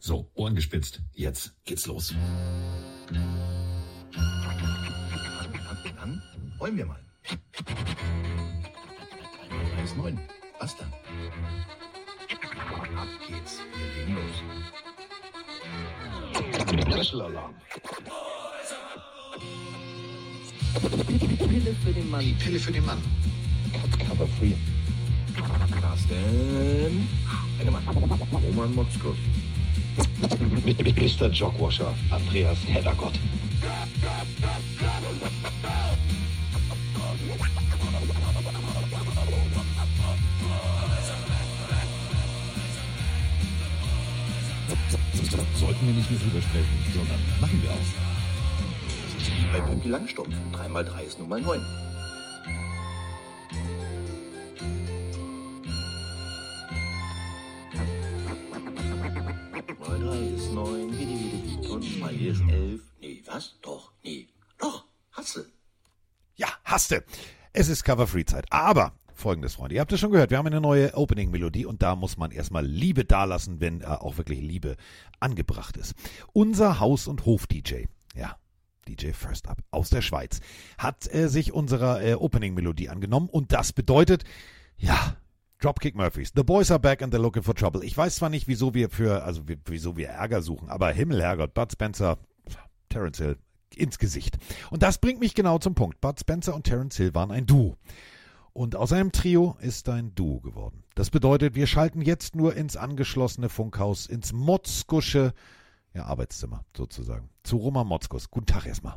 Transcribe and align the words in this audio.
So, 0.00 0.30
Ohren 0.34 0.54
gespitzt. 0.54 1.00
Jetzt 1.12 1.52
geht's 1.64 1.86
los. 1.86 2.14
Dann 5.96 6.22
räumen 6.60 6.78
wir 6.78 6.86
mal. 6.86 7.00
1,9. 9.84 10.18
Was 10.60 10.76
dann? 10.76 10.92
Ab 12.96 13.08
geht's. 13.26 13.58
Wir 13.76 14.04
legen 14.04 14.14
los. 14.14 14.36
Schlüsselalarm. 16.94 17.54
Pille 21.48 21.74
für 21.84 21.92
den 21.92 22.10
Mann. 22.10 22.20
Die 22.20 22.32
Pille 22.32 22.58
für 22.58 22.72
den 22.72 22.84
Mann. 22.86 23.02
Aber 24.10 24.26
free. 24.26 24.54
Carsten. 25.70 27.08
Engemann. 27.58 27.82
Roman 28.46 28.74
Motzkos. 28.74 29.16
Mr. 30.64 31.30
Jogwasher. 31.30 31.94
Andreas 32.10 32.58
Heddergott. 32.66 33.14
Sollten 45.54 45.86
wir 45.86 45.94
nicht 45.94 46.10
mehr 46.10 46.20
drüber 46.20 46.40
sprechen, 46.40 46.66
sondern 46.94 47.20
machen 47.40 47.62
wir 47.62 47.70
auch. 47.70 47.76
Das 49.16 49.22
ist 49.22 49.32
wie 49.36 49.52
bei 49.52 49.60
Pippi 49.60 49.88
Langstrumpf. 49.88 50.34
3 50.52 50.68
mal 50.68 50.84
3 50.84 51.02
ist 51.02 51.18
nun 51.18 51.28
mal 51.28 51.40
9. 51.40 51.60
Es 67.58 67.68
ist 67.68 67.82
Cover-Free-Zeit. 67.82 68.46
Aber 68.50 68.92
folgendes, 69.14 69.56
Freunde. 69.56 69.74
Ihr 69.74 69.80
habt 69.80 69.92
es 69.92 69.98
schon 69.98 70.12
gehört. 70.12 70.30
Wir 70.30 70.38
haben 70.38 70.46
eine 70.46 70.60
neue 70.60 70.94
Opening-Melodie 70.96 71.66
und 71.66 71.82
da 71.82 71.96
muss 71.96 72.16
man 72.16 72.30
erstmal 72.30 72.64
Liebe 72.64 73.04
dalassen, 73.04 73.58
wenn 73.58 73.80
äh, 73.80 73.86
auch 73.86 74.16
wirklich 74.16 74.40
Liebe 74.40 74.76
angebracht 75.18 75.76
ist. 75.76 75.96
Unser 76.32 76.78
Haus- 76.78 77.08
und 77.08 77.26
Hof-DJ, 77.26 77.86
ja, 78.14 78.36
DJ 78.86 79.10
First 79.10 79.48
Up 79.48 79.58
aus 79.72 79.90
der 79.90 80.02
Schweiz, 80.02 80.38
hat 80.78 81.12
äh, 81.12 81.28
sich 81.28 81.52
unserer 81.52 82.00
äh, 82.00 82.14
Opening-Melodie 82.14 82.90
angenommen 82.90 83.28
und 83.28 83.52
das 83.52 83.72
bedeutet, 83.72 84.22
ja, 84.76 85.16
Dropkick 85.60 85.96
Murphys. 85.96 86.30
The 86.36 86.44
boys 86.44 86.70
are 86.70 86.78
back 86.78 87.02
and 87.02 87.12
they're 87.12 87.18
looking 87.18 87.42
for 87.42 87.56
trouble. 87.56 87.82
Ich 87.82 87.96
weiß 87.96 88.14
zwar 88.14 88.28
nicht, 88.28 88.46
wieso 88.46 88.72
wir 88.72 88.88
für, 88.88 89.24
also 89.24 89.42
wieso 89.66 89.96
wir 89.96 90.10
Ärger 90.10 90.42
suchen, 90.42 90.68
aber 90.68 90.92
Himmel, 90.92 91.20
Herrgott, 91.22 91.54
Bud 91.54 91.72
Spencer, 91.72 92.18
Terence 92.88 93.18
Hill, 93.18 93.36
ins 93.78 93.98
Gesicht. 93.98 94.38
Und 94.70 94.82
das 94.82 94.98
bringt 94.98 95.20
mich 95.20 95.34
genau 95.34 95.58
zum 95.58 95.74
Punkt. 95.74 96.00
Bud 96.00 96.18
Spencer 96.18 96.54
und 96.54 96.64
Terence 96.64 96.96
Hill 96.96 97.14
waren 97.14 97.30
ein 97.30 97.46
Duo. 97.46 97.76
Und 98.52 98.74
aus 98.74 98.92
einem 98.92 99.12
Trio 99.12 99.56
ist 99.60 99.88
ein 99.88 100.14
Duo 100.14 100.40
geworden. 100.40 100.82
Das 100.94 101.10
bedeutet, 101.10 101.54
wir 101.54 101.68
schalten 101.68 102.02
jetzt 102.02 102.34
nur 102.34 102.56
ins 102.56 102.76
angeschlossene 102.76 103.48
Funkhaus, 103.48 104.06
ins 104.06 104.32
Motzkusche 104.32 105.32
ja, 105.94 106.04
Arbeitszimmer 106.06 106.64
sozusagen. 106.76 107.30
Zu 107.44 107.58
Roman 107.58 107.86
Motzkus. 107.86 108.30
Guten 108.30 108.46
Tag 108.46 108.66
erstmal. 108.66 108.96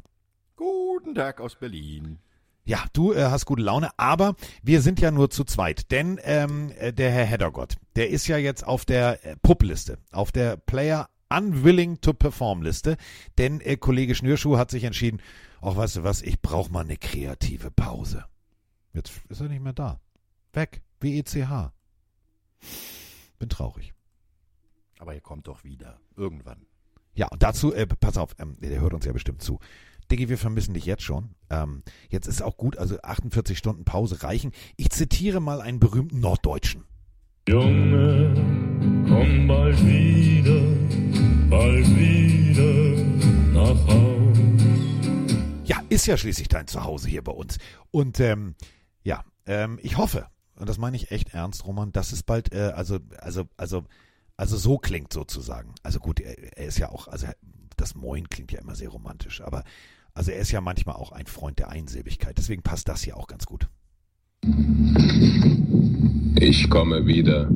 Guten 0.56 1.14
Tag 1.14 1.40
aus 1.42 1.56
Berlin. 1.56 2.20
Ja, 2.64 2.86
du 2.94 3.14
äh, 3.14 3.26
hast 3.26 3.45
gute 3.45 3.64
Laune, 3.64 3.90
aber 3.98 4.36
wir 4.62 4.82
sind 4.82 5.00
ja 5.00 5.10
nur 5.10 5.30
zu 5.30 5.44
zweit, 5.44 5.92
denn 5.92 6.20
ähm, 6.23 6.72
äh, 6.78 6.94
der 6.94 7.10
Herr 7.10 7.26
Heddergott, 7.26 7.78
der 7.95 8.10
ist 8.10 8.28
ja 8.28 8.38
jetzt 8.38 8.66
auf 8.66 8.86
der 8.86 9.26
äh, 9.26 9.36
Pup-Liste, 9.42 9.98
auf 10.12 10.32
der 10.32 10.58
Player 10.58 11.10
Unwilling 11.32 12.02
to 12.02 12.14
Perform 12.14 12.62
Liste, 12.62 12.98
denn 13.38 13.62
äh, 13.62 13.78
Kollege 13.78 14.16
Schnürschuh 14.16 14.58
hat 14.58 14.72
sich 14.72 14.84
entschieden, 14.84 15.22
ach 15.61 15.76
weißt 15.76 15.98
du 15.98 16.04
was, 16.04 16.22
ich 16.22 16.42
brauche 16.42 16.72
mal 16.72 16.82
eine 16.82 16.98
kreative 16.98 17.72
Pause. 17.72 18.26
Jetzt 18.94 19.11
ist 19.30 19.42
er 19.42 19.48
nicht 19.48 19.64
mehr 19.64 19.73
da. 19.73 20.00
Weg, 20.54 20.82
WECH. 21.00 21.72
Bin 23.39 23.50
traurig. 23.50 23.94
Aber 25.00 25.14
er 25.14 25.22
kommt 25.22 25.48
doch 25.48 25.64
wieder. 25.64 26.00
Irgendwann. 26.16 26.66
Ja, 27.14 27.28
und 27.28 27.42
dazu, 27.42 27.73
äh, 27.73 27.88
pass 27.88 28.17
auf, 28.17 28.36
ähm, 28.39 28.58
der 28.60 28.80
hört 28.82 28.94
uns 28.94 29.05
ja 29.05 29.14
bestimmt 29.14 29.42
zu. 29.42 29.60
Diggi, 30.11 30.30
wir 30.30 30.38
vermissen 30.38 30.73
dich 30.73 30.86
jetzt 30.86 31.04
schon. 31.04 31.36
Ähm, 31.50 31.84
jetzt 32.10 32.28
ist 32.28 32.42
auch 32.42 32.58
gut, 32.58 32.78
also 32.78 33.02
48 33.02 33.58
Stunden 33.58 33.86
Pause 33.86 34.23
reichen. 34.23 34.52
Ich 34.76 34.89
zitiere 34.89 35.39
mal 35.39 35.61
einen 35.61 35.80
berühmten 35.80 36.20
Norddeutschen. 36.20 36.84
Junge, 37.48 38.34
komm 39.08 39.48
bald 39.48 39.84
wieder, 39.86 40.61
bald 41.52 41.86
wieder 41.98 43.04
nach 43.52 43.88
Haus. 43.88 44.38
Ja, 45.66 45.82
ist 45.89 46.08
ja 46.08 46.17
schließlich 46.17 46.48
dein 46.48 46.67
Zuhause 46.67 47.10
hier 47.10 47.23
bei 47.23 47.34
uns. 47.34 47.58
Und 47.92 48.20
ähm, 48.22 48.56
ja, 49.04 49.23
ähm, 49.45 49.78
ich 49.84 49.98
hoffe, 49.98 50.28
und 50.56 50.70
das 50.70 50.78
meine 50.78 50.95
ich 50.95 51.11
echt 51.11 51.34
ernst, 51.34 51.67
Roman, 51.67 51.92
dass 51.92 52.14
es 52.14 52.23
bald, 52.23 52.54
äh, 52.54 52.72
also, 52.73 53.00
also, 53.20 53.44
also, 53.58 53.84
also 54.38 54.58
so 54.58 54.78
klingt 54.78 55.11
sozusagen. 55.14 55.76
Also 55.84 56.00
gut, 56.00 56.22
er, 56.22 56.58
er 56.58 56.66
ist 56.66 56.80
ja 56.80 56.90
auch, 56.90 57.08
also 57.10 57.28
das 57.76 57.95
Moin 57.95 58.30
klingt 58.30 58.52
ja 58.52 58.60
immer 58.60 58.76
sehr 58.76 58.90
romantisch, 58.90 59.42
aber 59.42 59.64
also 60.14 60.32
er 60.32 60.40
ist 60.40 60.52
ja 60.52 60.61
manchmal 60.61 60.95
auch 60.95 61.11
ein 61.11 61.26
Freund 61.28 61.60
der 61.60 61.70
Einsilbigkeit. 61.70 62.38
Deswegen 62.38 62.64
passt 62.64 62.88
das 62.88 63.04
hier 63.04 63.17
auch 63.17 63.28
ganz 63.28 63.45
gut. 63.45 63.67
Ich 66.36 66.70
komme 66.70 67.06
wieder. 67.06 67.50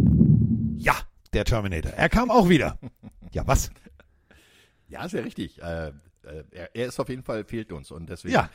Ja, 0.78 0.96
der 1.34 1.46
Terminator. 1.46 1.92
Er 1.92 2.10
kam 2.10 2.30
auch 2.30 2.50
wieder. 2.50 2.78
Ja, 3.34 3.46
was? 3.46 3.70
Ja, 4.88 5.08
sehr 5.10 5.26
richtig. 5.26 5.62
Äh, 5.62 5.88
äh, 5.88 5.94
er, 6.52 6.76
er 6.76 6.86
ist 6.88 7.00
auf 7.00 7.10
jeden 7.10 7.24
Fall, 7.24 7.44
fehlt 7.44 7.72
uns. 7.72 7.92
Und 7.92 8.10
deswegen 8.10 8.34
Ja. 8.36 8.50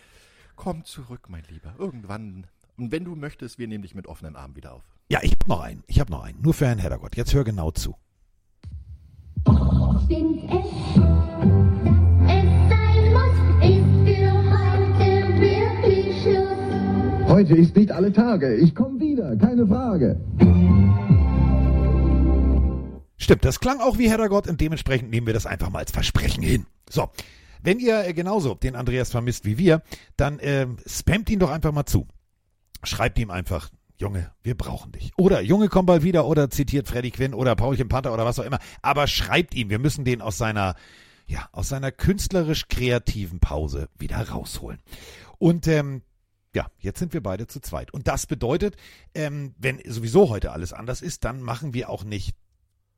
komm 0.57 0.85
zurück, 0.85 1.29
mein 1.29 1.43
Lieber. 1.49 1.75
Irgendwann. 1.79 2.47
Und 2.77 2.93
wenn 2.93 3.05
du 3.05 3.15
möchtest, 3.17 3.59
wir 3.59 3.69
nehmen 3.69 3.83
dich 3.83 3.95
mit 3.95 4.07
offenen 4.07 4.37
Armen 4.37 4.57
wieder 4.57 4.73
auf. 4.75 4.83
Ja, 5.11 5.21
ich 5.23 5.33
hab 5.33 5.49
noch 5.49 5.61
einen. 5.61 5.83
Ich 5.87 6.01
hab 6.01 6.09
noch 6.09 6.23
einen. 6.23 6.41
Nur 6.41 6.55
für 6.55 6.67
Herrn 6.67 6.79
Heddergott. 6.79 7.17
Jetzt 7.17 7.35
hör 7.35 7.45
genau 7.45 7.71
zu. 7.73 7.97
Es. 9.47 11.01
Heute 17.29 17.55
ist 17.55 17.77
nicht 17.77 17.91
alle 17.93 18.13
Tage. 18.13 18.55
Ich 18.57 18.75
komme 18.75 19.01
wieder, 19.01 19.37
keine 19.37 19.67
Frage. 19.67 20.19
Stimmt, 23.31 23.45
das 23.45 23.61
klang 23.61 23.79
auch 23.79 23.97
wie 23.97 24.11
Heddergott 24.11 24.49
und 24.49 24.61
dementsprechend 24.61 25.09
nehmen 25.11 25.25
wir 25.25 25.35
das 25.35 25.47
einfach 25.47 25.71
mal 25.71 25.79
als 25.79 25.93
Versprechen 25.93 26.43
hin. 26.43 26.67
So, 26.89 27.11
wenn 27.63 27.79
ihr 27.79 28.05
äh, 28.05 28.13
genauso 28.13 28.57
den 28.57 28.75
Andreas 28.75 29.13
vermisst 29.13 29.45
wie 29.45 29.57
wir, 29.57 29.83
dann 30.17 30.41
ähm, 30.43 30.79
spammt 30.85 31.31
ihn 31.31 31.39
doch 31.39 31.51
einfach 31.53 31.71
mal 31.71 31.87
zu. 31.87 32.09
Schreibt 32.83 33.21
ihm 33.21 33.31
einfach, 33.31 33.71
Junge, 33.99 34.33
wir 34.43 34.57
brauchen 34.57 34.91
dich. 34.91 35.13
Oder 35.17 35.43
Junge, 35.43 35.69
komm 35.69 35.87
bald 35.87 36.03
wieder 36.03 36.27
oder 36.27 36.51
zitiert 36.51 36.89
Freddy 36.89 37.13
Quinn 37.13 37.33
oder 37.33 37.55
Paulchen 37.55 37.89
Panther 37.89 38.13
oder 38.13 38.25
was 38.25 38.41
auch 38.41 38.45
immer. 38.45 38.59
Aber 38.83 39.07
schreibt 39.07 39.55
ihm, 39.55 39.71
wir 39.71 39.79
müssen 39.79 40.05
den 40.05 40.23
aus 40.23 40.37
seiner, 40.37 40.75
ja, 41.29 41.49
aus 41.53 41.69
seiner 41.69 41.93
künstlerisch 41.93 42.67
kreativen 42.67 43.39
Pause 43.39 43.91
wieder 43.97 44.29
rausholen. 44.29 44.81
Und 45.39 45.69
ähm, 45.69 46.03
ja, 46.53 46.67
jetzt 46.81 46.99
sind 46.99 47.13
wir 47.13 47.23
beide 47.23 47.47
zu 47.47 47.61
zweit. 47.61 47.95
Und 47.95 48.09
das 48.09 48.27
bedeutet, 48.27 48.75
ähm, 49.15 49.55
wenn 49.57 49.81
sowieso 49.87 50.31
heute 50.31 50.51
alles 50.51 50.73
anders 50.73 51.01
ist, 51.01 51.23
dann 51.25 51.41
machen 51.43 51.75
wir 51.75 51.91
auch 51.91 52.03
nicht 52.03 52.35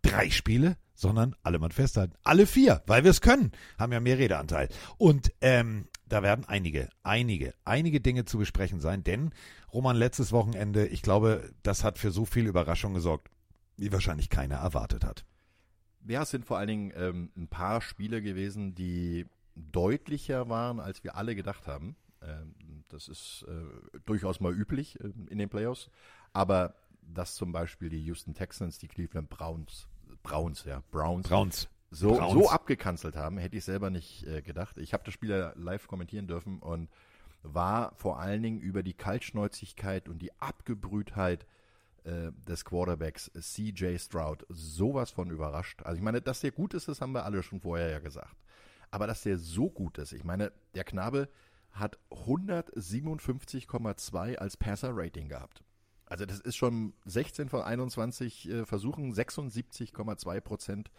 drei 0.02 0.30
Spiele, 0.30 0.76
sondern 0.94 1.34
alle 1.42 1.58
mal 1.58 1.70
festhalten. 1.70 2.14
Alle 2.22 2.46
vier, 2.46 2.82
weil 2.86 3.04
wir 3.04 3.10
es 3.10 3.20
können, 3.20 3.52
haben 3.78 3.92
ja 3.92 4.00
mehr 4.00 4.18
Redeanteil. 4.18 4.68
Und 4.98 5.32
ähm, 5.40 5.88
da 6.08 6.22
werden 6.22 6.44
einige, 6.44 6.88
einige, 7.02 7.54
einige 7.64 8.00
Dinge 8.00 8.24
zu 8.24 8.38
besprechen 8.38 8.80
sein, 8.80 9.02
denn 9.02 9.30
Roman 9.72 9.96
letztes 9.96 10.32
Wochenende, 10.32 10.86
ich 10.86 11.02
glaube, 11.02 11.50
das 11.62 11.84
hat 11.84 11.98
für 11.98 12.10
so 12.10 12.24
viel 12.24 12.46
Überraschung 12.46 12.94
gesorgt, 12.94 13.30
wie 13.76 13.92
wahrscheinlich 13.92 14.28
keiner 14.28 14.56
erwartet 14.56 15.04
hat. 15.04 15.24
Ja, 16.06 16.22
es 16.22 16.30
sind 16.30 16.44
vor 16.44 16.58
allen 16.58 16.68
Dingen 16.68 16.92
ähm, 16.96 17.30
ein 17.36 17.48
paar 17.48 17.80
Spiele 17.80 18.20
gewesen, 18.20 18.74
die 18.74 19.26
deutlicher 19.54 20.48
waren, 20.48 20.80
als 20.80 21.04
wir 21.04 21.16
alle 21.16 21.34
gedacht 21.34 21.66
haben. 21.66 21.96
Ähm, 22.20 22.54
das 22.88 23.08
ist 23.08 23.46
äh, 23.48 23.98
durchaus 24.04 24.40
mal 24.40 24.52
üblich 24.52 25.00
äh, 25.00 25.12
in 25.28 25.38
den 25.38 25.48
Playoffs. 25.48 25.90
Aber 26.32 26.74
dass 27.02 27.34
zum 27.34 27.52
Beispiel 27.52 27.88
die 27.88 28.02
Houston 28.04 28.34
Texans, 28.34 28.78
die 28.78 28.88
Cleveland 28.88 29.28
Browns, 29.28 29.88
Browns, 30.22 30.64
ja, 30.64 30.82
Browns, 30.90 31.28
Browns. 31.28 31.68
so, 31.90 32.14
Browns. 32.14 32.32
so 32.32 32.50
abgekanzelt 32.50 33.16
haben, 33.16 33.38
hätte 33.38 33.56
ich 33.56 33.64
selber 33.64 33.90
nicht 33.90 34.26
äh, 34.26 34.42
gedacht. 34.42 34.78
Ich 34.78 34.92
habe 34.92 35.04
das 35.04 35.14
Spiel 35.14 35.30
ja 35.30 35.52
live 35.56 35.86
kommentieren 35.86 36.26
dürfen 36.26 36.58
und 36.60 36.88
war 37.42 37.92
vor 37.96 38.20
allen 38.20 38.42
Dingen 38.42 38.60
über 38.60 38.82
die 38.82 38.94
Kaltschnäuzigkeit 38.94 40.08
und 40.08 40.20
die 40.20 40.32
Abgebrühtheit 40.40 41.46
äh, 42.04 42.32
des 42.48 42.64
Quarterbacks 42.64 43.30
CJ 43.38 43.98
Stroud 43.98 44.46
sowas 44.48 45.10
von 45.10 45.30
überrascht. 45.30 45.82
Also 45.82 45.98
ich 45.98 46.02
meine, 46.02 46.20
dass 46.20 46.40
der 46.40 46.52
gut 46.52 46.74
ist, 46.74 46.88
das 46.88 47.00
haben 47.00 47.12
wir 47.12 47.24
alle 47.24 47.42
schon 47.42 47.60
vorher 47.60 47.90
ja 47.90 47.98
gesagt. 47.98 48.36
Aber 48.90 49.06
dass 49.06 49.22
der 49.22 49.38
so 49.38 49.70
gut 49.70 49.98
ist, 49.98 50.12
ich 50.12 50.24
meine, 50.24 50.52
der 50.74 50.84
Knabe 50.84 51.28
hat 51.70 51.98
157,2 52.10 54.36
als 54.36 54.56
Passer-Rating 54.56 55.28
gehabt. 55.28 55.62
Also 56.12 56.26
das 56.26 56.40
ist 56.40 56.56
schon 56.56 56.92
16 57.06 57.48
von 57.48 57.62
21 57.62 58.46
äh, 58.46 58.66
Versuchen, 58.66 59.14
76,2 59.14 60.40
Prozent 60.42 60.90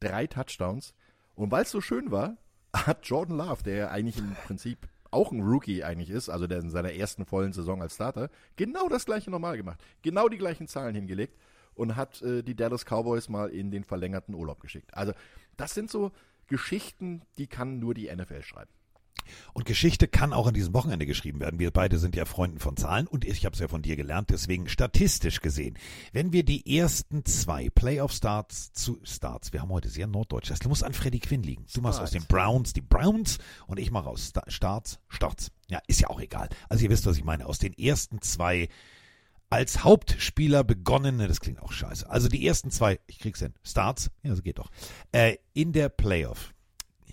drei 0.00 0.26
Touchdowns. 0.26 0.94
Und 1.34 1.50
weil 1.50 1.64
es 1.64 1.70
so 1.70 1.82
schön 1.82 2.10
war, 2.10 2.38
hat 2.74 3.06
Jordan 3.06 3.36
Love, 3.36 3.62
der 3.64 3.90
eigentlich 3.90 4.16
im 4.16 4.34
Prinzip 4.46 4.88
auch 5.10 5.30
ein 5.30 5.42
Rookie 5.42 5.84
eigentlich 5.84 6.08
ist, 6.08 6.30
also 6.30 6.46
der 6.46 6.60
in 6.60 6.70
seiner 6.70 6.94
ersten 6.94 7.26
vollen 7.26 7.52
Saison 7.52 7.82
als 7.82 7.96
Starter, 7.96 8.30
genau 8.56 8.88
das 8.88 9.04
gleiche 9.04 9.30
normal 9.30 9.58
gemacht. 9.58 9.78
Genau 10.00 10.26
die 10.30 10.38
gleichen 10.38 10.68
Zahlen 10.68 10.94
hingelegt 10.94 11.36
und 11.74 11.94
hat 11.94 12.22
äh, 12.22 12.42
die 12.42 12.54
Dallas 12.54 12.86
Cowboys 12.86 13.28
mal 13.28 13.50
in 13.50 13.70
den 13.70 13.84
verlängerten 13.84 14.34
Urlaub 14.34 14.60
geschickt. 14.60 14.88
Also 14.94 15.12
das 15.58 15.74
sind 15.74 15.90
so 15.90 16.12
Geschichten, 16.46 17.20
die 17.36 17.46
kann 17.46 17.78
nur 17.78 17.92
die 17.92 18.10
NFL 18.10 18.42
schreiben. 18.42 18.70
Und 19.54 19.64
Geschichte 19.66 20.06
kann 20.08 20.32
auch 20.32 20.46
an 20.46 20.54
diesem 20.54 20.74
Wochenende 20.74 21.06
geschrieben 21.06 21.40
werden. 21.40 21.58
Wir 21.58 21.70
beide 21.70 21.98
sind 21.98 22.14
ja 22.14 22.24
Freunden 22.24 22.58
von 22.58 22.76
Zahlen 22.76 23.06
und 23.06 23.24
ich 23.24 23.44
habe 23.44 23.54
es 23.54 23.60
ja 23.60 23.68
von 23.68 23.82
dir 23.82 23.96
gelernt, 23.96 24.30
deswegen 24.30 24.68
statistisch 24.68 25.40
gesehen. 25.40 25.76
Wenn 26.12 26.32
wir 26.32 26.44
die 26.44 26.76
ersten 26.78 27.24
zwei 27.24 27.68
Playoff-Starts 27.70 28.72
zu 28.72 28.98
Starts, 29.02 29.52
wir 29.52 29.62
haben 29.62 29.70
heute 29.70 29.88
sehr 29.88 30.06
norddeutsch, 30.06 30.50
das 30.50 30.62
muss 30.64 30.82
an 30.82 30.92
Freddy 30.92 31.18
Quinn 31.20 31.42
liegen. 31.42 31.66
Du 31.74 31.80
machst 31.80 32.00
aus 32.00 32.10
den 32.12 32.24
Browns 32.24 32.72
die 32.72 32.82
Browns 32.82 33.38
und 33.66 33.78
ich 33.78 33.90
mache 33.90 34.08
aus 34.08 34.28
Sta- 34.28 34.44
Starts 34.48 34.98
Starts. 35.08 35.50
Ja, 35.68 35.80
ist 35.86 36.00
ja 36.00 36.08
auch 36.08 36.20
egal. 36.20 36.48
Also 36.68 36.84
ihr 36.84 36.90
wisst, 36.90 37.06
was 37.06 37.16
ich 37.16 37.24
meine. 37.24 37.46
Aus 37.46 37.58
den 37.58 37.72
ersten 37.72 38.20
zwei 38.22 38.68
als 39.48 39.84
Hauptspieler 39.84 40.64
begonnene, 40.64 41.28
das 41.28 41.40
klingt 41.40 41.60
auch 41.62 41.72
scheiße. 41.72 42.08
Also 42.10 42.28
die 42.28 42.44
ersten 42.46 42.70
zwei, 42.70 42.98
ich 43.06 43.18
krieg's 43.20 43.38
hin, 43.40 43.54
Starts, 43.62 44.10
ja, 44.22 44.34
so 44.34 44.42
geht 44.42 44.58
doch, 44.58 44.70
äh, 45.12 45.36
in 45.52 45.72
der 45.72 45.88
Playoff. 45.88 46.52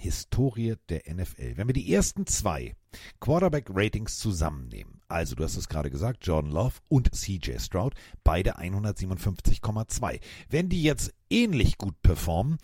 Historie 0.03 0.75
der 0.89 1.03
NFL. 1.11 1.55
Wenn 1.55 1.67
wir 1.67 1.73
die 1.73 1.94
ersten 1.94 2.27
zwei 2.27 2.75
Quarterback-Ratings 3.21 4.17
zusammennehmen, 4.17 5.01
also 5.07 5.35
du 5.35 5.44
hast 5.44 5.55
es 5.55 5.69
gerade 5.69 5.89
gesagt, 5.89 6.27
Jordan 6.27 6.51
Love 6.51 6.75
und 6.89 7.15
CJ 7.15 7.59
Stroud, 7.59 7.95
beide 8.23 8.59
157,2. 8.59 10.19
Wenn 10.50 10.67
die 10.67 10.83
jetzt 10.83 11.13
ähnlich 11.29 11.77
gut 11.77 12.01
performen, 12.01 12.57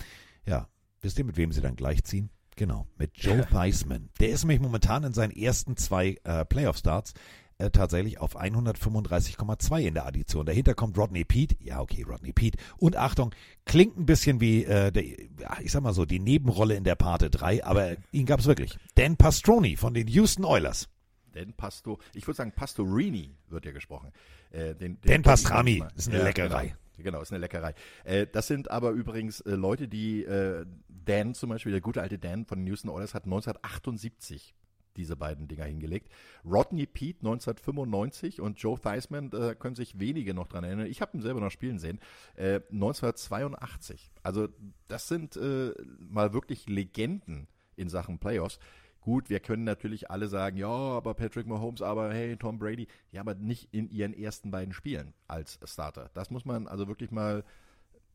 ja, 0.45 0.67
wisst 1.01 1.17
ihr, 1.17 1.25
mit 1.25 1.37
wem 1.37 1.53
sie 1.53 1.61
dann 1.61 1.77
gleichziehen? 1.77 2.29
Genau, 2.57 2.87
mit 2.97 3.11
Joe 3.13 3.47
Theismann. 3.49 4.09
Der 4.19 4.29
ist 4.29 4.43
nämlich 4.43 4.59
momentan 4.59 5.05
in 5.05 5.13
seinen 5.13 5.31
ersten 5.31 5.77
zwei 5.77 6.17
äh, 6.25 6.43
Playoff-Starts 6.43 7.13
äh, 7.59 7.69
tatsächlich 7.69 8.19
auf 8.19 8.39
135,2 8.39 9.81
in 9.81 9.93
der 9.93 10.05
Addition. 10.05 10.45
Dahinter 10.45 10.73
kommt 10.73 10.97
Rodney 10.97 11.25
Pete. 11.25 11.55
Ja, 11.59 11.81
okay, 11.81 12.03
Rodney 12.03 12.31
Pete. 12.31 12.57
Und 12.77 12.95
Achtung, 12.95 13.35
klingt 13.65 13.97
ein 13.97 14.05
bisschen 14.05 14.39
wie, 14.39 14.63
äh, 14.63 14.91
der, 14.91 15.03
ja, 15.03 15.57
ich 15.61 15.71
sag 15.71 15.83
mal 15.83 15.93
so, 15.93 16.05
die 16.05 16.19
Nebenrolle 16.19 16.75
in 16.75 16.83
der 16.83 16.95
Parte 16.95 17.29
3, 17.29 17.63
aber 17.65 17.97
ihn 18.11 18.25
gab 18.25 18.39
es 18.39 18.45
wirklich. 18.45 18.77
Dan 18.95 19.17
Pastroni 19.17 19.75
von 19.75 19.93
den 19.93 20.07
Houston 20.07 20.45
Oilers. 20.45 20.87
Den 21.35 21.53
Pasto, 21.53 21.99
ich 22.13 22.25
würde 22.25 22.37
sagen 22.37 22.53
Pastorini 22.53 23.35
wird 23.49 23.65
ja 23.65 23.71
gesprochen. 23.71 24.11
Äh, 24.51 24.73
den, 24.75 24.97
Dan 25.01 25.21
Pastrami, 25.21 25.79
Ja, 25.79 25.87
ist 25.95 26.09
eine 26.09 26.23
Leckerei. 26.23 26.75
Genau, 26.97 27.11
genau, 27.11 27.21
ist 27.21 27.31
eine 27.31 27.39
Leckerei. 27.39 27.75
Äh, 28.03 28.25
das 28.25 28.47
sind 28.47 28.71
aber 28.71 28.91
übrigens 28.91 29.41
äh, 29.41 29.51
Leute, 29.51 29.87
die 29.87 30.23
äh, 30.23 30.65
Dan 30.87 31.35
zum 31.35 31.49
Beispiel, 31.49 31.71
der 31.71 31.81
gute 31.81 32.01
alte 32.01 32.17
Dan 32.17 32.45
von 32.45 32.59
den 32.59 32.67
Houston 32.67 32.89
Oilers 32.89 33.13
hat 33.13 33.25
1978 33.25 34.55
diese 34.99 35.15
beiden 35.15 35.47
Dinger 35.47 35.63
hingelegt. 35.63 36.11
Rodney 36.45 36.85
Pete 36.85 37.19
1995 37.19 38.41
und 38.41 38.59
Joe 38.59 38.79
Theismann, 38.79 39.31
äh, 39.31 39.55
können 39.55 39.75
sich 39.75 39.97
wenige 39.97 40.33
noch 40.33 40.47
dran 40.47 40.63
erinnern. 40.63 40.87
Ich 40.87 41.01
habe 41.01 41.17
ihn 41.17 41.21
selber 41.21 41.39
noch 41.39 41.51
spielen 41.51 41.79
sehen. 41.79 41.99
Äh, 42.35 42.61
1982. 42.71 44.11
Also 44.23 44.49
das 44.87 45.07
sind 45.07 45.37
äh, 45.37 45.73
mal 45.99 46.33
wirklich 46.33 46.67
Legenden 46.67 47.47
in 47.77 47.89
Sachen 47.89 48.19
Playoffs. 48.19 48.59
Gut, 49.01 49.29
wir 49.29 49.39
können 49.39 49.63
natürlich 49.63 50.11
alle 50.11 50.27
sagen, 50.27 50.57
ja, 50.57 50.67
aber 50.67 51.13
Patrick 51.13 51.47
Mahomes, 51.47 51.81
aber 51.81 52.13
hey, 52.13 52.35
Tom 52.35 52.59
Brady, 52.59 52.87
ja, 53.11 53.21
aber 53.21 53.33
nicht 53.35 53.73
in 53.73 53.89
ihren 53.89 54.13
ersten 54.13 54.51
beiden 54.51 54.73
Spielen 54.73 55.13
als 55.27 55.59
Starter. 55.63 56.11
Das 56.13 56.29
muss 56.29 56.43
man 56.43 56.67
also 56.67 56.89
wirklich 56.89 57.09
mal 57.09 57.45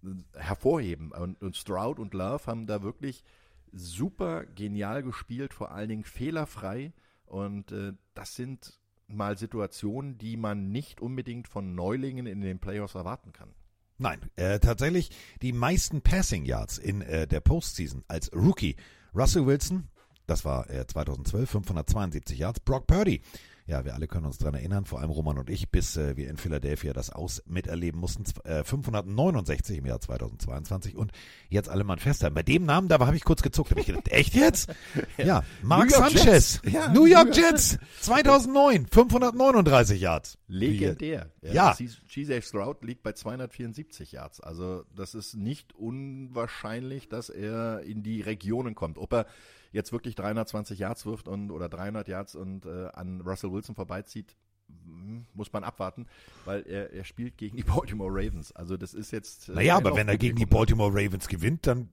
äh, 0.03 0.09
hervorheben. 0.39 1.13
Und, 1.13 1.41
und 1.41 1.57
Stroud 1.57 1.99
und 1.99 2.13
Love 2.13 2.47
haben 2.47 2.67
da 2.67 2.83
wirklich 2.83 3.25
super 3.75 4.47
genial 4.47 5.03
gespielt, 5.03 5.53
vor 5.53 5.73
allen 5.73 5.88
Dingen 5.88 6.05
fehlerfrei. 6.05 6.93
Und 7.26 7.73
äh, 7.73 7.93
das 8.15 8.35
sind 8.35 8.79
mal 9.06 9.37
Situationen, 9.37 10.19
die 10.19 10.37
man 10.37 10.71
nicht 10.71 11.00
unbedingt 11.00 11.49
von 11.49 11.75
Neulingen 11.75 12.26
in 12.26 12.41
den 12.41 12.59
Playoffs 12.59 12.94
erwarten 12.94 13.32
kann. 13.32 13.50
Nein, 13.99 14.19
äh, 14.37 14.59
tatsächlich 14.59 15.11
die 15.41 15.53
meisten 15.53 16.03
Passing 16.03 16.44
Yards 16.44 16.79
in 16.79 17.03
äh, 17.03 17.26
der 17.26 17.41
Postseason 17.41 18.05
als 18.09 18.32
Rookie. 18.32 18.76
Russell 19.15 19.47
Wilson, 19.47 19.88
das 20.27 20.44
war 20.44 20.69
äh, 20.69 20.87
2012, 20.87 21.49
572 21.49 22.38
Yards. 22.38 22.61
Brock 22.61 22.87
Purdy, 22.87 23.23
ja, 23.67 23.85
wir 23.85 23.95
alle 23.95 24.07
können 24.07 24.27
uns 24.27 24.39
dran 24.39 24.55
erinnern, 24.55 24.85
vor 24.85 25.01
allem 25.01 25.11
Roman 25.11 25.39
und 25.39 25.49
ich, 25.49 25.71
bis 25.71 25.97
äh, 25.97 26.17
wir 26.17 26.29
in 26.29 26.37
Philadelphia 26.37 26.93
das 26.93 27.11
aus 27.11 27.43
miterleben 27.47 27.99
mussten, 27.99 28.25
äh, 28.45 28.63
569 28.63 29.79
im 29.79 29.87
Jahr 29.87 30.01
2022 30.01 30.97
und 30.97 31.13
jetzt 31.49 31.69
alle 31.69 31.85
mal 31.85 31.99
festhalten. 31.99 32.35
Bei 32.35 32.43
dem 32.43 32.67
Namen, 32.67 32.89
da 32.89 32.99
habe 32.99 33.17
ich 33.17 33.25
kurz 33.25 33.43
gezuckt, 33.43 33.71
habe 33.71 33.81
ich 33.81 33.87
gedacht, 33.87 34.09
echt 34.09 34.35
jetzt? 34.35 34.71
Ja, 35.17 35.45
Mark 35.63 35.91
New 35.91 35.97
York 35.97 36.11
Sanchez, 36.11 36.25
Jets. 36.25 36.61
Ja, 36.75 36.89
New 36.93 37.05
York 37.07 37.15
New 37.15 37.31
York 37.31 37.37
Jets, 37.37 37.79
2009, 38.01 38.87
539 38.87 40.01
Yards. 40.01 40.39
Legendär. 40.49 41.31
Ja. 41.43 41.75
CJ 41.75 42.41
Stroud 42.43 42.83
liegt 42.85 43.03
bei 43.03 43.13
274 43.13 44.13
Yards. 44.13 44.41
Also 44.41 44.85
das 44.95 45.15
ist 45.15 45.35
nicht 45.35 45.75
unwahrscheinlich, 45.75 47.09
dass 47.09 47.29
er 47.29 47.83
in 47.83 48.03
die 48.03 48.21
Regionen 48.21 48.75
kommt. 48.75 48.99
Ob 48.99 49.13
er 49.13 49.27
jetzt 49.75 49.93
wirklich 49.93 50.15
320 50.15 50.79
Yards 50.79 51.05
wirft 51.05 51.29
und 51.29 51.50
oder 51.50 51.69
300 51.69 52.09
Yards 52.09 52.35
und 52.35 52.65
äh, 52.65 52.88
an 52.94 53.21
Russell 53.21 53.53
Wilson 53.53 53.75
vorbeizieht, 53.75 54.37
hm, 54.69 55.26
muss 55.35 55.53
man 55.53 55.65
abwarten, 55.65 56.06
weil 56.44 56.62
er, 56.67 56.93
er 56.93 57.05
spielt 57.05 57.37
gegen 57.37 57.56
die 57.56 57.62
Baltimore 57.65 58.11
Ravens. 58.11 58.53
Also 58.53 58.76
das 58.76 58.94
ist 58.94 59.11
jetzt. 59.11 59.49
äh, 59.49 59.53
Naja, 59.53 59.76
aber 59.76 59.94
wenn 59.97 60.09
er 60.09 60.17
gegen 60.17 60.37
die. 60.37 60.47
Baltimore 60.47 60.91
Ravens 60.93 61.29
gewinnt, 61.29 61.67
dann, 61.67 61.91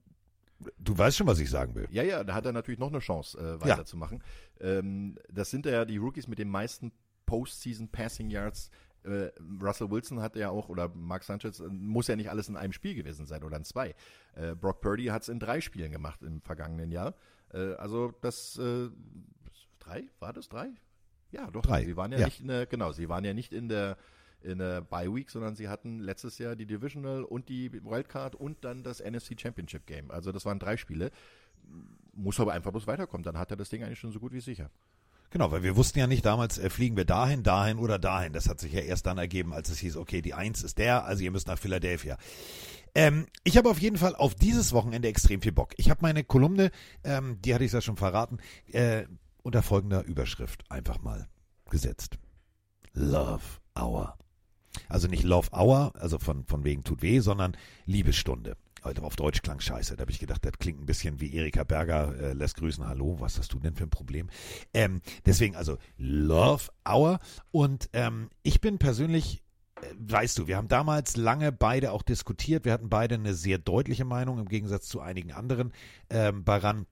du 0.78 0.96
weißt 0.96 1.16
schon, 1.16 1.26
was 1.26 1.40
ich 1.40 1.50
sagen 1.50 1.74
will. 1.74 1.88
Ja, 1.90 2.04
ja, 2.04 2.22
da 2.24 2.34
hat 2.34 2.46
er 2.46 2.52
natürlich 2.52 2.78
noch 2.80 2.90
eine 2.90 3.00
Chance, 3.00 3.36
äh, 3.38 3.60
weiterzumachen. 3.60 4.22
Ähm, 4.60 5.18
das 5.30 5.50
sind 5.50 5.66
ja 5.66 5.84
die 5.84 5.96
Rookies 5.96 6.28
mit 6.28 6.38
den 6.38 6.48
meisten 6.48 6.92
Postseason 7.26 7.88
Passing 7.88 8.30
Yards. 8.30 8.70
Äh, 9.04 9.30
Russell 9.60 9.90
Wilson 9.90 10.20
hat 10.20 10.36
ja 10.36 10.50
auch, 10.50 10.68
oder 10.68 10.88
Mark 10.94 11.24
Sanchez, 11.24 11.58
äh, 11.58 11.66
muss 11.68 12.06
ja 12.06 12.14
nicht 12.14 12.30
alles 12.30 12.48
in 12.48 12.56
einem 12.56 12.72
Spiel 12.72 12.94
gewesen 12.94 13.26
sein 13.26 13.42
oder 13.42 13.56
in 13.56 13.64
zwei. 13.64 13.96
Äh, 14.34 14.54
Brock 14.54 14.80
Purdy 14.80 15.06
hat 15.06 15.22
es 15.22 15.28
in 15.28 15.40
drei 15.40 15.60
Spielen 15.60 15.90
gemacht 15.90 16.22
im 16.22 16.40
vergangenen 16.40 16.92
Jahr. 16.92 17.14
Äh, 17.52 17.74
also 17.74 18.12
das, 18.20 18.58
äh, 18.58 18.88
drei? 19.78 20.04
War 20.18 20.32
das 20.32 20.48
drei? 20.48 20.70
Ja, 21.30 21.50
doch. 21.50 21.62
Drei, 21.62 21.84
Sie 21.84 21.96
waren 21.96 22.12
ja, 22.12 22.18
ja. 22.18 22.26
nicht 22.26 22.40
in 22.40 22.48
der, 22.48 22.66
genau, 22.66 22.92
sie 22.92 23.08
waren 23.08 23.24
ja 23.24 23.34
nicht 23.34 23.52
in 23.52 23.68
der 23.68 23.96
in 24.44 24.58
der 24.58 24.80
Bye 24.80 25.14
Week, 25.14 25.30
sondern 25.30 25.54
sie 25.54 25.68
hatten 25.68 26.00
letztes 26.00 26.38
Jahr 26.38 26.56
die 26.56 26.66
Divisional 26.66 27.22
und 27.22 27.48
die 27.48 27.72
Wildcard 27.84 28.34
und 28.34 28.64
dann 28.64 28.82
das 28.82 28.98
NFC 28.98 29.40
Championship 29.40 29.86
Game. 29.86 30.10
Also 30.10 30.32
das 30.32 30.44
waren 30.44 30.58
drei 30.58 30.76
Spiele 30.76 31.12
muss 32.14 32.38
aber 32.40 32.52
einfach 32.52 32.70
bloß 32.70 32.86
weiterkommen. 32.86 33.24
Dann 33.24 33.38
hat 33.38 33.50
er 33.50 33.56
das 33.56 33.68
Ding 33.68 33.82
eigentlich 33.82 33.98
schon 33.98 34.12
so 34.12 34.20
gut 34.20 34.32
wie 34.32 34.40
sicher. 34.40 34.70
Genau, 35.30 35.50
weil 35.50 35.62
wir 35.62 35.76
wussten 35.76 35.98
ja 35.98 36.06
nicht 36.06 36.26
damals, 36.26 36.58
äh, 36.58 36.68
fliegen 36.68 36.96
wir 36.96 37.06
dahin, 37.06 37.42
dahin 37.42 37.78
oder 37.78 37.98
dahin. 37.98 38.34
Das 38.34 38.48
hat 38.50 38.60
sich 38.60 38.72
ja 38.72 38.80
erst 38.80 39.06
dann 39.06 39.16
ergeben, 39.16 39.54
als 39.54 39.70
es 39.70 39.78
hieß, 39.78 39.96
okay, 39.96 40.20
die 40.20 40.34
Eins 40.34 40.62
ist 40.62 40.76
der, 40.76 41.06
also 41.06 41.24
ihr 41.24 41.30
müsst 41.30 41.46
nach 41.46 41.58
Philadelphia. 41.58 42.18
Ähm, 42.94 43.26
ich 43.44 43.56
habe 43.56 43.70
auf 43.70 43.80
jeden 43.80 43.96
Fall 43.96 44.14
auf 44.14 44.34
dieses 44.34 44.72
Wochenende 44.72 45.08
extrem 45.08 45.40
viel 45.40 45.52
Bock. 45.52 45.72
Ich 45.76 45.90
habe 45.90 46.00
meine 46.02 46.24
Kolumne, 46.24 46.70
ähm, 47.04 47.38
die 47.40 47.54
hatte 47.54 47.64
ich 47.64 47.72
ja 47.72 47.80
schon 47.80 47.96
verraten, 47.96 48.38
äh, 48.72 49.04
unter 49.42 49.62
folgender 49.62 50.04
Überschrift 50.04 50.70
einfach 50.70 51.00
mal 51.00 51.28
gesetzt. 51.70 52.18
Love 52.92 53.42
Hour. 53.78 54.16
Also 54.88 55.08
nicht 55.08 55.24
Love 55.24 55.48
Hour, 55.52 55.92
also 55.96 56.18
von, 56.18 56.44
von 56.46 56.64
wegen 56.64 56.84
tut 56.84 57.02
weh, 57.02 57.20
sondern 57.20 57.56
Liebesstunde. 57.86 58.56
Auf 58.82 59.14
Deutsch 59.14 59.42
klang 59.42 59.60
scheiße. 59.60 59.94
Da 59.94 60.00
habe 60.00 60.10
ich 60.10 60.18
gedacht, 60.18 60.44
das 60.44 60.58
klingt 60.58 60.80
ein 60.80 60.86
bisschen 60.86 61.20
wie 61.20 61.32
Erika 61.34 61.62
Berger, 61.62 62.16
äh, 62.18 62.32
lässt 62.32 62.56
grüßen, 62.56 62.86
hallo, 62.86 63.16
was 63.20 63.38
hast 63.38 63.52
du 63.52 63.60
denn 63.60 63.76
für 63.76 63.84
ein 63.84 63.90
Problem? 63.90 64.28
Ähm, 64.74 65.00
deswegen 65.24 65.54
also 65.54 65.78
Love 65.98 66.68
Hour. 66.84 67.20
Und 67.52 67.90
ähm, 67.92 68.28
ich 68.42 68.60
bin 68.60 68.78
persönlich, 68.78 69.42
weißt 69.98 70.38
du, 70.38 70.46
wir 70.46 70.56
haben 70.56 70.68
damals 70.68 71.16
lange 71.16 71.52
beide 71.52 71.92
auch 71.92 72.02
diskutiert. 72.02 72.64
Wir 72.64 72.72
hatten 72.72 72.88
beide 72.88 73.16
eine 73.16 73.34
sehr 73.34 73.58
deutliche 73.58 74.04
Meinung 74.04 74.38
im 74.38 74.48
Gegensatz 74.48 74.88
zu 74.88 75.00
einigen 75.00 75.32
anderen 75.32 75.72
ähm, 76.10 76.44
daran, 76.44 76.86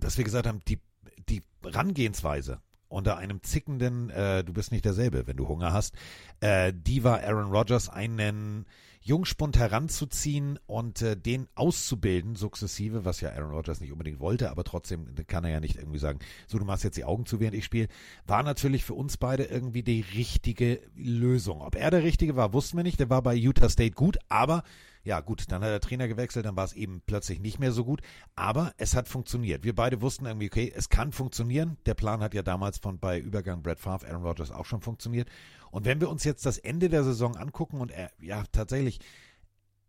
dass 0.00 0.16
wir 0.18 0.24
gesagt 0.24 0.46
haben, 0.46 0.60
die, 0.68 0.80
die 1.28 1.42
Rangehensweise 1.64 2.60
unter 2.88 3.16
einem 3.16 3.42
zickenden, 3.42 4.10
äh, 4.10 4.44
du 4.44 4.52
bist 4.52 4.72
nicht 4.72 4.84
derselbe, 4.84 5.26
wenn 5.26 5.36
du 5.36 5.48
Hunger 5.48 5.72
hast, 5.72 5.94
äh, 6.40 6.72
die 6.74 7.04
war 7.04 7.20
Aaron 7.22 7.50
Rodgers 7.50 7.88
einen 7.88 8.66
Jungspund 9.06 9.56
heranzuziehen 9.56 10.58
und 10.66 11.00
äh, 11.00 11.16
den 11.16 11.46
auszubilden, 11.54 12.34
sukzessive, 12.34 13.04
was 13.04 13.20
ja 13.20 13.30
Aaron 13.30 13.52
Rodgers 13.52 13.80
nicht 13.80 13.92
unbedingt 13.92 14.18
wollte, 14.18 14.50
aber 14.50 14.64
trotzdem 14.64 15.06
kann 15.28 15.44
er 15.44 15.50
ja 15.50 15.60
nicht 15.60 15.76
irgendwie 15.76 16.00
sagen, 16.00 16.18
so 16.48 16.58
du 16.58 16.64
machst 16.64 16.82
jetzt 16.82 16.96
die 16.96 17.04
Augen 17.04 17.24
zu, 17.24 17.38
während 17.38 17.56
ich 17.56 17.64
spiele, 17.64 17.86
war 18.26 18.42
natürlich 18.42 18.84
für 18.84 18.94
uns 18.94 19.16
beide 19.16 19.44
irgendwie 19.44 19.84
die 19.84 20.04
richtige 20.14 20.80
Lösung. 20.96 21.60
Ob 21.60 21.76
er 21.76 21.92
der 21.92 22.02
Richtige 22.02 22.34
war, 22.34 22.52
wussten 22.52 22.76
wir 22.78 22.82
nicht. 22.82 22.98
Der 22.98 23.08
war 23.08 23.22
bei 23.22 23.34
Utah 23.34 23.68
State 23.68 23.94
gut, 23.94 24.18
aber 24.28 24.64
ja 25.06 25.20
gut, 25.20 25.44
dann 25.52 25.62
hat 25.62 25.70
der 25.70 25.80
Trainer 25.80 26.08
gewechselt, 26.08 26.46
dann 26.46 26.56
war 26.56 26.64
es 26.64 26.72
eben 26.72 27.00
plötzlich 27.06 27.38
nicht 27.38 27.60
mehr 27.60 27.70
so 27.70 27.84
gut, 27.84 28.02
aber 28.34 28.72
es 28.76 28.96
hat 28.96 29.06
funktioniert. 29.06 29.62
Wir 29.62 29.74
beide 29.74 30.02
wussten 30.02 30.26
irgendwie, 30.26 30.48
okay, 30.50 30.72
es 30.74 30.88
kann 30.88 31.12
funktionieren. 31.12 31.76
Der 31.86 31.94
Plan 31.94 32.20
hat 32.20 32.34
ja 32.34 32.42
damals 32.42 32.78
von 32.78 32.98
bei 32.98 33.20
Übergang 33.20 33.62
Brett 33.62 33.78
Favre, 33.78 34.08
Aaron 34.08 34.24
Rodgers 34.24 34.50
auch 34.50 34.66
schon 34.66 34.80
funktioniert. 34.80 35.28
Und 35.70 35.84
wenn 35.84 36.00
wir 36.00 36.10
uns 36.10 36.24
jetzt 36.24 36.44
das 36.44 36.58
Ende 36.58 36.88
der 36.88 37.04
Saison 37.04 37.36
angucken 37.36 37.80
und 37.80 37.92
er, 37.92 38.10
ja 38.20 38.42
tatsächlich 38.50 38.98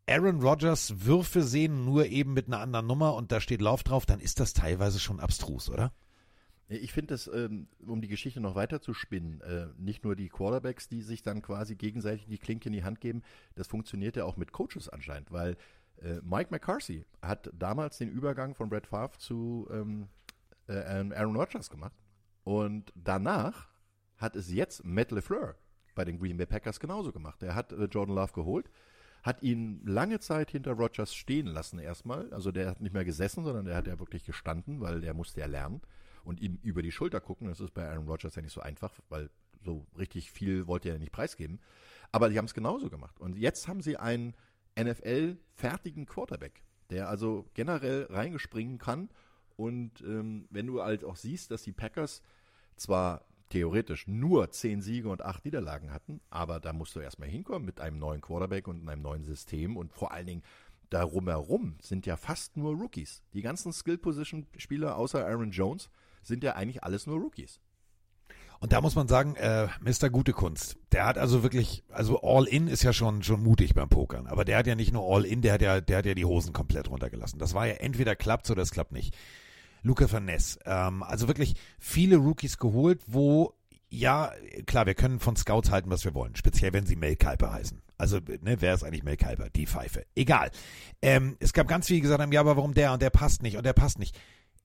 Aaron 0.08 0.40
Rodgers 0.40 0.94
Würfe 1.06 1.42
sehen, 1.42 1.84
nur 1.84 2.06
eben 2.06 2.34
mit 2.34 2.48
einer 2.48 2.60
anderen 2.60 2.86
Nummer 2.86 3.16
und 3.16 3.32
da 3.32 3.42
steht 3.42 3.62
Lauf 3.62 3.84
drauf, 3.84 4.06
dann 4.06 4.20
ist 4.20 4.40
das 4.40 4.54
teilweise 4.54 5.00
schon 5.00 5.20
abstrus, 5.20 5.70
oder? 5.70 5.92
Ich 6.70 6.92
finde 6.92 7.14
es, 7.14 7.28
ähm, 7.28 7.68
um 7.86 8.02
die 8.02 8.10
Geschichte 8.10 8.42
noch 8.42 8.56
weiter 8.56 8.82
zu 8.82 8.94
spinnen, 8.94 9.40
äh, 9.42 9.68
nicht 9.78 10.04
nur 10.04 10.18
die 10.18 10.28
Quarterbacks, 10.28 10.90
die 10.90 11.02
sich 11.02 11.24
dann 11.24 11.42
quasi 11.42 11.76
gegenseitig 11.76 12.28
die 12.28 12.38
Klinke 12.38 12.68
in 12.68 12.74
die 12.74 12.84
Hand 12.84 13.00
geben, 13.00 13.24
das 13.56 13.68
funktioniert 13.68 14.18
ja 14.18 14.26
auch 14.26 14.36
mit 14.36 14.52
Coaches 14.52 14.90
anscheinend, 14.90 15.32
weil 15.32 15.56
äh, 16.02 16.20
Mike 16.24 16.50
McCarthy 16.52 17.06
hat 17.22 17.50
damals 17.54 18.00
den 18.00 18.10
Übergang 18.10 18.54
von 18.54 18.70
Brett 18.70 18.86
Favre 18.86 19.18
zu 19.18 19.68
ähm, 19.72 20.10
äh, 20.68 20.74
Aaron 20.74 21.38
Rodgers 21.38 21.70
gemacht 21.70 21.96
und 22.44 22.92
danach 22.96 23.70
hat 24.18 24.36
es 24.36 24.52
jetzt 24.52 24.84
Matt 24.84 25.12
LeFleur 25.12 25.56
bei 25.96 26.04
den 26.04 26.20
Green 26.20 26.36
Bay 26.36 26.46
Packers 26.46 26.82
genauso 26.82 27.14
gemacht. 27.14 27.42
Er 27.44 27.56
hat 27.56 27.72
Jordan 27.72 28.16
Love 28.16 28.34
geholt, 28.34 28.70
hat 29.24 29.42
ihn 29.42 29.82
lange 29.86 30.20
Zeit 30.20 30.52
hinter 30.52 30.74
Rodgers 30.74 31.16
stehen 31.16 31.48
lassen 31.48 31.80
erstmal. 31.80 32.32
Also 32.34 32.52
der 32.52 32.70
hat 32.70 32.82
nicht 32.82 32.94
mehr 32.94 33.06
gesessen, 33.06 33.46
sondern 33.46 33.66
der 33.66 33.76
hat 33.76 33.88
ja 33.88 34.00
wirklich 34.00 34.26
gestanden, 34.26 34.82
weil 34.82 35.02
der 35.02 35.14
musste 35.14 35.40
ja 35.40 35.46
lernen 35.46 35.82
und 36.28 36.42
ihm 36.42 36.60
über 36.62 36.82
die 36.82 36.92
Schulter 36.92 37.22
gucken. 37.22 37.48
Das 37.48 37.60
ist 37.60 37.74
bei 37.74 37.88
Aaron 37.88 38.08
Rodgers 38.08 38.36
ja 38.36 38.42
nicht 38.42 38.54
so 38.54 38.62
einfach, 38.62 38.94
weil 39.10 39.30
so 39.64 39.88
richtig 39.98 40.32
viel 40.32 40.68
wollte 40.68 40.90
er 40.90 40.96
ja 40.96 41.00
nicht 41.00 41.12
preisgeben. 41.12 41.60
Aber 42.12 42.30
die 42.30 42.38
haben 42.38 42.46
es 42.46 42.54
genauso 42.54 42.90
gemacht. 42.90 43.20
Und 43.20 43.38
jetzt 43.38 43.68
haben 43.68 43.82
sie 43.82 43.98
einen 43.98 44.36
NFL-fertigen 44.80 46.06
Quarterback, 46.06 46.64
der 46.90 47.10
also 47.10 47.50
generell 47.54 48.08
reingespringen 48.10 48.78
kann. 48.78 49.10
Und 49.56 50.02
ähm, 50.02 50.48
wenn 50.52 50.68
du 50.68 50.82
halt 50.82 51.04
auch 51.04 51.16
siehst, 51.16 51.50
dass 51.52 51.64
die 51.64 51.72
Packers 51.72 52.22
zwar 52.76 53.26
theoretisch 53.50 54.08
nur 54.08 54.52
zehn 54.52 54.82
Siege 54.82 55.10
und 55.10 55.22
acht 55.22 55.46
Niederlagen 55.46 55.92
hatten, 55.92 56.20
aber 56.30 56.60
da 56.60 56.74
musst 56.74 56.96
du 56.96 57.00
erstmal 57.00 57.30
hinkommen 57.30 57.66
mit 57.66 57.80
einem 57.80 57.98
neuen 57.98 58.22
Quarterback 58.22 58.68
und 58.68 58.88
einem 58.88 59.02
neuen 59.02 59.24
System 59.24 59.78
und 59.78 59.94
vor 59.94 60.12
allen 60.12 60.28
Dingen 60.28 60.44
darum 60.90 61.28
herum 61.28 61.78
sind 61.82 62.06
ja 62.06 62.18
fast 62.18 62.58
nur 62.58 62.76
Rookies. 62.76 63.24
Die 63.34 63.42
ganzen 63.42 63.72
Skill-Position-Spieler 63.72 64.98
außer 64.98 65.26
Aaron 65.26 65.52
Jones 65.52 65.90
sind 66.28 66.44
ja 66.44 66.56
eigentlich 66.56 66.84
alles 66.84 67.08
nur 67.08 67.20
Rookies. 67.20 67.60
Und 68.60 68.74
da 68.74 68.82
muss 68.82 68.96
man 68.96 69.08
sagen, 69.08 69.36
äh, 69.36 69.68
Mr. 69.82 70.10
Gute 70.10 70.34
Kunst, 70.34 70.78
der 70.92 71.06
hat 71.06 71.18
also 71.18 71.44
wirklich, 71.44 71.84
also 71.90 72.22
All-In 72.22 72.68
ist 72.68 72.84
ja 72.84 72.92
schon, 72.92 73.22
schon 73.22 73.44
mutig 73.44 73.76
beim 73.76 73.90
Pokern, 73.90 74.28
aber 74.28 74.46
der 74.46 74.58
hat 74.58 74.68
ja 74.68 74.76
nicht 74.76 74.94
nur 74.94 75.04
All-In, 75.04 75.42
der 75.42 75.54
hat 75.54 75.62
ja, 75.62 75.80
der 75.80 75.98
hat 75.98 76.06
ja 76.06 76.16
die 76.16 76.26
Hosen 76.26 76.54
komplett 76.54 76.90
runtergelassen. 76.90 77.40
Das 77.40 77.54
war 77.54 77.68
ja 77.68 77.76
entweder 77.76 78.16
klappt 78.16 78.50
oder 78.50 78.64
es 78.64 78.72
klappt 78.72 78.92
nicht. 78.92 79.16
Luca 79.84 80.12
Van 80.12 80.26
Ness, 80.26 80.58
ähm, 80.66 81.04
also 81.04 81.28
wirklich 81.28 81.56
viele 81.80 82.18
Rookies 82.18 82.58
geholt, 82.58 83.02
wo, 83.06 83.54
ja, 83.90 84.32
klar, 84.66 84.88
wir 84.88 84.96
können 84.96 85.20
von 85.20 85.36
Scouts 85.36 85.70
halten, 85.70 85.92
was 85.92 86.04
wir 86.04 86.16
wollen, 86.16 86.36
speziell 86.36 86.74
wenn 86.74 86.88
sie 86.88 86.96
Mel 86.96 87.16
Kuiper 87.16 87.54
heißen. 87.54 87.82
Also, 87.98 88.18
ne, 88.18 88.58
wer 88.60 88.74
ist 88.74 88.84
eigentlich 88.84 89.04
Mel 89.04 89.18
Kuiper? 89.18 89.50
Die 89.50 89.68
Pfeife. 89.68 90.06
Egal. 90.16 90.52
Ähm, 91.02 91.38
es 91.40 91.54
gab 91.54 91.68
ganz 91.68 91.88
viele, 91.88 91.98
die 91.98 92.02
gesagt 92.02 92.22
haben, 92.22 92.32
ja, 92.32 92.42
aber 92.42 92.58
warum 92.58 92.74
der 92.74 92.92
und 92.94 93.02
der 93.02 93.10
passt 93.12 93.44
nicht 93.44 93.58
und 93.58 93.66
der 93.66 93.74
passt 93.74 94.00
nicht. 94.00 94.18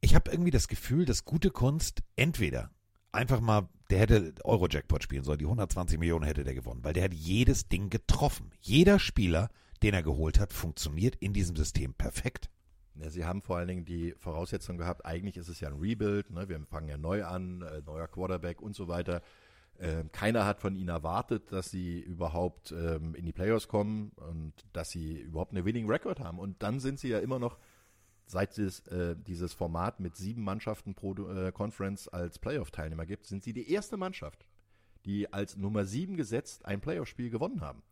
Ich 0.05 0.17
habe 0.17 0.31
irgendwie 0.31 0.51
das 0.51 0.67
Gefühl, 0.67 1.05
dass 1.05 1.25
gute 1.25 1.51
Kunst 1.51 2.03
entweder 2.17 2.71
einfach 3.13 3.41
mal, 3.41 3.69
der 3.89 4.01
hätte 4.01 4.35
Euro-Jackpot 4.43 5.03
spielen 5.03 5.23
sollen, 5.23 5.39
die 5.39 5.45
120 5.45 5.97
Millionen 5.97 6.25
hätte 6.25 6.43
der 6.43 6.55
gewonnen, 6.55 6.83
weil 6.83 6.93
der 6.93 7.05
hat 7.05 7.15
jedes 7.15 7.69
Ding 7.69 7.89
getroffen. 7.89 8.51
Jeder 8.61 8.99
Spieler, 8.99 9.49
den 9.83 9.95
er 9.95 10.03
geholt 10.03 10.41
hat, 10.41 10.53
funktioniert 10.53 11.15
in 11.17 11.33
diesem 11.33 11.55
System 11.55 11.95
perfekt. 11.95 12.51
Ja, 12.97 13.11
sie 13.11 13.25
haben 13.25 13.43
vor 13.43 13.59
allen 13.59 13.69
Dingen 13.69 13.85
die 13.85 14.13
Voraussetzung 14.19 14.77
gehabt, 14.77 15.07
eigentlich 15.07 15.37
ist 15.37 15.49
es 15.49 15.61
ja 15.61 15.69
ein 15.69 15.79
Rebuild, 15.79 16.31
ne? 16.31 16.49
wir 16.49 16.61
fangen 16.67 16.89
ja 16.89 16.99
neu 16.99 17.25
an, 17.25 17.63
äh, 17.63 17.81
neuer 17.87 18.09
Quarterback 18.09 18.61
und 18.61 18.75
so 18.75 18.89
weiter. 18.89 19.23
Ähm, 19.79 20.11
keiner 20.11 20.45
hat 20.45 20.61
von 20.61 20.75
ihnen 20.75 20.89
erwartet, 20.89 21.53
dass 21.53 21.71
sie 21.71 22.01
überhaupt 22.01 22.73
ähm, 22.73 23.15
in 23.15 23.25
die 23.25 23.33
Playoffs 23.33 23.69
kommen 23.69 24.11
und 24.17 24.53
dass 24.73 24.91
sie 24.91 25.21
überhaupt 25.21 25.53
eine 25.53 25.65
Winning 25.65 25.89
Record 25.89 26.19
haben. 26.19 26.41
Und 26.41 26.63
dann 26.63 26.81
sind 26.81 26.99
sie 26.99 27.09
ja 27.09 27.21
immer 27.21 27.39
noch, 27.39 27.57
seit 28.33 28.59
es 28.59 28.81
äh, 28.89 29.15
dieses 29.17 29.53
Format 29.53 30.01
mit 30.01 30.17
sieben 30.17 30.43
Mannschaften 30.43 30.95
pro 30.95 31.15
äh, 31.29 31.53
Conference 31.53 32.09
als 32.09 32.39
Playoff-Teilnehmer 32.39 33.07
gibt, 33.07 33.27
sind 33.27 33.45
sie 33.45 33.53
die 33.53 33.71
erste 33.71 33.97
Mannschaft, 33.97 34.49
die 35.05 35.33
als 35.33 35.57
Nummer 35.57 35.85
sieben 35.85 36.17
gesetzt 36.17 36.65
ein 36.65 36.81
Playoff-Spiel 36.81 37.31
gewonnen 37.31 37.61
haben. 37.61 37.83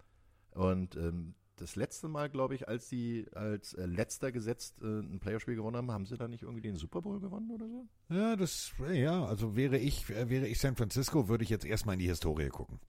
Und 0.52 0.96
ähm, 0.96 1.34
das 1.56 1.76
letzte 1.76 2.08
Mal, 2.08 2.30
glaube 2.30 2.54
ich, 2.54 2.68
als 2.68 2.88
sie 2.88 3.26
als 3.34 3.74
äh, 3.74 3.84
letzter 3.84 4.32
gesetzt 4.32 4.80
äh, 4.82 4.86
ein 4.86 5.20
Playoff-Spiel 5.20 5.56
gewonnen 5.56 5.76
haben, 5.76 5.92
haben 5.92 6.06
sie 6.06 6.16
da 6.16 6.26
nicht 6.26 6.42
irgendwie 6.42 6.62
den 6.62 6.76
Super 6.76 7.02
Bowl 7.02 7.20
gewonnen 7.20 7.50
oder 7.50 7.68
so? 7.68 7.86
Ja, 8.08 8.34
das, 8.34 8.72
ja, 8.92 9.24
also 9.26 9.56
wäre 9.56 9.76
ich, 9.76 10.08
äh, 10.08 10.30
wäre 10.30 10.48
ich 10.48 10.58
San 10.58 10.74
Francisco, 10.76 11.28
würde 11.28 11.44
ich 11.44 11.50
jetzt 11.50 11.66
erstmal 11.66 11.94
in 11.94 12.00
die 12.00 12.08
Historie 12.08 12.48
gucken. 12.48 12.80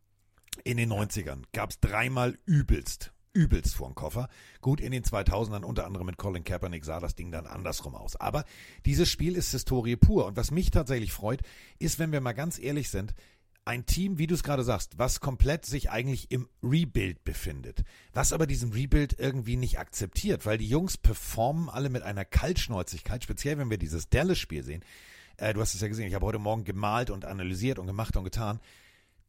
In 0.63 0.77
den 0.77 0.91
90ern 0.91 1.43
gab 1.53 1.71
es 1.71 1.79
dreimal 1.79 2.37
übelst, 2.45 3.13
übelst 3.33 3.75
vor 3.75 3.87
dem 3.87 3.95
Koffer. 3.95 4.29
Gut, 4.61 4.81
in 4.81 4.91
den 4.91 5.03
2000ern, 5.03 5.63
unter 5.63 5.85
anderem 5.85 6.05
mit 6.05 6.17
Colin 6.17 6.43
Kaepernick, 6.43 6.85
sah 6.85 6.99
das 6.99 7.15
Ding 7.15 7.31
dann 7.31 7.47
andersrum 7.47 7.95
aus. 7.95 8.15
Aber 8.15 8.45
dieses 8.85 9.09
Spiel 9.09 9.35
ist 9.35 9.51
Historie 9.51 9.95
pur. 9.95 10.25
Und 10.25 10.37
was 10.37 10.51
mich 10.51 10.71
tatsächlich 10.71 11.13
freut, 11.13 11.41
ist, 11.79 11.99
wenn 11.99 12.11
wir 12.11 12.21
mal 12.21 12.33
ganz 12.33 12.59
ehrlich 12.59 12.89
sind, 12.89 13.13
ein 13.63 13.85
Team, 13.85 14.17
wie 14.17 14.27
du 14.27 14.33
es 14.33 14.43
gerade 14.43 14.63
sagst, 14.63 14.97
was 14.97 15.19
komplett 15.19 15.65
sich 15.65 15.91
eigentlich 15.91 16.31
im 16.31 16.49
Rebuild 16.63 17.23
befindet, 17.23 17.83
was 18.11 18.33
aber 18.33 18.47
diesen 18.47 18.73
Rebuild 18.73 19.19
irgendwie 19.19 19.55
nicht 19.55 19.77
akzeptiert, 19.77 20.45
weil 20.45 20.57
die 20.57 20.67
Jungs 20.67 20.97
performen 20.97 21.69
alle 21.69 21.89
mit 21.89 22.01
einer 22.01 22.25
Kaltschnäuzigkeit, 22.25 23.23
speziell 23.23 23.59
wenn 23.59 23.69
wir 23.69 23.77
dieses 23.77 24.09
Dallas-Spiel 24.09 24.63
sehen. 24.63 24.83
Äh, 25.37 25.53
du 25.53 25.61
hast 25.61 25.75
es 25.75 25.81
ja 25.81 25.87
gesehen, 25.87 26.07
ich 26.07 26.15
habe 26.15 26.25
heute 26.25 26.39
Morgen 26.39 26.63
gemalt 26.63 27.11
und 27.11 27.25
analysiert 27.25 27.77
und 27.77 27.85
gemacht 27.85 28.17
und 28.17 28.23
getan. 28.23 28.59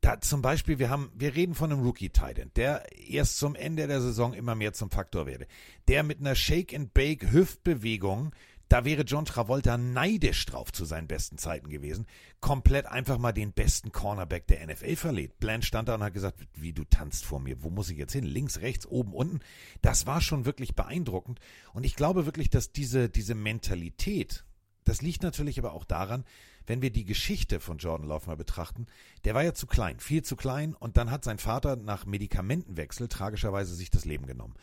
Da 0.03 0.21
zum 0.21 0.43
Beispiel, 0.43 0.79
wir 0.79 0.91
haben, 0.91 1.11
wir 1.15 1.35
reden 1.35 1.55
von 1.55 1.73
einem 1.73 1.83
Rookie 1.83 2.11
Titan, 2.11 2.51
der 2.57 2.85
erst 3.09 3.39
zum 3.39 3.55
Ende 3.55 3.87
der 3.87 4.03
Saison 4.03 4.35
immer 4.35 4.55
mehr 4.55 4.75
zum 4.75 4.91
Faktor 4.91 5.27
werde, 5.27 5.47
der 5.89 6.03
mit 6.03 6.21
einer 6.21 6.35
Shake 6.35 6.75
and 6.75 6.93
Bake 6.93 7.33
Hüftbewegung 7.33 8.33
da 8.73 8.87
wäre 8.87 9.03
John 9.03 9.27
Travolta 9.27 9.77
neidisch 9.77 10.47
drauf 10.47 10.73
zu 10.73 10.87
seinen 10.87 11.07
besten 11.07 11.37
Zeiten 11.37 11.69
gewesen. 11.69 12.07
Komplett 12.41 12.87
einfach 12.87 13.19
mal 13.19 13.33
den 13.33 13.53
besten 13.53 13.93
Cornerback 13.93 14.47
der 14.47 14.67
NFL 14.67 14.97
verlegt. 14.97 15.39
Blanche 15.41 15.67
stand 15.67 15.91
da 15.91 15.97
und 15.97 16.03
hat 16.03 16.15
gesagt, 16.15 16.41
wie 16.55 16.73
du 16.73 16.85
tanzt 16.85 17.27
vor 17.27 17.39
mir. 17.39 17.63
Wo 17.63 17.69
muss 17.69 17.91
ich 17.91 17.99
jetzt 17.99 18.15
hin? 18.15 18.25
Links, 18.25 18.63
rechts, 18.63 18.87
oben, 18.87 19.13
unten. 19.13 19.41
Das 19.83 20.07
war 20.07 20.23
schon 20.23 20.47
wirklich 20.47 20.75
beeindruckend. 20.75 21.39
Und 21.75 21.85
ich 21.85 21.97
glaube 21.97 22.25
wirklich, 22.25 22.49
dass 22.49 22.73
diese, 22.73 23.11
diese 23.11 23.35
Mentalität, 23.35 24.47
das 24.85 25.03
liegt 25.03 25.23
natürlich 25.23 25.59
aber 25.59 25.75
auch 25.75 25.85
daran, 25.85 26.25
wenn 26.67 26.83
wir 26.83 26.91
die 26.91 27.05
Geschichte 27.05 27.61
von 27.61 27.79
Jordan 27.79 28.07
Love 28.07 28.27
mal 28.27 28.37
betrachten, 28.37 28.87
der 29.25 29.35
war 29.35 29.43
ja 29.43 29.55
zu 29.55 29.67
klein, 29.67 30.01
viel 30.01 30.23
zu 30.23 30.37
klein 30.37 30.75
und 30.75 30.97
dann 30.97 31.11
hat 31.11 31.25
sein 31.25 31.39
Vater 31.39 31.77
nach 31.77 32.07
Medikamentenwechsel 32.07 33.09
tragischerweise 33.09 33.75
sich 33.75 33.91
das 33.91 34.05
Leben 34.05 34.27
genommen. 34.27 34.55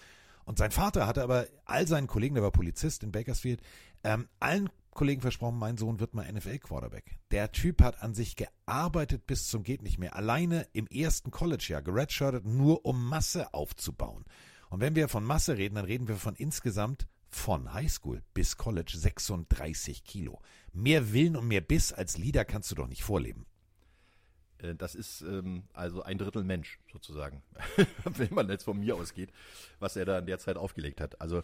Und 0.45 0.57
sein 0.57 0.71
Vater 0.71 1.05
hatte 1.05 1.21
aber 1.21 1.45
all 1.65 1.87
seinen 1.87 2.07
Kollegen, 2.07 2.35
der 2.35 2.43
war 2.43 2.51
Polizist 2.51 3.03
in 3.03 3.11
Bakersfield, 3.11 3.61
ähm, 4.03 4.27
allen 4.39 4.69
Kollegen 4.91 5.21
versprochen, 5.21 5.59
mein 5.59 5.77
Sohn 5.77 5.99
wird 5.99 6.13
mal 6.13 6.29
NFL-Quarterback. 6.31 7.19
Der 7.31 7.51
Typ 7.51 7.81
hat 7.81 8.01
an 8.01 8.13
sich 8.13 8.35
gearbeitet 8.35 9.27
bis 9.27 9.47
zum 9.47 9.63
geht 9.63 9.81
nicht 9.81 9.99
mehr. 9.99 10.15
Alleine 10.15 10.67
im 10.73 10.87
ersten 10.87 11.31
College-Jahr 11.31 11.81
geredshirtet, 11.81 12.45
nur 12.45 12.85
um 12.85 13.07
Masse 13.07 13.53
aufzubauen. 13.53 14.25
Und 14.69 14.81
wenn 14.81 14.95
wir 14.95 15.07
von 15.07 15.23
Masse 15.23 15.57
reden, 15.57 15.75
dann 15.75 15.85
reden 15.85 16.07
wir 16.07 16.15
von 16.15 16.35
insgesamt 16.35 17.07
von 17.29 17.73
Highschool 17.73 18.23
bis 18.33 18.57
College 18.57 18.93
36 18.95 20.03
Kilo. 20.03 20.41
Mehr 20.73 21.13
Willen 21.13 21.35
und 21.35 21.47
mehr 21.47 21.61
Biss 21.61 21.91
als 21.93 22.17
Leader 22.17 22.45
kannst 22.45 22.71
du 22.71 22.75
doch 22.75 22.87
nicht 22.87 23.03
vorleben. 23.03 23.45
Äh, 24.59 24.75
Das 24.75 24.95
ist 24.95 25.21
ähm, 25.21 25.63
also 25.73 26.03
ein 26.03 26.17
Drittel 26.17 26.43
Mensch 26.43 26.79
sozusagen, 26.91 27.41
wenn 28.05 28.33
man 28.33 28.49
jetzt 28.49 28.63
von 28.63 28.79
mir 28.79 28.95
ausgeht, 28.95 29.31
was 29.79 29.95
er 29.95 30.05
da 30.05 30.19
in 30.19 30.25
der 30.25 30.39
Zeit 30.39 30.57
aufgelegt 30.57 31.01
hat. 31.01 31.19
Also 31.21 31.43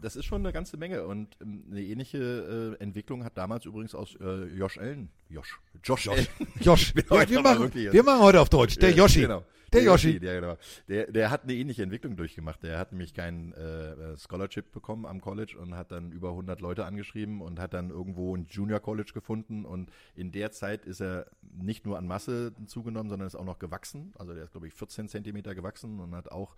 das 0.00 0.16
ist 0.16 0.24
schon 0.24 0.42
eine 0.42 0.52
ganze 0.52 0.76
Menge 0.76 1.04
und 1.06 1.36
ähm, 1.40 1.64
eine 1.70 1.82
ähnliche 1.82 2.76
äh, 2.78 2.82
Entwicklung 2.82 3.24
hat 3.24 3.36
damals 3.36 3.64
übrigens 3.64 3.94
aus 3.94 4.16
äh, 4.20 4.44
Josh 4.46 4.78
Allen, 4.78 5.10
Josh, 5.28 5.60
Josh, 5.82 6.06
Josh. 6.06 6.28
Josh, 6.60 6.94
wir, 6.94 7.04
wir, 7.08 7.40
machen, 7.42 7.72
wir 7.74 8.02
machen 8.02 8.22
heute 8.22 8.40
auf 8.40 8.48
Deutsch. 8.48 8.76
Der 8.76 8.90
Ja, 8.90 8.96
Yoshi. 8.96 9.22
Genau. 9.22 9.44
Der 9.72 9.82
Yoshi. 9.82 10.18
Der, 10.18 10.40
genau. 10.40 10.56
der, 10.88 11.12
der 11.12 11.30
hat 11.30 11.44
eine 11.44 11.54
ähnliche 11.54 11.82
Entwicklung 11.82 12.16
durchgemacht. 12.16 12.62
Der 12.62 12.78
hat 12.78 12.92
nämlich 12.92 13.12
kein 13.12 13.52
äh, 13.52 14.16
Scholarship 14.16 14.72
bekommen 14.72 15.04
am 15.04 15.20
College 15.20 15.58
und 15.58 15.74
hat 15.74 15.92
dann 15.92 16.10
über 16.12 16.30
100 16.30 16.60
Leute 16.60 16.86
angeschrieben 16.86 17.42
und 17.42 17.58
hat 17.58 17.74
dann 17.74 17.90
irgendwo 17.90 18.34
ein 18.34 18.46
Junior 18.48 18.80
College 18.80 19.12
gefunden. 19.12 19.64
Und 19.64 19.90
in 20.14 20.32
der 20.32 20.52
Zeit 20.52 20.86
ist 20.86 21.00
er 21.00 21.26
nicht 21.42 21.84
nur 21.84 21.98
an 21.98 22.06
Masse 22.06 22.54
zugenommen, 22.66 23.10
sondern 23.10 23.26
ist 23.26 23.34
auch 23.34 23.44
noch 23.44 23.58
gewachsen. 23.58 24.12
Also 24.18 24.32
der 24.32 24.44
ist, 24.44 24.52
glaube 24.52 24.68
ich, 24.68 24.74
14 24.74 25.08
Zentimeter 25.08 25.54
gewachsen 25.54 26.00
und 26.00 26.14
hat 26.14 26.32
auch 26.32 26.56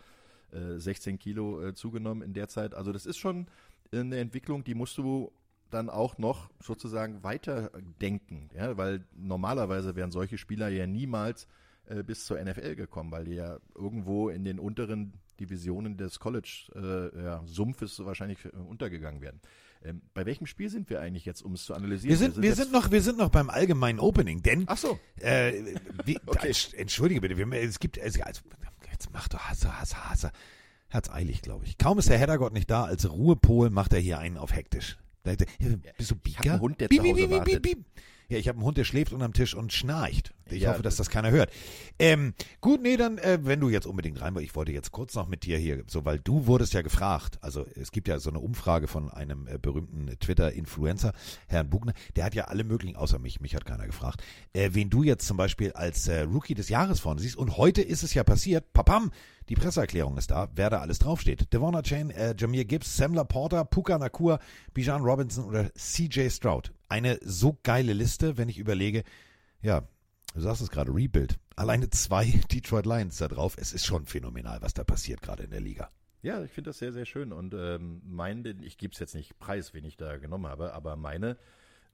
äh, 0.52 0.78
16 0.78 1.18
Kilo 1.18 1.62
äh, 1.62 1.74
zugenommen 1.74 2.22
in 2.22 2.32
der 2.34 2.48
Zeit. 2.48 2.74
Also 2.74 2.92
das 2.92 3.06
ist 3.06 3.18
schon 3.18 3.46
eine 3.92 4.18
Entwicklung, 4.18 4.62
die 4.64 4.74
musst 4.74 4.96
du 4.98 5.32
dann 5.70 5.88
auch 5.90 6.18
noch 6.18 6.50
sozusagen 6.60 7.22
weiterdenken, 7.22 8.48
ja, 8.56 8.76
weil 8.76 9.04
normalerweise 9.16 9.94
wären 9.96 10.10
solche 10.10 10.38
Spieler 10.38 10.68
ja 10.68 10.86
niemals 10.86 11.46
äh, 11.86 12.02
bis 12.02 12.24
zur 12.26 12.42
NFL 12.42 12.74
gekommen, 12.76 13.10
weil 13.10 13.24
die 13.24 13.34
ja 13.34 13.58
irgendwo 13.74 14.28
in 14.28 14.44
den 14.44 14.58
unteren 14.58 15.12
Divisionen 15.38 15.96
des 15.96 16.18
College 16.20 16.66
äh, 16.74 17.22
ja, 17.22 17.42
wahrscheinlich 18.04 18.44
äh, 18.44 18.48
untergegangen 18.68 19.20
werden. 19.22 19.40
Ähm, 19.82 20.02
bei 20.12 20.26
welchem 20.26 20.46
Spiel 20.46 20.68
sind 20.68 20.90
wir 20.90 21.00
eigentlich 21.00 21.24
jetzt, 21.24 21.42
um 21.42 21.54
es 21.54 21.64
zu 21.64 21.72
analysieren? 21.74 22.10
Wir 22.10 22.16
sind, 22.18 22.42
wir 22.42 22.54
sind 22.54 22.72
noch, 22.72 22.90
wir 22.90 23.00
sind 23.00 23.16
noch 23.16 23.30
beim 23.30 23.48
allgemeinen 23.48 23.98
Opening, 23.98 24.42
denn 24.42 24.64
Ach 24.66 24.76
so. 24.76 24.98
Äh, 25.20 25.76
wie, 26.04 26.18
Okay. 26.26 26.48
Entsch- 26.50 26.74
Entschuldige 26.74 27.20
bitte, 27.22 27.38
wir, 27.38 27.50
es 27.52 27.78
gibt, 27.78 27.98
also, 27.98 28.20
jetzt 29.10 29.14
mach 29.14 29.28
doch 29.28 29.40
Hasse, 29.40 29.80
Hasse, 29.80 30.10
Hasse. 30.10 30.30
Hat's 30.88 31.10
eilig, 31.10 31.42
glaube 31.42 31.64
ich. 31.64 31.78
Kaum 31.78 31.98
ist 31.98 32.08
der 32.08 32.18
Heddergott 32.18 32.52
nicht 32.52 32.70
da, 32.70 32.84
als 32.84 33.08
Ruhepol 33.10 33.70
macht 33.70 33.92
er 33.92 34.00
hier 34.00 34.18
einen 34.18 34.36
auf 34.36 34.52
hektisch. 34.52 34.98
Bist 35.22 36.10
du 36.10 36.14
hab 36.14 36.22
Bieger? 36.22 36.52
einen 36.52 36.60
Hund, 36.60 36.80
der 36.80 36.88
zu 36.88 36.98
Hause 36.98 37.30
wartet. 37.30 37.76
Ja, 38.30 38.38
ich 38.38 38.46
habe 38.46 38.58
einen 38.58 38.64
Hund, 38.64 38.78
der 38.78 38.84
schläft 38.84 39.12
unterm 39.12 39.32
Tisch 39.32 39.56
und 39.56 39.72
schnarcht. 39.72 40.32
Ich 40.48 40.62
Ja, 40.62 40.70
hoffe, 40.70 40.82
dass 40.82 40.94
das 40.94 41.10
keiner 41.10 41.32
hört. 41.32 41.50
Ähm, 41.98 42.32
gut, 42.60 42.80
nee, 42.80 42.96
dann, 42.96 43.18
äh, 43.18 43.40
wenn 43.42 43.58
du 43.58 43.68
jetzt 43.68 43.86
unbedingt 43.86 44.20
rein 44.20 44.34
willst, 44.36 44.46
ich 44.46 44.54
wollte 44.54 44.70
jetzt 44.70 44.92
kurz 44.92 45.14
noch 45.16 45.26
mit 45.26 45.44
dir 45.44 45.58
hier, 45.58 45.82
so, 45.88 46.04
weil 46.04 46.20
du 46.20 46.46
wurdest 46.46 46.72
ja 46.72 46.82
gefragt, 46.82 47.38
also 47.40 47.66
es 47.74 47.90
gibt 47.90 48.06
ja 48.06 48.20
so 48.20 48.30
eine 48.30 48.38
Umfrage 48.38 48.86
von 48.86 49.10
einem 49.10 49.48
äh, 49.48 49.58
berühmten 49.58 50.16
Twitter-Influencer, 50.18 51.12
Herrn 51.48 51.70
Bugner, 51.70 51.92
der 52.14 52.24
hat 52.24 52.34
ja 52.34 52.44
alle 52.44 52.62
möglichen, 52.62 52.96
außer 52.96 53.18
mich, 53.18 53.40
mich 53.40 53.56
hat 53.56 53.64
keiner 53.64 53.86
gefragt, 53.86 54.22
äh, 54.52 54.70
wen 54.72 54.90
du 54.90 55.02
jetzt 55.02 55.26
zum 55.26 55.36
Beispiel 55.36 55.72
als 55.72 56.06
äh, 56.06 56.20
Rookie 56.20 56.54
des 56.54 56.68
Jahres 56.68 57.00
vorne 57.00 57.20
siehst. 57.20 57.36
Und 57.36 57.56
heute 57.56 57.82
ist 57.82 58.04
es 58.04 58.14
ja 58.14 58.22
passiert, 58.22 58.72
papam, 58.72 59.10
die 59.48 59.56
Presseerklärung 59.56 60.16
ist 60.16 60.30
da, 60.30 60.48
wer 60.54 60.70
da 60.70 60.78
alles 60.78 61.00
draufsteht. 61.00 61.52
Devonna 61.52 61.82
Chain, 61.82 62.10
äh, 62.10 62.36
Jameer 62.38 62.64
Gibbs, 62.64 62.96
Samler 62.96 63.24
Porter, 63.24 63.64
Puka 63.64 63.98
Nakua, 63.98 64.38
Bijan 64.72 65.02
Robinson 65.02 65.44
oder 65.44 65.74
CJ 65.74 66.30
Stroud. 66.30 66.72
Eine 66.90 67.18
so 67.22 67.56
geile 67.62 67.92
Liste, 67.92 68.36
wenn 68.36 68.48
ich 68.48 68.58
überlege, 68.58 69.04
ja, 69.62 69.82
du 70.34 70.40
sagst 70.40 70.60
es 70.60 70.70
gerade, 70.70 70.92
Rebuild. 70.92 71.38
Alleine 71.54 71.88
zwei 71.90 72.26
Detroit 72.52 72.84
Lions 72.84 73.18
da 73.18 73.28
drauf. 73.28 73.56
Es 73.58 73.72
ist 73.72 73.86
schon 73.86 74.06
phänomenal, 74.06 74.60
was 74.60 74.74
da 74.74 74.82
passiert 74.84 75.22
gerade 75.22 75.44
in 75.44 75.50
der 75.50 75.60
Liga. 75.60 75.88
Ja, 76.22 76.42
ich 76.42 76.50
finde 76.50 76.70
das 76.70 76.78
sehr, 76.78 76.92
sehr 76.92 77.06
schön. 77.06 77.32
Und 77.32 77.54
ähm, 77.54 78.02
mein, 78.04 78.44
ich 78.62 78.76
gebe 78.76 78.92
es 78.92 78.98
jetzt 78.98 79.14
nicht 79.14 79.38
preis, 79.38 79.72
wen 79.72 79.84
ich 79.84 79.96
da 79.96 80.18
genommen 80.18 80.46
habe, 80.46 80.74
aber 80.74 80.96
meine 80.96 81.36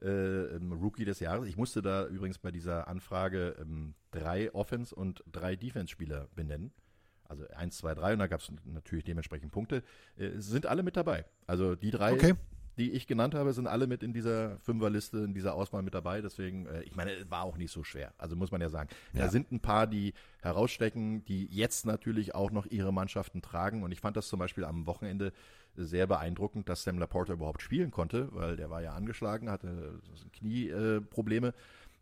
äh, 0.01 0.07
ähm, 0.07 0.73
Rookie 0.73 1.05
des 1.05 1.19
Jahres, 1.19 1.47
ich 1.47 1.57
musste 1.57 1.81
da 1.81 2.07
übrigens 2.07 2.39
bei 2.39 2.51
dieser 2.51 2.87
Anfrage 2.87 3.55
ähm, 3.59 3.93
drei 4.11 4.53
Offense- 4.53 4.93
und 4.93 5.23
drei 5.31 5.55
Defense-Spieler 5.55 6.27
benennen. 6.35 6.71
Also 7.23 7.47
eins, 7.55 7.77
zwei, 7.77 7.93
drei 7.93 8.13
und 8.13 8.19
da 8.19 8.27
gab 8.27 8.41
es 8.41 8.51
natürlich 8.65 9.05
dementsprechend 9.05 9.51
Punkte. 9.51 9.83
Äh, 10.17 10.31
sind 10.37 10.65
alle 10.65 10.81
mit 10.81 10.97
dabei. 10.97 11.25
Also 11.45 11.75
die 11.75 11.91
drei, 11.91 12.13
Okay. 12.13 12.33
Die 12.77 12.91
ich 12.91 13.07
genannt 13.07 13.33
habe, 13.33 13.53
sind 13.53 13.67
alle 13.67 13.87
mit 13.87 14.03
in 14.03 14.13
dieser 14.13 14.57
Fünferliste, 14.59 15.19
in 15.19 15.33
dieser 15.33 15.55
Auswahl 15.55 15.81
mit 15.81 15.93
dabei. 15.93 16.21
Deswegen, 16.21 16.67
äh, 16.67 16.83
ich 16.83 16.95
meine, 16.95 17.11
es 17.11 17.29
war 17.29 17.43
auch 17.43 17.57
nicht 17.57 17.71
so 17.71 17.83
schwer. 17.83 18.13
Also 18.17 18.35
muss 18.35 18.51
man 18.51 18.61
ja 18.61 18.69
sagen. 18.69 18.89
Ja. 19.13 19.23
Da 19.23 19.29
sind 19.29 19.51
ein 19.51 19.59
paar, 19.59 19.87
die 19.87 20.13
herausstecken, 20.41 21.25
die 21.25 21.45
jetzt 21.47 21.85
natürlich 21.85 22.35
auch 22.35 22.51
noch 22.51 22.65
ihre 22.67 22.93
Mannschaften 22.93 23.41
tragen. 23.41 23.83
Und 23.83 23.91
ich 23.91 23.99
fand 23.99 24.15
das 24.15 24.27
zum 24.27 24.39
Beispiel 24.39 24.63
am 24.63 24.85
Wochenende 24.85 25.33
sehr 25.75 26.07
beeindruckend, 26.07 26.69
dass 26.69 26.83
Sam 26.83 26.97
Laporta 26.97 27.33
überhaupt 27.33 27.61
spielen 27.61 27.91
konnte, 27.91 28.29
weil 28.31 28.55
der 28.55 28.69
war 28.69 28.81
ja 28.81 28.93
angeschlagen, 28.93 29.49
hatte 29.49 29.99
Knieprobleme. 30.33 30.97
Äh, 30.97 31.01
Probleme 31.01 31.53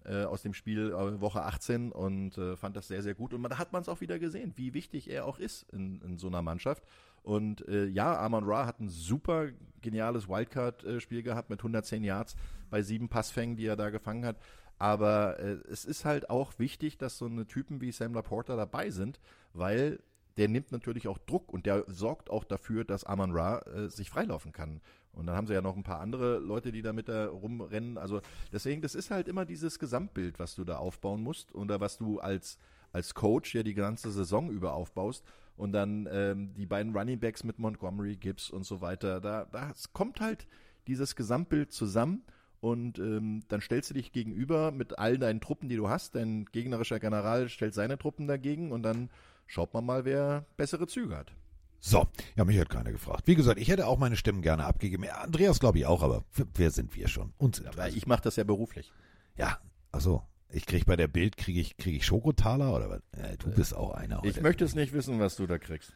äh, 0.05 0.24
aus 0.24 0.41
dem 0.41 0.53
Spiel 0.53 0.91
äh, 0.91 1.22
Woche 1.22 1.44
18 1.44 1.91
und 1.91 2.38
äh, 2.38 2.55
fand 2.55 2.75
das 2.75 2.88
sehr, 2.88 3.01
sehr 3.01 3.15
gut. 3.15 3.34
Und 3.34 3.41
man, 3.41 3.50
da 3.50 3.58
hat 3.58 3.74
man 3.74 3.82
es 3.82 3.89
auch 3.89 4.01
wieder 4.01 4.20
gesehen, 4.20 4.53
wie 4.55 4.74
wichtig 4.74 5.10
er 5.10 5.25
auch 5.25 5.39
ist 5.39 5.65
in, 5.74 6.01
in 6.01 6.17
so 6.17 6.27
einer 6.27 6.41
Mannschaft. 6.41 6.84
Und 7.25 7.67
äh, 7.67 7.88
ja, 7.88 8.20
Amon 8.20 8.44
Ra 8.44 8.67
hat 8.67 8.79
ein 8.79 8.88
super 8.88 9.48
geniales 9.82 10.29
Wildcard-Spiel 10.29 11.24
gehabt 11.24 11.50
mit 11.50 11.60
110 11.60 12.03
Yards 12.03 12.36
bei 12.70 12.84
sieben 12.84 13.10
Passfängen, 13.10 13.58
die 13.58 13.65
er 13.65 13.75
da 13.75 13.89
gefangen 13.89 14.25
hat. 14.25 14.38
Aber 14.77 15.39
äh, 15.39 15.58
es 15.72 15.86
ist 15.86 16.05
halt 16.05 16.29
auch 16.29 16.60
wichtig, 16.60 17.00
dass 17.00 17.17
so 17.17 17.25
eine 17.25 17.48
Typen 17.48 17.82
wie 17.82 17.91
Sam 17.91 18.13
Laporta 18.13 18.55
dabei 18.55 18.91
sind, 18.91 19.20
weil 19.53 20.00
der 20.38 20.50
nimmt 20.50 20.72
natürlich 20.72 21.08
auch 21.08 21.17
Druck 21.17 21.51
und 21.51 21.65
der 21.65 21.86
sorgt 21.88 22.29
auch 22.29 22.44
dafür, 22.44 22.84
dass 22.84 23.05
Amon 23.05 23.32
Ra 23.32 23.60
äh, 23.62 23.89
sich 23.89 24.12
freilaufen 24.12 24.51
kann. 24.51 24.79
Und 25.12 25.25
dann 25.25 25.36
haben 25.36 25.48
sie 25.48 25.53
ja 25.53 25.62
noch 25.62 25.75
ein 25.75 25.84
paar 25.84 26.01
andere 26.01 26.38
Leute, 26.38 26.72
die 26.72 26.84
da 26.84 26.94
mit 26.94 27.10
da 27.10 27.27
rumrennen. 27.29 27.98
Also 27.98 28.22
deswegen, 28.53 28.84
das 28.84 28.94
ist 28.94 29.10
halt 29.10 29.27
immer 29.27 29.46
dieses 29.46 29.79
Gesamtbild, 29.79 30.38
was 30.38 30.53
du 30.53 30.63
da 30.63 30.77
aufbauen 30.77 31.24
musst 31.24 31.55
oder 31.55 31.79
was 31.79 31.98
du 31.98 32.20
als, 32.20 32.60
als 32.91 33.15
Coach 33.15 33.55
ja 33.55 33.63
die 33.63 33.74
ganze 33.74 34.12
Saison 34.12 34.51
über 34.51 34.74
aufbaust. 34.74 35.24
Und 35.57 35.71
dann 35.71 36.07
ähm, 36.12 36.53
die 36.55 36.65
beiden 36.65 36.95
Running 36.95 37.19
Backs 37.19 37.43
mit 37.43 37.59
Montgomery, 37.59 38.17
Gibbs 38.17 38.50
und 38.50 38.65
so 38.65 38.81
weiter. 38.81 39.21
Da, 39.21 39.45
da 39.51 39.71
kommt 39.93 40.19
halt 40.19 40.47
dieses 40.88 41.15
Gesamtbild 41.15 41.71
zusammen 41.71 42.23
und 42.60 42.99
ähm, 42.99 43.43
dann 43.47 43.62
stellst 43.62 43.89
du 43.89 43.93
dich 43.93 44.12
gegenüber 44.12 44.71
mit 44.71 44.97
all 44.99 45.17
deinen 45.17 45.39
Truppen, 45.39 45.69
die 45.69 45.75
du 45.75 45.88
hast. 45.88 46.15
Dein 46.15 46.45
gegnerischer 46.45 46.99
General 46.99 47.47
stellt 47.47 47.73
seine 47.73 47.97
Truppen 47.97 48.27
dagegen 48.27 48.71
und 48.71 48.84
dann 48.84 49.10
schaut 49.47 49.73
man 49.73 49.86
mal, 49.86 50.03
wer 50.03 50.45
bessere 50.58 50.88
Züge 50.88 51.15
hat. 51.15 51.32
So, 51.80 52.08
ja, 52.36 52.43
mich 52.45 52.60
hat 52.60 52.69
keiner 52.69 52.91
gefragt. 52.91 53.27
Wie 53.27 53.36
gesagt, 53.36 53.60
ich 53.60 53.69
hätte 53.69 53.86
auch 53.86 53.99
meine 53.99 54.15
Stimmen 54.15 54.41
gerne 54.41 54.65
abgegeben. 54.65 55.03
Ja, 55.03 55.19
Andreas 55.19 55.60
glaube 55.60 55.77
ich 55.77 55.86
auch, 55.86 56.01
aber 56.01 56.23
wer 56.56 56.71
sind 56.71 56.95
wir 56.95 57.08
schon? 57.08 57.34
Und 57.38 57.58
sind 57.58 57.77
Weil 57.77 57.91
wir. 57.91 57.97
ich 57.97 58.08
mache 58.08 58.23
das 58.23 58.36
ja 58.36 58.43
beruflich. 58.43 58.91
Ja, 59.38 59.60
also 59.91 60.23
ich 60.49 60.65
kriege 60.65 60.86
bei 60.86 60.95
der 60.95 61.08
Bild, 61.08 61.38
kriege 61.38 61.60
ich, 61.60 61.77
krieg 61.77 61.95
ich 61.95 62.05
Schokotaler 62.05 62.73
oder 62.73 62.89
was? 62.89 63.01
Ja, 63.17 63.36
du 63.38 63.51
bist 63.51 63.75
auch 63.75 63.91
einer 63.91 64.17
heute. 64.17 64.29
Ich 64.29 64.41
möchte 64.41 64.63
es 64.63 64.75
nicht 64.75 64.93
wissen, 64.93 65.19
was 65.19 65.36
du 65.36 65.47
da 65.47 65.58
kriegst. 65.58 65.93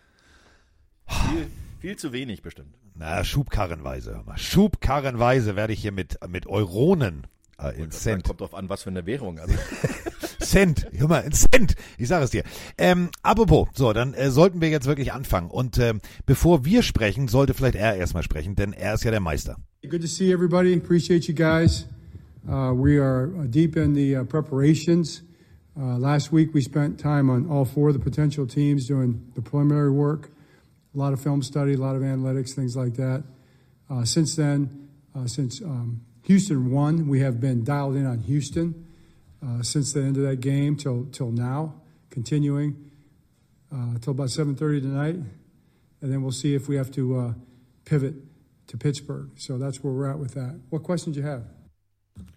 Viel, 1.08 1.48
viel 1.80 1.96
zu 1.98 2.12
wenig 2.14 2.42
bestimmt. 2.42 2.76
Na, 2.96 3.24
Schubkarrenweise, 3.24 4.16
hör 4.16 4.24
mal. 4.24 4.38
Schubkarrenweise 4.38 5.56
werde 5.56 5.74
ich 5.74 5.82
hier 5.82 5.92
mit, 5.92 6.20
mit 6.28 6.48
Euronen 6.48 7.28
äh, 7.58 7.82
in 7.82 7.92
Cent. 7.92 8.26
kommt 8.26 8.42
drauf 8.42 8.54
an, 8.54 8.70
was 8.70 8.84
für 8.84 8.90
eine 8.90 9.06
Währung. 9.06 9.40
Also, 9.40 9.56
Cent, 10.40 10.88
hör 10.94 11.08
mal, 11.08 11.24
ein 11.24 11.32
Cent. 11.32 11.76
Ich 11.98 12.08
sage 12.08 12.26
es 12.26 12.32
dir. 12.32 12.44
Ähm, 12.78 13.10
apropos, 13.22 13.70
so, 13.74 13.94
dann 13.94 14.14
äh, 14.14 14.32
sollten 14.32 14.62
wir 14.62 14.70
jetzt 14.70 14.86
wirklich 14.86 15.14
anfangen. 15.14 15.50
Und 15.50 15.78
ähm, 15.78 16.02
bevor 16.26 16.66
wir 16.66 16.84
sprechen, 16.84 17.28
sollte 17.28 17.54
vielleicht 17.54 17.76
er 17.76 17.96
erstmal 17.96 18.24
sprechen, 18.24 18.56
denn 18.56 18.74
er 18.74 18.94
ist 18.96 19.04
ja 19.04 19.12
der 19.12 19.20
Meister. 19.20 19.58
Good 19.88 20.02
to 20.02 20.08
see 20.08 20.32
everybody. 20.32 20.76
Appreciate 20.76 21.32
you 21.32 21.36
guys. 21.36 21.88
Uh, 22.50 22.74
we 22.74 22.98
are 22.98 23.32
uh, 23.38 23.44
deep 23.44 23.78
in 23.78 23.94
the 23.94 24.16
uh, 24.16 24.24
preparations. 24.24 25.22
Uh, 25.80 26.00
last 26.00 26.32
week 26.32 26.52
we 26.52 26.62
spent 26.62 27.00
time 27.00 27.30
on 27.30 27.48
all 27.48 27.64
four 27.64 27.90
of 27.90 27.94
the 27.94 28.00
potential 28.00 28.48
teams 28.48 28.88
doing 28.88 29.32
the 29.36 29.42
preliminary 29.42 29.92
work, 29.92 30.32
a 30.96 30.98
lot 30.98 31.14
of 31.14 31.22
film 31.22 31.44
study, 31.44 31.74
a 31.74 31.78
lot 31.78 31.96
of 31.96 32.02
analytics, 32.02 32.56
things 32.56 32.76
like 32.76 32.96
that. 32.96 33.24
Uh, 33.88 34.04
since 34.04 34.36
then, 34.36 34.90
uh, 35.16 35.28
since 35.28 35.62
um, 35.62 36.02
Houston 36.24 36.72
won, 36.72 37.08
we 37.08 37.20
have 37.20 37.40
been 37.40 37.64
dialed 37.64 37.96
in 37.96 38.08
on 38.08 38.20
Houston 38.22 38.88
since 39.62 39.94
the 39.94 40.02
end 40.02 40.18
of 40.18 40.24
that 40.24 40.42
game 40.42 40.76
till 40.76 41.06
till 41.12 41.32
now, 41.32 41.76
continuing 42.10 42.92
till 44.02 44.12
about 44.12 44.30
7:30 44.30 44.82
tonight, 44.82 45.16
and 45.16 46.12
then 46.12 46.22
we'll 46.24 46.32
see 46.32 46.56
if 46.56 46.68
we 46.68 46.76
have 46.76 46.92
to 46.92 47.36
pivot 47.86 48.16
to 48.68 48.78
Pittsburgh. 48.78 49.30
So 49.38 49.58
that's 49.58 49.84
where 49.84 49.94
we're 49.94 50.10
at 50.10 50.20
with 50.20 50.34
that. 50.34 50.60
What 50.70 50.84
questions 50.84 51.16
do 51.16 51.22
you 51.22 51.28
have? 51.28 51.44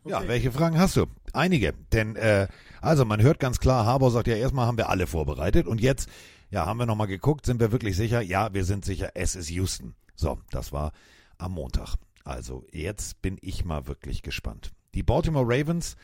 Ja, 0.05 0.27
welche 0.27 0.53
Fragen 0.53 0.79
hast 0.79 0.97
du? 0.97 1.07
Einige. 1.33 1.75
Denn, 1.92 2.16
äh, 2.16 2.49
also 2.81 3.05
man 3.05 3.23
hört 3.23 3.38
ganz 3.38 3.61
klar, 3.61 3.87
Harbour 3.87 4.11
sagt 4.11 4.27
ja, 4.27 4.37
erstmal 4.37 4.66
haben 4.66 4.77
wir 4.77 4.88
alle 4.88 5.07
vorbereitet 5.07 5.66
und 5.66 5.81
jetzt, 5.81 6.09
ja, 6.51 6.66
haben 6.66 6.79
wir 6.79 6.87
nochmal 6.87 7.07
geguckt, 7.07 7.47
sind 7.47 7.61
wir 7.61 7.73
wirklich 7.73 7.97
sicher? 7.97 8.21
Ja, 8.21 8.53
wir 8.53 8.64
sind 8.64 8.85
sicher, 8.85 9.12
es 9.14 9.37
ist 9.37 9.51
Houston. 9.51 9.95
So, 10.14 10.38
das 10.51 10.73
war 10.73 10.92
am 11.38 11.53
Montag. 11.53 11.97
Also 12.25 12.64
jetzt 12.73 13.23
bin 13.23 13.38
ich 13.40 13.64
mal 13.64 13.87
wirklich 13.87 14.23
gespannt. 14.23 14.73
Die 14.95 15.03
Baltimore 15.03 15.47
Ravens, 15.47 15.97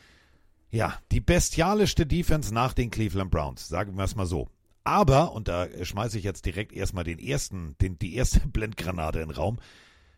ja, 0.71 0.93
die 1.11 1.19
bestialischste 1.19 2.05
Defense 2.05 2.53
nach 2.53 2.73
den 2.73 2.89
Cleveland 2.89 3.31
Browns, 3.31 3.67
sagen 3.67 3.95
wir 3.95 4.03
es 4.03 4.15
mal 4.15 4.25
so. 4.25 4.49
Aber, 4.83 5.33
und 5.33 5.47
da 5.47 5.67
schmeiße 5.83 6.17
ich 6.17 6.23
jetzt 6.23 6.45
direkt 6.45 6.73
erstmal 6.73 7.03
den 7.03 7.19
ersten, 7.19 7.75
den, 7.79 7.99
die 7.99 8.15
erste 8.15 8.39
Blendgranate 8.47 9.19
in 9.19 9.29
den 9.29 9.35
Raum, 9.35 9.59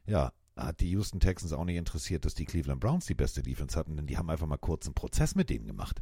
ja, 0.06 0.32
hat 0.66 0.80
die 0.80 0.90
Houston 0.92 1.20
Texans 1.20 1.54
auch 1.54 1.66
nicht 1.66 1.78
interessiert, 1.78 2.26
dass 2.26 2.34
die 2.34 2.46
Cleveland 2.46 2.80
Browns 2.80 3.06
die 3.06 3.14
beste 3.16 3.42
Defense 3.42 3.78
hatten, 3.78 3.96
denn 3.96 4.08
die 4.08 4.18
haben 4.18 4.30
einfach 4.30 4.48
mal 4.48 4.58
kurz 4.58 4.86
einen 4.86 4.96
Prozess 4.96 5.36
mit 5.36 5.50
denen 5.50 5.68
gemacht. 5.68 6.02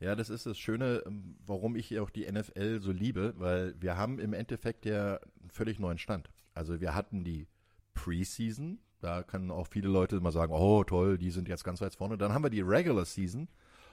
ja, 0.00 0.16
das 0.16 0.30
ist 0.30 0.46
das 0.46 0.58
Schöne, 0.58 1.02
ähm, 1.06 1.36
warum 1.46 1.76
ich 1.76 1.98
auch 2.00 2.10
die 2.10 2.30
NFL 2.30 2.80
so 2.80 2.90
liebe, 2.90 3.34
weil 3.36 3.74
wir 3.80 3.96
haben 3.96 4.18
im 4.18 4.32
Endeffekt 4.32 4.86
ja 4.86 5.16
einen 5.40 5.50
völlig 5.50 5.78
neuen 5.78 5.98
Stand. 5.98 6.30
Also 6.54 6.80
wir 6.80 6.94
hatten 6.94 7.22
die 7.22 7.46
Preseason, 7.94 8.78
da 9.00 9.22
können 9.22 9.50
auch 9.50 9.66
viele 9.66 9.88
Leute 9.88 10.16
immer 10.16 10.32
sagen, 10.32 10.52
oh 10.52 10.84
toll, 10.84 11.18
die 11.18 11.30
sind 11.30 11.48
jetzt 11.48 11.64
ganz 11.64 11.80
weit 11.80 11.94
vorne. 11.94 12.18
Dann 12.18 12.32
haben 12.32 12.42
wir 12.42 12.50
die 12.50 12.60
Regular 12.62 13.04
Season 13.04 13.48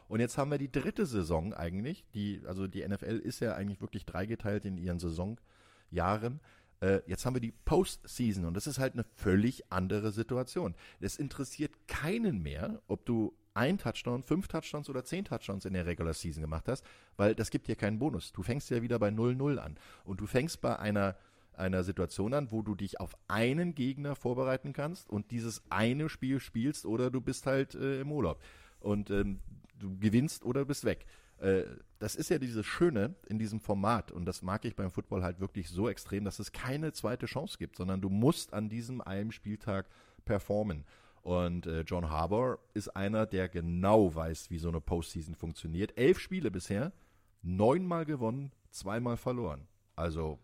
und 0.07 0.19
jetzt 0.19 0.37
haben 0.37 0.51
wir 0.51 0.57
die 0.57 0.71
dritte 0.71 1.05
Saison 1.05 1.53
eigentlich. 1.53 2.05
Die, 2.13 2.41
also 2.45 2.67
die 2.67 2.87
NFL 2.87 3.17
ist 3.17 3.41
ja 3.41 3.55
eigentlich 3.55 3.81
wirklich 3.81 4.05
dreigeteilt 4.05 4.65
in 4.65 4.77
ihren 4.77 4.99
Saisonjahren. 4.99 6.39
Äh, 6.81 7.01
jetzt 7.07 7.25
haben 7.25 7.35
wir 7.35 7.41
die 7.41 7.51
Postseason 7.51 8.45
und 8.45 8.53
das 8.53 8.67
ist 8.67 8.79
halt 8.79 8.93
eine 8.93 9.05
völlig 9.15 9.71
andere 9.71 10.11
Situation. 10.11 10.75
Es 10.99 11.17
interessiert 11.17 11.71
keinen 11.87 12.41
mehr, 12.41 12.81
ob 12.87 13.05
du 13.05 13.33
ein 13.53 13.79
Touchdown, 13.79 14.21
fünf 14.21 14.47
Touchdowns 14.47 14.89
oder 14.89 15.03
zehn 15.03 15.25
Touchdowns 15.25 15.65
in 15.65 15.73
der 15.73 15.87
Regular 15.87 16.13
Season 16.13 16.41
gemacht 16.41 16.67
hast, 16.67 16.85
weil 17.15 17.33
das 17.33 17.49
gibt 17.49 17.67
dir 17.67 17.75
keinen 17.75 17.97
Bonus. 17.97 18.31
Du 18.31 18.43
fängst 18.43 18.69
ja 18.69 18.83
wieder 18.83 18.99
bei 18.99 19.09
0-0 19.09 19.57
an 19.57 19.77
und 20.03 20.21
du 20.21 20.27
fängst 20.27 20.61
bei 20.61 20.77
einer 20.77 21.15
einer 21.57 21.83
Situation 21.83 22.35
an, 22.35 22.51
wo 22.51 22.61
du 22.61 22.75
dich 22.75 22.99
auf 22.99 23.17
einen 23.27 23.75
Gegner 23.75 24.15
vorbereiten 24.15 24.73
kannst 24.73 25.09
und 25.09 25.31
dieses 25.31 25.63
eine 25.69 26.07
Spiel 26.07 26.39
spielst 26.39 26.85
oder 26.85 27.09
du 27.09 27.19
bist 27.19 27.47
halt 27.47 27.75
äh, 27.75 28.01
im 28.01 28.11
Urlaub 28.11 28.41
und 28.79 29.09
ähm, 29.09 29.39
du 29.79 29.97
gewinnst 29.97 30.45
oder 30.45 30.65
bist 30.65 30.85
weg. 30.85 31.05
Äh, 31.39 31.63
das 31.99 32.15
ist 32.15 32.29
ja 32.29 32.37
dieses 32.37 32.65
Schöne 32.65 33.15
in 33.27 33.39
diesem 33.39 33.59
Format 33.59 34.11
und 34.11 34.25
das 34.25 34.41
mag 34.41 34.65
ich 34.65 34.75
beim 34.75 34.91
Football 34.91 35.23
halt 35.23 35.39
wirklich 35.39 35.69
so 35.69 35.89
extrem, 35.89 36.25
dass 36.25 36.39
es 36.39 36.51
keine 36.51 36.91
zweite 36.93 37.25
Chance 37.25 37.57
gibt, 37.57 37.75
sondern 37.75 38.01
du 38.01 38.09
musst 38.09 38.53
an 38.53 38.69
diesem 38.69 39.01
einen 39.01 39.31
Spieltag 39.31 39.87
performen. 40.25 40.85
Und 41.21 41.65
äh, 41.65 41.81
John 41.81 42.09
Harbour 42.09 42.59
ist 42.73 42.89
einer, 42.95 43.25
der 43.25 43.49
genau 43.49 44.13
weiß, 44.13 44.49
wie 44.49 44.59
so 44.59 44.69
eine 44.69 44.79
Postseason 44.79 45.35
funktioniert. 45.35 45.97
Elf 45.97 46.19
Spiele 46.19 46.51
bisher, 46.51 46.93
neunmal 47.41 48.05
gewonnen, 48.05 48.51
zweimal 48.69 49.17
verloren. 49.17 49.67
Also 49.95 50.39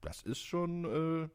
das 0.00 0.22
ist 0.22 0.40
schon 0.40 0.84
äh, 0.84 1.28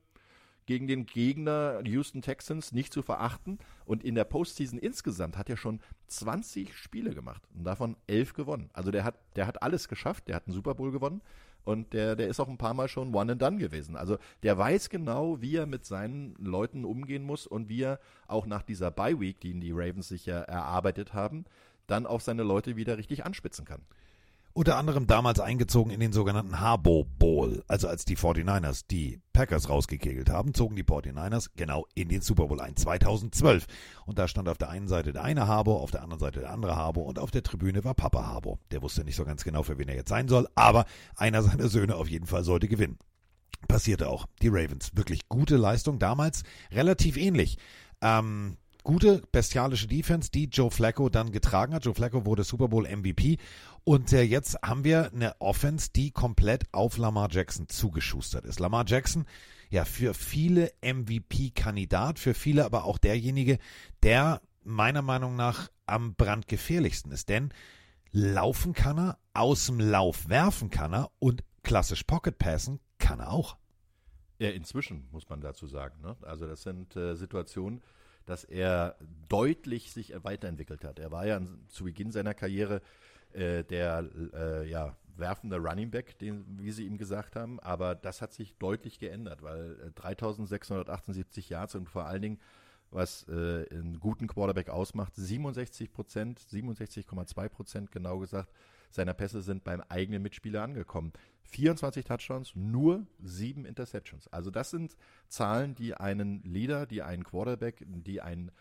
gegen 0.65 0.87
den 0.87 1.05
Gegner 1.05 1.81
Houston 1.85 2.21
Texans 2.21 2.71
nicht 2.71 2.93
zu 2.93 3.01
verachten. 3.01 3.59
Und 3.85 4.03
in 4.03 4.15
der 4.15 4.23
Postseason 4.23 4.79
insgesamt 4.79 5.37
hat 5.37 5.49
er 5.49 5.57
schon 5.57 5.79
20 6.07 6.75
Spiele 6.75 7.13
gemacht 7.13 7.41
und 7.55 7.63
davon 7.63 7.95
11 8.07 8.33
gewonnen. 8.33 8.69
Also 8.73 8.91
der 8.91 9.03
hat, 9.03 9.15
der 9.35 9.47
hat 9.47 9.63
alles 9.63 9.87
geschafft, 9.87 10.27
der 10.27 10.35
hat 10.35 10.47
einen 10.47 10.53
Super 10.53 10.75
Bowl 10.75 10.91
gewonnen. 10.91 11.21
Und 11.63 11.93
der, 11.93 12.15
der 12.15 12.27
ist 12.27 12.39
auch 12.39 12.47
ein 12.47 12.57
paar 12.57 12.73
Mal 12.73 12.87
schon 12.87 13.13
one 13.13 13.33
and 13.33 13.41
done 13.41 13.57
gewesen. 13.57 13.95
Also 13.95 14.17
der 14.41 14.57
weiß 14.57 14.89
genau, 14.89 15.41
wie 15.41 15.57
er 15.57 15.67
mit 15.67 15.85
seinen 15.85 16.35
Leuten 16.39 16.85
umgehen 16.85 17.23
muss 17.23 17.45
und 17.45 17.69
wie 17.69 17.83
er 17.83 17.99
auch 18.27 18.47
nach 18.47 18.63
dieser 18.63 18.89
Bye 18.89 19.19
Week, 19.19 19.39
die 19.39 19.51
ihn 19.51 19.61
die 19.61 19.71
Ravens 19.71 20.07
sich 20.07 20.25
ja 20.25 20.39
erarbeitet 20.39 21.13
haben, 21.13 21.45
dann 21.85 22.07
auch 22.07 22.21
seine 22.21 22.43
Leute 22.43 22.77
wieder 22.77 22.97
richtig 22.97 23.25
anspitzen 23.25 23.65
kann. 23.65 23.81
Unter 24.53 24.77
anderem 24.77 25.07
damals 25.07 25.39
eingezogen 25.39 25.91
in 25.91 25.99
den 25.99 26.11
sogenannten 26.11 26.59
Harbo 26.59 27.05
Bowl. 27.17 27.63
Also 27.67 27.87
als 27.87 28.03
die 28.03 28.17
49ers 28.17 28.83
die 28.89 29.21
Packers 29.31 29.69
rausgekegelt 29.69 30.29
haben, 30.29 30.53
zogen 30.53 30.75
die 30.75 30.83
49ers 30.83 31.49
genau 31.55 31.85
in 31.95 32.09
den 32.09 32.21
Super 32.21 32.47
Bowl 32.47 32.59
ein. 32.59 32.75
2012. 32.75 33.65
Und 34.05 34.19
da 34.19 34.27
stand 34.27 34.49
auf 34.49 34.57
der 34.57 34.69
einen 34.69 34.89
Seite 34.89 35.13
der 35.13 35.23
eine 35.23 35.47
Harbo, 35.47 35.77
auf 35.77 35.91
der 35.91 36.03
anderen 36.03 36.19
Seite 36.19 36.41
der 36.41 36.51
andere 36.51 36.75
Harbo 36.75 37.01
und 37.01 37.17
auf 37.17 37.31
der 37.31 37.43
Tribüne 37.43 37.83
war 37.83 37.93
Papa 37.93 38.25
Harbo. 38.25 38.59
Der 38.71 38.81
wusste 38.81 39.05
nicht 39.05 39.15
so 39.15 39.23
ganz 39.23 39.43
genau, 39.43 39.63
für 39.63 39.77
wen 39.77 39.87
er 39.87 39.95
jetzt 39.95 40.09
sein 40.09 40.27
soll, 40.27 40.47
aber 40.55 40.85
einer 41.15 41.43
seiner 41.43 41.69
Söhne 41.69 41.95
auf 41.95 42.09
jeden 42.09 42.27
Fall 42.27 42.43
sollte 42.43 42.67
gewinnen. 42.67 42.97
Passierte 43.67 44.09
auch. 44.09 44.27
Die 44.41 44.49
Ravens. 44.49 44.91
Wirklich 44.95 45.29
gute 45.29 45.55
Leistung. 45.55 45.99
Damals 45.99 46.43
relativ 46.71 47.15
ähnlich. 47.15 47.57
Ähm, 48.01 48.57
gute, 48.83 49.21
bestialische 49.31 49.87
Defense, 49.87 50.31
die 50.31 50.45
Joe 50.45 50.71
Flacco 50.71 51.09
dann 51.09 51.31
getragen 51.31 51.73
hat. 51.73 51.85
Joe 51.85 51.93
Flacco 51.93 52.25
wurde 52.25 52.43
Super 52.43 52.67
Bowl 52.67 52.87
MVP. 52.87 53.37
Und 53.83 54.13
äh, 54.13 54.21
jetzt 54.21 54.61
haben 54.63 54.83
wir 54.83 55.11
eine 55.11 55.39
Offense, 55.39 55.89
die 55.95 56.11
komplett 56.11 56.65
auf 56.71 56.97
Lamar 56.97 57.29
Jackson 57.31 57.67
zugeschustert 57.67 58.45
ist. 58.45 58.59
Lamar 58.59 58.85
Jackson, 58.87 59.25
ja, 59.69 59.85
für 59.85 60.13
viele 60.13 60.71
MVP-Kandidat, 60.81 62.19
für 62.19 62.33
viele 62.33 62.65
aber 62.65 62.85
auch 62.85 62.97
derjenige, 62.97 63.57
der 64.03 64.41
meiner 64.63 65.01
Meinung 65.01 65.35
nach 65.35 65.69
am 65.87 66.13
brandgefährlichsten 66.13 67.11
ist. 67.11 67.29
Denn 67.29 67.53
laufen 68.11 68.73
kann 68.73 68.99
er, 68.99 69.17
aus 69.33 69.65
dem 69.65 69.79
Lauf 69.79 70.29
werfen 70.29 70.69
kann 70.69 70.93
er 70.93 71.11
und 71.19 71.43
klassisch 71.63 72.03
Pocket 72.03 72.37
Passen 72.37 72.79
kann 72.99 73.19
er 73.19 73.31
auch. 73.31 73.57
Ja, 74.39 74.49
inzwischen 74.49 75.07
muss 75.11 75.29
man 75.29 75.41
dazu 75.41 75.67
sagen. 75.67 76.01
Ne? 76.01 76.15
Also 76.21 76.47
das 76.47 76.63
sind 76.63 76.95
äh, 76.95 77.15
Situationen, 77.15 77.81
dass 78.25 78.43
er 78.43 78.97
deutlich 79.29 79.91
sich 79.91 80.13
weiterentwickelt 80.23 80.83
hat. 80.83 80.99
Er 80.99 81.11
war 81.11 81.25
ja 81.25 81.41
zu 81.67 81.85
Beginn 81.85 82.11
seiner 82.11 82.33
Karriere 82.33 82.81
äh, 83.33 83.63
der 83.63 84.09
äh, 84.33 84.69
ja, 84.69 84.95
werfende 85.17 85.57
Running 85.57 85.91
Back, 85.91 86.17
den, 86.19 86.45
wie 86.59 86.71
sie 86.71 86.85
ihm 86.85 86.97
gesagt 86.97 87.35
haben, 87.35 87.59
aber 87.59 87.95
das 87.95 88.21
hat 88.21 88.33
sich 88.33 88.57
deutlich 88.57 88.99
geändert, 88.99 89.41
weil 89.41 89.79
äh, 89.87 89.91
3678 89.91 91.49
Yards 91.49 91.75
und 91.75 91.89
vor 91.89 92.05
allen 92.05 92.21
Dingen, 92.21 92.39
was 92.89 93.25
äh, 93.29 93.65
einen 93.71 93.99
guten 93.99 94.27
Quarterback 94.27 94.69
ausmacht, 94.69 95.15
67 95.15 95.91
Prozent, 95.93 96.39
67,2 96.39 97.49
Prozent 97.49 97.91
genau 97.91 98.19
gesagt, 98.19 98.51
seiner 98.89 99.13
Pässe 99.13 99.41
sind 99.41 99.63
beim 99.63 99.81
eigenen 99.87 100.21
Mitspieler 100.21 100.63
angekommen. 100.63 101.13
24 101.43 102.05
Touchdowns, 102.05 102.51
nur 102.55 103.07
sieben 103.21 103.65
Interceptions. 103.65 104.27
Also 104.27 104.51
das 104.51 104.69
sind 104.69 104.97
Zahlen, 105.29 105.75
die 105.75 105.93
einen 105.93 106.43
Leader, 106.43 106.85
die 106.85 107.01
einen 107.01 107.23
Quarterback, 107.23 107.85
die 107.87 108.21
einen 108.21 108.51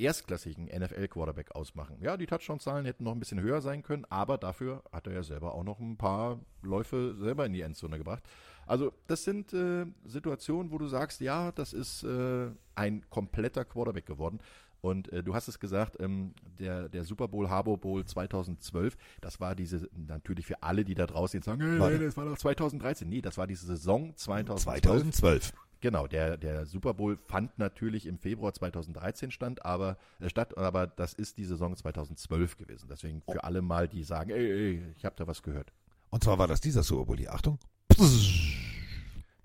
erstklassigen 0.00 0.66
NFL-Quarterback 0.66 1.54
ausmachen. 1.54 1.96
Ja, 2.00 2.16
die 2.16 2.26
Touchdown-Zahlen 2.26 2.84
hätten 2.84 3.04
noch 3.04 3.12
ein 3.12 3.18
bisschen 3.20 3.40
höher 3.40 3.60
sein 3.60 3.82
können, 3.82 4.04
aber 4.08 4.38
dafür 4.38 4.82
hat 4.92 5.06
er 5.06 5.12
ja 5.12 5.22
selber 5.22 5.54
auch 5.54 5.64
noch 5.64 5.78
ein 5.78 5.96
paar 5.96 6.40
Läufe 6.62 7.14
selber 7.18 7.46
in 7.46 7.52
die 7.52 7.60
Endzone 7.60 7.98
gebracht. 7.98 8.22
Also 8.66 8.92
das 9.06 9.24
sind 9.24 9.52
äh, 9.52 9.86
Situationen, 10.04 10.70
wo 10.70 10.78
du 10.78 10.86
sagst, 10.86 11.20
ja, 11.20 11.52
das 11.52 11.72
ist 11.72 12.04
äh, 12.04 12.50
ein 12.74 13.04
kompletter 13.10 13.64
Quarterback 13.64 14.06
geworden. 14.06 14.40
Und 14.80 15.12
äh, 15.12 15.22
du 15.22 15.34
hast 15.34 15.48
es 15.48 15.60
gesagt, 15.60 15.96
ähm, 16.00 16.32
der, 16.58 16.88
der 16.88 17.04
Super 17.04 17.28
Bowl, 17.28 17.50
Harbour 17.50 17.78
Bowl 17.78 18.04
2012, 18.04 18.96
das 19.20 19.40
war 19.40 19.54
diese, 19.54 19.88
natürlich 19.94 20.46
für 20.46 20.62
alle, 20.62 20.84
die 20.84 20.94
da 20.94 21.06
draußen 21.06 21.38
jetzt 21.38 21.46
sagen, 21.46 21.60
hey, 21.60 21.78
hey, 21.78 21.98
das 21.98 22.16
war 22.16 22.24
doch 22.24 22.38
2013. 22.38 23.08
Nee, 23.08 23.20
das 23.20 23.36
war 23.36 23.46
diese 23.46 23.66
Saison 23.66 24.16
2012. 24.16 24.80
2012. 24.80 25.52
Genau, 25.80 26.06
der, 26.06 26.36
der 26.36 26.66
Super 26.66 26.92
Bowl 26.92 27.16
fand 27.16 27.58
natürlich 27.58 28.06
im 28.06 28.18
Februar 28.18 28.52
2013 28.52 29.30
stand, 29.30 29.64
aber, 29.64 29.96
äh, 30.20 30.28
statt, 30.28 30.58
aber 30.58 30.86
das 30.86 31.14
ist 31.14 31.38
die 31.38 31.44
Saison 31.44 31.74
2012 31.74 32.58
gewesen. 32.58 32.88
Deswegen 32.90 33.22
für 33.22 33.44
alle 33.44 33.62
mal, 33.62 33.88
die 33.88 34.02
sagen, 34.02 34.30
ey, 34.30 34.50
ey 34.50 34.82
ich 34.96 35.04
habe 35.04 35.16
da 35.16 35.26
was 35.26 35.42
gehört. 35.42 35.72
Und 36.10 36.22
zwar 36.22 36.38
war 36.38 36.48
das 36.48 36.60
dieser 36.60 36.82
Super 36.82 37.06
Bowl, 37.06 37.16
die 37.16 37.28
Achtung. 37.28 37.58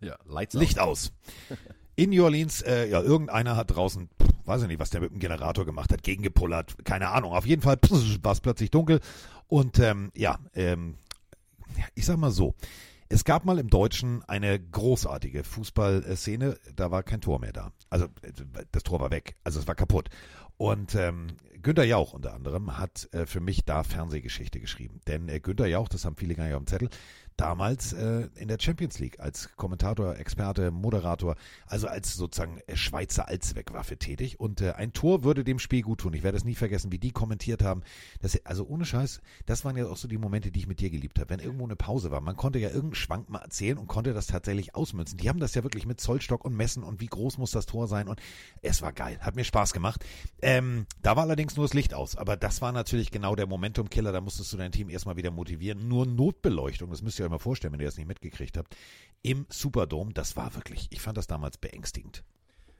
Ja, 0.02 0.18
Lights 0.26 0.56
Licht 0.56 0.78
aus. 0.80 1.14
In 1.96 2.10
New 2.10 2.24
Orleans, 2.24 2.62
äh, 2.64 2.90
ja, 2.90 3.02
irgendeiner 3.02 3.56
hat 3.56 3.74
draußen, 3.74 4.10
weiß 4.44 4.64
ich 4.64 4.68
nicht, 4.68 4.80
was 4.80 4.90
der 4.90 5.00
mit 5.00 5.12
dem 5.12 5.20
Generator 5.20 5.66
gemacht 5.66 5.92
hat, 5.94 6.04
gegengepullert, 6.04 6.84
keine 6.84 7.10
Ahnung. 7.10 7.32
Auf 7.32 7.46
jeden 7.46 7.62
Fall 7.62 7.78
war 8.22 8.34
es 8.34 8.42
plötzlich 8.42 8.72
dunkel. 8.72 9.00
Und 9.48 9.80
ähm, 9.80 10.12
ja, 10.16 10.38
ähm, 10.54 10.96
ich 11.94 12.06
sag 12.06 12.18
mal 12.18 12.32
so, 12.32 12.56
es 13.10 13.24
gab 13.24 13.46
mal 13.46 13.60
im 13.60 13.70
Deutschen 13.70 14.24
eine 14.24 14.60
großartige 14.60 15.44
Fußballszene, 15.44 16.58
da 16.76 16.92
war 16.92 17.04
kein 17.04 17.22
Tor 17.22 17.40
mehr 17.40 17.54
da. 17.54 17.72
Also 17.90 18.08
das 18.72 18.84
Tor 18.84 19.00
war 19.00 19.12
weg, 19.12 19.36
also 19.44 19.60
es 19.60 19.68
war 19.68 19.76
kaputt. 19.76 20.10
Und 20.58 20.96
ähm, 20.96 21.28
Günter 21.62 21.84
Jauch 21.84 22.14
unter 22.14 22.34
anderem 22.34 22.78
hat 22.78 23.10
äh, 23.12 23.26
für 23.26 23.42
mich 23.42 23.66
da 23.66 23.84
Fernsehgeschichte 23.84 24.60
geschrieben. 24.60 25.02
Denn 25.08 25.28
äh, 25.30 25.40
Günter 25.40 25.68
Jauch, 25.68 25.90
das 25.90 26.06
haben 26.06 26.16
viele 26.16 26.36
gar 26.36 26.46
nicht 26.46 26.54
auf 26.54 26.64
dem 26.64 26.68
Zettel, 26.68 26.90
damals 27.38 27.94
äh, 27.94 28.30
in 28.36 28.48
der 28.48 28.58
Champions 28.60 29.00
League 29.00 29.20
als 29.20 29.50
Kommentator, 29.56 30.18
Experte, 30.18 30.72
Moderator, 30.72 31.36
also 31.68 31.88
als 31.88 32.16
sozusagen 32.16 32.60
äh, 32.68 32.76
Schweizer 32.76 33.28
Allzweckwaffe 33.28 33.98
tätig. 33.98 34.40
Und 34.40 34.62
äh, 34.62 34.72
ein 34.74 34.94
Tor 34.94 35.24
würde 35.24 35.44
dem 35.44 35.60
Spiel 35.60 35.82
gut 35.82 36.00
tun. 36.00 36.14
Ich 36.14 36.24
werde 36.24 36.38
es 36.38 36.46
nie 36.46 36.56
vergessen, 36.56 36.92
wie 36.92 36.98
die 36.98 37.12
kommentiert 37.12 37.64
haben. 37.64 37.84
Das, 38.22 38.44
also 38.46 38.66
ohne 38.66 38.86
Scheiß, 38.86 39.22
das 39.46 39.66
waren 39.66 39.76
ja 39.76 39.88
auch 39.88 39.98
so 39.98 40.08
die 40.08 40.18
Momente, 40.18 40.52
die 40.52 40.60
ich 40.60 40.68
mit 40.68 40.80
dir 40.80 40.90
geliebt 40.90 41.20
habe. 41.20 41.30
Wenn 41.30 41.40
irgendwo 41.40 41.66
eine 41.66 41.76
Pause 41.76 42.12
war, 42.12 42.22
man 42.22 42.38
konnte 42.38 42.60
ja 42.60 42.70
irgendeinen 42.70 42.96
Schwank 42.96 43.30
mal 43.30 43.40
erzählen 43.40 43.78
und 43.78 43.88
konnte 43.88 44.14
das 44.14 44.28
tatsächlich 44.28 44.76
ausmünzen. 44.76 45.18
Die 45.18 45.30
haben 45.30 45.40
das 45.40 45.56
ja 45.56 45.64
wirklich 45.64 45.86
mit 45.86 46.00
Zollstock 46.00 46.46
und 46.46 46.56
Messen 46.56 46.84
und 46.84 47.02
wie 47.02 47.08
groß 47.08 47.38
muss 47.38 47.52
das 47.52 47.66
Tor 47.66 47.88
sein. 47.88 48.08
Und 48.08 48.22
es 48.62 48.82
war 48.82 48.94
geil, 48.94 49.18
hat 49.20 49.36
mir 49.36 49.44
Spaß 49.44 49.74
gemacht. 49.74 50.06
Ähm, 50.42 50.86
da 51.02 51.16
war 51.16 51.24
allerdings 51.24 51.58
nur 51.58 51.66
das 51.66 51.74
Licht 51.74 51.94
aus. 51.94 52.16
Aber 52.16 52.38
das 52.38 52.62
war 52.62 52.72
natürlich 52.72 53.12
genau 53.12 53.36
der 53.36 53.48
Momentum-Killer. 53.48 54.12
Da 54.12 54.22
musstest 54.22 54.54
du 54.54 54.58
dein 54.58 54.72
Team 54.72 54.90
erstmal 54.90 55.18
wieder 55.18 55.32
motivieren. 55.32 55.88
Nur 55.88 56.06
Notbeleuchtung, 56.06 56.90
das 56.90 57.02
müsst 57.02 57.20
ihr 57.20 57.25
euch 57.26 57.32
mal 57.32 57.40
vorstellen, 57.40 57.74
wenn 57.74 57.80
ihr 57.80 57.88
das 57.88 57.98
nicht 57.98 58.08
mitgekriegt 58.08 58.58
habt, 58.58 58.76
im 59.22 59.46
Superdome, 59.50 60.14
das 60.14 60.36
war 60.36 60.56
wirklich, 60.56 60.88
ich 60.92 61.02
fand 61.02 61.18
das 61.18 61.28
damals 61.28 61.58
beängstigend. 61.58 62.24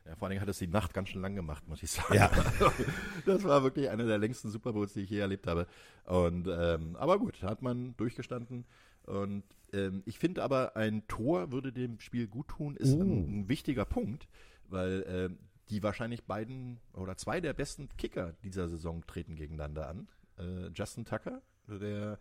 Ja, 0.06 0.16
vor 0.16 0.28
allen 0.28 0.32
Dingen 0.32 0.42
hat 0.42 0.50
es 0.50 0.60
die 0.60 0.68
Nacht 0.68 0.94
ganz 0.94 1.10
schön 1.10 1.22
lang 1.22 1.34
gemacht, 1.36 1.68
muss 1.68 1.82
ich 1.82 1.90
sagen. 1.92 2.14
Ja. 2.14 2.30
Das 3.26 3.44
war 3.44 3.64
wirklich 3.64 3.90
einer 3.90 4.06
der 4.06 4.20
längsten 4.20 4.52
Super 4.52 4.72
Bowls, 4.74 4.94
die 4.94 5.02
ich 5.02 5.10
je 5.10 5.18
erlebt 5.20 5.48
habe. 5.48 5.66
Und 6.06 6.48
ähm, 6.48 6.96
aber 6.96 7.18
gut, 7.18 7.42
hat 7.42 7.64
man 7.64 7.96
durchgestanden. 7.98 8.66
Und 9.08 9.44
ähm, 9.74 10.04
ich 10.06 10.20
finde 10.20 10.44
aber, 10.44 10.76
ein 10.76 11.08
Tor 11.08 11.52
würde 11.52 11.72
dem 11.74 12.00
Spiel 12.00 12.28
gut 12.28 12.50
tun, 12.50 12.76
ist 12.76 12.94
Oh. 12.94 13.02
ein, 13.02 13.40
ein 13.42 13.50
wichtiger 13.50 13.86
Punkt, 13.86 14.28
weil 14.68 15.04
ähm, 15.08 15.40
die 15.70 15.82
wahrscheinlich 15.82 16.24
beiden 16.26 16.80
oder 16.94 17.18
zwei 17.18 17.42
der 17.42 17.54
besten 17.54 17.90
Kicker 17.98 18.34
dieser 18.44 18.70
Saison 18.70 19.04
treten 19.08 19.36
gegeneinander 19.36 19.90
an. 19.90 20.08
Äh, 20.38 20.68
Justin 20.76 21.06
Tucker, 21.06 21.42
der 21.68 22.20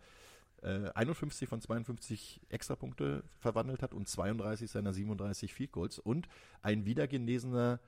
äh, 0.61 0.89
51 0.95 1.47
von 1.49 1.61
52 1.61 2.41
Extrapunkte 2.49 3.23
verwandelt 3.39 3.81
hat 3.81 3.93
und 3.93 4.07
32 4.07 4.69
seiner 4.71 4.93
37 4.93 5.53
Field 5.53 5.71
Goals 5.71 5.99
und 5.99 6.27
ein 6.61 6.85
wiedergenesener 6.85 7.79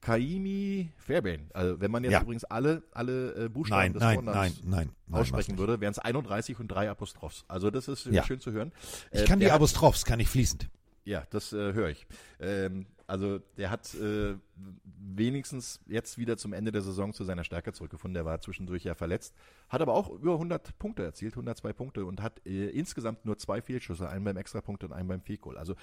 Kaimi 0.00 0.90
Fairbairn. 0.98 1.48
Also 1.54 1.80
wenn 1.80 1.90
man 1.90 2.04
jetzt 2.04 2.12
Ja. 2.12 2.20
übrigens 2.22 2.44
alle, 2.44 2.82
alle 2.92 3.44
äh, 3.46 3.48
Buchstaben 3.48 3.80
Nein, 3.80 3.92
des 3.94 4.02
nein, 4.02 4.24
nein, 4.24 4.52
nein, 4.66 4.90
aussprechen 5.12 5.56
würde, 5.56 5.80
wären 5.80 5.92
es 5.92 5.98
31 5.98 6.58
und 6.60 6.68
drei 6.68 6.90
Apostrophs. 6.90 7.44
Also 7.48 7.70
das 7.70 7.88
ist 7.88 8.04
Ja. 8.06 8.22
schön 8.24 8.38
zu 8.40 8.52
hören. 8.52 8.72
Ich 9.10 9.22
Äh, 9.22 9.24
kann 9.24 9.40
die 9.40 9.50
Apostrophs, 9.50 10.04
kann 10.04 10.20
ich 10.20 10.28
fließend. 10.28 10.68
ja, 11.04 11.26
das 11.30 11.54
äh, 11.54 11.72
höre 11.72 11.88
ich. 11.88 12.06
Ähm, 12.38 12.86
also 13.06 13.38
der 13.56 13.70
hat 13.70 13.94
äh, 13.94 14.36
wenigstens 14.56 15.80
jetzt 15.86 16.18
wieder 16.18 16.36
zum 16.36 16.52
Ende 16.52 16.72
der 16.72 16.82
Saison 16.82 17.12
zu 17.12 17.24
seiner 17.24 17.44
Stärke 17.44 17.72
zurückgefunden. 17.72 18.14
Der 18.14 18.24
war 18.24 18.40
zwischendurch 18.40 18.84
ja 18.84 18.94
verletzt, 18.94 19.34
hat 19.68 19.82
aber 19.82 19.94
auch 19.94 20.10
über 20.10 20.34
100 20.34 20.78
Punkte 20.78 21.02
erzielt, 21.02 21.34
102 21.34 21.72
Punkte 21.72 22.06
und 22.06 22.22
hat 22.22 22.44
äh, 22.46 22.68
insgesamt 22.68 23.24
nur 23.24 23.36
zwei 23.38 23.60
Fehlschüsse, 23.60 24.08
einen 24.08 24.24
beim 24.24 24.36
Extrapunkt 24.36 24.84
und 24.84 24.92
einen 24.92 25.08
beim 25.08 25.22
Goal. 25.40 25.58
Also 25.58 25.74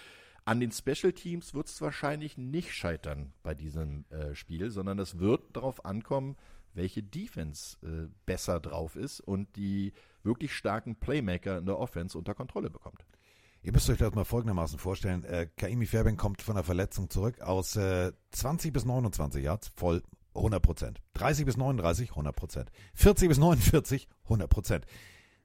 an 0.45 0.59
den 0.59 0.71
Special 0.71 1.13
Teams 1.13 1.53
wird 1.53 1.67
es 1.67 1.81
wahrscheinlich 1.81 2.37
nicht 2.37 2.73
scheitern 2.73 3.33
bei 3.43 3.53
diesem 3.53 4.05
äh, 4.09 4.33
Spiel, 4.33 4.71
sondern 4.71 4.97
es 4.99 5.19
wird 5.19 5.55
darauf 5.55 5.85
ankommen, 5.85 6.35
welche 6.73 7.03
Defense 7.03 7.77
äh, 7.85 8.07
besser 8.25 8.59
drauf 8.59 8.95
ist 8.95 9.19
und 9.19 9.55
die 9.55 9.93
wirklich 10.23 10.55
starken 10.55 10.95
Playmaker 10.95 11.59
in 11.59 11.65
der 11.65 11.77
Offense 11.77 12.17
unter 12.17 12.33
Kontrolle 12.33 12.69
bekommt. 12.69 13.05
Ihr 13.63 13.71
müsst 13.71 13.89
euch 13.89 13.99
das 13.99 14.15
mal 14.15 14.25
folgendermaßen 14.25 14.79
vorstellen. 14.79 15.23
Äh, 15.23 15.47
Kaimi 15.55 15.85
Fairbank 15.85 16.19
kommt 16.19 16.41
von 16.41 16.55
der 16.55 16.63
Verletzung 16.63 17.09
zurück 17.09 17.41
aus 17.41 17.75
äh, 17.75 18.11
20 18.31 18.73
bis 18.73 18.85
29 18.85 19.43
Yards, 19.43 19.71
voll 19.75 20.01
100 20.33 20.61
Prozent. 20.61 21.01
30 21.13 21.45
bis 21.45 21.57
39, 21.57 22.09
100 22.11 22.35
Prozent. 22.35 22.71
40 22.95 23.29
bis 23.29 23.37
49, 23.37 24.07
100 24.23 24.49
Prozent. 24.49 24.85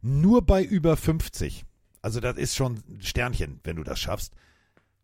Nur 0.01 0.43
bei 0.43 0.63
über 0.63 0.97
50, 0.97 1.65
also 2.01 2.21
das 2.21 2.37
ist 2.37 2.57
schon 2.57 2.83
ein 2.89 3.01
Sternchen, 3.03 3.61
wenn 3.65 3.77
du 3.77 3.83
das 3.83 3.99
schaffst, 3.99 4.35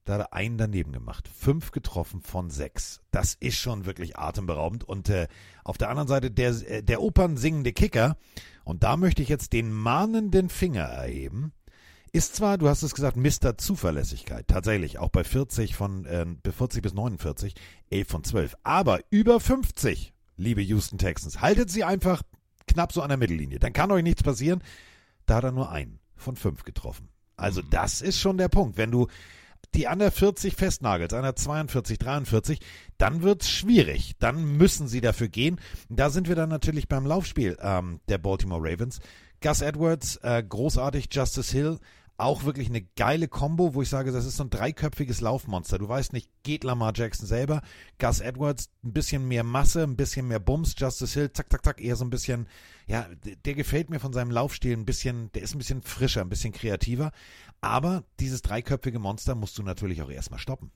Da 0.04 0.14
hat 0.14 0.20
er 0.20 0.32
einen 0.32 0.56
daneben 0.56 0.92
gemacht. 0.92 1.28
Fünf 1.28 1.70
getroffen 1.70 2.22
von 2.22 2.50
sechs. 2.50 3.00
Das 3.10 3.34
ist 3.34 3.56
schon 3.56 3.84
wirklich 3.84 4.18
atemberaubend. 4.18 4.84
Und 4.84 5.08
äh, 5.08 5.28
auf 5.64 5.78
der 5.78 5.90
anderen 5.90 6.08
Seite 6.08 6.30
der, 6.30 6.50
äh, 6.68 6.82
der 6.82 7.02
opernsingende 7.02 7.72
Kicker. 7.72 8.16
Und 8.64 8.82
da 8.82 8.96
möchte 8.96 9.22
ich 9.22 9.28
jetzt 9.28 9.52
den 9.52 9.70
mahnenden 9.72 10.48
Finger 10.48 10.84
erheben. 10.84 11.52
Ist 12.14 12.36
zwar, 12.36 12.58
du 12.58 12.68
hast 12.68 12.82
es 12.82 12.94
gesagt, 12.94 13.16
Mr. 13.16 13.56
Zuverlässigkeit. 13.56 14.46
Tatsächlich, 14.46 14.98
auch 14.98 15.08
bei 15.08 15.24
40 15.24 15.74
von, 15.74 16.04
äh, 16.04 16.26
40 16.50 16.82
bis 16.82 16.92
49, 16.92 17.54
11 17.90 18.08
von 18.08 18.22
12. 18.22 18.54
Aber 18.62 19.00
über 19.08 19.40
50, 19.40 20.12
liebe 20.36 20.60
Houston 20.60 20.98
Texans, 20.98 21.40
haltet 21.40 21.70
sie 21.70 21.84
einfach 21.84 22.22
knapp 22.66 22.92
so 22.92 23.00
an 23.00 23.08
der 23.08 23.16
Mittellinie. 23.16 23.58
Dann 23.58 23.72
kann 23.72 23.90
euch 23.90 24.02
nichts 24.02 24.22
passieren. 24.22 24.62
Da 25.24 25.36
hat 25.36 25.44
er 25.44 25.52
nur 25.52 25.70
einen 25.70 26.00
von 26.14 26.36
fünf 26.36 26.64
getroffen. 26.64 27.08
Also 27.36 27.62
das 27.62 28.02
ist 28.02 28.20
schon 28.20 28.36
der 28.36 28.48
Punkt. 28.48 28.76
Wenn 28.76 28.90
du 28.90 29.06
die 29.74 29.88
an 29.88 29.98
der 29.98 30.12
40 30.12 30.54
festnagelst, 30.54 31.14
an 31.14 31.22
der 31.22 31.34
42, 31.36 31.98
43, 31.98 32.60
dann 32.98 33.22
wird's 33.22 33.48
schwierig. 33.48 34.16
Dann 34.18 34.58
müssen 34.58 34.86
sie 34.86 35.00
dafür 35.00 35.28
gehen. 35.28 35.58
Da 35.88 36.10
sind 36.10 36.28
wir 36.28 36.36
dann 36.36 36.50
natürlich 36.50 36.88
beim 36.88 37.06
Laufspiel 37.06 37.56
ähm, 37.62 38.00
der 38.08 38.18
Baltimore 38.18 38.60
Ravens. 38.62 39.00
Gus 39.40 39.60
Edwards, 39.60 40.16
äh, 40.16 40.42
großartig, 40.46 41.08
Justice 41.10 41.50
Hill, 41.52 41.78
auch 42.16 42.44
wirklich 42.44 42.68
eine 42.68 42.82
geile 42.82 43.26
Combo, 43.26 43.74
wo 43.74 43.82
ich 43.82 43.88
sage, 43.88 44.12
das 44.12 44.24
ist 44.24 44.36
so 44.36 44.44
ein 44.44 44.50
dreiköpfiges 44.50 45.20
Laufmonster. 45.20 45.78
Du 45.78 45.88
weißt 45.88 46.12
nicht, 46.12 46.30
geht 46.42 46.64
Lamar 46.64 46.92
Jackson 46.94 47.26
selber, 47.26 47.62
Gus 47.98 48.20
Edwards, 48.20 48.70
ein 48.84 48.92
bisschen 48.92 49.26
mehr 49.26 49.44
Masse, 49.44 49.82
ein 49.82 49.96
bisschen 49.96 50.28
mehr 50.28 50.38
Bums, 50.38 50.74
Justice 50.76 51.18
Hill, 51.18 51.32
zack, 51.32 51.50
zack, 51.50 51.64
zack, 51.64 51.80
eher 51.80 51.96
so 51.96 52.04
ein 52.04 52.10
bisschen, 52.10 52.46
ja, 52.86 53.08
der, 53.44 53.54
gefällt 53.54 53.90
mir 53.90 53.98
von 53.98 54.12
seinem 54.12 54.30
Laufstil 54.30 54.76
ein 54.76 54.84
bisschen, 54.84 55.32
der 55.32 55.42
ist 55.42 55.54
ein 55.54 55.58
bisschen 55.58 55.82
frischer, 55.82 56.20
ein 56.20 56.28
bisschen 56.28 56.52
kreativer. 56.52 57.10
Aber 57.60 58.04
dieses 58.20 58.42
dreiköpfige 58.42 58.98
Monster 58.98 59.34
musst 59.34 59.58
du 59.58 59.62
natürlich 59.62 60.02
auch 60.02 60.10
erstmal 60.10 60.40
stoppen. 60.40 60.70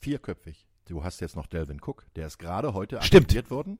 Vierköpfig. 0.00 0.66
Du 0.86 1.02
hast 1.02 1.20
jetzt 1.20 1.36
noch 1.36 1.46
Delvin 1.46 1.80
Cook, 1.80 2.06
der 2.14 2.26
ist 2.26 2.38
gerade 2.38 2.74
heute 2.74 3.00
Stimmt. 3.02 3.24
aktiviert 3.24 3.50
worden. 3.50 3.78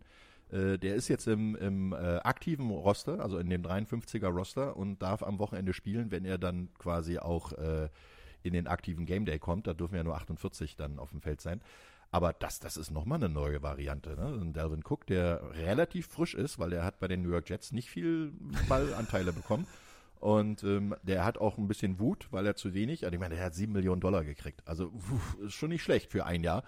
Äh, 0.55 0.79
der 0.79 0.95
ist 0.95 1.09
jetzt 1.09 1.27
im, 1.27 1.57
im 1.57 1.93
äh, 1.93 1.97
aktiven 2.19 2.71
Roster, 2.71 3.21
also 3.21 3.39
in 3.39 3.51
dem 3.51 3.63
53er 3.63 4.29
Roster 4.29 4.77
und 4.77 5.03
darf 5.03 5.23
am 5.23 5.39
Wochenende 5.41 5.73
spielen, 5.73 6.13
wenn 6.13 6.25
er 6.25 6.39
dann 6.39 6.69
quasi 6.79 7.19
auch 7.19 7.53
äh, 7.53 7.89
in 8.45 8.53
den 8.53 8.69
aktiven 8.69 9.05
Game 9.05 9.25
Day 9.25 9.39
kommt. 9.41 9.67
Da 9.67 9.75
dürfen 9.75 9.97
ja 9.97 10.05
nur 10.05 10.15
48 10.15 10.77
dann 10.77 10.99
auf 10.99 11.11
dem 11.11 11.21
Feld 11.21 11.41
sein. 11.41 11.61
Aber 12.13 12.33
das, 12.33 12.61
das 12.61 12.77
ist 12.77 12.93
nochmal 12.93 13.19
eine 13.19 13.29
neue 13.29 13.63
Variante. 13.63 14.15
Ne? 14.15 14.39
Ein 14.41 14.53
Delvin 14.53 14.85
Cook, 14.89 15.05
der 15.07 15.43
relativ 15.55 16.07
frisch 16.07 16.35
ist, 16.35 16.61
weil 16.61 16.73
er 16.73 16.85
hat 16.85 17.01
bei 17.01 17.09
den 17.09 17.23
New 17.23 17.31
York 17.31 17.51
Jets 17.51 17.73
nicht 17.73 17.91
viel 17.91 18.33
Ballanteile 18.69 19.33
bekommen. 19.33 19.67
Und 20.21 20.63
ähm, 20.63 20.95
der 21.03 21.25
hat 21.25 21.39
auch 21.39 21.59
ein 21.59 21.67
bisschen 21.67 21.99
Wut, 21.99 22.29
weil 22.31 22.47
er 22.47 22.55
zu 22.55 22.73
wenig, 22.73 23.05
also 23.05 23.15
ich 23.15 23.21
meine, 23.21 23.35
der 23.35 23.47
hat 23.47 23.55
sieben 23.55 23.73
Millionen 23.73 24.01
Dollar 24.01 24.23
gekriegt. 24.23 24.63
Also 24.65 24.87
uff, 24.87 25.37
ist 25.45 25.55
schon 25.55 25.71
nicht 25.71 25.83
schlecht 25.83 26.13
für 26.13 26.25
ein 26.25 26.45
Jahr. 26.45 26.63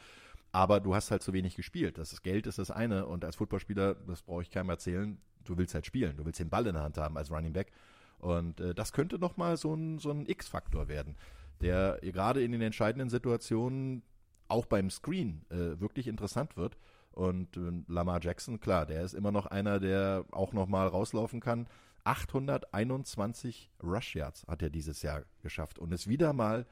Aber 0.52 0.80
du 0.80 0.94
hast 0.94 1.11
halt 1.11 1.22
zu 1.22 1.32
wenig 1.32 1.54
gespielt. 1.56 1.98
Das 1.98 2.22
Geld 2.22 2.46
ist 2.46 2.59
das 2.59 2.70
eine. 2.70 3.06
Und 3.06 3.24
als 3.24 3.37
Footballspieler, 3.37 3.94
das 3.94 4.22
brauche 4.22 4.42
ich 4.42 4.50
keinem 4.50 4.70
erzählen, 4.70 5.18
du 5.44 5.56
willst 5.59 5.74
halt 5.74 5.87
spielen. 5.87 6.16
Du 6.16 6.24
willst 6.24 6.40
den 6.40 6.48
Ball 6.48 6.66
in 6.66 6.74
der 6.74 6.82
Hand 6.82 6.98
haben 6.98 7.16
als 7.16 7.30
Running 7.30 7.52
Back. 7.52 7.72
Und 8.18 8.61
äh, 8.61 8.74
das 8.74 8.92
könnte 8.92 9.18
nochmal 9.18 9.56
so 9.56 9.74
ein, 9.74 9.98
so 9.98 10.11
ein 10.11 10.26
X-Faktor 10.26 10.88
werden, 10.88 11.16
der 11.61 11.98
gerade 12.00 12.42
in 12.42 12.52
den 12.52 12.62
entscheidenden 12.62 13.11
Situationen 13.11 14.02
auch 14.48 14.66
beim 14.66 14.90
Screen 14.90 15.44
äh, 15.50 15.78
wirklich 15.80 16.06
interessant 16.06 16.56
wird. 16.56 16.76
Und 17.12 17.56
äh, 17.56 17.82
Lamar 17.88 18.20
Jackson, 18.22 18.61
klar, 18.61 18.87
der 18.87 19.02
ist 19.02 19.14
immer 19.14 19.32
noch 19.32 19.46
einer, 19.46 19.80
der 19.80 20.24
auch 20.32 20.52
nochmal 20.52 20.88
rauslaufen 20.88 21.40
kann. 21.40 21.66
821 22.04 23.70
Rush 23.82 24.14
Yards 24.14 24.46
hat 24.46 24.62
er 24.62 24.70
dieses 24.70 25.02
Jahr 25.02 25.24
geschafft 25.42 25.78
und 25.78 25.92
ist 25.92 26.06
wieder 26.06 26.32
mal 26.32 26.66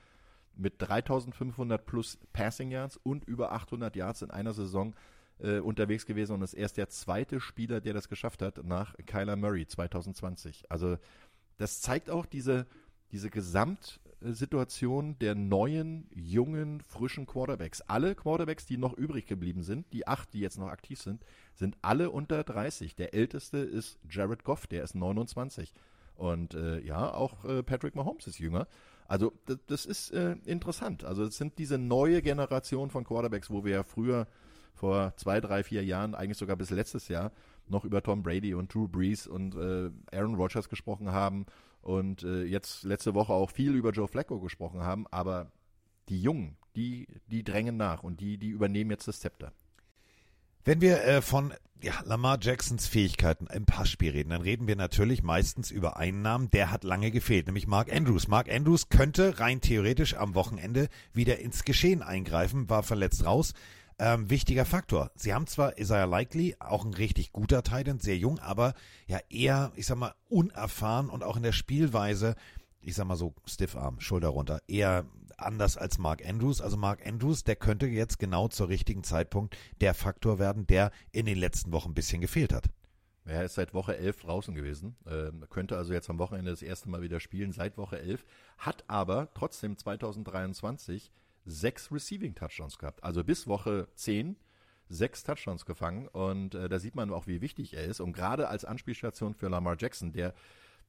mit 0.56 0.74
3500 0.78 1.84
plus 1.84 2.18
Passing 2.32 2.70
Yards 2.70 2.96
und 2.96 3.24
über 3.24 3.52
800 3.52 3.94
Yards 3.96 4.22
in 4.22 4.30
einer 4.30 4.52
Saison 4.52 4.94
äh, 5.38 5.58
unterwegs 5.58 6.06
gewesen 6.06 6.32
und 6.32 6.42
ist 6.42 6.54
erst 6.54 6.76
der 6.76 6.88
zweite 6.88 7.40
Spieler, 7.40 7.80
der 7.80 7.94
das 7.94 8.08
geschafft 8.08 8.42
hat, 8.42 8.64
nach 8.64 8.94
Kyler 9.06 9.36
Murray 9.36 9.66
2020. 9.66 10.70
Also 10.70 10.96
das 11.56 11.80
zeigt 11.80 12.10
auch 12.10 12.26
diese, 12.26 12.66
diese 13.12 13.30
Gesamtsituation 13.30 15.18
der 15.18 15.34
neuen, 15.34 16.08
jungen, 16.14 16.80
frischen 16.80 17.26
Quarterbacks. 17.26 17.80
Alle 17.82 18.14
Quarterbacks, 18.14 18.66
die 18.66 18.76
noch 18.76 18.96
übrig 18.96 19.26
geblieben 19.26 19.62
sind, 19.62 19.92
die 19.92 20.06
acht, 20.06 20.32
die 20.32 20.40
jetzt 20.40 20.58
noch 20.58 20.68
aktiv 20.68 21.00
sind, 21.00 21.24
sind 21.54 21.76
alle 21.82 22.10
unter 22.10 22.42
30. 22.42 22.96
Der 22.96 23.14
älteste 23.14 23.58
ist 23.58 23.98
Jared 24.08 24.44
Goff, 24.44 24.66
der 24.66 24.82
ist 24.82 24.94
29. 24.94 25.72
Und 26.16 26.54
äh, 26.54 26.80
ja, 26.80 27.12
auch 27.12 27.44
äh, 27.44 27.62
Patrick 27.62 27.94
Mahomes 27.94 28.26
ist 28.26 28.38
jünger. 28.38 28.66
Also 29.06 29.32
das, 29.46 29.58
das 29.66 29.86
ist 29.86 30.10
äh, 30.12 30.36
interessant. 30.44 31.04
Also 31.04 31.24
es 31.24 31.36
sind 31.36 31.58
diese 31.58 31.78
neue 31.78 32.22
Generation 32.22 32.90
von 32.90 33.04
Quarterbacks, 33.04 33.50
wo 33.50 33.64
wir 33.64 33.72
ja 33.72 33.82
früher 33.82 34.26
vor 34.74 35.14
zwei, 35.16 35.40
drei, 35.40 35.62
vier 35.62 35.84
Jahren, 35.84 36.14
eigentlich 36.14 36.38
sogar 36.38 36.56
bis 36.56 36.70
letztes 36.70 37.08
Jahr, 37.08 37.32
noch 37.66 37.84
über 37.84 38.02
Tom 38.02 38.22
Brady 38.22 38.54
und 38.54 38.72
Drew 38.74 38.88
Brees 38.88 39.26
und 39.26 39.54
äh, 39.54 39.90
Aaron 40.16 40.34
Rodgers 40.34 40.68
gesprochen 40.68 41.12
haben 41.12 41.46
und 41.80 42.22
äh, 42.22 42.44
jetzt 42.44 42.84
letzte 42.84 43.14
Woche 43.14 43.32
auch 43.32 43.50
viel 43.50 43.74
über 43.74 43.90
Joe 43.90 44.08
Flacco 44.08 44.40
gesprochen 44.40 44.82
haben, 44.82 45.06
aber 45.10 45.52
die 46.08 46.20
Jungen, 46.20 46.56
die, 46.76 47.06
die 47.26 47.44
drängen 47.44 47.76
nach 47.76 48.02
und 48.02 48.20
die, 48.20 48.38
die 48.38 48.48
übernehmen 48.48 48.90
jetzt 48.90 49.08
das 49.08 49.20
Zepter. 49.20 49.52
Wenn 50.66 50.80
wir 50.80 51.04
äh, 51.04 51.20
von 51.20 51.52
ja, 51.82 51.92
Lamar 52.04 52.38
Jacksons 52.40 52.86
Fähigkeiten 52.86 53.46
im 53.48 53.66
Passspiel 53.66 54.12
reden, 54.12 54.30
dann 54.30 54.40
reden 54.40 54.66
wir 54.66 54.76
natürlich 54.76 55.22
meistens 55.22 55.70
über 55.70 55.98
einen 55.98 56.22
Namen, 56.22 56.50
der 56.50 56.70
hat 56.70 56.84
lange 56.84 57.10
gefehlt, 57.10 57.44
nämlich 57.46 57.66
Mark 57.66 57.92
Andrews. 57.92 58.28
Mark 58.28 58.50
Andrews 58.50 58.88
könnte 58.88 59.38
rein 59.40 59.60
theoretisch 59.60 60.14
am 60.16 60.34
Wochenende 60.34 60.88
wieder 61.12 61.38
ins 61.38 61.64
Geschehen 61.64 62.02
eingreifen, 62.02 62.70
war 62.70 62.82
verletzt 62.82 63.26
raus. 63.26 63.52
Ähm, 63.98 64.30
wichtiger 64.30 64.64
Faktor. 64.64 65.10
Sie 65.16 65.34
haben 65.34 65.46
zwar 65.46 65.78
Isaiah 65.78 66.06
Likely, 66.06 66.56
auch 66.58 66.86
ein 66.86 66.94
richtig 66.94 67.32
guter 67.32 67.62
Titan, 67.62 68.00
sehr 68.00 68.16
jung, 68.16 68.38
aber 68.38 68.72
ja 69.06 69.18
eher, 69.28 69.70
ich 69.76 69.84
sag 69.84 69.98
mal, 69.98 70.14
unerfahren 70.30 71.10
und 71.10 71.22
auch 71.22 71.36
in 71.36 71.42
der 71.42 71.52
Spielweise, 71.52 72.36
ich 72.80 72.94
sag 72.94 73.06
mal 73.06 73.16
so, 73.16 73.34
Stiffarm, 73.44 74.00
Schulter 74.00 74.28
runter, 74.28 74.62
eher 74.66 75.04
anders 75.44 75.76
als 75.76 75.98
Mark 75.98 76.24
Andrews. 76.26 76.60
Also 76.60 76.76
Mark 76.76 77.06
Andrews, 77.06 77.44
der 77.44 77.56
könnte 77.56 77.86
jetzt 77.86 78.18
genau 78.18 78.48
zur 78.48 78.68
richtigen 78.68 79.04
Zeitpunkt 79.04 79.56
der 79.80 79.94
Faktor 79.94 80.38
werden, 80.38 80.66
der 80.66 80.90
in 81.12 81.26
den 81.26 81.38
letzten 81.38 81.72
Wochen 81.72 81.90
ein 81.90 81.94
bisschen 81.94 82.20
gefehlt 82.20 82.52
hat. 82.52 82.70
Er 83.26 83.44
ist 83.44 83.54
seit 83.54 83.72
Woche 83.72 83.96
11 83.96 84.20
draußen 84.20 84.54
gewesen, 84.54 84.96
ähm, 85.06 85.46
könnte 85.48 85.78
also 85.78 85.94
jetzt 85.94 86.10
am 86.10 86.18
Wochenende 86.18 86.50
das 86.50 86.60
erste 86.60 86.90
Mal 86.90 87.00
wieder 87.00 87.20
spielen, 87.20 87.52
seit 87.52 87.78
Woche 87.78 87.98
11, 87.98 88.24
hat 88.58 88.84
aber 88.86 89.28
trotzdem 89.32 89.78
2023 89.78 91.10
sechs 91.46 91.90
Receiving 91.90 92.34
Touchdowns 92.34 92.78
gehabt. 92.78 93.02
Also 93.02 93.24
bis 93.24 93.46
Woche 93.46 93.88
10 93.94 94.36
sechs 94.90 95.24
Touchdowns 95.24 95.64
gefangen 95.64 96.08
und 96.08 96.54
äh, 96.54 96.68
da 96.68 96.78
sieht 96.78 96.94
man 96.94 97.10
auch, 97.10 97.26
wie 97.26 97.40
wichtig 97.40 97.74
er 97.74 97.84
ist. 97.84 98.00
Und 98.00 98.12
gerade 98.12 98.48
als 98.48 98.66
Anspielstation 98.66 99.34
für 99.34 99.48
Lamar 99.48 99.76
Jackson, 99.78 100.12
der 100.12 100.34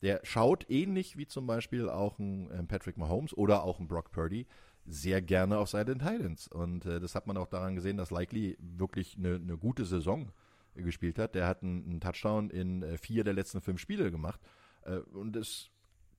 der 0.06 0.20
schaut 0.22 0.70
ähnlich 0.70 1.18
wie 1.18 1.26
zum 1.26 1.48
Beispiel 1.48 1.90
auch 1.90 2.20
ein 2.20 2.52
äh, 2.52 2.62
Patrick 2.62 2.96
Mahomes 2.96 3.36
oder 3.36 3.64
auch 3.64 3.80
ein 3.80 3.88
Brock 3.88 4.12
Purdy 4.12 4.46
sehr 4.86 5.20
gerne 5.20 5.58
auf 5.58 5.70
seinen 5.70 5.98
Titans. 5.98 6.48
Und 6.48 6.86
äh, 6.86 7.00
das 7.00 7.16
hat 7.16 7.26
man 7.26 7.38
auch 7.38 7.48
daran 7.48 7.74
gesehen, 7.74 7.98
dass 7.98 8.12
Likely 8.12 8.56
wirklich 8.60 9.18
eine, 9.18 9.38
eine 9.38 9.58
gute 9.58 9.84
Saison 9.84 10.32
äh, 10.76 10.84
gespielt 10.84 11.18
hat. 11.18 11.34
Der 11.34 11.48
hat 11.48 11.64
einen, 11.64 11.84
einen 11.86 12.02
Touchdown 12.02 12.52
in 12.52 12.84
äh, 12.84 13.00
vier 13.00 13.24
der 13.24 13.34
letzten 13.34 13.62
fünf 13.62 13.82
Spiele 13.82 14.12
gemacht. 14.12 14.40
Äh, 14.84 14.98
und 14.98 15.36
ist, 15.36 15.72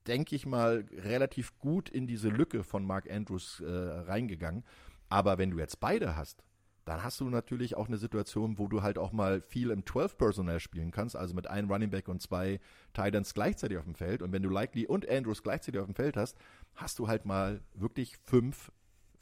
denke 0.09 0.35
ich 0.35 0.47
mal, 0.47 0.85
relativ 0.91 1.57
gut 1.61 1.89
in 1.89 2.09
diese 2.09 2.29
Lücke 2.29 2.65
von 2.65 2.85
Mark 2.85 3.09
Andrews 3.09 3.63
reingegangen. 3.65 4.65
Aber 5.09 5.39
wenn 5.39 5.53
du 5.53 5.59
jetzt 5.59 5.79
beide 5.79 6.17
hast, 6.17 6.43
dann 6.87 7.03
hast 7.03 7.21
du 7.21 7.29
natürlich 7.29 7.77
auch 7.77 7.89
eine 7.89 7.99
Situation, 7.99 8.59
wo 8.59 8.69
du 8.69 8.81
halt 8.81 8.97
auch 8.97 9.13
mal 9.13 9.41
viel 9.41 9.71
im 9.71 9.83
12-Personal 9.83 10.61
spielen 10.61 10.93
kannst, 10.93 11.17
also 11.17 11.35
mit 11.35 11.49
einem 11.49 11.71
Running 11.71 11.91
Back 11.91 12.07
und 12.07 12.23
zwei 12.23 12.61
Titans 12.95 13.35
gleichzeitig 13.35 13.77
auf 13.77 13.85
dem 13.85 13.97
Feld. 13.97 14.23
Und 14.23 14.31
wenn 14.33 14.43
du 14.43 14.49
Likely 14.49 14.87
und 14.87 15.09
Andrews 15.09 15.43
gleichzeitig 15.43 15.81
auf 15.81 15.87
dem 15.87 15.97
Feld 15.97 16.17
hast, 16.17 16.39
hast 16.77 17.01
du 17.01 17.09
halt 17.09 17.27
mal 17.27 17.61
wirklich 17.75 18.17
fünf 18.25 18.71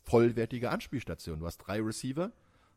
vollwertige 0.02 0.70
Anspielstationen. 0.70 1.40
Du 1.40 1.46
hast 1.46 1.56
drei 1.58 1.80
Receiver 1.80 2.32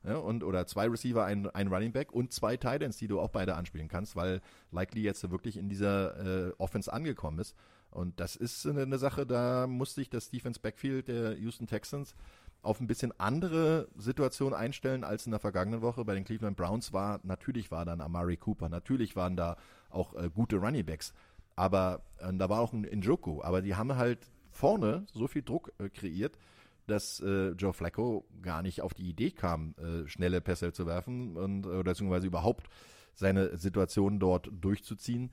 ja, 0.06 0.16
und 0.16 0.42
oder 0.46 0.66
zwei 0.68 0.88
Receiver, 0.88 1.26
ein, 1.26 1.50
ein 1.50 1.68
Running 1.68 1.92
Back 1.92 2.14
und 2.14 2.32
zwei 2.32 2.56
Titans, 2.56 2.96
die 2.96 3.10
du 3.10 3.20
auch 3.20 3.30
beide 3.30 3.56
anspielen 3.56 3.90
kannst, 3.90 4.16
weil 4.16 4.40
Likely 4.72 5.02
jetzt 5.02 5.30
wirklich 5.30 5.58
in 5.58 5.68
dieser 5.68 6.48
äh, 6.48 6.54
Offense 6.60 6.92
angekommen 6.94 7.40
ist. 7.40 7.56
Und 7.90 8.20
das 8.22 8.38
ist 8.38 8.66
eine, 8.66 8.84
eine 8.84 9.00
Sache, 9.00 9.26
da 9.26 9.68
muss 9.68 9.96
sich 9.96 10.10
das 10.10 10.30
Defense 10.30 10.62
Backfield 10.62 11.10
der 11.10 11.38
Houston 11.38 11.68
Texans 11.68 12.16
auf 12.62 12.80
ein 12.80 12.88
bisschen 12.88 13.18
andere 13.20 13.88
Situation 13.98 14.54
einstellen 14.54 15.04
als 15.04 15.26
in 15.26 15.32
der 15.32 15.40
vergangenen 15.40 15.82
Woche. 15.82 16.04
Bei 16.06 16.16
den 16.16 16.26
Cleveland 16.26 16.58
Browns 16.58 16.94
war, 16.94 17.20
natürlich 17.24 17.72
war 17.72 17.86
dann 17.86 18.02
Amari 18.02 18.38
Cooper, 18.38 18.70
natürlich 18.70 19.16
waren 19.16 19.36
da 19.36 19.58
auch 19.90 20.16
äh, 20.16 20.30
gute 20.34 20.58
Running 20.58 20.86
Backs, 20.86 21.14
aber 21.56 22.04
äh, 22.20 22.34
da 22.34 22.50
war 22.50 22.60
auch 22.60 22.74
ein 22.74 22.82
Njoku, 22.82 23.42
aber 23.42 23.62
die 23.62 23.76
haben 23.76 23.96
halt 23.96 24.28
vorne 24.52 25.06
so 25.14 25.28
viel 25.28 25.44
Druck 25.44 25.72
äh, 25.80 25.90
kreiert, 25.90 26.38
dass 26.88 27.20
äh, 27.20 27.50
Joe 27.52 27.74
Flacco 27.74 28.26
gar 28.42 28.62
nicht 28.62 28.82
auf 28.82 28.94
die 28.94 29.10
Idee 29.10 29.32
kam, 29.32 29.76
äh, 29.78 30.08
schnelle 30.08 30.42
Pässe 30.42 30.72
zu 30.72 30.86
werfen 30.88 31.38
und 31.38 31.66
oder 31.66 31.84
beziehungsweise 31.84 32.28
überhaupt 32.28 32.70
seine 33.14 33.58
Situation 33.58 34.20
dort 34.20 34.50
durchzuziehen. 34.52 35.32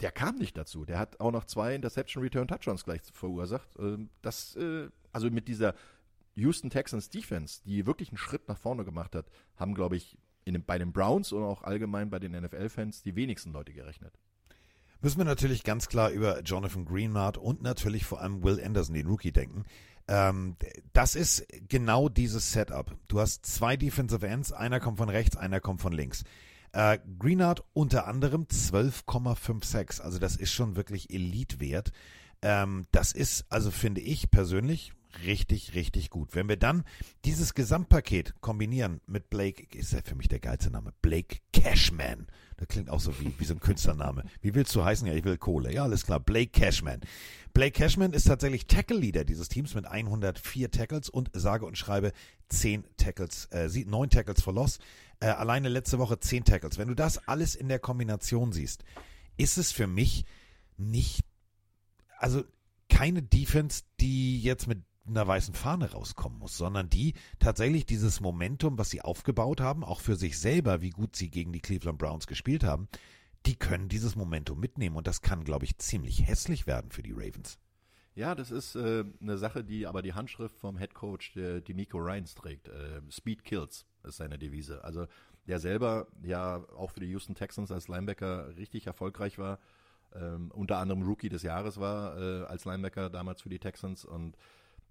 Der 0.00 0.12
kam 0.12 0.36
nicht 0.36 0.56
dazu. 0.56 0.84
Der 0.84 0.98
hat 0.98 1.20
auch 1.20 1.32
noch 1.32 1.44
zwei 1.44 1.74
Interception 1.74 2.22
Return 2.22 2.46
Touchdowns 2.46 2.84
gleich 2.84 3.00
verursacht. 3.12 3.68
Ähm, 3.78 4.10
das, 4.22 4.56
äh, 4.56 4.88
also 5.12 5.30
mit 5.30 5.48
dieser 5.48 5.74
Houston 6.38 6.70
Texans 6.70 7.10
Defense, 7.10 7.60
die 7.64 7.86
wirklich 7.86 8.10
einen 8.10 8.18
Schritt 8.18 8.48
nach 8.48 8.58
vorne 8.58 8.84
gemacht 8.84 9.14
hat, 9.14 9.26
haben, 9.56 9.74
glaube 9.74 9.96
ich, 9.96 10.18
in 10.44 10.64
bei 10.64 10.78
den 10.78 10.92
Browns 10.92 11.32
und 11.32 11.42
auch 11.42 11.62
allgemein 11.62 12.10
bei 12.10 12.18
den 12.18 12.32
NFL-Fans 12.32 13.02
die 13.02 13.16
wenigsten 13.16 13.52
Leute 13.52 13.72
gerechnet. 13.72 14.18
Müssen 15.00 15.18
wir 15.18 15.24
natürlich 15.24 15.62
ganz 15.62 15.88
klar 15.88 16.10
über 16.10 16.40
Jonathan 16.42 16.84
Greenard 16.84 17.38
und 17.38 17.62
natürlich 17.62 18.04
vor 18.04 18.20
allem 18.20 18.42
Will 18.42 18.60
Anderson, 18.64 18.94
den 18.94 19.06
Rookie, 19.06 19.30
denken. 19.30 19.64
Ähm, 20.08 20.56
das 20.92 21.14
ist 21.14 21.46
genau 21.68 22.08
dieses 22.08 22.52
Setup. 22.52 22.96
Du 23.06 23.20
hast 23.20 23.46
zwei 23.46 23.76
Defensive 23.76 24.26
Ends, 24.26 24.52
einer 24.52 24.80
kommt 24.80 24.98
von 24.98 25.08
rechts, 25.08 25.36
einer 25.36 25.60
kommt 25.60 25.82
von 25.82 25.92
links. 25.92 26.24
Äh, 26.72 26.98
Greenard 27.18 27.64
unter 27.74 28.08
anderem 28.08 28.44
12,56, 28.44 30.00
also 30.00 30.18
das 30.18 30.36
ist 30.36 30.52
schon 30.52 30.76
wirklich 30.76 31.10
Elite-Wert. 31.10 31.92
Ähm, 32.42 32.86
das 32.90 33.12
ist, 33.12 33.46
also 33.50 33.70
finde 33.70 34.00
ich 34.00 34.30
persönlich, 34.30 34.92
richtig, 35.24 35.74
richtig 35.74 36.10
gut. 36.10 36.34
Wenn 36.34 36.48
wir 36.48 36.56
dann 36.56 36.84
dieses 37.24 37.54
Gesamtpaket 37.54 38.34
kombinieren 38.40 39.00
mit 39.06 39.30
Blake, 39.30 39.66
ist 39.76 39.92
ja 39.92 40.00
für 40.04 40.14
mich 40.14 40.28
der 40.28 40.40
geilste 40.40 40.70
Name, 40.70 40.92
Blake 41.02 41.38
Cashman. 41.52 42.26
Das 42.56 42.68
klingt 42.68 42.90
auch 42.90 43.00
so 43.00 43.18
wie, 43.20 43.32
wie 43.38 43.44
so 43.44 43.54
ein 43.54 43.60
Künstlername. 43.60 44.24
Wie 44.40 44.54
willst 44.54 44.74
du 44.74 44.84
heißen? 44.84 45.06
Ja, 45.06 45.14
ich 45.14 45.24
will 45.24 45.38
Kohle. 45.38 45.72
Ja, 45.72 45.84
alles 45.84 46.04
klar. 46.04 46.18
Blake 46.18 46.50
Cashman. 46.50 47.00
Blake 47.54 47.72
Cashman 47.72 48.12
ist 48.12 48.26
tatsächlich 48.26 48.66
Tackle-Leader 48.66 49.24
dieses 49.24 49.48
Teams 49.48 49.74
mit 49.74 49.86
104 49.86 50.70
Tackles 50.70 51.08
und 51.08 51.30
sage 51.34 51.66
und 51.66 51.78
schreibe 51.78 52.12
10 52.48 52.84
Tackles, 52.96 53.46
äh, 53.46 53.68
9 53.68 54.10
Tackles 54.10 54.42
for 54.42 54.52
Loss. 54.52 54.78
Äh, 55.20 55.26
alleine 55.26 55.68
letzte 55.68 55.98
Woche 55.98 56.18
10 56.18 56.44
Tackles. 56.44 56.78
Wenn 56.78 56.88
du 56.88 56.94
das 56.94 57.28
alles 57.28 57.54
in 57.54 57.68
der 57.68 57.78
Kombination 57.78 58.52
siehst, 58.52 58.84
ist 59.36 59.56
es 59.56 59.70
für 59.70 59.86
mich 59.86 60.24
nicht, 60.76 61.24
also 62.18 62.42
keine 62.88 63.22
Defense, 63.22 63.82
die 64.00 64.40
jetzt 64.42 64.66
mit 64.66 64.82
einer 65.08 65.26
weißen 65.26 65.54
Fahne 65.54 65.92
rauskommen 65.92 66.38
muss, 66.38 66.56
sondern 66.56 66.88
die 66.88 67.14
tatsächlich 67.38 67.86
dieses 67.86 68.20
Momentum, 68.20 68.78
was 68.78 68.90
sie 68.90 69.02
aufgebaut 69.02 69.60
haben, 69.60 69.84
auch 69.84 70.00
für 70.00 70.16
sich 70.16 70.38
selber, 70.38 70.80
wie 70.80 70.90
gut 70.90 71.16
sie 71.16 71.30
gegen 71.30 71.52
die 71.52 71.60
Cleveland 71.60 71.98
Browns 71.98 72.26
gespielt 72.26 72.64
haben, 72.64 72.88
die 73.46 73.56
können 73.56 73.88
dieses 73.88 74.16
Momentum 74.16 74.60
mitnehmen 74.60 74.96
und 74.96 75.06
das 75.06 75.22
kann, 75.22 75.44
glaube 75.44 75.64
ich, 75.64 75.78
ziemlich 75.78 76.26
hässlich 76.26 76.66
werden 76.66 76.90
für 76.90 77.02
die 77.02 77.12
Ravens. 77.12 77.58
Ja, 78.14 78.34
das 78.34 78.50
ist 78.50 78.74
äh, 78.74 79.04
eine 79.20 79.38
Sache, 79.38 79.62
die 79.62 79.86
aber 79.86 80.02
die 80.02 80.12
Handschrift 80.12 80.58
vom 80.58 80.76
Head 80.76 80.92
Coach, 80.92 81.34
der 81.34 81.60
Demico 81.60 81.98
Ryans 81.98 82.34
trägt. 82.34 82.68
Äh, 82.68 83.00
Speed 83.10 83.44
kills 83.44 83.86
ist 84.02 84.16
seine 84.16 84.38
Devise. 84.38 84.82
Also 84.82 85.06
der 85.46 85.60
selber 85.60 86.08
ja 86.22 86.64
auch 86.76 86.90
für 86.90 87.00
die 87.00 87.10
Houston 87.10 87.36
Texans 87.36 87.70
als 87.70 87.86
Linebacker 87.86 88.56
richtig 88.56 88.88
erfolgreich 88.88 89.38
war, 89.38 89.60
ähm, 90.14 90.50
unter 90.52 90.78
anderem 90.78 91.02
Rookie 91.02 91.28
des 91.28 91.42
Jahres 91.42 91.78
war 91.78 92.18
äh, 92.18 92.44
als 92.46 92.64
Linebacker 92.64 93.10
damals 93.10 93.42
für 93.42 93.50
die 93.50 93.58
Texans 93.58 94.04
und 94.04 94.36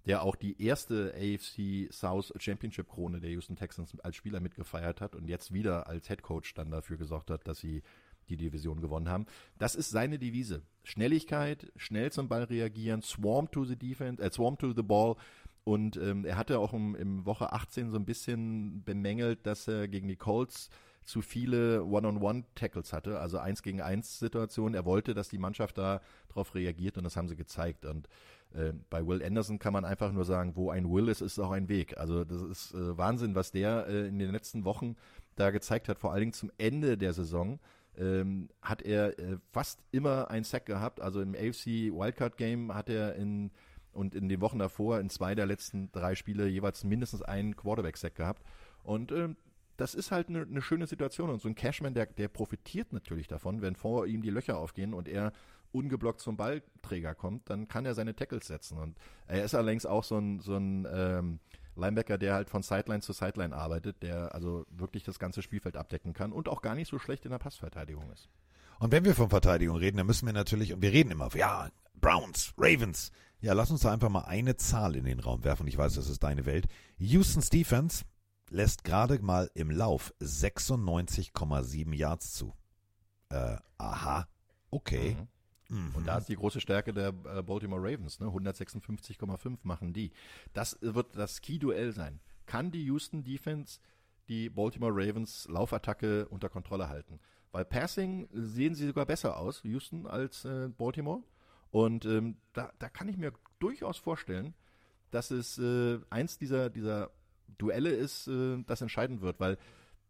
der 0.06 0.22
auch 0.22 0.36
die 0.36 0.62
erste 0.62 1.12
AFC 1.14 1.92
South 1.92 2.32
Championship 2.38 2.88
Krone 2.88 3.20
der 3.20 3.30
Houston 3.30 3.56
Texans 3.56 3.98
als 4.00 4.16
Spieler 4.16 4.40
mitgefeiert 4.40 5.00
hat 5.00 5.14
und 5.14 5.28
jetzt 5.28 5.52
wieder 5.52 5.86
als 5.86 6.08
Head 6.08 6.22
Coach 6.22 6.54
dann 6.54 6.70
dafür 6.70 6.96
gesorgt 6.96 7.30
hat, 7.30 7.46
dass 7.46 7.58
sie 7.58 7.82
die 8.28 8.36
Division 8.36 8.80
gewonnen 8.80 9.08
haben. 9.08 9.26
Das 9.58 9.74
ist 9.74 9.90
seine 9.90 10.18
Devise. 10.18 10.62
Schnelligkeit, 10.84 11.72
schnell 11.76 12.12
zum 12.12 12.28
Ball 12.28 12.44
reagieren, 12.44 13.02
swarm 13.02 13.50
to 13.50 13.64
the 13.64 13.76
defense, 13.76 14.22
äh, 14.22 14.30
swarm 14.30 14.58
to 14.58 14.72
the 14.72 14.82
ball. 14.82 15.16
Und 15.64 15.96
ähm, 15.96 16.24
er 16.24 16.36
hatte 16.36 16.58
auch 16.58 16.72
im, 16.72 16.94
im 16.94 17.26
Woche 17.26 17.52
18 17.52 17.90
so 17.90 17.98
ein 17.98 18.06
bisschen 18.06 18.82
bemängelt, 18.84 19.46
dass 19.46 19.68
er 19.68 19.88
gegen 19.88 20.08
die 20.08 20.16
Colts 20.16 20.70
zu 21.04 21.22
viele 21.22 21.84
One-on-One-Tackles 21.84 22.92
hatte, 22.92 23.18
also 23.18 23.38
eins 23.38 23.62
gegen 23.62 23.80
eins 23.80 24.18
Situationen. 24.18 24.74
Er 24.74 24.84
wollte, 24.84 25.14
dass 25.14 25.28
die 25.28 25.38
Mannschaft 25.38 25.78
da 25.78 26.02
drauf 26.28 26.54
reagiert 26.54 26.98
und 26.98 27.04
das 27.04 27.16
haben 27.16 27.28
sie 27.28 27.36
gezeigt. 27.36 27.86
Und 27.86 28.08
äh, 28.54 28.72
bei 28.90 29.06
Will 29.06 29.22
Anderson 29.22 29.58
kann 29.58 29.72
man 29.72 29.84
einfach 29.84 30.12
nur 30.12 30.24
sagen, 30.24 30.56
wo 30.56 30.70
ein 30.70 30.90
Will 30.90 31.08
ist, 31.08 31.20
ist 31.20 31.38
auch 31.38 31.50
ein 31.50 31.68
Weg. 31.68 31.98
Also 31.98 32.24
das 32.24 32.42
ist 32.42 32.74
äh, 32.74 32.96
Wahnsinn, 32.96 33.34
was 33.34 33.50
der 33.50 33.86
äh, 33.86 34.08
in 34.08 34.18
den 34.18 34.30
letzten 34.30 34.64
Wochen 34.64 34.96
da 35.36 35.50
gezeigt 35.50 35.88
hat, 35.88 35.98
vor 35.98 36.12
allen 36.12 36.20
Dingen 36.20 36.32
zum 36.32 36.50
Ende 36.58 36.96
der 36.96 37.12
Saison. 37.12 37.60
Ähm, 37.96 38.48
hat 38.62 38.82
er 38.82 39.18
äh, 39.18 39.38
fast 39.50 39.80
immer 39.90 40.30
ein 40.30 40.44
Sack 40.44 40.66
gehabt. 40.66 41.00
Also 41.00 41.20
im 41.20 41.34
AFC 41.34 41.92
Wildcard 41.92 42.36
Game 42.36 42.72
hat 42.74 42.88
er 42.88 43.16
in 43.16 43.50
und 43.92 44.14
in 44.14 44.28
den 44.28 44.40
Wochen 44.40 44.58
davor 44.58 45.00
in 45.00 45.10
zwei 45.10 45.34
der 45.34 45.46
letzten 45.46 45.90
drei 45.90 46.14
Spiele 46.14 46.46
jeweils 46.46 46.84
mindestens 46.84 47.22
einen 47.22 47.56
Quarterback-Sack 47.56 48.14
gehabt. 48.14 48.42
Und 48.84 49.10
ähm, 49.10 49.36
das 49.76 49.94
ist 49.94 50.10
halt 50.10 50.28
eine, 50.28 50.42
eine 50.42 50.62
schöne 50.62 50.86
Situation. 50.86 51.30
Und 51.30 51.40
so 51.40 51.48
ein 51.48 51.54
Cashman, 51.54 51.94
der, 51.94 52.06
der 52.06 52.28
profitiert 52.28 52.92
natürlich 52.92 53.26
davon, 53.26 53.60
wenn 53.60 53.74
vor 53.74 54.06
ihm 54.06 54.22
die 54.22 54.30
Löcher 54.30 54.58
aufgehen 54.58 54.94
und 54.94 55.08
er 55.08 55.32
ungeblockt 55.72 56.20
zum 56.20 56.36
Ballträger 56.36 57.14
kommt, 57.14 57.50
dann 57.50 57.68
kann 57.68 57.86
er 57.86 57.94
seine 57.94 58.14
Tackles 58.14 58.46
setzen. 58.46 58.78
Und 58.78 58.96
er 59.26 59.44
ist 59.44 59.54
allerdings 59.54 59.86
auch 59.86 60.04
so 60.04 60.18
ein, 60.18 60.40
so 60.40 60.56
ein 60.56 60.86
ähm, 60.90 61.40
Linebacker, 61.76 62.18
der 62.18 62.34
halt 62.34 62.50
von 62.50 62.62
Sideline 62.62 63.00
zu 63.00 63.12
Sideline 63.12 63.54
arbeitet, 63.54 64.02
der 64.02 64.34
also 64.34 64.66
wirklich 64.70 65.04
das 65.04 65.18
ganze 65.18 65.42
Spielfeld 65.42 65.76
abdecken 65.76 66.12
kann 66.12 66.32
und 66.32 66.48
auch 66.48 66.62
gar 66.62 66.74
nicht 66.74 66.88
so 66.88 66.98
schlecht 66.98 67.24
in 67.24 67.30
der 67.30 67.38
Passverteidigung 67.38 68.10
ist. 68.12 68.28
Und 68.80 68.92
wenn 68.92 69.04
wir 69.04 69.14
von 69.14 69.30
Verteidigung 69.30 69.76
reden, 69.76 69.96
dann 69.96 70.06
müssen 70.06 70.26
wir 70.26 70.32
natürlich, 70.32 70.72
und 70.72 70.82
wir 70.82 70.92
reden 70.92 71.10
immer, 71.10 71.34
ja, 71.34 71.70
Browns, 72.00 72.54
Ravens. 72.56 73.10
Ja, 73.40 73.52
lass 73.52 73.70
uns 73.70 73.82
da 73.82 73.92
einfach 73.92 74.08
mal 74.08 74.24
eine 74.24 74.56
Zahl 74.56 74.96
in 74.96 75.04
den 75.04 75.20
Raum 75.20 75.44
werfen. 75.44 75.66
Ich 75.66 75.78
weiß, 75.78 75.94
das 75.94 76.08
ist 76.08 76.22
deine 76.22 76.46
Welt. 76.46 76.66
Houston's 76.98 77.50
Defense 77.50 78.04
lässt 78.50 78.84
gerade 78.84 79.18
mal 79.20 79.50
im 79.54 79.70
Lauf 79.70 80.12
96,7 80.20 81.94
Yards 81.94 82.32
zu. 82.34 82.54
Äh, 83.30 83.56
aha, 83.76 84.26
okay. 84.70 85.16
Mhm. 85.18 85.28
Und 85.94 86.06
da 86.06 86.18
ist 86.18 86.28
die 86.28 86.36
große 86.36 86.60
Stärke 86.60 86.92
der 86.94 87.08
äh, 87.08 87.42
Baltimore 87.42 87.82
Ravens, 87.82 88.20
ne? 88.20 88.26
156,5 88.26 89.58
machen 89.64 89.92
die. 89.92 90.12
Das 90.54 90.78
wird 90.80 91.16
das 91.16 91.40
Key-Duell 91.40 91.92
sein. 91.92 92.20
Kann 92.46 92.70
die 92.70 92.84
Houston 92.84 93.22
Defense 93.22 93.80
die 94.28 94.48
Baltimore 94.48 94.92
Ravens 94.94 95.46
Laufattacke 95.50 96.26
unter 96.28 96.48
Kontrolle 96.48 96.88
halten? 96.88 97.20
Weil 97.52 97.64
Passing 97.64 98.28
sehen 98.32 98.74
sie 98.74 98.86
sogar 98.86 99.06
besser 99.06 99.36
aus, 99.36 99.62
Houston, 99.64 100.06
als 100.06 100.44
äh, 100.44 100.68
Baltimore. 100.68 101.22
Und 101.70 102.04
ähm, 102.06 102.36
da, 102.54 102.72
da 102.78 102.88
kann 102.88 103.08
ich 103.08 103.16
mir 103.16 103.32
durchaus 103.58 103.98
vorstellen, 103.98 104.54
dass 105.10 105.30
es 105.30 105.58
äh, 105.58 105.98
eins 106.10 106.38
dieser, 106.38 106.70
dieser 106.70 107.10
Duelle 107.58 107.90
ist, 107.90 108.28
äh, 108.28 108.62
das 108.66 108.80
entscheiden 108.80 109.20
wird, 109.20 109.40
weil 109.40 109.58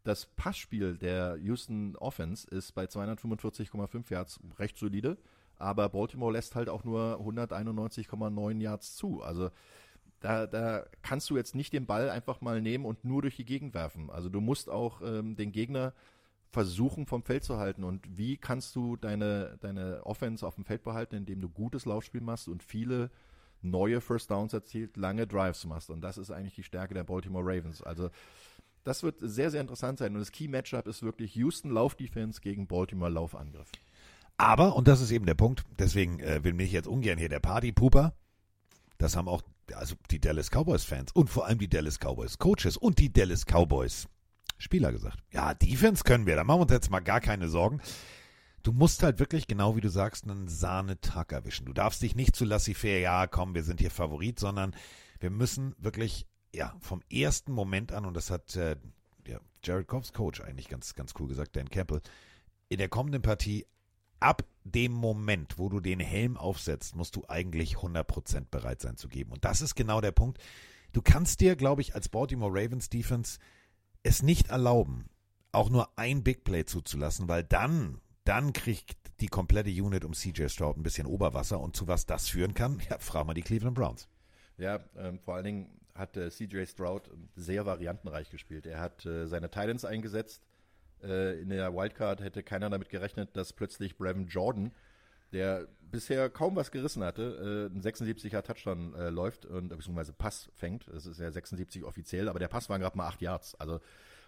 das 0.03 0.25
Passspiel 0.25 0.97
der 0.97 1.37
Houston 1.37 1.95
Offense 1.97 2.47
ist 2.47 2.73
bei 2.73 2.85
245,5 2.85 4.11
Yards 4.11 4.39
recht 4.57 4.77
solide, 4.77 5.17
aber 5.59 5.89
Baltimore 5.89 6.33
lässt 6.33 6.55
halt 6.55 6.69
auch 6.69 6.83
nur 6.83 7.19
191,9 7.21 8.61
Yards 8.61 8.95
zu. 8.95 9.21
Also 9.21 9.51
da, 10.21 10.47
da 10.47 10.85
kannst 11.01 11.29
du 11.29 11.37
jetzt 11.37 11.55
nicht 11.55 11.73
den 11.73 11.85
Ball 11.85 12.09
einfach 12.09 12.41
mal 12.41 12.61
nehmen 12.61 12.85
und 12.85 13.05
nur 13.05 13.21
durch 13.21 13.35
die 13.35 13.45
Gegend 13.45 13.73
werfen. 13.73 14.09
Also 14.09 14.29
du 14.29 14.41
musst 14.41 14.69
auch 14.69 15.01
ähm, 15.01 15.35
den 15.35 15.51
Gegner 15.51 15.93
versuchen 16.51 17.05
vom 17.05 17.23
Feld 17.23 17.43
zu 17.43 17.57
halten. 17.57 17.83
Und 17.83 18.17
wie 18.17 18.37
kannst 18.37 18.75
du 18.75 18.95
deine, 18.95 19.57
deine 19.61 20.05
Offense 20.05 20.45
auf 20.45 20.55
dem 20.55 20.65
Feld 20.65 20.83
behalten, 20.83 21.15
indem 21.15 21.41
du 21.41 21.49
gutes 21.49 21.85
Laufspiel 21.85 22.21
machst 22.21 22.47
und 22.47 22.63
viele 22.63 23.11
neue 23.61 24.01
First 24.01 24.31
Downs 24.31 24.53
erzielt, 24.53 24.97
lange 24.97 25.27
Drives 25.27 25.65
machst. 25.65 25.89
Und 25.89 26.01
das 26.01 26.17
ist 26.17 26.31
eigentlich 26.31 26.55
die 26.55 26.63
Stärke 26.63 26.93
der 26.93 27.03
Baltimore 27.03 27.45
Ravens. 27.45 27.83
Also 27.83 28.09
das 28.83 29.03
wird 29.03 29.17
sehr, 29.19 29.51
sehr 29.51 29.61
interessant 29.61 29.99
sein. 29.99 30.13
Und 30.13 30.19
das 30.19 30.31
Key 30.31 30.47
Matchup 30.47 30.87
ist 30.87 31.03
wirklich 31.03 31.35
Houston 31.35 31.71
Laufdefense 31.71 32.41
gegen 32.41 32.67
Baltimore 32.67 33.11
Laufangriff. 33.11 33.71
Aber, 34.39 34.77
und 34.77 34.87
das 34.87 35.01
ist 35.01 35.11
eben 35.11 35.25
der 35.25 35.33
Punkt, 35.33 35.65
deswegen 35.79 36.21
äh, 36.21 36.41
will 36.45 36.53
mich 36.53 36.71
jetzt 36.71 36.87
ungern 36.87 37.19
hier 37.19 37.27
der 37.27 37.41
Party-Pooper, 37.41 38.13
das 38.97 39.17
haben 39.17 39.27
auch 39.27 39.41
also 39.73 39.95
die 40.11 40.19
Dallas 40.19 40.49
Cowboys-Fans 40.49 41.11
und 41.11 41.29
vor 41.29 41.45
allem 41.45 41.59
die 41.59 41.67
Dallas 41.67 41.99
Cowboys-Coaches 41.99 42.77
und 42.77 42.99
die 42.99 43.11
Dallas 43.11 43.45
Cowboys 43.45 44.07
Spieler 44.57 44.93
gesagt. 44.93 45.19
Ja, 45.33 45.53
Defense 45.53 46.05
können 46.05 46.25
wir, 46.25 46.37
da 46.37 46.45
machen 46.45 46.59
wir 46.59 46.63
uns 46.63 46.71
jetzt 46.71 46.89
mal 46.89 47.01
gar 47.01 47.19
keine 47.19 47.49
Sorgen. 47.49 47.81
Du 48.63 48.71
musst 48.71 49.03
halt 49.03 49.19
wirklich, 49.19 49.45
genau 49.45 49.75
wie 49.75 49.81
du 49.81 49.89
sagst, 49.89 50.23
einen 50.23 50.47
Sahnetag 50.47 51.33
erwischen. 51.33 51.65
Du 51.65 51.73
darfst 51.73 52.01
dich 52.01 52.15
nicht 52.15 52.33
zu 52.33 52.45
laissez-faire, 52.45 53.01
ja, 53.01 53.27
komm, 53.27 53.55
wir 53.55 53.63
sind 53.63 53.81
hier 53.81 53.91
Favorit, 53.91 54.39
sondern 54.39 54.73
wir 55.19 55.31
müssen 55.31 55.75
wirklich, 55.79 56.25
ja, 56.55 56.73
vom 56.79 57.01
ersten 57.11 57.51
Moment 57.51 57.91
an, 57.91 58.05
und 58.05 58.13
das 58.13 58.31
hat 58.31 58.55
äh, 58.55 58.77
ja, 59.27 59.39
Jared 59.65 59.87
Goffs 59.87 60.13
Coach 60.13 60.39
eigentlich 60.39 60.69
ganz, 60.69 60.95
ganz 60.95 61.13
cool 61.19 61.27
gesagt, 61.27 61.57
Dan 61.57 61.69
Campbell, 61.69 61.99
in 62.69 62.77
der 62.77 62.87
kommenden 62.87 63.21
Partie 63.21 63.65
ab 64.19 64.43
dem 64.63 64.91
Moment, 64.91 65.57
wo 65.57 65.69
du 65.69 65.79
den 65.79 65.99
Helm 65.99 66.37
aufsetzt, 66.37 66.95
musst 66.95 67.15
du 67.15 67.23
eigentlich 67.27 67.77
100% 67.77 68.45
bereit 68.51 68.81
sein 68.81 68.97
zu 68.97 69.07
geben. 69.07 69.31
Und 69.31 69.45
das 69.45 69.61
ist 69.61 69.75
genau 69.75 70.01
der 70.01 70.11
Punkt. 70.11 70.39
Du 70.91 71.01
kannst 71.01 71.39
dir, 71.39 71.55
glaube 71.55 71.81
ich, 71.81 71.95
als 71.95 72.09
Baltimore 72.09 72.51
Ravens 72.51 72.89
Defense 72.89 73.39
es 74.03 74.21
nicht 74.21 74.49
erlauben, 74.49 75.09
auch 75.51 75.69
nur 75.69 75.97
ein 75.97 76.23
Big 76.23 76.43
Play 76.43 76.65
zuzulassen, 76.65 77.27
weil 77.27 77.43
dann, 77.43 77.99
dann 78.23 78.53
kriegt 78.53 78.97
die 79.19 79.27
komplette 79.27 79.69
Unit 79.69 80.05
um 80.05 80.13
CJ 80.13 80.47
Stroud 80.47 80.77
ein 80.77 80.83
bisschen 80.83 81.07
Oberwasser 81.07 81.59
und 81.59 81.75
zu 81.75 81.87
was 81.87 82.05
das 82.05 82.29
führen 82.29 82.53
kann, 82.53 82.81
ja, 82.89 82.97
frag 82.99 83.25
mal 83.25 83.33
die 83.33 83.41
Cleveland 83.41 83.75
Browns. 83.75 84.07
Ja, 84.57 84.79
ähm, 84.97 85.19
vor 85.19 85.35
allen 85.35 85.45
Dingen 85.45 85.79
hat 85.95 86.17
äh, 86.17 86.29
CJ 86.29 86.65
Stroud 86.65 87.09
sehr 87.35 87.65
variantenreich 87.65 88.29
gespielt. 88.29 88.65
Er 88.65 88.79
hat 88.79 89.05
äh, 89.05 89.27
seine 89.27 89.49
Titans 89.49 89.85
eingesetzt. 89.85 90.48
Äh, 91.03 91.39
in 91.41 91.49
der 91.49 91.73
Wildcard 91.73 92.21
hätte 92.21 92.43
keiner 92.43 92.69
damit 92.69 92.89
gerechnet, 92.89 93.35
dass 93.35 93.53
plötzlich 93.53 93.97
Brevin 93.97 94.27
Jordan 94.27 94.71
der 95.31 95.67
bisher 95.91 96.29
kaum 96.29 96.55
was 96.55 96.71
gerissen 96.71 97.03
hatte, 97.03 97.69
äh, 97.71 97.75
ein 97.75 97.81
76er 97.81 98.41
Touchdown 98.41 98.93
äh, 98.95 99.09
läuft 99.09 99.45
und 99.45 99.69
beziehungsweise 99.69 100.13
Pass 100.13 100.49
fängt. 100.55 100.87
Das 100.87 101.05
ist 101.05 101.19
ja 101.19 101.31
76 101.31 101.83
offiziell, 101.83 102.29
aber 102.29 102.39
der 102.39 102.47
Pass 102.47 102.69
waren 102.69 102.81
gerade 102.81 102.97
mal 102.97 103.07
8 103.07 103.21
Yards. 103.21 103.55
Also 103.55 103.79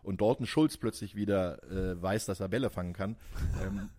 und 0.04 0.20
Dalton 0.20 0.48
Schulz 0.48 0.78
plötzlich 0.78 1.16
wieder 1.16 1.64
äh, 1.70 2.02
weiß, 2.02 2.26
dass 2.26 2.40
er 2.40 2.50
Bälle 2.50 2.72
fangen 2.72 2.94
kann. 2.94 3.16
ähm, 3.64 3.90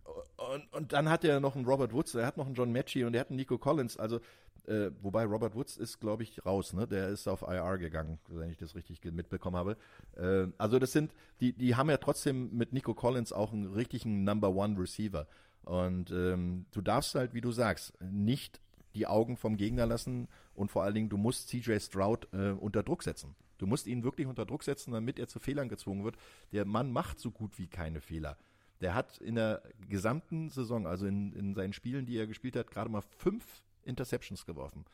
und, 0.55 0.73
und 0.73 0.93
dann 0.93 1.09
hat 1.09 1.25
er 1.25 1.41
noch 1.41 1.57
einen 1.57 1.65
Robert 1.65 1.93
Woods, 1.93 2.15
er 2.15 2.27
hat 2.27 2.37
noch 2.37 2.47
einen 2.47 2.55
John 2.55 2.73
Matchy 2.73 3.05
und 3.05 3.15
er 3.15 3.21
hat 3.21 3.31
einen 3.31 3.37
Nico 3.37 3.59
Collins. 3.59 3.97
Also 3.97 4.21
äh, 4.67 4.91
wobei 5.01 5.25
Robert 5.25 5.55
Woods 5.55 5.77
ist, 5.77 6.01
glaube 6.01 6.23
ich, 6.23 6.45
raus, 6.47 6.73
ne? 6.73 6.87
Der 6.87 7.09
ist 7.09 7.27
auf 7.27 7.43
IR 7.43 7.79
gegangen, 7.79 8.19
wenn 8.29 8.51
ich 8.51 8.59
das 8.59 8.75
richtig 8.77 9.03
mitbekommen 9.05 9.57
habe. 9.57 9.77
Äh, 10.17 10.53
also 10.59 10.79
das 10.79 10.93
sind, 10.93 11.13
die, 11.41 11.53
die 11.53 11.75
haben 11.75 11.91
ja 11.91 11.97
trotzdem 11.97 12.57
mit 12.57 12.73
Nico 12.73 12.95
Collins 12.95 13.33
auch 13.33 13.53
einen 13.53 13.73
richtigen 13.73 14.25
Number 14.25 14.55
One 14.55 14.79
Receiver. 14.79 15.27
Und 15.65 16.11
ähm, 16.11 16.67
du 16.73 16.81
darfst 16.81 17.15
halt, 17.15 17.35
wie 17.35 17.41
du 17.41 17.51
sagst, 17.51 17.93
nicht 18.01 18.61
die 18.95 19.07
Augen 19.07 19.37
vom 19.37 19.57
Gegner 19.57 19.87
lassen 19.87 20.29
und 20.55 20.71
vor 20.71 20.83
allen 20.83 20.95
Dingen, 20.95 21.09
du 21.09 21.17
musst 21.17 21.49
CJ 21.49 21.79
Stroud 21.79 22.29
äh, 22.33 22.51
unter 22.51 22.83
Druck 22.83 23.03
setzen. 23.03 23.35
Du 23.59 23.67
musst 23.67 23.87
ihn 23.87 24.03
wirklich 24.03 24.27
unter 24.27 24.45
Druck 24.45 24.65
setzen, 24.65 24.93
damit 24.93 25.19
er 25.19 25.29
zu 25.29 25.39
Fehlern 25.39 25.69
gezwungen 25.69 26.05
wird. 26.05 26.17
Der 26.53 26.65
Mann 26.65 26.93
macht 26.93 27.21
so 27.21 27.31
gut 27.31 27.59
wie 27.59 27.69
keine 27.69 28.01
Fehler. 28.01 28.37
Der 28.83 28.95
hat 28.95 29.19
in 29.19 29.37
der 29.37 29.63
gesamten 29.89 30.51
Saison, 30.51 30.87
also 30.87 31.07
in, 31.07 31.33
in 31.33 31.55
seinen 31.55 31.73
Spielen, 31.73 32.05
die 32.05 32.19
er 32.19 32.27
gespielt 32.27 32.57
hat, 32.57 32.71
gerade 32.71 32.91
mal 32.91 33.03
fünf 33.17 33.63
Interceptions 33.85 34.45
geworfen. 34.45 34.85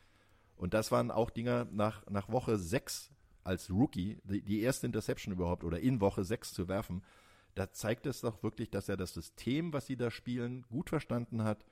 Und 0.55 0.73
das 0.73 0.91
waren 0.91 1.11
auch 1.11 1.29
Dinger 1.29 1.67
nach, 1.71 2.05
nach 2.09 2.29
Woche 2.29 2.57
sechs 2.57 3.11
als 3.43 3.69
Rookie, 3.69 4.19
die, 4.23 4.41
die 4.41 4.61
erste 4.61 4.85
Interception 4.85 5.33
überhaupt 5.33 5.63
oder 5.63 5.79
in 5.79 6.01
Woche 6.01 6.23
sechs 6.23 6.53
zu 6.53 6.67
werfen. 6.67 7.01
Da 7.55 7.71
zeigt 7.71 8.05
es 8.05 8.21
doch 8.21 8.43
wirklich, 8.43 8.69
dass 8.69 8.89
er 8.89 8.97
das 8.97 9.13
System, 9.13 9.73
was 9.73 9.87
sie 9.87 9.95
da 9.95 10.11
spielen, 10.11 10.65
gut 10.69 10.89
verstanden 10.89 11.43
hat, 11.43 11.65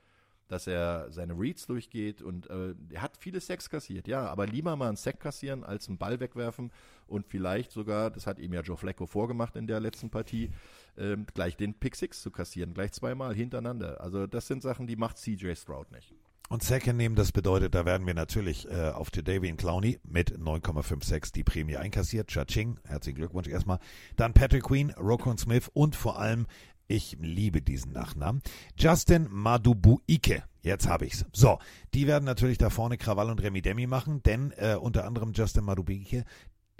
dass 0.48 0.68
er 0.68 1.12
seine 1.12 1.34
Reads 1.34 1.68
durchgeht 1.68 2.22
und 2.22 2.50
äh, 2.50 2.74
er 2.92 3.02
hat 3.02 3.18
viele 3.18 3.40
Sacks 3.40 3.70
kassiert, 3.70 4.08
ja, 4.08 4.28
aber 4.28 4.48
lieber 4.48 4.76
mal 4.76 4.88
einen 4.88 4.98
Sack 4.98 5.20
kassieren 5.20 5.64
als 5.64 5.88
einen 5.88 5.98
Ball 5.98 6.20
wegwerfen 6.20 6.72
und 7.08 7.28
vielleicht 7.28 7.72
sogar, 7.72 8.10
das 8.12 8.28
hat 8.28 8.40
ihm 8.40 8.54
ja 8.54 8.62
Joe 8.62 8.78
Flacco 8.78 9.06
vorgemacht 9.06 9.56
in 9.56 9.68
der 9.68 9.80
letzten 9.80 10.10
Partie, 10.10 10.52
ähm, 10.98 11.26
gleich 11.34 11.58
den 11.58 11.74
Pick 11.74 11.96
Six 11.96 12.22
zu 12.22 12.32
kassieren, 12.32 12.74
gleich 12.74 12.92
zweimal 12.92 13.34
hintereinander. 13.34 14.02
Also 14.02 14.28
das 14.28 14.48
sind 14.48 14.62
Sachen, 14.62 14.88
die 14.88 14.96
macht 14.96 15.18
CJ 15.18 15.54
Stroud 15.56 15.92
nicht. 15.92 16.14
Und 16.50 16.64
Second 16.64 16.98
nehmen, 16.98 17.16
das 17.16 17.34
bedeutet, 17.34 17.76
da 17.76 17.86
werden 17.86 18.08
wir 18.08 18.14
natürlich 18.14 18.70
äh, 18.70 18.92
auf 18.92 19.10
Jadavian 19.14 19.58
Clowney 19.58 20.00
mit 20.04 20.38
9,56 20.38 21.34
die 21.34 21.44
Prämie 21.44 21.76
einkassiert. 21.76 22.30
Cha-Ching, 22.30 22.80
herzlichen 22.86 23.18
Glückwunsch 23.18 23.50
erstmal. 23.50 23.80
Dann 24.16 24.34
Patrick 24.34 24.64
Queen, 24.64 24.92
Rokon 24.92 25.38
Smith 25.38 25.70
und 25.74 25.98
vor 25.98 26.20
allem, 26.20 26.48
ich 26.88 27.18
liebe 27.20 27.62
diesen 27.62 27.92
Nachnamen, 27.92 28.42
Justin 28.78 29.28
Madubuike. 29.30 30.44
Jetzt 30.62 30.88
habe 30.88 31.06
ich's. 31.06 31.26
So, 31.34 31.60
die 31.94 32.08
werden 32.08 32.26
natürlich 32.26 32.58
da 32.58 32.70
vorne 32.70 32.98
Krawall 32.98 33.30
und 33.30 33.42
Remi 33.42 33.62
Demi 33.62 33.88
machen, 33.88 34.22
denn 34.24 34.52
äh, 34.58 34.76
unter 34.76 35.06
anderem 35.06 35.32
Justin 35.34 35.64
Madubuike, 35.64 36.24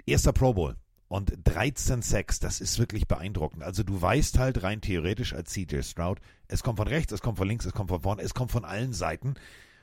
erster 0.06 0.32
Pro 0.32 0.54
Bowl. 0.54 0.76
Und 1.08 1.32
13 1.44 2.02
Sacks, 2.02 2.38
das 2.38 2.60
ist 2.60 2.78
wirklich 2.78 3.08
beeindruckend. 3.08 3.62
Also 3.62 3.82
du 3.82 4.00
weißt 4.00 4.38
halt 4.38 4.62
rein 4.62 4.82
theoretisch 4.82 5.32
als 5.32 5.50
CJ 5.52 5.80
Stroud, 5.80 6.20
es 6.48 6.62
kommt 6.62 6.76
von 6.76 6.86
rechts, 6.86 7.12
es 7.12 7.22
kommt 7.22 7.38
von 7.38 7.48
links, 7.48 7.64
es 7.64 7.72
kommt 7.72 7.88
von 7.88 8.02
vorne, 8.02 8.20
es 8.20 8.34
kommt 8.34 8.50
von 8.50 8.66
allen 8.66 8.92
Seiten. 8.92 9.34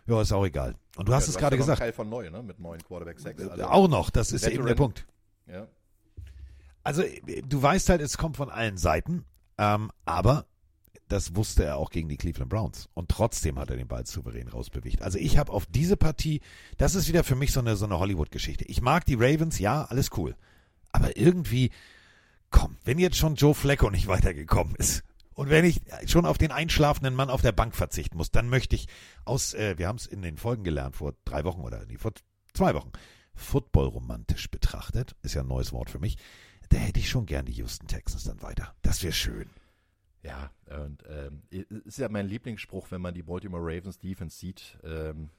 Ja, 0.05 0.21
ist 0.21 0.31
auch 0.31 0.45
egal. 0.45 0.75
Und 0.97 1.09
du 1.09 1.13
hast 1.15 1.25
Ja, 1.25 1.31
es 1.31 1.37
gerade 1.39 1.55
ja 1.55 1.61
gesagt. 1.61 1.79
Teil 1.79 1.93
von 1.93 2.09
neu, 2.09 2.29
ne? 2.29 2.43
Mit 2.43 2.59
neuen 2.59 2.79
Quarterback 2.83 3.19
Sacks. 3.19 3.41
Also 3.41 3.63
auch 3.65 3.87
noch, 3.87 4.11
das 4.11 4.31
ist 4.31 4.45
eben 4.45 4.57
der 4.57 4.65
Veteran. 4.65 4.77
Punkt. 4.77 5.07
Ja. 5.47 5.67
Also 6.83 7.01
äh, 7.01 7.41
du 7.41 7.59
weißt 7.59 7.89
halt, 7.89 8.01
es 8.01 8.17
kommt 8.19 8.37
von 8.37 8.51
allen 8.51 8.77
Seiten, 8.77 9.25
ähm, 9.57 9.91
aber 10.05 10.45
das 11.07 11.35
wusste 11.35 11.63
er 11.63 11.77
auch 11.77 11.91
gegen 11.91 12.09
die 12.09 12.17
Cleveland 12.17 12.49
Browns. 12.49 12.89
Und 12.93 13.09
trotzdem 13.09 13.59
hat 13.59 13.69
er 13.69 13.77
den 13.77 13.87
Ball 13.87 14.05
souverän 14.05 14.47
rausbewegt. 14.47 15.01
Also 15.01 15.19
ich 15.19 15.37
habe 15.37 15.51
auf 15.51 15.65
diese 15.67 15.97
Partie, 15.97 16.41
das 16.77 16.95
ist 16.95 17.07
wieder 17.07 17.23
für 17.23 17.35
mich 17.35 17.51
so 17.51 17.59
eine, 17.59 17.75
so 17.75 17.85
eine 17.85 17.99
Hollywood-Geschichte. 17.99 18.65
Ich 18.65 18.81
mag 18.81 19.05
die 19.05 19.15
Ravens, 19.15 19.59
ja, 19.59 19.83
alles 19.83 20.09
cool. 20.17 20.35
Aber 20.91 21.15
irgendwie, 21.15 21.71
komm, 22.49 22.77
wenn 22.83 22.97
jetzt 22.97 23.17
schon 23.17 23.35
Joe 23.35 23.53
Flacco 23.53 23.89
nicht 23.89 24.07
weitergekommen 24.07 24.75
ist 24.75 25.03
und 25.35 25.49
wenn 25.49 25.65
ich 25.65 25.81
schon 26.07 26.25
auf 26.25 26.37
den 26.37 26.51
einschlafenden 26.51 27.13
Mann 27.13 27.29
auf 27.29 27.41
der 27.41 27.51
Bank 27.51 27.75
verzichten 27.75 28.17
muss, 28.17 28.31
dann 28.31 28.49
möchte 28.49 28.75
ich 28.75 28.87
aus, 29.25 29.53
äh, 29.53 29.77
wir 29.77 29.87
haben 29.87 29.97
es 29.97 30.07
in 30.07 30.21
den 30.21 30.37
Folgen 30.37 30.63
gelernt, 30.63 30.95
vor 30.95 31.13
drei 31.25 31.43
Wochen 31.43 31.61
oder 31.61 31.85
nee, 31.85 31.97
vor 31.97 32.13
zwei 32.53 32.73
Wochen, 32.73 32.91
Football 33.35 33.87
romantisch 33.87 34.49
betrachtet, 34.49 35.15
ist 35.21 35.35
ja 35.35 35.41
ein 35.41 35.47
neues 35.47 35.73
Wort 35.73 35.89
für 35.89 35.99
mich, 35.99 36.17
da 36.75 36.81
hätte 36.81 36.99
ich 36.99 37.09
schon 37.09 37.25
gern 37.25 37.45
die 37.45 37.53
Houston 37.53 37.87
Texans 37.87 38.25
dann 38.25 38.41
weiter. 38.41 38.75
Das 38.81 39.01
wäre 39.01 39.13
schön. 39.13 39.49
Ja, 40.23 40.51
und 40.83 41.03
ähm, 41.07 41.43
ist 41.85 41.99
ja 41.99 42.09
mein 42.09 42.27
Lieblingsspruch, 42.27 42.91
wenn 42.91 42.99
man 42.99 43.13
die 43.13 43.23
Baltimore 43.23 43.63
Ravens 43.63 43.97
Defense 43.97 44.37
sieht. 44.37 44.77
Ähm, 44.83 45.29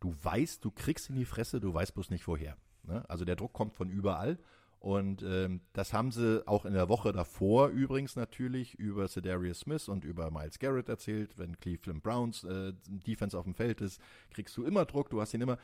du 0.00 0.14
weißt, 0.22 0.62
du 0.62 0.70
kriegst 0.70 1.08
in 1.08 1.16
die 1.16 1.24
Fresse, 1.24 1.60
du 1.60 1.72
weißt 1.72 1.94
bloß 1.94 2.10
nicht 2.10 2.28
woher. 2.28 2.58
Ne? 2.82 3.08
Also 3.08 3.24
der 3.24 3.36
Druck 3.36 3.54
kommt 3.54 3.72
von 3.74 3.88
überall. 3.88 4.38
Und 4.78 5.22
ähm, 5.22 5.62
das 5.72 5.94
haben 5.94 6.12
sie 6.12 6.46
auch 6.46 6.66
in 6.66 6.74
der 6.74 6.90
Woche 6.90 7.12
davor 7.12 7.68
übrigens 7.68 8.14
natürlich 8.14 8.74
über 8.74 9.08
Cedarius 9.08 9.60
Smith 9.60 9.88
und 9.88 10.04
über 10.04 10.30
Miles 10.30 10.58
Garrett 10.58 10.90
erzählt. 10.90 11.38
Wenn 11.38 11.58
Cleveland 11.58 12.02
Browns 12.02 12.44
äh, 12.44 12.74
Defense 12.86 13.38
auf 13.38 13.44
dem 13.44 13.54
Feld 13.54 13.80
ist, 13.80 13.98
kriegst 14.28 14.54
du 14.58 14.64
immer 14.64 14.84
Druck. 14.84 15.08
Du 15.08 15.22
hast 15.22 15.32
ihn 15.32 15.40
immer 15.40 15.56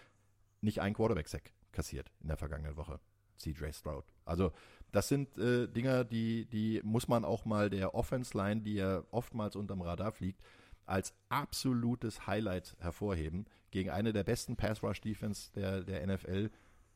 nicht 0.63 0.81
ein 0.81 0.95
Quarterback-Sack 0.95 1.53
kassiert 1.71 2.11
in 2.23 2.29
der 2.29 2.39
vergangenen 2.39 2.77
Woche. 2.77 2.99
CJ 3.37 3.73
Stroud. 3.73 4.05
Also 4.25 4.53
das 4.93 5.09
sind 5.09 5.37
äh, 5.39 5.67
Dinger, 5.69 6.05
die, 6.05 6.45
die 6.47 6.81
muss 6.85 7.09
man 7.09 7.25
auch 7.25 7.45
mal 7.45 7.71
der 7.71 7.95
Offense-Line, 7.95 8.61
die 8.61 8.75
ja 8.75 9.03
oftmals 9.11 9.57
unterm 9.57 9.81
Radar 9.81 10.13
fliegt, 10.13 10.41
als 10.87 11.15
absolutes 11.29 12.27
Highlight 12.27 12.77
hervorheben. 12.79 13.47
Gegen 13.71 13.91
eine 13.91 14.13
der 14.13 14.25
besten 14.25 14.57
Pass-Rush-Defense 14.57 15.51
der, 15.55 15.83
der 15.83 16.07
NFL 16.07 16.51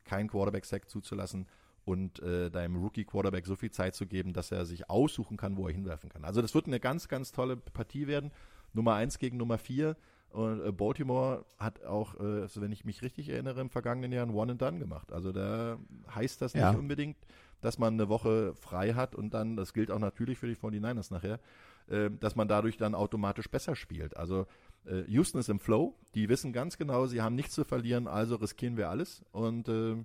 keinen 0.05 0.29
Quarterback-Sack 0.29 0.89
zuzulassen 0.89 1.47
und 1.85 2.19
äh, 2.21 2.51
deinem 2.51 2.75
Rookie-Quarterback 2.75 3.45
so 3.47 3.55
viel 3.55 3.71
Zeit 3.71 3.95
zu 3.95 4.05
geben, 4.05 4.33
dass 4.33 4.51
er 4.51 4.65
sich 4.65 4.89
aussuchen 4.89 5.37
kann, 5.37 5.57
wo 5.57 5.67
er 5.67 5.73
hinwerfen 5.73 6.09
kann. 6.09 6.23
Also 6.25 6.41
das 6.41 6.53
wird 6.53 6.67
eine 6.67 6.79
ganz, 6.79 7.07
ganz 7.07 7.31
tolle 7.31 7.57
Partie 7.57 8.07
werden. 8.07 8.31
Nummer 8.73 8.93
eins 8.95 9.17
gegen 9.19 9.37
Nummer 9.37 9.57
vier. 9.57 9.95
Und 10.29 10.61
äh, 10.63 10.71
Baltimore 10.73 11.45
hat 11.57 11.83
auch, 11.85 12.19
äh, 12.19 12.41
also 12.41 12.61
wenn 12.61 12.71
ich 12.73 12.83
mich 12.85 13.01
richtig 13.01 13.29
erinnere, 13.29 13.61
im 13.61 13.69
vergangenen 13.69 14.11
Jahr 14.11 14.25
ein 14.25 14.33
One 14.33 14.51
and 14.51 14.61
Done 14.61 14.79
gemacht. 14.79 15.11
Also 15.13 15.31
da 15.31 15.79
heißt 16.13 16.41
das 16.41 16.53
nicht 16.53 16.61
Ja. 16.61 16.71
unbedingt, 16.71 17.17
dass 17.61 17.77
man 17.79 17.93
eine 17.93 18.09
Woche 18.09 18.53
frei 18.55 18.93
hat 18.93 19.15
und 19.15 19.33
dann, 19.33 19.55
das 19.55 19.73
gilt 19.73 19.91
auch 19.91 19.99
natürlich 19.99 20.37
für 20.37 20.47
die 20.47 20.55
49ers 20.55 21.11
nachher, 21.11 21.39
äh, 21.87 22.09
dass 22.19 22.35
man 22.35 22.47
dadurch 22.47 22.77
dann 22.77 22.95
automatisch 22.95 23.49
besser 23.49 23.75
spielt. 23.75 24.17
Also 24.17 24.45
äh, 24.85 25.03
Houston 25.07 25.39
ist 25.39 25.49
im 25.49 25.59
Flow, 25.59 25.95
die 26.15 26.29
wissen 26.29 26.53
ganz 26.53 26.77
genau, 26.77 27.07
sie 27.07 27.21
haben 27.21 27.35
nichts 27.35 27.53
zu 27.55 27.63
verlieren, 27.63 28.07
also 28.07 28.35
riskieren 28.35 28.77
wir 28.77 28.89
alles 28.89 29.23
und 29.31 29.67
äh, 29.69 29.95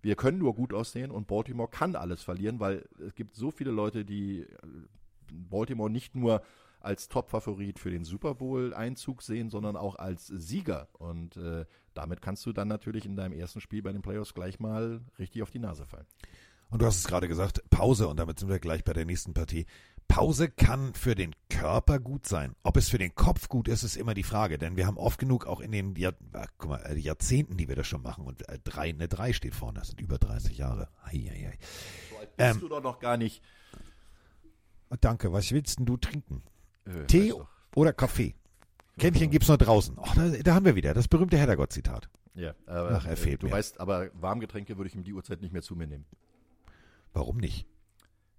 wir 0.00 0.16
können 0.16 0.38
nur 0.38 0.54
gut 0.54 0.72
aussehen 0.72 1.10
und 1.10 1.26
Baltimore 1.26 1.68
kann 1.68 1.96
alles 1.96 2.22
verlieren, 2.22 2.60
weil 2.60 2.84
es 3.04 3.14
gibt 3.14 3.34
so 3.34 3.50
viele 3.50 3.70
Leute, 3.70 4.04
die 4.04 4.40
äh, 4.40 4.46
Baltimore 5.32 5.90
nicht 5.90 6.14
nur 6.14 6.42
als 6.80 7.08
Top-Favorit 7.08 7.78
für 7.78 7.90
den 7.90 8.04
Super 8.04 8.34
Bowl-Einzug 8.34 9.22
sehen, 9.22 9.50
sondern 9.50 9.76
auch 9.76 9.96
als 9.96 10.26
Sieger. 10.26 10.88
Und 10.92 11.36
äh, 11.36 11.64
damit 11.94 12.22
kannst 12.22 12.46
du 12.46 12.52
dann 12.52 12.68
natürlich 12.68 13.04
in 13.04 13.16
deinem 13.16 13.32
ersten 13.32 13.60
Spiel 13.60 13.82
bei 13.82 13.92
den 13.92 14.02
Playoffs 14.02 14.34
gleich 14.34 14.60
mal 14.60 15.00
richtig 15.18 15.42
auf 15.42 15.50
die 15.50 15.58
Nase 15.58 15.84
fallen. 15.84 16.06
Und 16.70 16.82
du 16.82 16.86
hast 16.86 16.98
es 16.98 17.06
gerade 17.06 17.28
gesagt, 17.28 17.62
Pause, 17.70 18.08
und 18.08 18.18
damit 18.18 18.38
sind 18.38 18.48
wir 18.48 18.58
gleich 18.58 18.84
bei 18.84 18.92
der 18.92 19.04
nächsten 19.06 19.32
Partie. 19.34 19.66
Pause 20.06 20.48
kann 20.48 20.94
für 20.94 21.14
den 21.14 21.34
Körper 21.50 21.98
gut 21.98 22.26
sein. 22.26 22.54
Ob 22.62 22.76
es 22.78 22.88
für 22.88 22.96
den 22.98 23.14
Kopf 23.14 23.48
gut 23.48 23.68
ist, 23.68 23.82
ist 23.82 23.96
immer 23.96 24.14
die 24.14 24.22
Frage. 24.22 24.56
Denn 24.58 24.76
wir 24.76 24.86
haben 24.86 24.96
oft 24.96 25.18
genug 25.18 25.46
auch 25.46 25.60
in 25.60 25.70
den 25.72 25.94
Jahr, 25.96 26.14
ah, 26.32 26.46
guck 26.56 26.70
mal, 26.70 26.78
äh, 26.86 26.96
Jahrzehnten, 26.98 27.56
die 27.58 27.68
wir 27.68 27.76
das 27.76 27.86
schon 27.86 28.02
machen. 28.02 28.24
Und 28.24 28.48
äh, 28.48 28.58
drei, 28.64 28.88
eine 28.88 29.08
3 29.08 29.32
steht 29.34 29.54
vorne. 29.54 29.78
Das 29.80 29.88
sind 29.88 30.00
über 30.00 30.18
30 30.18 30.56
Jahre. 30.56 30.88
Eieiei. 31.04 31.58
So 32.10 32.18
alt 32.18 32.36
bist 32.36 32.50
Ähm, 32.54 32.60
du 32.60 32.68
doch 32.68 32.82
noch 32.82 33.00
gar 33.00 33.16
nicht. 33.18 33.42
Danke, 35.00 35.32
was 35.32 35.52
willst 35.52 35.78
denn 35.78 35.86
du 35.86 35.96
trinken? 35.98 36.42
Äh, 36.86 37.04
Tee 37.06 37.34
oder 37.74 37.92
Kaffee? 37.92 38.34
Kännchen 38.98 39.30
gibt's 39.30 39.48
nur 39.48 39.58
draußen. 39.58 39.96
Oh, 39.98 40.06
da, 40.16 40.28
da 40.28 40.54
haben 40.54 40.64
wir 40.64 40.74
wieder 40.74 40.94
das 40.94 41.06
berühmte 41.06 41.36
Heddergott-Zitat. 41.38 42.08
Ja, 42.34 42.54
aber 42.66 42.92
Ach, 42.96 43.06
er 43.06 43.16
fehlt 43.16 43.42
du 43.42 43.46
mir. 43.46 43.52
weißt, 43.52 43.78
aber 43.80 44.10
Warmgetränke 44.14 44.76
würde 44.76 44.88
ich 44.88 44.96
um 44.96 45.04
die 45.04 45.12
Uhrzeit 45.12 45.40
nicht 45.42 45.52
mehr 45.52 45.62
zu 45.62 45.76
mir 45.76 45.86
nehmen. 45.86 46.06
Warum 47.12 47.38
nicht? 47.38 47.66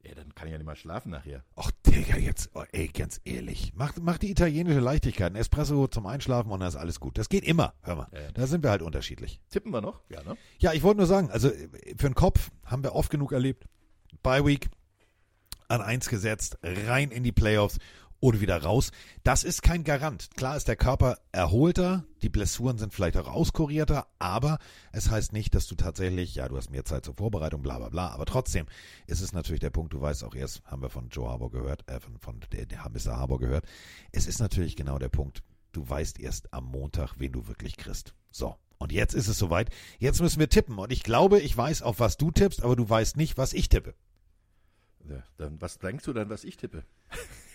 Ja, 0.03 0.15
dann 0.15 0.33
kann 0.33 0.47
ich 0.47 0.53
ja 0.53 0.57
nicht 0.57 0.65
mal 0.65 0.75
schlafen 0.75 1.11
nachher. 1.11 1.43
Ach, 1.55 1.71
Digga, 1.85 2.17
jetzt, 2.17 2.51
oh, 2.53 2.63
ey, 2.71 2.87
ganz 2.87 3.19
ehrlich. 3.25 3.73
Mach, 3.75 3.93
mach 4.01 4.17
die 4.17 4.31
italienische 4.31 4.79
Leichtigkeit. 4.79 5.31
Ein 5.31 5.35
Espresso 5.35 5.87
zum 5.87 6.05
Einschlafen 6.05 6.51
und 6.51 6.61
dann 6.61 6.69
ist 6.69 6.77
alles 6.77 6.99
gut. 6.99 7.17
Das 7.17 7.27
geht 7.27 7.43
immer, 7.43 7.73
hör 7.81 7.95
mal. 7.95 8.07
Ja, 8.13 8.21
ja. 8.21 8.31
Da 8.31 8.47
sind 8.47 8.63
wir 8.63 8.69
halt 8.69 8.81
unterschiedlich. 8.81 9.41
Tippen 9.49 9.71
wir 9.71 9.81
noch? 9.81 10.01
Ja, 10.09 10.23
ne? 10.23 10.37
Ja, 10.59 10.73
ich 10.73 10.83
wollte 10.83 10.99
nur 10.99 11.07
sagen, 11.07 11.29
also 11.29 11.49
äh, 11.49 11.67
für 11.97 12.07
den 12.07 12.15
Kopf 12.15 12.49
haben 12.65 12.83
wir 12.83 12.95
oft 12.95 13.11
genug 13.11 13.33
erlebt. 13.33 13.65
Bye 14.23 14.45
Week 14.45 14.69
an 15.67 15.81
eins 15.81 16.09
gesetzt, 16.09 16.57
rein 16.63 17.11
in 17.11 17.23
die 17.23 17.31
Playoffs 17.31 17.77
oder 18.19 18.41
wieder 18.41 18.61
raus. 18.61 18.91
Das 19.23 19.43
ist 19.43 19.61
kein 19.61 19.83
Garant. 19.83 20.29
Klar 20.35 20.57
ist 20.57 20.67
der 20.67 20.75
Körper 20.75 21.17
erholter, 21.31 22.05
die 22.21 22.29
Blessuren 22.29 22.77
sind 22.77 22.93
vielleicht 22.93 23.17
auch 23.17 23.27
auskurierter, 23.27 24.07
aber 24.19 24.59
es 24.91 25.09
heißt 25.09 25.33
nicht, 25.33 25.55
dass 25.55 25.67
du 25.67 25.75
tatsächlich, 25.75 26.35
ja, 26.35 26.47
du 26.47 26.57
hast 26.57 26.69
mehr 26.69 26.85
Zeit 26.85 27.05
zur 27.05 27.15
Vorbereitung, 27.15 27.61
bla 27.61 27.77
bla 27.77 27.89
bla, 27.89 28.09
aber 28.09 28.25
trotzdem 28.25 28.65
ist 29.07 29.21
es 29.21 29.33
natürlich 29.33 29.61
der 29.61 29.69
Punkt, 29.69 29.93
du 29.93 30.01
weißt 30.01 30.23
auch 30.23 30.35
erst, 30.35 30.63
haben 30.65 30.81
wir 30.81 30.89
von 30.89 31.09
Joe 31.09 31.29
Harbour 31.29 31.51
gehört, 31.51 31.89
äh, 31.89 31.99
von, 31.99 32.17
von 32.19 32.39
der, 32.51 32.65
der 32.65 32.89
Mr. 32.89 33.17
Harbour 33.17 33.39
gehört, 33.39 33.65
es 34.11 34.27
ist 34.27 34.39
natürlich 34.39 34.75
genau 34.75 34.99
der 34.99 35.09
Punkt, 35.09 35.43
du 35.71 35.87
weißt 35.87 36.19
erst 36.19 36.53
am 36.53 36.65
Montag, 36.65 37.15
wen 37.17 37.31
du 37.31 37.47
wirklich 37.47 37.77
kriegst. 37.77 38.13
So. 38.31 38.55
Und 38.79 38.93
jetzt 38.93 39.13
ist 39.13 39.27
es 39.27 39.37
soweit. 39.37 39.69
Jetzt 39.99 40.21
müssen 40.21 40.39
wir 40.39 40.47
tippen. 40.47 40.77
Und 40.79 40.93
ich 40.93 41.03
glaube, 41.03 41.41
ich 41.41 41.55
weiß, 41.55 41.81
auf 41.81 41.99
was 41.99 42.15
du 42.15 42.31
tippst, 42.31 42.63
aber 42.63 42.77
du 42.77 42.89
weißt 42.89 43.17
nicht, 43.17 43.37
was 43.37 43.51
ich 43.51 43.67
tippe. 43.67 43.93
Ja, 45.09 45.21
dann, 45.37 45.61
was 45.61 45.79
denkst 45.79 46.05
du 46.05 46.13
dann, 46.13 46.29
was 46.29 46.45
ich 46.45 46.55
tippe? 46.55 46.83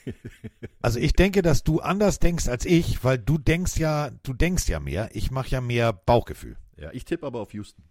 Also 0.83 0.99
ich 0.99 1.15
denke, 1.15 1.43
dass 1.43 1.65
du 1.65 1.81
anders 1.81 2.19
denkst 2.19 2.49
als 2.49 2.67
ich, 2.67 3.05
weil 3.05 3.19
du 3.19 3.39
denkst 3.39 3.77
ja, 3.77 4.11
du 4.23 4.35
denkst 4.35 4.69
ja 4.69 4.81
mehr. 4.81 5.11
Ich 5.13 5.31
mache 5.31 5.49
ja 5.49 5.61
mehr 5.61 5.93
Bauchgefühl. 5.93 6.57
Ja, 6.77 6.91
ich 6.93 7.05
tippe 7.05 7.27
aber 7.27 7.41
auf 7.41 7.55
Houston. 7.55 7.85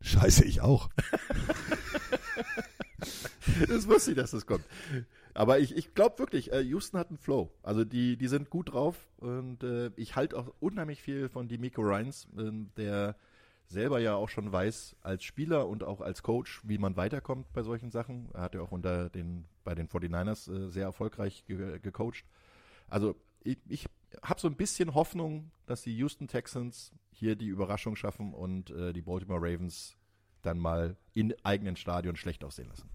Scheiße, 0.00 0.44
ich 0.44 0.60
auch. 0.60 0.90
das 3.68 3.88
wusste 3.88 4.12
ich, 4.12 4.16
dass 4.16 4.32
das 4.32 4.46
kommt. 4.46 4.64
Aber 5.34 5.58
ich, 5.58 5.76
ich 5.76 5.94
glaube 5.94 6.18
wirklich, 6.18 6.52
äh, 6.52 6.60
Houston 6.60 6.98
hat 6.98 7.08
einen 7.08 7.18
Flow. 7.18 7.50
Also 7.62 7.84
die, 7.84 8.16
die 8.16 8.28
sind 8.28 8.50
gut 8.50 8.72
drauf 8.72 8.96
und 9.18 9.62
äh, 9.62 9.90
ich 9.96 10.16
halte 10.16 10.36
auch 10.36 10.52
unheimlich 10.60 11.00
viel 11.00 11.28
von 11.28 11.48
Demico 11.48 11.82
Ryans, 11.82 12.28
äh, 12.36 12.50
der 12.76 13.16
selber 13.68 14.00
ja 14.00 14.14
auch 14.14 14.28
schon 14.28 14.50
weiß, 14.50 14.96
als 15.02 15.24
Spieler 15.24 15.68
und 15.68 15.84
auch 15.84 16.00
als 16.00 16.22
Coach, 16.22 16.62
wie 16.64 16.78
man 16.78 16.96
weiterkommt 16.96 17.52
bei 17.52 17.62
solchen 17.62 17.90
Sachen. 17.90 18.28
Er 18.32 18.42
hat 18.42 18.54
ja 18.54 18.62
auch 18.62 18.72
unter 18.72 19.10
den, 19.10 19.44
bei 19.64 19.74
den 19.74 19.88
49ers 19.88 20.50
äh, 20.50 20.70
sehr 20.70 20.84
erfolgreich 20.84 21.44
ge 21.46 21.78
gecoacht. 21.78 22.24
Also 22.88 23.14
ich, 23.44 23.58
ich 23.68 23.86
habe 24.22 24.40
so 24.40 24.48
ein 24.48 24.56
bisschen 24.56 24.94
Hoffnung, 24.94 25.50
dass 25.66 25.82
die 25.82 25.96
Houston 25.96 26.28
Texans 26.28 26.92
hier 27.10 27.36
die 27.36 27.48
Überraschung 27.48 27.94
schaffen 27.94 28.32
und 28.32 28.70
äh, 28.70 28.92
die 28.92 29.02
Baltimore 29.02 29.40
Ravens 29.40 29.96
dann 30.42 30.58
mal 30.58 30.96
in 31.14 31.34
eigenen 31.44 31.76
Stadion 31.76 32.16
schlecht 32.16 32.44
aussehen 32.44 32.68
lassen. 32.68 32.88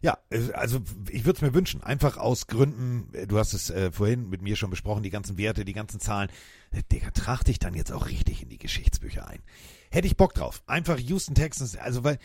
Ja, 0.00 0.18
also 0.52 0.80
ich 1.10 1.24
würde 1.24 1.38
es 1.38 1.42
mir 1.42 1.54
wünschen, 1.54 1.82
einfach 1.82 2.18
aus 2.18 2.46
Gründen, 2.46 3.12
äh, 3.14 3.26
du 3.26 3.38
hast 3.38 3.52
es 3.52 3.68
äh, 3.70 3.90
vorhin 3.90 4.28
mit 4.28 4.42
mir 4.42 4.54
schon 4.54 4.70
besprochen, 4.70 5.02
die 5.02 5.10
ganzen 5.10 5.38
Werte, 5.38 5.64
die 5.64 5.72
ganzen 5.72 5.98
Zahlen, 5.98 6.30
äh, 6.70 6.82
Digga, 6.92 7.10
trag 7.10 7.42
dich 7.42 7.58
dann 7.58 7.74
jetzt 7.74 7.90
auch 7.90 8.06
richtig 8.06 8.42
in 8.42 8.48
die 8.48 8.58
Geschichtsbücher 8.58 9.26
ein. 9.26 9.42
Hätte 9.90 10.06
ich 10.06 10.16
Bock 10.16 10.34
drauf. 10.34 10.62
Einfach 10.66 10.98
Houston 10.98 11.34
Texans, 11.34 11.76
also 11.76 12.04
weil, 12.04 12.18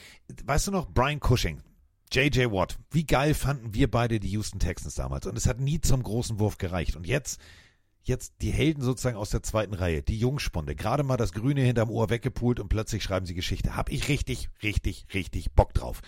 weißt 0.46 0.68
du 0.68 0.72
noch, 0.72 0.88
Brian 0.92 1.20
Cushing, 1.20 1.64
JJ 2.12 2.52
Watt, 2.52 2.78
wie 2.92 3.08
geil 3.08 3.34
fanden 3.34 3.74
wir 3.74 3.90
beide 3.90 4.20
die 4.20 4.30
Houston 4.30 4.60
Texans 4.60 4.94
damals 4.94 5.26
und 5.26 5.36
es 5.36 5.48
hat 5.48 5.60
nie 5.60 5.82
zum 5.82 6.04
großen 6.04 6.38
Wurf 6.38 6.60
gereicht 6.60 6.96
und 6.96 7.08
jetzt 7.08 7.40
jetzt 8.04 8.34
die 8.42 8.52
Helden 8.52 8.84
sozusagen 8.84 9.18
aus 9.18 9.30
der 9.30 9.44
zweiten 9.44 9.74
Reihe, 9.74 10.04
die 10.04 10.20
Jungspunde, 10.20 10.76
gerade 10.76 11.04
mal 11.04 11.18
das 11.18 11.32
Grüne 11.32 11.62
hinterm 11.62 11.90
Ohr 11.90 12.10
weggepult 12.10 12.60
und 12.60 12.68
plötzlich 12.68 13.02
schreiben 13.02 13.26
sie 13.26 13.34
Geschichte. 13.34 13.76
Hab 13.76 13.90
ich 13.90 14.10
richtig, 14.10 14.50
richtig, 14.62 15.08
richtig 15.14 15.54
Bock 15.54 15.74
drauf. 15.74 16.02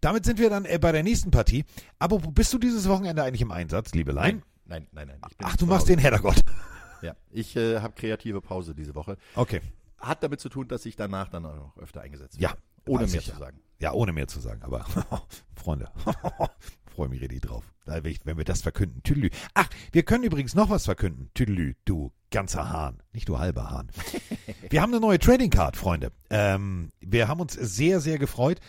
Damit 0.00 0.24
sind 0.24 0.38
wir 0.38 0.50
dann 0.50 0.64
äh, 0.64 0.78
bei 0.78 0.92
der 0.92 1.02
nächsten 1.02 1.30
Partie. 1.30 1.64
Aber 1.98 2.24
wo 2.24 2.30
bist 2.30 2.52
du 2.52 2.58
dieses 2.58 2.88
Wochenende 2.88 3.22
eigentlich 3.22 3.42
im 3.42 3.50
Einsatz, 3.50 3.92
Liebelein? 3.92 4.42
Nein, 4.64 4.86
nein, 4.92 5.08
nein. 5.08 5.18
ich 5.30 5.36
bin 5.36 5.46
Ach, 5.48 5.56
du 5.56 5.66
machst 5.66 5.88
den 5.88 5.98
Heddergott. 5.98 6.40
Ja, 7.02 7.16
ich 7.30 7.56
äh, 7.56 7.80
habe 7.80 7.94
kreative 7.94 8.42
Pause 8.42 8.74
diese 8.74 8.94
Woche. 8.94 9.16
Okay. 9.34 9.62
Hat 9.98 10.22
damit 10.22 10.38
zu 10.38 10.50
tun, 10.50 10.68
dass 10.68 10.84
ich 10.84 10.96
danach 10.96 11.30
dann 11.30 11.46
auch 11.46 11.56
noch 11.56 11.78
öfter 11.78 12.02
eingesetzt 12.02 12.38
Ja, 12.38 12.50
werde. 12.50 12.60
Ohne 12.88 13.04
weiß 13.04 13.12
mehr 13.12 13.22
zu 13.22 13.30
ja. 13.30 13.38
sagen. 13.38 13.60
Ja, 13.78 13.92
ohne 13.94 14.12
mehr 14.12 14.28
zu 14.28 14.38
sagen, 14.38 14.62
aber 14.62 14.84
Freunde, 15.54 15.90
freue 16.94 17.08
mich 17.08 17.22
richtig 17.22 17.40
drauf. 17.40 17.64
Ich- 18.04 18.20
Wenn 18.26 18.36
wir 18.36 18.44
das 18.44 18.60
verkünden, 18.60 19.02
Tüdelü. 19.02 19.30
Ach, 19.54 19.66
wir 19.92 20.02
können 20.02 20.24
übrigens 20.24 20.54
noch 20.54 20.68
was 20.68 20.84
verkünden. 20.84 21.30
Tüdelü, 21.32 21.74
du 21.86 22.12
ganzer 22.30 22.68
Hahn, 22.68 23.02
nicht 23.14 23.30
du 23.30 23.38
halber 23.38 23.70
Hahn. 23.70 23.90
Wir 24.68 24.82
haben 24.82 24.92
eine 24.92 25.00
neue 25.00 25.18
Trading 25.18 25.48
Card, 25.48 25.78
Freunde. 25.78 26.12
Ähm, 26.28 26.90
wir 27.00 27.28
haben 27.28 27.40
uns 27.40 27.54
sehr, 27.54 28.00
sehr 28.00 28.18
gefreut. 28.18 28.60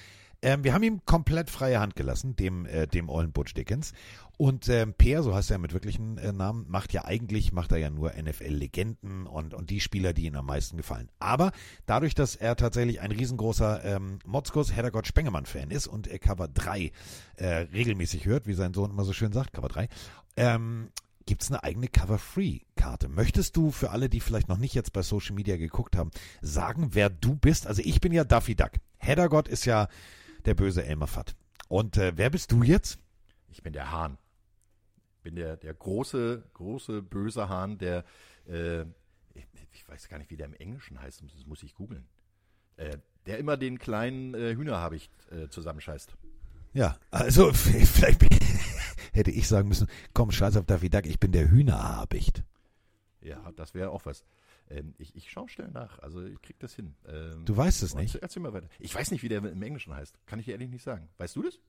Ähm, 0.44 0.64
wir 0.64 0.74
haben 0.74 0.84
ihm 0.84 1.06
komplett 1.06 1.50
freie 1.50 1.80
Hand 1.80 1.96
gelassen, 1.96 2.36
dem, 2.36 2.66
äh, 2.66 2.88
dem 2.88 3.10
ollen 3.10 3.32
Butch 3.32 3.54
Dickens. 3.54 3.94
Und 4.38 4.70
ähm, 4.70 4.96
Peer, 4.96 5.22
so 5.22 5.36
heißt 5.36 5.52
er 5.52 5.60
mit 5.60 5.74
wirklichen 5.74 6.18
äh, 6.18 6.32
Namen, 6.32 6.66
macht 6.68 6.94
ja 6.94 7.06
eigentlich, 7.06 7.54
macht 7.54 7.72
er 7.72 7.78
ja 7.78 7.92
nur 7.92 8.12
NFL-Legenden 8.14 9.28
und, 9.28 9.54
und 9.54 9.70
die 9.70 9.80
Spieler, 9.80 10.14
die 10.14 10.26
ihm 10.26 10.36
am 10.36 10.48
meisten 10.48 10.78
gefallen. 10.78 11.10
Aber 11.20 11.52
dadurch, 11.86 12.16
dass 12.16 12.36
er 12.36 12.56
tatsächlich 12.56 13.02
ein 13.02 13.12
riesengroßer 13.12 13.86
ähm, 13.86 14.18
Motzkos 14.26 14.76
Heddergott 14.76 15.06
Spengemann-Fan 15.06 15.70
ist 15.70 15.86
und 15.86 16.08
er 16.08 16.18
Cover 16.18 16.48
3 16.48 16.92
äh, 17.36 17.48
regelmäßig 17.48 18.26
hört, 18.26 18.48
wie 18.48 18.54
sein 18.54 18.74
Sohn 18.74 18.90
immer 18.90 19.04
so 19.04 19.14
schön 19.14 19.32
sagt, 19.32 19.54
Cover 19.54 19.70
3, 19.70 19.90
ähm, 20.38 20.90
gibt 21.28 21.44
es 21.44 21.52
eine 21.52 21.64
eigene 21.64 21.88
Cover-Free-Karte. 21.88 23.10
Möchtest 23.10 23.56
du 23.56 23.70
für 23.70 23.92
alle, 23.92 24.10
die 24.10 24.22
vielleicht 24.22 24.50
noch 24.50 24.58
nicht 24.58 24.74
jetzt 24.74 24.92
bei 24.92 25.04
Social 25.04 25.36
Media 25.36 25.58
geguckt 25.58 25.96
haben, 25.96 26.10
sagen, 26.42 26.90
wer 26.94 27.12
du 27.12 27.36
bist? 27.36 27.68
Also 27.68 27.84
ich 27.86 28.02
bin 28.02 28.12
ja 28.12 28.24
Duffy 28.24 28.56
Duck. 28.56 28.72
Heddergott 28.98 29.48
ist 29.48 29.66
ja 29.66 29.88
der 30.46 30.54
böse 30.56 30.84
Elmer 30.86 31.08
Fudd. 31.08 31.36
Und 31.68 31.98
äh, 31.98 32.14
wer 32.16 32.30
bist 32.30 32.52
du 32.52 32.64
jetzt? 32.64 33.00
Ich 33.50 33.64
bin 33.64 33.74
der 33.74 33.92
Hahn. 33.92 34.18
bin 35.24 35.36
der, 35.36 35.58
der 35.58 35.74
große, 35.74 36.44
große, 36.54 37.02
böse 37.02 37.50
Hahn, 37.50 37.78
der, 37.78 38.06
äh, 38.48 38.82
ich, 39.34 39.46
ich 39.72 39.88
weiß 39.88 40.08
gar 40.10 40.18
nicht, 40.18 40.30
wie 40.32 40.38
der 40.38 40.48
im 40.48 40.54
Englischen 40.54 41.02
heißt, 41.02 41.22
das 41.22 41.46
muss 41.46 41.64
ich 41.64 41.76
googeln. 41.76 42.08
Äh, 42.78 42.98
der 43.26 43.38
immer 43.38 43.58
den 43.58 43.78
kleinen 43.78 44.34
äh, 44.34 44.56
Hühnerhabicht 44.56 45.12
äh, 45.32 45.48
zusammenscheißt. 45.50 46.16
Ja, 46.74 46.98
also 47.12 47.54
vielleicht 47.54 48.24
hätte 49.14 49.32
ich 49.32 49.48
sagen 49.48 49.68
müssen, 49.68 49.88
komm, 50.14 50.32
scheiß 50.32 50.58
auf 50.58 50.66
Duffy 50.66 50.90
Duck, 50.90 51.06
ich 51.06 51.20
bin 51.20 51.32
der 51.32 51.50
Hühnerhabicht. 51.50 52.44
Ja, 53.22 53.52
das 53.56 53.74
wäre 53.74 53.92
auch 53.92 54.06
was. 54.06 54.24
Ähm, 54.72 54.94
ich, 54.98 55.16
ich 55.16 55.30
schaue 55.30 55.50
schnell 55.50 55.70
nach, 55.72 56.00
also 56.00 56.24
ich 56.24 56.42
krieg 56.42 56.60
das 56.60 56.74
hin. 56.74 56.96
Ähm, 57.08 57.46
Du 57.46 57.56
weißt 57.56 57.84
es 57.84 57.96
nicht? 57.96 58.16
Erzähl 58.16 58.42
mal 58.42 58.54
weiter. 58.54 58.68
Ich 58.80 58.94
weiß 58.96 59.12
nicht, 59.12 59.24
wie 59.24 59.30
der 59.30 59.40
im 59.44 59.62
Englischen 59.62 59.94
heißt. 59.94 60.18
Kann 60.26 60.40
ich 60.40 60.46
dir 60.46 60.52
ehrlich 60.54 60.70
nicht 60.70 60.84
sagen. 60.84 61.10
Weißt 61.18 61.36
du 61.36 61.44
das? 61.44 61.60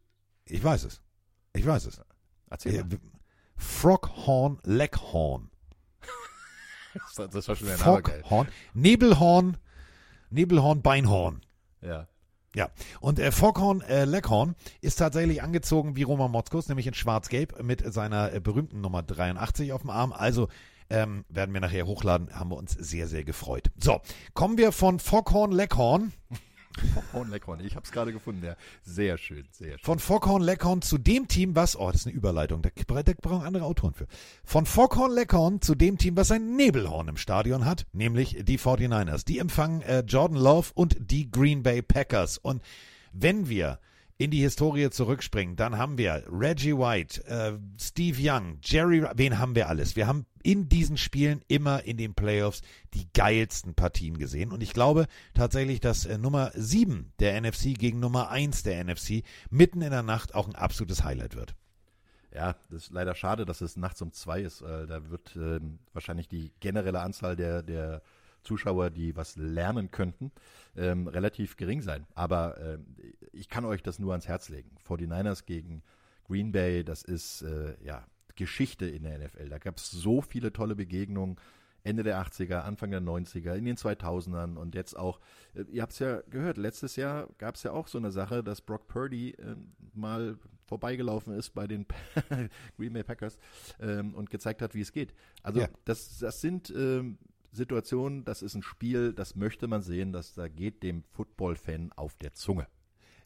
Ich 0.46 0.62
weiß 0.62 0.84
es. 0.84 1.03
Ich 1.55 1.66
weiß 1.66 1.86
es. 1.86 2.00
Erzähl 2.50 2.74
Äh, 2.76 2.84
mal. 2.84 2.98
Froghorn 3.57 4.59
Leghorn. 4.64 5.50
Das, 6.94 7.30
das 7.30 7.48
war 7.48 7.57
schon 7.57 7.68
der 7.68 7.78
Name 7.78 8.03
geil. 8.03 8.20
Foghorn. 8.22 8.48
Nebelhorn. 8.74 9.57
Nebelhorn 10.28 10.82
Beinhorn. 10.82 11.40
Ja. 11.80 12.07
Ja, 12.55 12.70
und 13.00 13.18
äh, 13.18 13.32
Foghorn 13.32 13.80
äh, 13.80 14.05
Leghorn 14.05 14.55
ist 14.82 14.96
tatsächlich 14.96 15.42
angezogen 15.42 15.96
wie 15.96 16.03
Roman 16.03 16.30
Motzkus, 16.30 16.68
nämlich 16.68 16.86
in 16.86 16.92
schwarz-gelb 16.92 17.62
mit 17.62 17.82
seiner 17.94 18.34
äh, 18.34 18.40
berühmten 18.40 18.82
Nummer 18.82 19.03
83 19.03 19.72
auf 19.72 19.80
dem 19.80 19.88
Arm. 19.90 20.12
Also 20.12 20.48
ähm, 20.91 21.24
werden 21.28 21.53
wir 21.55 21.61
nachher 21.61 21.87
hochladen, 21.87 22.35
haben 22.39 22.51
wir 22.51 22.57
uns 22.57 22.72
sehr, 22.72 23.09
sehr 23.09 23.24
gefreut. 23.24 23.70
So, 23.78 24.01
kommen 24.35 24.59
wir 24.59 24.72
von 24.72 24.99
Foghorn 24.99 25.53
Leghorn, 25.53 26.12
Foghorn 26.95 27.30
Leckhorn. 27.30 27.61
Ich 27.61 27.76
habe 27.76 27.85
es 27.85 27.93
gerade 27.93 28.12
gefunden. 28.12 28.45
Ja. 28.45 28.57
Sehr 28.83 29.18
schön, 29.18 29.47
sehr 29.51 29.78
schön. 29.78 29.85
von 29.85 29.99
Foghorn 29.99 30.43
Leghorn 30.43 30.83
zu 30.83 30.99
dem 30.99 31.28
Team, 31.28 31.55
was, 31.55 31.76
oh, 31.76 31.91
das 31.91 32.03
ist 32.03 32.07
eine 32.07 32.16
Überleitung, 32.16 32.62
da, 32.62 32.70
da 33.03 33.12
brauchen 33.20 33.47
andere 33.47 33.64
Autoren 33.64 33.95
für. 33.95 34.07
Von 34.45 34.66
Foghorn 34.66 35.12
Leghorn 35.12 35.61
zu 35.61 35.74
dem 35.74 35.99
Team, 35.99 36.16
was 36.16 36.30
ein 36.30 36.57
Nebelhorn 36.57 37.09
im 37.09 37.16
Stadion 37.16 37.64
hat, 37.64 37.87
nämlich 37.93 38.39
die 38.45 38.59
49ers. 38.59 39.24
Die 39.24 39.39
empfangen 39.39 39.83
äh, 39.83 40.01
Jordan 40.01 40.39
Love 40.39 40.70
und 40.74 40.97
die 40.99 41.30
Green 41.30 41.62
Bay 41.62 41.83
Packers. 41.83 42.39
Und 42.39 42.62
wenn 43.12 43.49
wir 43.49 43.78
in 44.18 44.30
die 44.30 44.41
Historie 44.41 44.89
zurückspringen, 44.91 45.57
dann 45.57 45.76
haben 45.76 45.99
wir 45.99 46.24
Reggie 46.30 46.76
White, 46.76 47.24
äh, 47.26 47.53
Steve 47.80 48.16
Young, 48.20 48.59
Jerry, 48.62 49.05
wen 49.14 49.39
haben 49.39 49.55
wir 49.55 49.68
alles? 49.68 49.97
Wir 49.97 50.07
haben 50.07 50.26
in 50.43 50.68
diesen 50.68 50.97
Spielen 50.97 51.43
immer 51.49 51.84
in 51.84 51.97
den 51.97 52.14
Playoffs 52.14 52.62
die 52.95 53.09
geilsten 53.12 53.74
Partien 53.74 54.18
gesehen. 54.18 54.53
Und 54.53 54.62
ich 54.62 54.72
glaube 54.72 55.07
tatsächlich, 55.34 55.80
dass 55.80 56.07
äh, 56.07 56.18
Nummer 56.18 56.53
7 56.55 57.12
der 57.18 57.40
NFC 57.40 57.78
gegen 57.78 58.01
Nummer 58.01 58.30
1 58.30 58.62
der 58.62 58.84
NFC 58.84 59.22
mitten 59.51 59.82
in 59.82 59.90
der 59.90 60.03
Nacht 60.03 60.34
auch 60.34 60.49
ein 60.49 60.55
absolutes 60.55 61.05
Highlight 61.05 61.36
wird. 61.36 61.55
Ja, 62.34 62.55
das 62.70 62.84
ist 62.84 62.93
leider 62.93 63.14
schade, 63.14 63.45
dass 63.45 63.61
es 63.61 63.76
nachts 63.76 64.01
um 64.01 64.12
zwei 64.12 64.40
ist. 64.40 64.62
Äh, 64.62 64.86
da 64.86 65.11
wird 65.11 65.36
ähm, 65.36 65.78
wahrscheinlich 65.93 66.28
die 66.28 66.53
generelle 66.61 67.01
Anzahl 67.01 67.36
der, 67.36 67.62
der 67.62 68.03
Zuschauer, 68.43 68.90
die 68.90 69.14
was 69.16 69.36
lernen 69.36 69.90
könnten, 69.90 70.32
ähm, 70.76 71.07
relativ 71.07 71.57
gering 71.57 71.82
sein. 71.82 72.07
Aber 72.14 72.59
ähm, 72.61 72.97
ich 73.32 73.49
kann 73.49 73.64
euch 73.64 73.82
das 73.82 73.99
nur 73.99 74.12
ans 74.12 74.28
Herz 74.28 74.49
legen. 74.49 74.70
49ers 74.86 75.45
gegen 75.45 75.82
Green 76.24 76.53
Bay, 76.53 76.84
das 76.84 77.03
ist 77.03 77.43
äh, 77.43 77.76
ja 77.84 78.05
Geschichte 78.37 78.87
in 78.87 79.05
der 79.05 79.18
NFL. 79.18 79.49
Da 79.49 79.59
gab 79.59 79.76
es 79.78 79.91
so 79.91 80.20
viele 80.20 80.53
tolle 80.53 80.74
Begegnungen. 80.74 81.37
Ende 81.85 82.05
der 82.05 82.24
80er, 82.24 82.61
Anfang 82.61 82.93
der 82.93 83.01
90er, 83.01 83.55
in 83.55 83.64
den 83.64 83.76
2000ern 83.76 84.57
und 84.57 84.76
jetzt 84.76 84.97
auch, 84.97 85.18
äh, 85.55 85.64
ihr 85.72 85.83
habt 85.83 85.93
es 85.93 85.99
ja 85.99 86.20
gehört, 86.30 86.57
letztes 86.57 86.95
Jahr 86.95 87.28
gab 87.39 87.57
es 87.57 87.64
ja 87.64 87.72
auch 87.72 87.89
so 87.89 87.99
eine 87.99 88.12
Sache, 88.12 88.45
dass 88.45 88.61
Brock 88.61 88.87
Purdy 88.87 89.30
äh, 89.30 89.57
mal 89.93 90.39
vorbeigelaufen 90.66 91.35
ist 91.35 91.51
bei 91.51 91.66
den 91.66 91.85
Green 92.76 92.93
Bay 92.93 93.03
Packers 93.03 93.37
ähm, 93.80 94.14
und 94.14 94.30
gezeigt 94.30 94.62
hat, 94.62 94.74
wie 94.74 94.80
es 94.80 94.93
geht. 94.93 95.12
Also 95.43 95.61
Ja. 95.61 95.68
das, 95.85 96.18
das 96.20 96.41
sind 96.41 96.70
ähm, 96.70 97.18
Situationen, 97.51 98.24
das 98.24 98.43
ist 98.43 98.55
ein 98.55 98.62
Spiel, 98.62 99.12
das 99.12 99.35
möchte 99.35 99.66
man 99.66 99.83
sehen, 99.83 100.12
das 100.12 100.35
da 100.35 100.49
geht 100.49 100.83
dem 100.83 101.03
Football-Fan 101.03 101.93
auf 101.93 102.16
der 102.16 102.33
Zunge. 102.33 102.68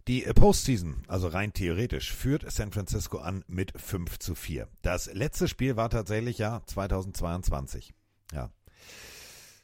Die 0.09 0.21
Postseason, 0.21 1.03
also 1.09 1.27
rein 1.27 1.53
theoretisch, 1.53 2.13
führt 2.13 2.49
San 2.53 2.71
Francisco 2.71 3.19
an 3.19 3.45
mit 3.49 3.73
5 3.75 4.21
zu 4.21 4.37
4. 4.37 4.69
Das 4.81 5.13
letzte 5.13 5.49
Spiel 5.49 5.75
war 5.75 5.91
tatsächlich 5.91 6.39
ja 6.39 6.63
2022. 6.67 7.93
Ja. 8.33 8.51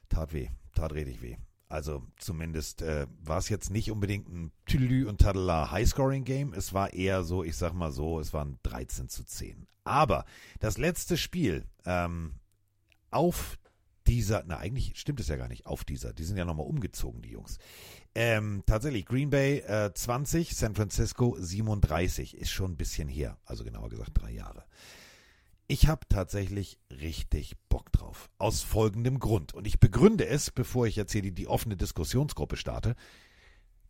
Tat 0.08 0.32
weh, 0.32 0.48
tat 0.74 0.94
richtig 0.94 1.22
weh. 1.22 1.36
Also 1.68 2.02
zumindest 2.18 2.82
äh, 2.82 3.06
war 3.22 3.38
es 3.38 3.48
jetzt 3.50 3.70
nicht 3.70 3.92
unbedingt 3.92 4.28
ein 4.28 4.50
Tüdelü 4.66 5.08
und 5.08 5.20
Tadela 5.20 5.70
Highscoring-Game. 5.70 6.54
Es 6.54 6.74
war 6.74 6.92
eher 6.92 7.22
so, 7.22 7.44
ich 7.44 7.56
sag 7.56 7.72
mal 7.72 7.92
so, 7.92 8.18
es 8.18 8.32
waren 8.32 8.58
13 8.64 9.08
zu 9.08 9.24
10. 9.24 9.68
Aber 9.84 10.24
das 10.58 10.76
letzte 10.76 11.16
Spiel 11.16 11.64
ähm, 11.86 12.34
auf 13.12 13.58
dieser, 14.06 14.44
na 14.46 14.58
eigentlich 14.58 14.92
stimmt 14.96 15.20
es 15.20 15.28
ja 15.28 15.36
gar 15.36 15.48
nicht, 15.48 15.66
auf 15.66 15.84
dieser, 15.84 16.12
die 16.12 16.24
sind 16.24 16.36
ja 16.36 16.44
nochmal 16.44 16.66
umgezogen, 16.66 17.22
die 17.22 17.30
Jungs. 17.30 17.58
Ähm, 18.14 18.62
tatsächlich, 18.66 19.06
Green 19.06 19.30
Bay 19.30 19.58
äh, 19.58 19.92
20, 19.92 20.54
San 20.54 20.74
Francisco 20.74 21.36
37, 21.38 22.36
ist 22.36 22.50
schon 22.50 22.72
ein 22.72 22.76
bisschen 22.76 23.08
her, 23.08 23.38
also 23.44 23.64
genauer 23.64 23.88
gesagt 23.88 24.12
drei 24.14 24.32
Jahre. 24.32 24.64
Ich 25.68 25.88
habe 25.88 26.06
tatsächlich 26.08 26.78
richtig 26.90 27.54
Bock 27.70 27.90
drauf. 27.92 28.28
Aus 28.36 28.60
folgendem 28.60 29.18
Grund. 29.18 29.54
Und 29.54 29.66
ich 29.66 29.80
begründe 29.80 30.26
es, 30.26 30.50
bevor 30.50 30.86
ich 30.86 30.96
jetzt 30.96 31.12
hier 31.12 31.22
die, 31.22 31.32
die 31.32 31.46
offene 31.46 31.78
Diskussionsgruppe 31.78 32.56
starte. 32.58 32.94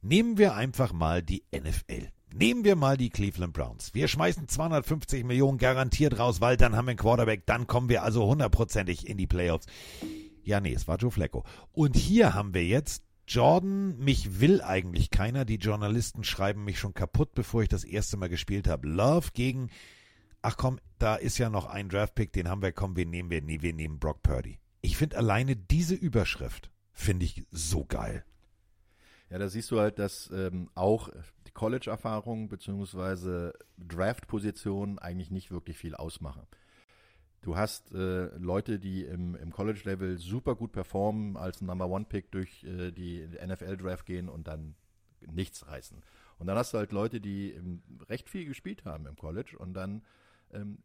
Nehmen 0.00 0.38
wir 0.38 0.54
einfach 0.54 0.92
mal 0.92 1.22
die 1.22 1.44
NFL. 1.52 2.08
Nehmen 2.34 2.64
wir 2.64 2.76
mal 2.76 2.96
die 2.96 3.10
Cleveland 3.10 3.52
Browns. 3.52 3.92
Wir 3.94 4.08
schmeißen 4.08 4.48
250 4.48 5.24
Millionen 5.24 5.58
garantiert 5.58 6.18
raus, 6.18 6.40
weil 6.40 6.56
dann 6.56 6.76
haben 6.76 6.86
wir 6.86 6.92
einen 6.92 6.98
Quarterback, 6.98 7.44
dann 7.46 7.66
kommen 7.66 7.88
wir 7.88 8.02
also 8.02 8.26
hundertprozentig 8.26 9.06
in 9.06 9.18
die 9.18 9.26
Playoffs. 9.26 9.66
Ja, 10.42 10.60
nee, 10.60 10.72
es 10.72 10.88
war 10.88 10.96
Joe 10.96 11.10
Flacco. 11.10 11.44
Und 11.72 11.96
hier 11.96 12.34
haben 12.34 12.54
wir 12.54 12.64
jetzt 12.64 13.04
Jordan, 13.26 13.98
mich 13.98 14.40
will 14.40 14.62
eigentlich 14.62 15.10
keiner. 15.10 15.44
Die 15.44 15.56
Journalisten 15.56 16.24
schreiben 16.24 16.64
mich 16.64 16.78
schon 16.78 16.94
kaputt, 16.94 17.34
bevor 17.34 17.62
ich 17.62 17.68
das 17.68 17.84
erste 17.84 18.16
Mal 18.16 18.28
gespielt 18.28 18.66
habe. 18.66 18.88
Love 18.88 19.28
gegen, 19.34 19.70
ach 20.40 20.56
komm, 20.56 20.80
da 20.98 21.14
ist 21.16 21.38
ja 21.38 21.50
noch 21.50 21.66
ein 21.66 21.88
Draftpick, 21.88 22.32
den 22.32 22.48
haben 22.48 22.62
wir, 22.62 22.72
komm, 22.72 22.96
wen 22.96 23.10
nehmen 23.10 23.30
wir? 23.30 23.42
Nee, 23.42 23.62
wir 23.62 23.74
nehmen 23.74 23.98
Brock 23.98 24.22
Purdy. 24.22 24.58
Ich 24.80 24.96
finde 24.96 25.16
alleine 25.16 25.54
diese 25.54 25.94
Überschrift, 25.94 26.70
finde 26.92 27.24
ich 27.24 27.44
so 27.50 27.84
geil. 27.84 28.24
Ja, 29.30 29.38
da 29.38 29.48
siehst 29.48 29.70
du 29.70 29.80
halt, 29.80 29.98
dass 29.98 30.30
ähm, 30.34 30.68
auch 30.74 31.08
College-Erfahrung 31.55 32.48
bzw. 32.48 33.53
Draft-Position 33.78 34.98
eigentlich 34.98 35.30
nicht 35.30 35.50
wirklich 35.50 35.76
viel 35.76 35.94
ausmachen. 35.94 36.46
Du 37.42 37.57
hast 37.57 37.92
äh, 37.92 38.26
Leute, 38.38 38.78
die 38.78 39.03
im, 39.03 39.34
im 39.34 39.53
College-Level 39.53 40.18
super 40.18 40.55
gut 40.55 40.72
performen, 40.72 41.36
als 41.36 41.61
Number 41.61 41.88
One-Pick 41.88 42.30
durch 42.30 42.62
äh, 42.62 42.92
die 42.92 43.26
NFL-Draft 43.44 44.07
gehen 44.07 44.28
und 44.28 44.46
dann 44.46 44.76
nichts 45.26 45.66
reißen. 45.66 46.03
Und 46.38 46.46
dann 46.46 46.57
hast 46.57 46.72
du 46.72 46.78
halt 46.78 46.92
Leute, 46.92 47.20
die 47.20 47.50
ähm, 47.50 47.82
recht 48.09 48.28
viel 48.28 48.46
gespielt 48.46 48.84
haben 48.84 49.07
im 49.07 49.16
College 49.16 49.57
und 49.59 49.74
dann 49.74 50.03
ähm, 50.53 50.78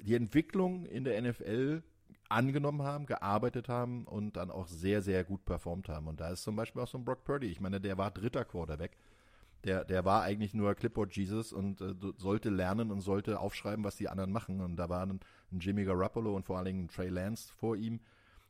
die 0.00 0.14
Entwicklung 0.14 0.84
in 0.86 1.04
der 1.04 1.20
NFL 1.20 1.82
angenommen 2.28 2.82
haben, 2.82 3.06
gearbeitet 3.06 3.68
haben 3.68 4.04
und 4.04 4.36
dann 4.36 4.50
auch 4.50 4.66
sehr, 4.66 5.02
sehr 5.02 5.24
gut 5.24 5.44
performt 5.44 5.88
haben. 5.88 6.08
Und 6.08 6.20
da 6.20 6.30
ist 6.30 6.42
zum 6.42 6.56
Beispiel 6.56 6.82
auch 6.82 6.88
so 6.88 6.98
ein 6.98 7.04
Brock 7.04 7.24
Purdy. 7.24 7.48
Ich 7.48 7.60
meine, 7.60 7.80
der 7.80 7.98
war 7.98 8.10
dritter 8.10 8.44
Quarterback. 8.44 8.96
Der, 9.64 9.84
der 9.84 10.04
war 10.04 10.22
eigentlich 10.22 10.54
nur 10.54 10.74
Clipboard 10.74 11.14
Jesus 11.14 11.52
und 11.52 11.80
äh, 11.80 11.94
sollte 12.16 12.48
lernen 12.48 12.90
und 12.90 13.00
sollte 13.00 13.40
aufschreiben, 13.40 13.84
was 13.84 13.96
die 13.96 14.08
anderen 14.08 14.32
machen. 14.32 14.60
Und 14.60 14.76
da 14.76 14.88
waren 14.88 15.20
ein 15.52 15.58
Jimmy 15.58 15.84
Garoppolo 15.84 16.34
und 16.34 16.46
vor 16.46 16.56
allen 16.56 16.66
Dingen 16.66 16.88
Trey 16.88 17.08
Lance 17.08 17.52
vor 17.56 17.76
ihm, 17.76 18.00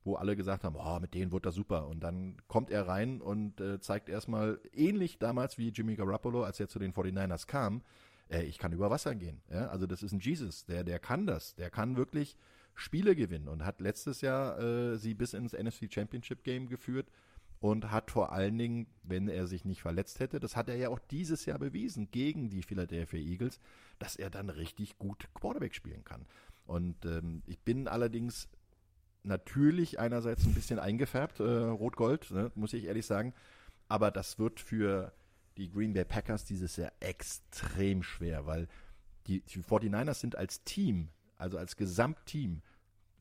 wo 0.05 0.15
alle 0.15 0.37
gesagt 0.37 0.65
haben, 0.65 0.77
oh, 0.77 0.99
mit 1.01 1.15
denen 1.15 1.33
wird 1.33 1.47
das 1.47 1.57
super. 1.57 1.89
Und 1.89 2.01
dann 2.01 2.37
kommt 2.47 2.71
er 2.71 2.87
rein 2.87 3.21
und 3.21 3.61
äh, 3.61 3.81
zeigt 3.81 4.09
erstmal 4.09 4.61
ähnlich 4.73 5.19
damals 5.19 5.59
wie 5.59 5.71
Jimmy 5.71 5.97
Garoppolo, 5.97 6.45
als 6.45 6.61
er 6.61 6.69
zu 6.69 6.79
den 6.79 6.93
49ers 6.93 7.47
kam, 7.47 7.83
äh, 8.31 8.43
ich 8.45 8.59
kann 8.59 8.73
über 8.73 8.91
Wasser 8.91 9.15
gehen. 9.15 9.41
Ja? 9.51 9.67
Also 9.69 9.87
das 9.87 10.03
ist 10.03 10.13
ein 10.13 10.21
Jesus, 10.21 10.65
der, 10.65 10.85
der 10.85 10.99
kann 10.99 11.27
das. 11.27 11.55
Der 11.57 11.71
kann 11.71 11.97
wirklich 11.97 12.37
Spiele 12.75 13.15
gewinnen 13.15 13.49
und 13.49 13.65
hat 13.65 13.81
letztes 13.81 14.21
Jahr 14.21 14.59
äh, 14.59 14.97
sie 14.97 15.15
bis 15.15 15.35
ins 15.35 15.53
NFC 15.53 15.93
Championship 15.93 16.45
Game 16.45 16.69
geführt 16.69 17.11
und 17.61 17.91
hat 17.91 18.11
vor 18.11 18.33
allen 18.33 18.57
Dingen, 18.57 18.87
wenn 19.03 19.29
er 19.29 19.47
sich 19.47 19.65
nicht 19.65 19.83
verletzt 19.83 20.19
hätte, 20.19 20.41
das 20.41 20.57
hat 20.57 20.69
er 20.69 20.77
ja 20.77 20.89
auch 20.89 20.99
dieses 20.99 21.45
Jahr 21.45 21.59
bewiesen 21.59 22.11
gegen 22.11 22.49
die 22.49 22.63
Philadelphia 22.63 23.21
Eagles, 23.21 23.61
dass 23.99 24.17
er 24.17 24.31
dann 24.31 24.49
richtig 24.49 24.99
gut 24.99 25.29
Quarterback 25.35 25.75
spielen 25.75 26.03
kann. 26.03 26.27
Und 26.67 27.05
ähm, 27.05 27.43
ich 27.47 27.61
bin 27.61 27.87
allerdings 27.87 28.49
natürlich 29.23 29.99
einerseits 29.99 30.47
ein 30.47 30.55
bisschen 30.55 30.79
eingefärbt, 30.79 31.41
äh, 31.41 31.43
rot-gold, 31.43 32.31
ne, 32.31 32.51
muss 32.55 32.73
ich 32.73 32.85
ehrlich 32.85 33.05
sagen, 33.05 33.35
aber 33.89 34.11
das 34.11 34.39
wird 34.39 34.61
für 34.61 35.13
die 35.59 35.71
Green 35.71 35.93
Bay 35.93 36.07
Packers 36.07 36.47
dieses 36.47 36.77
Jahr 36.77 36.93
extrem 37.01 38.03
schwer, 38.03 38.47
weil 38.47 38.69
die, 39.27 39.43
die 39.43 39.63
49ers 39.63 40.15
sind 40.15 40.37
als 40.37 40.65
Team, 40.65 41.11
also 41.37 41.59
als 41.59 41.77
Gesamtteam, 41.77 42.63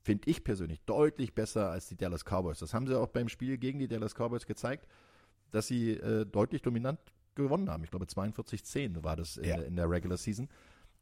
finde 0.10 0.28
ich 0.28 0.44
persönlich 0.44 0.82
deutlich 0.88 1.36
besser 1.36 1.70
als 1.70 1.88
die 1.88 1.96
Dallas 1.96 2.26
Cowboys. 2.26 2.58
Das 2.58 2.74
haben 2.74 2.88
sie 2.88 2.98
auch 3.00 3.10
beim 3.10 3.30
Spiel 3.30 3.60
gegen 3.60 3.78
die 3.78 3.88
Dallas 3.88 4.16
Cowboys 4.16 4.48
gezeigt, 4.48 4.88
dass 5.52 5.68
sie 5.68 5.92
äh, 5.92 6.26
deutlich 6.26 6.64
dominant 6.64 7.00
gewonnen 7.36 7.70
haben. 7.70 7.84
Ich 7.84 7.92
glaube 7.92 8.06
42-10 8.08 9.04
war 9.04 9.16
das 9.16 9.38
in, 9.38 9.44
Ja. 9.46 9.58
der, 9.58 9.68
in 9.68 9.76
der 9.76 9.88
Regular 9.88 10.18
Season. 10.18 10.50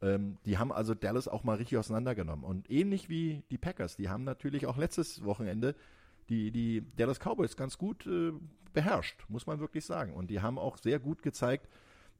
Ähm, 0.02 0.36
die 0.44 0.58
haben 0.58 0.70
also 0.70 0.92
Dallas 0.94 1.26
auch 1.26 1.42
mal 1.42 1.56
richtig 1.56 1.78
auseinandergenommen. 1.78 2.44
Und 2.44 2.70
ähnlich 2.70 3.08
wie 3.08 3.44
die 3.50 3.56
Packers, 3.56 3.96
die 3.96 4.10
haben 4.10 4.24
natürlich 4.24 4.66
auch 4.66 4.76
letztes 4.76 5.24
Wochenende 5.24 5.74
die, 6.28 6.50
die 6.50 6.84
Dallas 6.96 7.18
Cowboys 7.18 7.56
ganz 7.56 7.78
gut 7.78 8.06
äh, 8.06 8.32
beherrscht, 8.74 9.24
muss 9.28 9.46
man 9.46 9.58
wirklich 9.58 9.86
sagen. 9.86 10.12
Und 10.12 10.28
die 10.28 10.42
haben 10.42 10.58
auch 10.58 10.76
sehr 10.76 10.98
gut 10.98 11.22
gezeigt, 11.22 11.66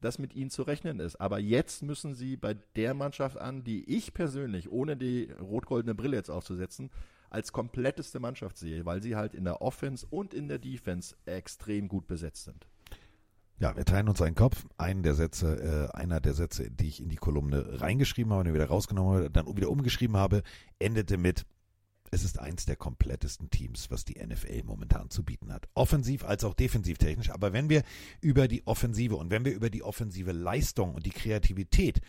dass 0.00 0.18
mit 0.18 0.34
ihnen 0.34 0.50
zu 0.50 0.62
rechnen 0.62 1.00
ist. 1.00 1.16
Aber 1.16 1.38
jetzt 1.38 1.82
müssen 1.82 2.14
sie 2.14 2.36
bei 2.36 2.54
der 2.76 2.94
Mannschaft 2.94 3.38
an, 3.38 3.64
die 3.64 3.84
ich 3.84 4.14
persönlich, 4.14 4.70
ohne 4.70 4.96
die 4.96 5.30
rot-goldene 5.40 5.94
Brille 5.94 6.16
jetzt 6.16 6.30
aufzusetzen, 6.30 6.90
als 7.30 7.52
kompletteste 7.52 8.20
Mannschaft 8.20 8.56
sehe, 8.56 8.86
weil 8.86 9.02
sie 9.02 9.16
halt 9.16 9.34
in 9.34 9.44
der 9.44 9.60
Offense 9.60 10.06
und 10.08 10.32
in 10.32 10.48
der 10.48 10.58
Defense 10.58 11.14
extrem 11.26 11.88
gut 11.88 12.06
besetzt 12.06 12.44
sind. 12.44 12.66
Ja, 13.60 13.76
wir 13.76 13.84
teilen 13.84 14.08
uns 14.08 14.22
einen 14.22 14.36
Kopf. 14.36 14.66
Einen 14.76 15.02
der 15.02 15.14
Sätze, 15.14 15.90
äh, 15.92 15.96
einer 15.96 16.20
der 16.20 16.34
Sätze, 16.34 16.70
die 16.70 16.86
ich 16.86 17.00
in 17.00 17.08
die 17.08 17.16
Kolumne 17.16 17.80
reingeschrieben 17.80 18.32
habe, 18.32 18.44
den 18.44 18.54
wieder 18.54 18.68
rausgenommen 18.68 19.14
habe, 19.14 19.30
dann 19.30 19.56
wieder 19.56 19.70
umgeschrieben 19.70 20.16
habe, 20.16 20.42
endete 20.78 21.18
mit 21.18 21.44
es 22.10 22.24
ist 22.24 22.38
eins 22.38 22.66
der 22.66 22.76
komplettesten 22.76 23.50
Teams, 23.50 23.90
was 23.90 24.04
die 24.04 24.18
NFL 24.24 24.62
momentan 24.64 25.10
zu 25.10 25.24
bieten 25.24 25.52
hat. 25.52 25.68
Offensiv 25.74 26.24
als 26.24 26.44
auch 26.44 26.54
defensiv 26.54 26.98
technisch. 26.98 27.30
Aber 27.30 27.52
wenn 27.52 27.68
wir 27.68 27.82
über 28.20 28.48
die 28.48 28.66
Offensive 28.66 29.16
und 29.16 29.30
wenn 29.30 29.44
wir 29.44 29.52
über 29.52 29.70
die 29.70 29.82
offensive 29.82 30.32
Leistung 30.32 30.94
und 30.94 31.06
die 31.06 31.10
Kreativität 31.10 32.00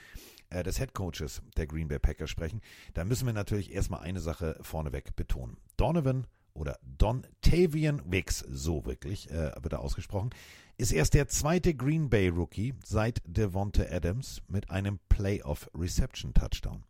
äh, 0.49 0.63
des 0.63 0.79
Headcoaches 0.79 1.41
der 1.57 1.67
Green 1.67 1.87
Bay 1.87 1.99
Packers 1.99 2.29
sprechen, 2.29 2.61
dann 2.93 3.07
müssen 3.07 3.25
wir 3.25 3.33
natürlich 3.33 3.73
erstmal 3.73 4.01
eine 4.01 4.19
Sache 4.19 4.57
vorneweg 4.61 5.15
betonen. 5.15 5.57
Donovan 5.77 6.27
oder 6.53 6.77
Dontavian 6.81 8.01
Wicks, 8.05 8.39
so 8.39 8.85
wirklich 8.85 9.29
äh, 9.29 9.51
wird 9.61 9.73
er 9.73 9.81
ausgesprochen, 9.81 10.31
ist 10.77 10.91
erst 10.91 11.13
der 11.13 11.27
zweite 11.27 11.73
Green 11.73 12.09
Bay 12.09 12.29
Rookie 12.29 12.73
seit 12.85 13.21
Devonta 13.25 13.83
Adams 13.89 14.41
mit 14.47 14.69
einem 14.69 14.99
Playoff 15.09 15.69
Reception 15.75 16.33
Touchdown. 16.33 16.83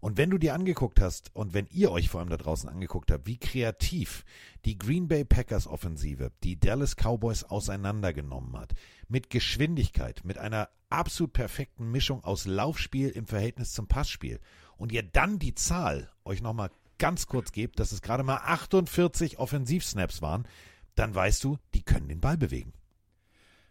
Und 0.00 0.16
wenn 0.16 0.30
du 0.30 0.38
dir 0.38 0.54
angeguckt 0.54 1.00
hast 1.00 1.34
und 1.34 1.52
wenn 1.52 1.66
ihr 1.70 1.92
euch 1.92 2.08
vor 2.08 2.20
allem 2.20 2.30
da 2.30 2.36
draußen 2.36 2.68
angeguckt 2.68 3.10
habt, 3.10 3.26
wie 3.26 3.38
kreativ 3.38 4.24
die 4.64 4.78
Green 4.78 5.08
Bay 5.08 5.24
Packers 5.24 5.66
Offensive 5.66 6.32
die 6.42 6.58
Dallas 6.58 6.96
Cowboys 6.96 7.44
auseinandergenommen 7.44 8.56
hat, 8.58 8.72
mit 9.08 9.30
Geschwindigkeit, 9.30 10.24
mit 10.24 10.38
einer 10.38 10.70
absolut 10.88 11.32
perfekten 11.32 11.90
Mischung 11.90 12.24
aus 12.24 12.46
Laufspiel 12.46 13.10
im 13.10 13.26
Verhältnis 13.26 13.72
zum 13.72 13.86
Passspiel 13.86 14.40
und 14.76 14.92
ihr 14.92 15.02
dann 15.02 15.38
die 15.38 15.54
Zahl 15.54 16.10
euch 16.24 16.40
nochmal 16.42 16.70
ganz 16.98 17.26
kurz 17.26 17.52
gebt, 17.52 17.80
dass 17.80 17.92
es 17.92 18.02
gerade 18.02 18.22
mal 18.22 18.36
48 18.36 19.38
Offensivsnaps 19.38 20.22
waren, 20.22 20.46
dann 20.94 21.14
weißt 21.14 21.42
du, 21.44 21.58
die 21.74 21.82
können 21.82 22.08
den 22.08 22.20
Ball 22.20 22.36
bewegen. 22.36 22.72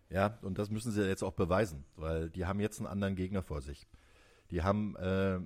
Ja, 0.09 0.39
und 0.41 0.57
das 0.57 0.69
müssen 0.69 0.91
sie 0.91 1.07
jetzt 1.07 1.23
auch 1.23 1.34
beweisen, 1.34 1.86
weil 1.95 2.30
die 2.30 2.45
haben 2.45 2.59
jetzt 2.59 2.80
einen 2.80 2.88
anderen 2.88 3.15
Gegner 3.15 3.43
vor 3.43 3.61
sich. 3.61 3.88
Die 4.49 4.63
haben, 4.63 4.95
äh, 4.95 5.39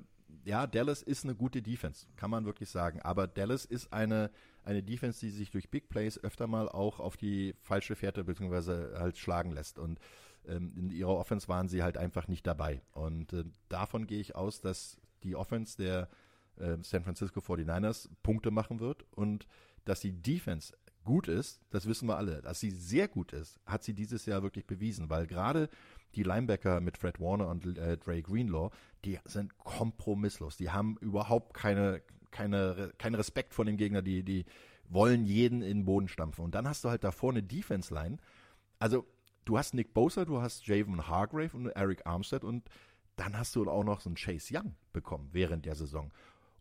ja, 0.45 0.67
Dallas 0.67 1.01
ist 1.01 1.23
eine 1.23 1.35
gute 1.35 1.61
Defense, 1.61 2.07
kann 2.15 2.29
man 2.29 2.45
wirklich 2.45 2.69
sagen. 2.69 3.01
Aber 3.01 3.27
Dallas 3.27 3.65
ist 3.65 3.91
eine, 3.93 4.31
eine 4.63 4.83
Defense, 4.83 5.19
die 5.19 5.29
sich 5.29 5.51
durch 5.51 5.69
Big 5.69 5.89
Plays 5.89 6.21
öfter 6.23 6.47
mal 6.47 6.69
auch 6.69 6.99
auf 6.99 7.17
die 7.17 7.55
falsche 7.59 7.95
Fährte 7.95 8.23
bzw. 8.23 8.97
halt 8.97 9.17
schlagen 9.17 9.51
lässt. 9.51 9.79
Und 9.79 9.99
ähm, 10.47 10.73
in 10.75 10.89
ihrer 10.89 11.15
Offense 11.15 11.47
waren 11.47 11.67
sie 11.67 11.83
halt 11.83 11.97
einfach 11.97 12.27
nicht 12.27 12.45
dabei. 12.45 12.81
Und 12.91 13.33
äh, 13.33 13.45
davon 13.69 14.07
gehe 14.07 14.19
ich 14.19 14.35
aus, 14.35 14.61
dass 14.61 14.99
die 15.23 15.35
Offense 15.35 15.77
der 15.77 16.09
äh, 16.57 16.77
San 16.81 17.03
Francisco 17.03 17.39
49ers 17.39 18.09
Punkte 18.21 18.51
machen 18.51 18.79
wird 18.79 19.05
und 19.11 19.47
dass 19.85 19.99
die 19.99 20.11
Defense 20.11 20.73
gut 21.03 21.27
ist, 21.27 21.61
das 21.69 21.85
wissen 21.85 22.07
wir 22.07 22.17
alle. 22.17 22.41
Dass 22.41 22.59
sie 22.59 22.71
sehr 22.71 23.07
gut 23.07 23.33
ist, 23.33 23.59
hat 23.65 23.83
sie 23.83 23.93
dieses 23.93 24.25
Jahr 24.25 24.43
wirklich 24.43 24.65
bewiesen, 24.65 25.09
weil 25.09 25.27
gerade 25.27 25.69
die 26.15 26.23
Linebacker 26.23 26.79
mit 26.81 26.97
Fred 26.97 27.19
Warner 27.19 27.49
und 27.49 27.77
äh, 27.77 27.97
Dre 27.97 28.21
Greenlaw, 28.21 28.69
die 29.05 29.19
sind 29.25 29.57
kompromisslos. 29.57 30.57
Die 30.57 30.69
haben 30.69 30.97
überhaupt 31.01 31.53
keine, 31.53 32.01
keine, 32.31 32.91
keinen 32.97 33.15
Respekt 33.15 33.53
vor 33.53 33.65
dem 33.65 33.77
Gegner. 33.77 34.01
Die, 34.01 34.23
die 34.23 34.45
wollen 34.87 35.25
jeden 35.25 35.61
in 35.61 35.79
den 35.79 35.85
Boden 35.85 36.07
stampfen. 36.07 36.43
Und 36.43 36.55
dann 36.55 36.67
hast 36.67 36.83
du 36.83 36.89
halt 36.89 37.03
da 37.03 37.11
vorne 37.11 37.43
Defense 37.43 37.93
Line. 37.93 38.17
Also, 38.79 39.05
du 39.45 39.57
hast 39.57 39.73
Nick 39.73 39.93
Bosa, 39.93 40.25
du 40.25 40.41
hast 40.41 40.67
Javon 40.67 41.07
Hargrave 41.07 41.55
und 41.55 41.67
Eric 41.67 42.05
Armstead 42.05 42.43
und 42.43 42.69
dann 43.15 43.37
hast 43.37 43.55
du 43.55 43.69
auch 43.69 43.83
noch 43.83 44.01
so 44.01 44.09
einen 44.09 44.15
Chase 44.15 44.55
Young 44.55 44.75
bekommen 44.91 45.29
während 45.31 45.65
der 45.65 45.75
Saison. 45.75 46.11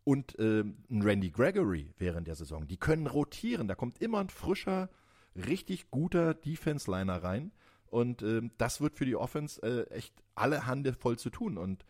Und 0.03 0.37
ähm, 0.39 0.77
Randy 0.89 1.29
Gregory 1.29 1.93
während 1.97 2.27
der 2.27 2.35
Saison. 2.35 2.67
Die 2.67 2.77
können 2.77 3.07
rotieren. 3.07 3.67
Da 3.67 3.75
kommt 3.75 4.01
immer 4.01 4.19
ein 4.19 4.29
frischer, 4.29 4.89
richtig 5.35 5.89
guter 5.91 6.33
Defense-Liner 6.33 7.23
rein. 7.23 7.51
Und 7.87 8.21
ähm, 8.21 8.51
das 8.57 8.81
wird 8.81 8.95
für 8.95 9.05
die 9.05 9.15
Offense 9.15 9.61
äh, 9.61 9.89
echt 9.93 10.13
alle 10.35 10.67
Hände 10.67 10.93
voll 10.93 11.17
zu 11.17 11.29
tun. 11.29 11.57
Und 11.57 11.85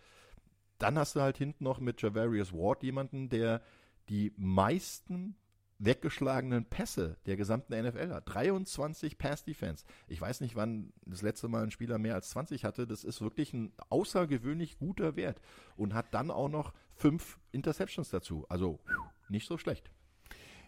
dann 0.78 0.98
hast 0.98 1.16
du 1.16 1.22
halt 1.22 1.38
hinten 1.38 1.64
noch 1.64 1.80
mit 1.80 2.02
Javarius 2.02 2.52
Ward 2.52 2.84
jemanden, 2.84 3.30
der 3.30 3.62
die 4.10 4.34
meisten 4.36 5.36
weggeschlagenen 5.80 6.66
Pässe 6.66 7.18
der 7.26 7.36
gesamten 7.36 7.74
NFL 7.74 8.12
hat. 8.12 8.24
23 8.34 9.18
Pass-Defense. 9.18 9.86
Ich 10.08 10.20
weiß 10.20 10.42
nicht, 10.42 10.56
wann 10.56 10.94
das 11.06 11.22
letzte 11.22 11.48
Mal 11.48 11.64
ein 11.64 11.72
Spieler 11.72 11.98
mehr 11.98 12.16
als 12.16 12.30
20 12.30 12.64
hatte. 12.64 12.88
Das 12.88 13.04
ist 13.04 13.22
wirklich 13.22 13.54
ein 13.54 13.74
außergewöhnlich 13.90 14.78
guter 14.78 15.16
Wert. 15.16 15.42
Und 15.76 15.94
hat 15.94 16.14
dann 16.14 16.32
auch 16.32 16.50
noch 16.50 16.74
fünf 16.96 17.40
Interceptions 17.52 18.10
dazu. 18.10 18.46
Also 18.50 18.80
nicht 19.30 19.48
so 19.48 19.58
schlecht. 19.58 19.92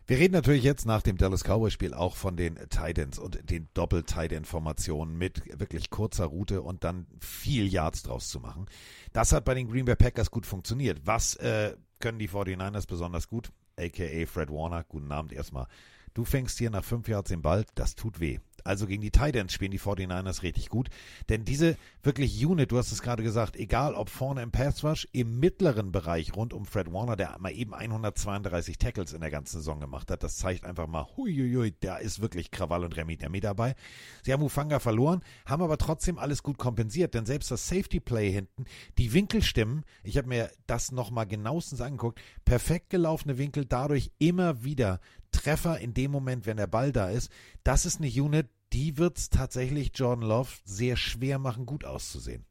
Wir 0.07 0.19
reden 0.19 0.33
natürlich 0.33 0.63
jetzt 0.63 0.85
nach 0.85 1.01
dem 1.01 1.17
Dallas 1.17 1.43
Cowboys 1.43 1.73
Spiel 1.73 1.95
auch 1.95 2.15
von 2.15 2.37
den 2.37 2.57
Titans 2.69 3.17
und 3.17 3.49
den 3.49 3.69
Doppel-Tight-End-Formationen 3.73 5.17
mit 5.17 5.41
wirklich 5.59 5.89
kurzer 5.89 6.25
Route 6.25 6.61
und 6.61 6.83
dann 6.83 7.07
viel 7.19 7.65
Yards 7.65 8.03
draus 8.03 8.29
zu 8.29 8.39
machen. 8.39 8.67
Das 9.13 9.31
hat 9.31 9.45
bei 9.45 9.55
den 9.55 9.67
Green 9.67 9.85
Bay 9.85 9.95
Packers 9.95 10.29
gut 10.29 10.45
funktioniert. 10.45 11.01
Was 11.05 11.35
äh, 11.37 11.75
können 11.99 12.19
die 12.19 12.29
49ers 12.29 12.87
besonders 12.87 13.27
gut? 13.27 13.51
AKA 13.77 14.27
Fred 14.27 14.51
Warner. 14.51 14.83
Guten 14.83 15.11
Abend 15.11 15.33
erstmal. 15.33 15.65
Du 16.13 16.23
fängst 16.23 16.59
hier 16.59 16.69
nach 16.69 16.83
fünf 16.83 17.07
Yards 17.07 17.29
den 17.29 17.41
Ball, 17.41 17.65
das 17.73 17.95
tut 17.95 18.19
weh. 18.19 18.39
Also 18.65 18.87
gegen 18.87 19.03
die 19.03 19.11
Titans 19.11 19.53
spielen 19.53 19.71
die 19.71 19.79
49ers 19.79 20.41
richtig 20.41 20.69
gut. 20.69 20.89
Denn 21.29 21.45
diese 21.45 21.77
wirklich 22.01 22.43
Unit, 22.43 22.71
du 22.71 22.77
hast 22.77 22.91
es 22.91 23.03
gerade 23.03 23.21
gesagt, 23.21 23.55
egal 23.55 23.93
ob 23.93 24.09
vorne 24.09 24.41
im 24.41 24.51
Pass 24.51 24.83
Rush, 24.83 25.07
im 25.11 25.39
mittleren 25.39 25.91
Bereich 25.91 26.35
rund 26.35 26.51
um 26.51 26.65
Fred 26.65 26.91
Warner, 26.91 27.15
der 27.15 27.37
mal 27.39 27.51
eben 27.51 27.75
132 27.75 28.79
Tackles 28.79 29.13
in 29.13 29.21
der 29.21 29.29
ganzen 29.29 29.59
Saison 29.59 29.79
gemacht 29.79 30.09
hat, 30.09 30.23
das 30.23 30.37
zeigt 30.37 30.65
einfach 30.65 30.87
mal, 30.87 31.05
huiuiui, 31.15 31.75
da 31.79 31.97
ist 31.97 32.21
wirklich 32.21 32.49
Krawall 32.49 32.83
und 32.83 32.97
Remi 32.97 33.17
Demi 33.17 33.39
dabei. 33.39 33.75
Sie 34.23 34.33
haben 34.33 34.41
Ufanga 34.41 34.79
verloren, 34.79 35.21
haben 35.45 35.61
aber 35.61 35.77
trotzdem 35.77 36.17
alles 36.17 36.41
gut 36.41 36.57
kompensiert, 36.57 37.13
denn 37.13 37.27
selbst 37.27 37.51
das 37.51 37.67
Safety 37.67 37.99
Play 37.99 38.31
hinten, 38.31 38.65
die 38.97 39.13
Winkelstimmen, 39.13 39.85
ich 40.03 40.17
habe 40.17 40.27
mir 40.27 40.49
das 40.65 40.91
nochmal 40.91 41.27
genauestens 41.27 41.81
angeguckt, 41.81 42.19
perfekt 42.45 42.89
gelaufene 42.89 43.37
Winkel, 43.37 43.65
dadurch 43.65 44.11
immer 44.17 44.63
wieder 44.63 44.99
Treffer 45.35 45.79
in 45.79 45.93
dem 45.93 46.11
Moment, 46.11 46.45
wenn 46.45 46.57
der 46.57 46.67
Ball 46.67 46.91
da 46.91 47.09
ist. 47.09 47.29
Das 47.63 47.85
ist 47.85 47.99
eine 47.99 48.07
Unit, 48.07 48.47
die 48.73 48.97
wird 48.97 49.17
es 49.17 49.29
tatsächlich 49.29 49.91
Jordan 49.93 50.27
Love 50.27 50.49
sehr 50.65 50.97
schwer 50.97 51.39
machen, 51.39 51.65
gut 51.65 51.85
auszusehen. 51.85 52.45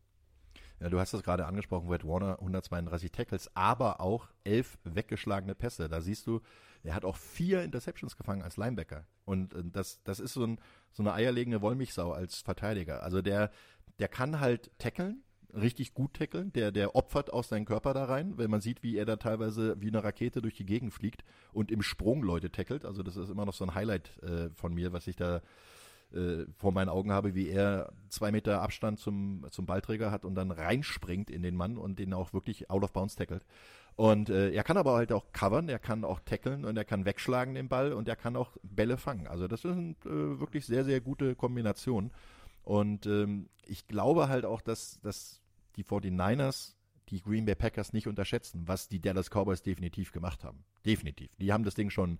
Ja, 0.81 0.91
du 0.91 0.99
hast 0.99 1.15
das 1.15 1.23
gerade 1.23 1.47
angesprochen, 1.47 1.89
Red 1.89 2.05
Warner 2.05 2.39
132 2.41 3.13
Tackles, 3.13 3.51
aber 3.55 4.01
auch 4.01 4.29
elf 4.43 4.77
weggeschlagene 4.85 5.55
Pässe. 5.55 5.89
Da 5.89 6.01
siehst 6.01 6.27
du, 6.27 6.41
er 6.83 6.95
hat 6.95 7.05
auch 7.05 7.17
vier 7.17 7.63
Interceptions 7.63 8.17
gefangen 8.17 8.43
als 8.43 8.57
Linebacker. 8.57 9.07
Und 9.25 9.55
äh, 9.55 9.63
das, 9.65 10.03
das 10.05 10.21
ist 10.21 10.35
so, 10.35 10.45
ein, 10.45 10.61
so 10.93 11.03
eine 11.03 11.15
eierlegende 11.15 11.63
Wollmilchsau 11.63 12.13
als 12.13 12.43
Verteidiger. 12.43 13.03
Also 13.03 13.23
der, 13.23 13.51
der 13.99 14.09
kann 14.09 14.41
halt 14.41 14.71
tackeln, 14.79 15.23
richtig 15.55 15.95
gut 15.95 16.15
tackeln. 16.15 16.53
Der, 16.53 16.73
der 16.73 16.95
opfert 16.95 17.33
auch 17.33 17.45
seinen 17.45 17.65
Körper 17.65 17.95
da 17.95 18.05
rein, 18.05 18.37
wenn 18.37 18.51
man 18.51 18.61
sieht, 18.61 18.83
wie 18.83 18.97
er 18.97 19.07
da 19.07 19.17
teilweise 19.17 19.81
wie 19.81 19.89
eine 19.89 20.05
Rakete 20.05 20.43
durch 20.43 20.55
die 20.55 20.67
Gegend 20.67 20.93
fliegt 20.93 21.25
und 21.53 21.71
im 21.71 21.83
Sprung 21.83 22.23
Leute 22.23 22.51
tackelt. 22.51 22.85
Also 22.85 23.03
das 23.03 23.17
ist 23.17 23.31
immer 23.31 23.47
noch 23.47 23.55
so 23.55 23.65
ein 23.65 23.75
Highlight 23.75 24.19
äh, 24.23 24.51
von 24.51 24.75
mir, 24.75 24.93
was 24.93 25.07
ich 25.07 25.17
da 25.17 25.41
äh, 26.15 26.47
vor 26.57 26.73
meinen 26.73 26.89
Augen 26.89 27.13
habe, 27.13 27.35
wie 27.35 27.49
er 27.49 27.93
zwei 28.09 28.31
Meter 28.31 28.63
Abstand 28.63 28.99
zum, 28.99 29.47
zum 29.51 29.67
Ballträger 29.67 30.11
hat 30.11 30.25
und 30.25 30.35
dann 30.35 30.51
reinspringt 30.51 31.31
in 31.31 31.43
den 31.43 31.57
Mann 31.57 31.77
und 31.77 31.99
den 31.99 32.13
auch 32.15 32.33
wirklich 32.33 32.71
out 32.71 32.83
of 32.83 32.93
bounds 32.93 33.17
tackelt. 33.17 33.45
Und 33.97 34.29
äh, 34.29 34.51
er 34.51 34.65
kann 34.65 34.77
aber 34.77 34.95
halt 34.95 35.13
auch 35.13 35.33
covern, 35.33 35.69
er 35.69 35.79
kann 35.79 36.05
auch 36.05 36.21
tackeln 36.21 36.65
und 36.65 36.77
er 36.77 36.85
kann 36.85 37.05
wegschlagen 37.05 37.55
den 37.55 37.69
Ball 37.69 37.93
und 37.93 38.09
er 38.09 38.17
kann 38.17 38.37
auch 38.37 38.57
Bälle 38.63 38.97
fangen. 38.97 39.27
Also 39.27 39.47
das 39.47 39.63
sind 39.63 40.05
äh, 40.05 40.41
wirklich 40.41 40.67
sehr, 40.67 40.85
sehr 40.85 41.01
gute 41.01 41.35
Kombinationen. 41.35 42.11
Und 42.63 43.07
ähm, 43.07 43.49
ich 43.67 43.87
glaube 43.87 44.29
halt 44.29 44.45
auch, 44.45 44.63
dass, 44.63 45.01
dass 45.03 45.41
die 45.77 45.85
49ers 45.85 46.75
die 47.11 47.21
Green 47.21 47.45
Bay 47.45 47.55
Packers 47.55 47.93
nicht 47.93 48.09
unterschätzen, 48.09 48.63
was 48.67 48.89
die 48.89 49.01
Dallas 49.01 49.31
Cowboys 49.31 49.63
definitiv 49.63 50.11
gemacht 50.11 50.43
haben. 50.43 50.65
Definitiv. 50.87 51.31
Die 51.37 51.53
haben 51.53 51.65
das 51.65 51.75
Ding 51.75 51.91
schon 51.91 52.19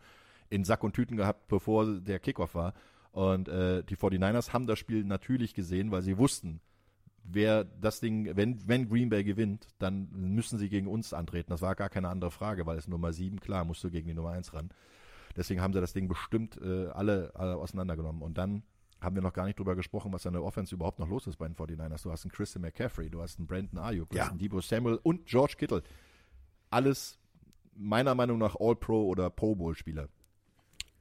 in 0.51 0.65
Sack 0.65 0.85
und 0.85 0.95
Tüten 0.95 1.17
gehabt, 1.17 1.49
bevor 1.49 1.87
der 2.01 2.19
Kickoff 2.19 2.55
war. 2.55 2.75
Und 3.15 3.49
äh, 3.49 3.85
die 3.85 3.97
49ers 3.97 4.53
haben 4.53 4.67
das 4.67 4.79
Spiel 4.81 5.05
natürlich 5.05 5.55
gesehen, 5.55 5.93
weil 5.93 6.03
sie 6.03 6.19
wussten, 6.19 6.61
wer 7.23 7.63
das 7.63 8.01
Ding, 8.01 8.37
wenn, 8.37 8.67
wenn 8.69 8.89
Green 8.89 9.09
Bay 9.09 9.23
gewinnt, 9.23 9.69
dann 9.79 10.09
müssen 10.13 10.59
sie 10.59 10.69
gegen 10.69 10.89
uns 10.89 11.13
antreten. 11.15 11.51
Das 11.51 11.63
war 11.63 11.77
gar 11.77 11.89
keine 11.89 12.09
andere 12.09 12.33
Frage, 12.33 12.67
weil 12.67 12.77
es 12.77 12.89
Nummer 12.89 13.13
7, 13.13 13.39
klar, 13.39 13.65
musst 13.65 13.85
du 13.85 13.91
gegen 13.91 14.09
die 14.09 14.15
Nummer 14.15 14.31
1 14.31 14.53
ran. 14.53 14.71
Deswegen 15.37 15.61
haben 15.61 15.73
sie 15.73 15.81
das 15.81 15.93
Ding 15.93 16.09
bestimmt 16.09 16.61
äh, 16.61 16.89
alle, 16.89 17.31
alle 17.37 17.57
auseinandergenommen. 17.57 18.21
Und 18.21 18.37
dann 18.37 18.65
haben 19.01 19.15
wir 19.15 19.23
noch 19.23 19.33
gar 19.33 19.45
nicht 19.47 19.61
drüber 19.61 19.77
gesprochen, 19.77 20.13
was 20.13 20.27
an 20.27 20.33
der 20.33 20.43
Offense 20.43 20.75
überhaupt 20.75 20.99
noch 20.99 21.09
los 21.09 21.29
ist 21.29 21.37
bei 21.37 21.47
den 21.47 21.55
49ers. 21.55 22.03
Du 22.03 22.11
hast 22.11 22.25
einen 22.25 22.33
Christian 22.33 22.63
McCaffrey, 22.63 23.11
du 23.11 23.23
hast 23.23 23.39
einen 23.39 23.47
Brandon 23.47 23.79
Ayuk, 23.79 24.11
du 24.11 24.17
Ja. 24.17 24.25
hast 24.25 24.31
einen 24.31 24.39
Debo 24.41 24.61
Samuel 24.61 24.99
und 25.05 25.27
George 25.27 25.55
Kittle. 25.57 25.85
Alles 26.71 27.19
meiner 27.77 28.15
Meinung 28.17 28.39
nach 28.39 28.57
All-Pro 28.59 29.07
oder 29.09 29.31
Pro 29.31 29.55
Bowl-Spieler. 29.55 30.09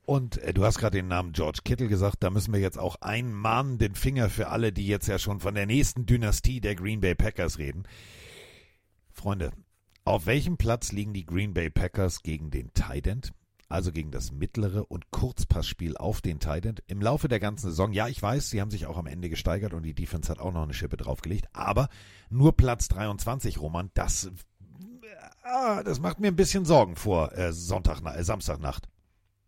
Und 0.05 0.37
äh, 0.39 0.53
du 0.53 0.65
hast 0.65 0.79
gerade 0.79 0.97
den 0.97 1.07
Namen 1.07 1.31
George 1.31 1.59
Kittle 1.63 1.87
gesagt, 1.87 2.17
da 2.21 2.29
müssen 2.29 2.53
wir 2.53 2.59
jetzt 2.59 2.77
auch 2.77 2.97
einmahnen, 3.01 3.77
den 3.77 3.95
Finger 3.95 4.29
für 4.29 4.49
alle, 4.49 4.73
die 4.73 4.87
jetzt 4.87 5.07
ja 5.07 5.17
schon 5.17 5.39
von 5.39 5.55
der 5.55 5.65
nächsten 5.65 6.05
Dynastie 6.05 6.59
der 6.59 6.75
Green 6.75 6.99
Bay 6.99 7.15
Packers 7.15 7.57
reden. 7.57 7.83
Freunde, 9.11 9.51
auf 10.03 10.25
welchem 10.25 10.57
Platz 10.57 10.91
liegen 10.91 11.13
die 11.13 11.25
Green 11.25 11.53
Bay 11.53 11.69
Packers 11.69 12.23
gegen 12.23 12.51
den 12.51 12.73
Tight? 12.73 13.31
Also 13.69 13.91
gegen 13.91 14.11
das 14.11 14.31
mittlere 14.31 14.91
und 14.91 15.09
Kurzpassspiel 15.09 15.95
auf 15.97 16.21
den 16.21 16.39
Tight 16.39 16.83
im 16.87 17.01
Laufe 17.01 17.27
der 17.29 17.39
ganzen 17.39 17.69
Saison. 17.69 17.93
Ja, 17.93 18.07
ich 18.07 18.21
weiß, 18.21 18.49
sie 18.49 18.59
haben 18.59 18.69
sich 18.69 18.85
auch 18.85 18.97
am 18.97 19.07
Ende 19.07 19.29
gesteigert 19.29 19.73
und 19.73 19.83
die 19.83 19.95
Defense 19.95 20.29
hat 20.29 20.39
auch 20.39 20.51
noch 20.51 20.63
eine 20.63 20.73
Schippe 20.73 20.97
draufgelegt, 20.97 21.47
aber 21.53 21.89
nur 22.29 22.55
Platz 22.55 22.89
23, 22.89 23.59
Roman, 23.59 23.89
das, 23.93 24.29
ah, 25.43 25.81
das 25.81 26.01
macht 26.01 26.19
mir 26.19 26.27
ein 26.27 26.35
bisschen 26.35 26.65
Sorgen 26.65 26.97
vor 26.97 27.35
äh, 27.35 27.53
Sonntag, 27.53 28.01
äh, 28.05 28.23
Samstagnacht. 28.23 28.89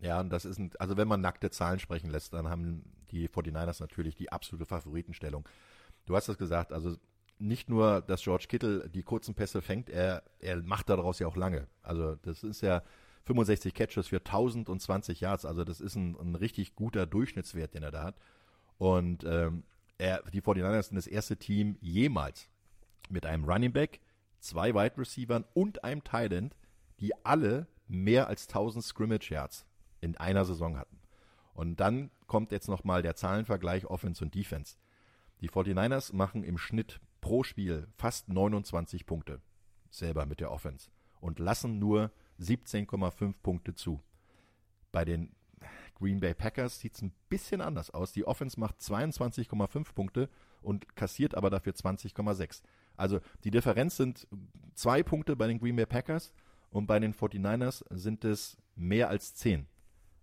Ja, 0.05 0.19
und 0.19 0.29
das 0.29 0.45
ist 0.45 0.59
ein, 0.59 0.69
also 0.77 0.97
wenn 0.97 1.07
man 1.07 1.19
nackte 1.19 1.49
Zahlen 1.49 1.79
sprechen 1.79 2.11
lässt, 2.11 2.31
dann 2.31 2.47
haben 2.47 2.83
die 3.09 3.27
49ers 3.27 3.81
natürlich 3.81 4.15
die 4.15 4.31
absolute 4.31 4.67
Favoritenstellung. 4.67 5.49
Du 6.05 6.15
hast 6.15 6.27
es 6.27 6.37
gesagt, 6.37 6.71
also 6.71 6.95
nicht 7.39 7.69
nur, 7.69 8.01
dass 8.01 8.21
George 8.21 8.45
Kittle 8.47 8.87
die 8.87 9.01
kurzen 9.01 9.33
Pässe 9.33 9.63
fängt, 9.63 9.89
er, 9.89 10.21
er 10.39 10.61
macht 10.61 10.89
daraus 10.89 11.17
ja 11.17 11.25
auch 11.25 11.35
lange. 11.35 11.65
Also 11.81 12.15
das 12.17 12.43
ist 12.43 12.61
ja 12.61 12.83
65 13.23 13.73
Catches 13.73 14.09
für 14.09 14.17
1020 14.17 15.21
Yards, 15.21 15.43
also 15.43 15.63
das 15.63 15.81
ist 15.81 15.95
ein, 15.95 16.15
ein 16.19 16.35
richtig 16.35 16.75
guter 16.75 17.07
Durchschnittswert, 17.07 17.73
den 17.73 17.81
er 17.81 17.91
da 17.91 18.03
hat. 18.03 18.15
Und 18.77 19.23
ähm, 19.23 19.63
er, 19.97 20.21
die 20.31 20.43
49ers 20.43 20.83
sind 20.83 20.97
das 20.97 21.07
erste 21.07 21.35
Team 21.35 21.79
jemals 21.81 22.47
mit 23.09 23.25
einem 23.25 23.45
Running 23.45 23.73
Back, 23.73 24.01
zwei 24.39 24.75
Wide 24.75 24.99
Receivern 24.99 25.45
und 25.55 25.83
einem 25.83 26.03
Tight 26.03 26.31
End, 26.31 26.55
die 26.99 27.11
alle 27.25 27.65
mehr 27.87 28.27
als 28.27 28.47
1000 28.47 28.85
Scrimmage 28.85 29.31
Yards 29.31 29.64
in 30.05 30.15
einer 30.17 30.45
Saison 30.45 30.77
hatten. 30.77 30.99
Und 31.53 31.79
dann 31.79 32.11
kommt 32.27 32.51
jetzt 32.51 32.69
nochmal 32.69 33.01
der 33.01 33.15
Zahlenvergleich 33.15 33.85
Offense 33.85 34.23
und 34.23 34.35
Defense. 34.35 34.77
Die 35.41 35.49
49ers 35.49 36.15
machen 36.15 36.43
im 36.43 36.57
Schnitt 36.57 37.01
pro 37.21 37.43
Spiel 37.43 37.87
fast 37.97 38.29
29 38.29 39.05
Punkte 39.05 39.41
selber 39.89 40.25
mit 40.25 40.39
der 40.39 40.51
Offense 40.51 40.89
und 41.19 41.39
lassen 41.39 41.79
nur 41.79 42.11
17,5 42.39 43.33
Punkte 43.41 43.73
zu. 43.73 44.01
Bei 44.91 45.05
den 45.05 45.31
Green 45.95 46.19
Bay 46.19 46.33
Packers 46.33 46.79
sieht 46.79 46.95
es 46.95 47.01
ein 47.01 47.13
bisschen 47.29 47.61
anders 47.61 47.89
aus. 47.89 48.11
Die 48.11 48.27
Offense 48.27 48.59
macht 48.59 48.79
22,5 48.79 49.93
Punkte 49.93 50.29
und 50.61 50.95
kassiert 50.95 51.35
aber 51.35 51.49
dafür 51.49 51.73
20,6. 51.73 52.61
Also 52.97 53.21
die 53.43 53.51
Differenz 53.51 53.97
sind 53.97 54.27
zwei 54.73 55.03
Punkte 55.03 55.35
bei 55.35 55.47
den 55.47 55.59
Green 55.59 55.77
Bay 55.77 55.85
Packers 55.85 56.33
und 56.69 56.85
bei 56.85 56.99
den 56.99 57.13
49ers 57.13 57.83
sind 57.89 58.25
es 58.25 58.57
mehr 58.75 59.09
als 59.09 59.35
10. 59.35 59.67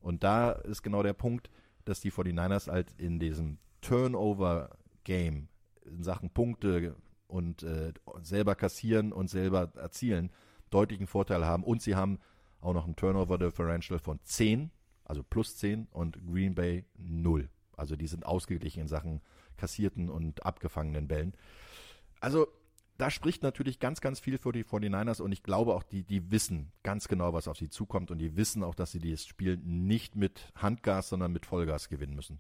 Und 0.03 0.24
da 0.24 0.53
ist 0.53 0.82
genau 0.82 1.03
der 1.03 1.12
Punkt, 1.12 1.50
dass 1.84 2.00
die 2.00 2.12
49ers 2.12 2.70
halt 2.70 2.92
in 2.98 3.18
diesem 3.18 3.59
Turnover-Game 3.80 5.48
in 5.84 6.03
Sachen 6.03 6.30
Punkte 6.30 6.96
und 7.26 7.62
äh, 7.62 7.92
selber 8.22 8.55
kassieren 8.55 9.12
und 9.12 9.28
selber 9.28 9.72
erzielen 9.76 10.30
deutlichen 10.70 11.07
Vorteil 11.07 11.44
haben. 11.44 11.64
Und 11.64 11.82
sie 11.82 11.94
haben 11.94 12.18
auch 12.61 12.74
noch 12.74 12.86
ein 12.86 12.96
Turnover-Differential 12.96 13.98
von 13.98 14.20
10, 14.22 14.70
also 15.05 15.22
plus 15.22 15.57
10 15.57 15.88
und 15.90 16.24
Green 16.26 16.55
Bay 16.55 16.84
0. 16.96 17.48
Also 17.76 17.96
die 17.96 18.07
sind 18.07 18.26
ausgeglichen 18.26 18.82
in 18.82 18.88
Sachen 18.88 19.20
kassierten 19.57 20.09
und 20.09 20.44
abgefangenen 20.46 21.09
Bällen. 21.09 21.34
Also 22.20 22.48
da 23.03 23.11
spricht 23.11 23.42
natürlich 23.42 23.80
ganz, 23.80 24.00
ganz 24.00 24.20
viel 24.20 24.38
für 24.38 24.53
die 24.53 24.62
49ers 24.62 25.20
und 25.20 25.32
ich 25.32 25.42
glaube 25.42 25.74
auch, 25.74 25.82
die, 25.82 26.05
die 26.05 26.30
wissen 26.30 26.70
ganz 26.84 27.09
genau, 27.09 27.32
was 27.32 27.48
auf 27.48 27.59
sie 27.59 27.68
zukommt 27.68 28.12
und 28.12 28.18
die 28.18 28.36
wissen 28.36 28.62
auch, 28.62 28.76
dass 28.76 28.92
sie 28.92 29.00
dieses 29.00 29.26
Spiel 29.26 29.57
nicht 29.57 30.14
mit 30.14 30.53
Handgas, 30.55 31.09
sondern 31.09 31.32
mit 31.32 31.44
Vollgas 31.44 31.88
gewinnen 31.88 32.14
müssen. 32.14 32.38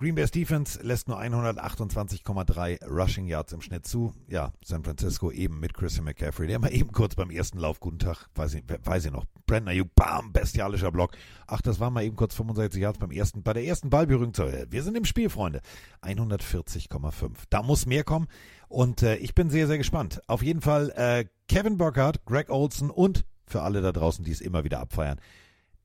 Green 0.00 0.14
Bay's 0.14 0.30
Defense 0.30 0.80
lässt 0.82 1.08
nur 1.08 1.20
128,3 1.20 2.86
Rushing 2.86 3.26
Yards 3.26 3.52
im 3.52 3.60
Schnitt 3.60 3.86
zu. 3.86 4.14
Ja, 4.28 4.54
San 4.64 4.82
Francisco 4.82 5.30
eben 5.30 5.60
mit 5.60 5.74
Christian 5.74 6.06
McCaffrey, 6.06 6.46
der 6.46 6.58
mal 6.58 6.72
eben 6.74 6.90
kurz 6.90 7.14
beim 7.14 7.28
ersten 7.28 7.58
Lauf, 7.58 7.80
guten 7.80 7.98
Tag, 7.98 8.26
weiß 8.34 8.54
ich, 8.54 8.64
weiß 8.66 9.04
ich 9.04 9.10
noch, 9.12 9.26
Brandon 9.44 9.68
Ayuk, 9.68 9.94
bam, 9.94 10.32
bestialischer 10.32 10.90
Block. 10.90 11.12
Ach, 11.46 11.60
das 11.60 11.80
war 11.80 11.90
mal 11.90 12.02
eben 12.02 12.16
kurz 12.16 12.34
65 12.34 12.80
Yards 12.80 12.98
beim 12.98 13.10
ersten, 13.10 13.42
bei 13.42 13.52
der 13.52 13.64
ersten 13.66 13.90
Ballberührung. 13.90 14.32
zu- 14.32 14.50
Wir 14.70 14.82
sind 14.82 14.96
im 14.96 15.04
Spiel, 15.04 15.28
Freunde. 15.28 15.60
140,5. 16.00 17.32
Da 17.50 17.62
muss 17.62 17.84
mehr 17.84 18.02
kommen 18.02 18.28
und 18.68 19.02
äh, 19.02 19.16
ich 19.16 19.34
bin 19.34 19.50
sehr, 19.50 19.66
sehr 19.66 19.76
gespannt. 19.78 20.22
Auf 20.28 20.42
jeden 20.42 20.62
Fall 20.62 20.90
äh, 20.96 21.26
Kevin 21.46 21.76
Burkhardt, 21.76 22.24
Greg 22.24 22.48
Olson 22.48 22.88
und 22.90 23.26
für 23.46 23.60
alle 23.62 23.82
da 23.82 23.92
draußen, 23.92 24.24
die 24.24 24.30
es 24.32 24.40
immer 24.40 24.64
wieder 24.64 24.80
abfeiern, 24.80 25.20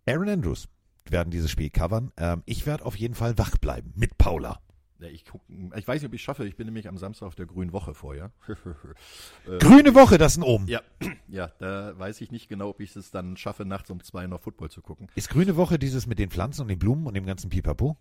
Aaron 0.07 0.29
Andrews 0.29 0.67
werden 1.11 1.31
dieses 1.31 1.51
Spiel 1.51 1.69
covern. 1.69 2.11
Ähm, 2.17 2.43
ich 2.45 2.65
werde 2.65 2.85
auf 2.85 2.95
jeden 2.97 3.15
Fall 3.15 3.37
wach 3.37 3.57
bleiben 3.57 3.93
mit 3.95 4.17
Paula. 4.17 4.59
Ja, 4.99 5.09
ich, 5.09 5.25
guck, 5.25 5.41
ich 5.49 5.87
weiß 5.87 6.01
nicht, 6.01 6.09
ob 6.09 6.13
ich 6.13 6.23
schaffe. 6.23 6.47
Ich 6.47 6.55
bin 6.55 6.67
nämlich 6.67 6.87
am 6.87 6.97
Samstag 6.97 7.27
auf 7.27 7.35
der 7.35 7.45
Grünen 7.45 7.73
Woche 7.73 7.93
vorher. 7.93 8.31
Äh, 9.47 9.59
Grüne 9.59 9.93
Woche, 9.93 10.17
das 10.17 10.33
ist 10.33 10.37
ein 10.39 10.43
Ohm. 10.43 10.67
ja, 10.67 10.81
ja, 11.27 11.51
da 11.59 11.97
weiß 11.99 12.21
ich 12.21 12.31
nicht 12.31 12.47
genau, 12.49 12.69
ob 12.69 12.79
ich 12.79 12.95
es 12.95 13.11
dann 13.11 13.37
schaffe, 13.37 13.63
nachts 13.63 13.91
um 13.91 14.01
zwei 14.01 14.25
noch 14.25 14.41
Football 14.41 14.71
zu 14.71 14.81
gucken. 14.81 15.07
Ist 15.13 15.29
Grüne 15.29 15.55
Woche 15.55 15.77
dieses 15.77 16.07
mit 16.07 16.17
den 16.17 16.31
Pflanzen 16.31 16.61
und 16.63 16.69
den 16.69 16.79
Blumen 16.79 17.05
und 17.05 17.13
dem 17.13 17.27
ganzen 17.27 17.49
Pipapo? 17.49 17.97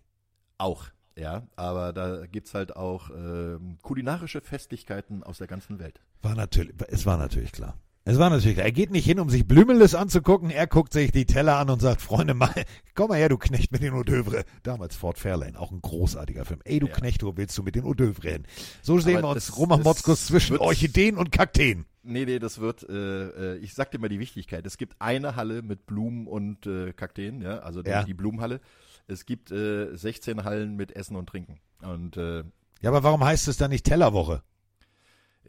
Auch, 0.57 0.87
ja. 1.15 1.47
Aber 1.55 1.93
da 1.93 2.25
gibt's 2.25 2.55
halt 2.55 2.75
auch 2.75 3.11
ähm, 3.11 3.77
kulinarische 3.83 4.41
Festlichkeiten 4.41 5.21
aus 5.21 5.37
der 5.37 5.47
ganzen 5.47 5.77
Welt. 5.77 6.01
War 6.23 6.33
natürlich, 6.33 6.73
es 6.87 7.05
war 7.05 7.17
natürlich 7.17 7.51
klar. 7.51 7.77
Es 8.07 8.19
war 8.19 8.29
natürlich 8.29 8.53
klar. 8.55 8.67
Er 8.67 8.71
geht 8.71 8.91
nicht 8.91 9.05
hin, 9.05 9.19
um 9.19 9.31
sich 9.31 9.47
Blümeles 9.47 9.95
anzugucken. 9.95 10.51
Er 10.51 10.67
guckt 10.67 10.93
sich 10.93 11.11
die 11.11 11.25
Teller 11.25 11.57
an 11.57 11.71
und 11.71 11.81
sagt, 11.81 12.01
Freunde, 12.01 12.35
mal, 12.35 12.53
komm 12.93 13.07
mal 13.09 13.17
her, 13.17 13.29
du 13.29 13.37
Knecht 13.39 13.71
mit 13.71 13.81
den 13.81 13.93
Odeuvre. 13.93 14.45
Damals 14.61 14.95
Fort 14.95 15.17
Fairlane, 15.17 15.59
auch 15.59 15.71
ein 15.71 15.81
großartiger 15.81 16.45
Film. 16.45 16.59
Ey, 16.65 16.79
du 16.79 16.85
Ja. 16.85 16.93
Knecht, 16.93 17.23
wo 17.23 17.35
willst 17.35 17.57
du 17.57 17.63
mit 17.63 17.73
den 17.73 17.83
Odeuvre 17.83 18.29
hin? 18.29 18.43
So 18.83 18.99
sehen 18.99 19.17
Aber 19.17 19.29
wir 19.29 19.31
uns 19.31 19.57
Roman 19.57 19.81
Motzkus 19.81 20.27
zwischen 20.27 20.57
Orchideen 20.57 21.17
und 21.17 21.31
Kakteen. 21.31 21.85
Nee, 22.03 22.25
nee, 22.25 22.37
das 22.37 22.59
wird, 22.59 22.87
äh, 22.87 23.53
äh, 23.55 23.57
ich 23.57 23.73
sag 23.73 23.89
dir 23.89 23.97
mal 23.97 24.07
die 24.09 24.19
Wichtigkeit. 24.19 24.67
Es 24.67 24.77
gibt 24.77 24.95
eine 25.01 25.35
Halle 25.35 25.63
mit 25.63 25.87
Blumen 25.87 26.27
und 26.27 26.67
äh, 26.67 26.93
Kakteen, 26.93 27.41
ja, 27.41 27.57
also 27.61 27.81
die, 27.81 27.89
Ja. 27.89 28.03
die 28.03 28.13
Blumenhalle. 28.13 28.61
Es 29.07 29.25
gibt 29.25 29.49
äh, 29.49 29.95
16 29.95 30.43
Hallen 30.43 30.75
mit 30.75 30.95
Essen 30.95 31.15
und 31.15 31.27
Trinken. 31.27 31.55
Und 31.81 32.17
äh, 32.17 32.43
Ja, 32.81 32.91
aber 32.91 33.01
warum 33.01 33.23
heißt 33.23 33.47
es 33.47 33.57
dann 33.57 33.71
nicht 33.71 33.85
Tellerwoche? 33.87 34.43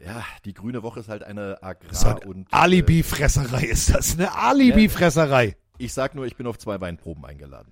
Ja, 0.03 0.23
die 0.45 0.53
grüne 0.53 0.83
Woche 0.83 0.99
ist 0.99 1.09
halt 1.09 1.23
eine 1.23 1.61
Agrar- 1.63 2.25
und 2.25 2.47
Alibi-Fresserei 2.53 3.63
ist 3.65 3.93
das, 3.93 4.13
eine 4.13 4.33
Alibi-Fresserei. 4.35 5.45
Äh, 5.47 5.55
ich 5.79 5.93
sag 5.93 6.15
nur, 6.15 6.25
ich 6.25 6.35
bin 6.35 6.47
auf 6.47 6.57
zwei 6.57 6.79
Weinproben 6.81 7.23
eingeladen. 7.25 7.71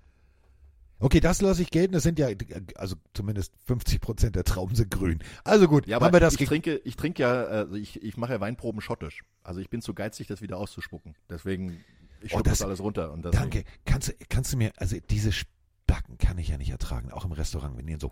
Okay, 1.00 1.20
das 1.20 1.42
lasse 1.42 1.62
ich 1.62 1.72
gelten. 1.72 1.94
Das 1.94 2.04
sind 2.04 2.18
ja, 2.20 2.28
also 2.76 2.96
zumindest 3.14 3.54
50 3.66 4.00
Prozent 4.00 4.36
der 4.36 4.44
Trauben 4.46 4.76
sind 4.76 4.90
grün. 4.92 5.20
Also 5.44 5.68
gut, 5.68 5.88
Ja, 5.88 5.98
aber 5.98 6.06
haben 6.08 6.14
wir 6.14 6.20
das 6.22 6.40
ich 6.40 6.48
trinke, 6.48 6.78
ich 6.86 6.96
trinke 6.96 7.22
ja, 7.22 7.44
also 7.44 7.76
ich, 7.76 8.02
ich 8.02 8.16
mache 8.18 8.34
ja 8.34 8.40
Weinproben 8.40 8.80
schottisch. 8.82 9.24
Also 9.44 9.60
ich 9.60 9.70
bin 9.70 9.82
zu 9.82 9.94
geizig, 9.94 10.28
das 10.28 10.42
wieder 10.42 10.58
auszuspucken. 10.58 11.16
Deswegen, 11.30 11.84
ich 12.22 12.34
Oh, 12.34 12.40
das- 12.40 12.60
das 12.60 12.62
alles 12.68 12.80
runter. 12.80 13.12
Und 13.12 13.26
deswegen, 13.26 13.42
Danke. 13.42 13.64
Kannst 13.86 14.08
du, 14.10 14.14
kannst 14.30 14.54
du 14.54 14.58
mir, 14.58 14.72
also 14.78 14.96
diese 15.10 15.32
Spacken 15.34 16.18
kann 16.18 16.38
ich 16.38 16.48
ja 16.48 16.58
nicht 16.58 16.70
ertragen, 16.72 17.12
auch 17.12 17.26
im 17.26 17.34
Restaurant, 17.34 17.78
wenn 17.78 17.88
die 17.88 17.98
so, 18.00 18.10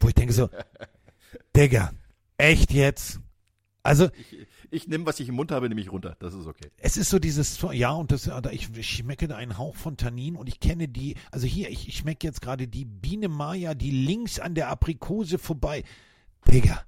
wo 0.00 0.08
ich 0.08 0.14
denke 0.14 0.32
so, 0.32 0.50
Digga, 1.56 1.92
echt 2.38 2.72
jetzt? 2.72 3.20
Also, 3.84 4.08
Ich, 4.30 4.46
ich 4.70 4.88
nehme, 4.88 5.06
was 5.06 5.18
ich 5.18 5.28
im 5.28 5.34
Mund 5.34 5.50
habe, 5.50 5.68
nehme 5.68 5.80
ich 5.80 5.90
runter. 5.90 6.16
Das 6.20 6.34
ist 6.34 6.46
okay. 6.46 6.70
es 6.78 6.96
ist 6.96 7.10
so 7.10 7.18
dieses, 7.18 7.60
ja, 7.72 7.90
und 7.92 8.12
das, 8.12 8.22
da 8.22 8.42
ich, 8.50 8.68
schmecke 8.86 9.26
da 9.26 9.36
einen 9.36 9.58
Hauch 9.58 9.74
von 9.74 9.96
Tannin 9.96 10.36
und 10.36 10.48
ich 10.48 10.60
kenne 10.60 10.86
die, 10.88 11.16
also 11.32 11.46
hier, 11.48 11.68
ich, 11.68 11.88
ich 11.88 11.96
schmecke 11.96 12.26
jetzt 12.26 12.40
gerade 12.40 12.68
die 12.68 12.84
Biene 12.84 13.28
Maya, 13.28 13.74
die 13.74 13.90
links 13.90 14.38
an 14.38 14.54
der 14.54 14.68
Aprikose 14.68 15.38
vorbei. 15.38 15.82
Digga, 16.48 16.80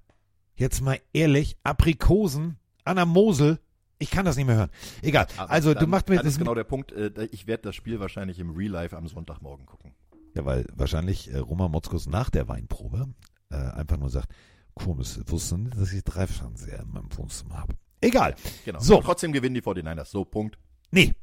jetzt 0.55 0.83
mal 0.83 1.01
ehrlich, 1.13 1.57
Aprikosen 1.65 2.59
an 2.85 2.97
der 2.97 3.07
Mosel, 3.07 3.59
ich 3.99 4.11
kann 4.11 4.25
das 4.25 4.37
nicht 4.37 4.47
mehr 4.47 4.57
hören. 4.57 4.71
Egal, 5.03 5.27
Aber 5.37 5.51
also 5.51 5.75
du 5.75 5.81
dann- 5.81 5.91
machst 5.91 6.09
mir 6.09 6.17
das 6.17 6.27
ist 6.27 6.39
genau 6.39 6.55
der 6.55 6.65
Punkt. 6.65 6.93
Äh, 6.93 7.29
ich 7.33 7.47
werde 7.49 7.65
das 7.65 7.75
Spiel 7.75 7.99
wahrscheinlich 7.99 8.39
im 8.39 8.51
Real 8.51 8.71
Life 8.71 8.97
am 8.97 9.09
Sonntagmorgen 9.09 9.67
gucken. 9.67 9.93
Ja, 10.37 10.45
weil 10.45 10.67
wahrscheinlich 10.75 11.33
äh, 11.33 11.39
Roman 11.39 11.71
Motzkus 11.73 12.07
nach 12.07 12.31
der 12.31 12.47
Weinprobe 12.49 13.09
äh, 13.51 13.57
einfach 13.57 13.97
nur 13.97 14.11
sagt, 14.11 14.33
komisch, 14.75 15.17
ich 15.19 15.31
wusste 15.31 15.59
nicht, 15.59 15.77
dass 15.77 15.93
ich 15.93 16.03
drei 16.05 16.27
Fernseher 16.27 16.81
in 16.81 16.91
meinem 16.91 17.17
Wohnzimmer 17.17 17.59
habe. 17.59 17.75
Egal. 18.01 18.35
Genau. 18.65 18.81
So. 18.81 18.99
Und 18.99 19.05
trotzdem 19.05 19.33
gewinnen 19.33 19.55
die 19.55 19.63
49ers. 19.63 20.07
So, 20.07 20.25
Punkt. 20.25 20.59
Nee. 20.91 21.15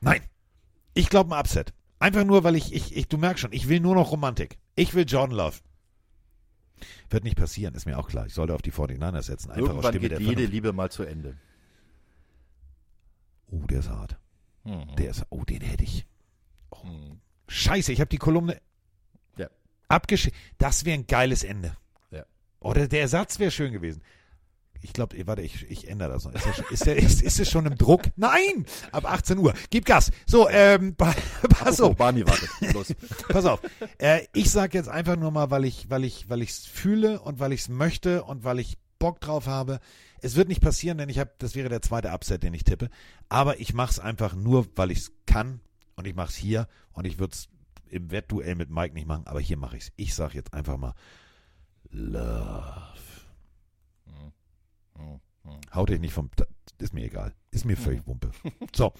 Nein. 0.00 0.20
Ich 0.94 1.08
glaube 1.08 1.34
ein 1.34 1.40
Upset. 1.40 1.72
Einfach 1.98 2.24
nur, 2.24 2.44
weil 2.44 2.56
ich, 2.56 2.74
ich, 2.74 2.94
ich, 2.96 3.08
du 3.08 3.16
merkst 3.16 3.40
schon, 3.40 3.52
ich 3.52 3.68
will 3.68 3.80
nur 3.80 3.94
noch 3.94 4.10
Romantik. 4.12 4.58
Ich 4.74 4.92
will 4.94 5.06
Jordan 5.08 5.36
Love. 5.36 5.58
Wird 7.10 7.24
nicht 7.24 7.36
passieren, 7.36 7.74
ist 7.74 7.86
mir 7.86 7.98
auch 7.98 8.08
klar. 8.08 8.26
Ich 8.26 8.34
sollte 8.34 8.54
auf 8.54 8.62
die 8.62 8.72
49ers 8.72 9.22
setzen. 9.22 9.50
Einfach 9.52 9.62
aus 9.62 9.68
Irgendwann 9.84 9.92
Stimme 9.94 10.08
geht 10.08 10.20
jede. 10.20 10.44
Liebe 10.46 10.72
mal 10.72 10.90
zu 10.90 11.04
Ende. 11.04 11.36
Oh, 13.50 13.64
der 13.68 13.78
ist 13.80 13.88
hart. 13.90 14.18
Mhm. 14.64 14.96
Der 14.96 15.10
ist, 15.10 15.24
oh, 15.30 15.44
den 15.44 15.60
hätte 15.60 15.84
ich. 15.84 16.06
Mhm. 16.82 17.20
Scheiße, 17.48 17.92
ich 17.92 18.00
habe 18.00 18.08
die 18.08 18.18
Kolumne 18.18 18.60
Ja. 19.36 19.48
abgeschickt. 19.88 20.36
Das 20.58 20.84
wäre 20.84 20.98
ein 20.98 21.06
geiles 21.06 21.44
Ende. 21.44 21.76
Oder 22.62 22.88
der 22.88 23.02
Ersatz 23.02 23.38
wäre 23.38 23.50
schön 23.50 23.72
gewesen. 23.72 24.02
Ich 24.84 24.92
glaube, 24.92 25.16
warte, 25.28 25.42
ich, 25.42 25.70
ich 25.70 25.86
ändere 25.88 26.10
das 26.10 26.24
noch. 26.24 26.34
Ist, 26.34 26.42
schon- 26.56 26.64
ist, 26.70 26.86
der, 26.86 26.96
ist, 26.98 27.22
ist 27.22 27.38
es 27.38 27.48
schon 27.50 27.66
im 27.66 27.76
Druck? 27.76 28.02
Nein! 28.16 28.66
Ab 28.90 29.04
18 29.10 29.38
Uhr. 29.38 29.54
Gib 29.70 29.84
Gas. 29.84 30.10
So, 30.26 30.48
ähm, 30.48 30.94
pa- 30.96 31.14
pass 31.48 31.80
auf. 31.80 31.96
Barney 31.96 32.26
wartet. 32.26 32.48
Los. 32.72 32.92
Pass 33.28 33.44
auf. 33.44 33.60
Äh, 33.98 34.26
ich 34.32 34.50
sag 34.50 34.74
jetzt 34.74 34.88
einfach 34.88 35.16
nur 35.16 35.30
mal, 35.30 35.50
weil 35.50 35.64
ich, 35.64 35.88
weil 35.88 36.02
ich, 36.04 36.28
weil 36.28 36.42
ich 36.42 36.50
es 36.50 36.66
fühle 36.66 37.20
und 37.20 37.38
weil 37.38 37.52
ich 37.52 37.60
es 37.60 37.68
möchte 37.68 38.24
und 38.24 38.42
weil 38.42 38.58
ich 38.58 38.76
Bock 38.98 39.20
drauf 39.20 39.46
habe. 39.46 39.78
Es 40.20 40.34
wird 40.36 40.48
nicht 40.48 40.60
passieren, 40.60 40.98
denn 40.98 41.08
ich 41.08 41.18
habe, 41.18 41.30
das 41.38 41.54
wäre 41.54 41.68
der 41.68 41.82
zweite 41.82 42.10
Upset, 42.12 42.42
den 42.42 42.54
ich 42.54 42.64
tippe. 42.64 42.88
Aber 43.28 43.60
ich 43.60 43.74
mache 43.74 43.90
es 43.92 43.98
einfach 44.00 44.34
nur, 44.34 44.66
weil 44.76 44.90
ich 44.92 44.98
es 44.98 45.12
kann 45.26 45.60
und 45.96 46.06
ich 46.06 46.14
mache 46.14 46.28
es 46.30 46.36
hier 46.36 46.66
und 46.92 47.04
ich 47.06 47.18
würde 47.18 47.34
es 47.34 47.48
im 47.88 48.10
Wettduell 48.10 48.54
mit 48.54 48.70
Mike 48.70 48.94
nicht 48.94 49.06
machen, 49.06 49.26
aber 49.26 49.40
hier 49.40 49.56
mache 49.56 49.76
ich 49.76 49.84
es. 49.84 49.92
Ich 49.96 50.14
sag 50.14 50.34
jetzt 50.34 50.54
einfach 50.54 50.76
mal 50.76 50.94
Love. 51.92 52.82
Mhm. 54.06 55.20
Mhm. 55.44 55.60
Haut 55.74 55.90
dich 55.90 56.00
nicht 56.00 56.14
vom. 56.14 56.30
Ist 56.78 56.94
mir 56.94 57.04
egal. 57.04 57.34
Ist 57.50 57.64
mir 57.64 57.76
völlig 57.76 58.06
Wumpe. 58.06 58.30
So. 58.74 58.92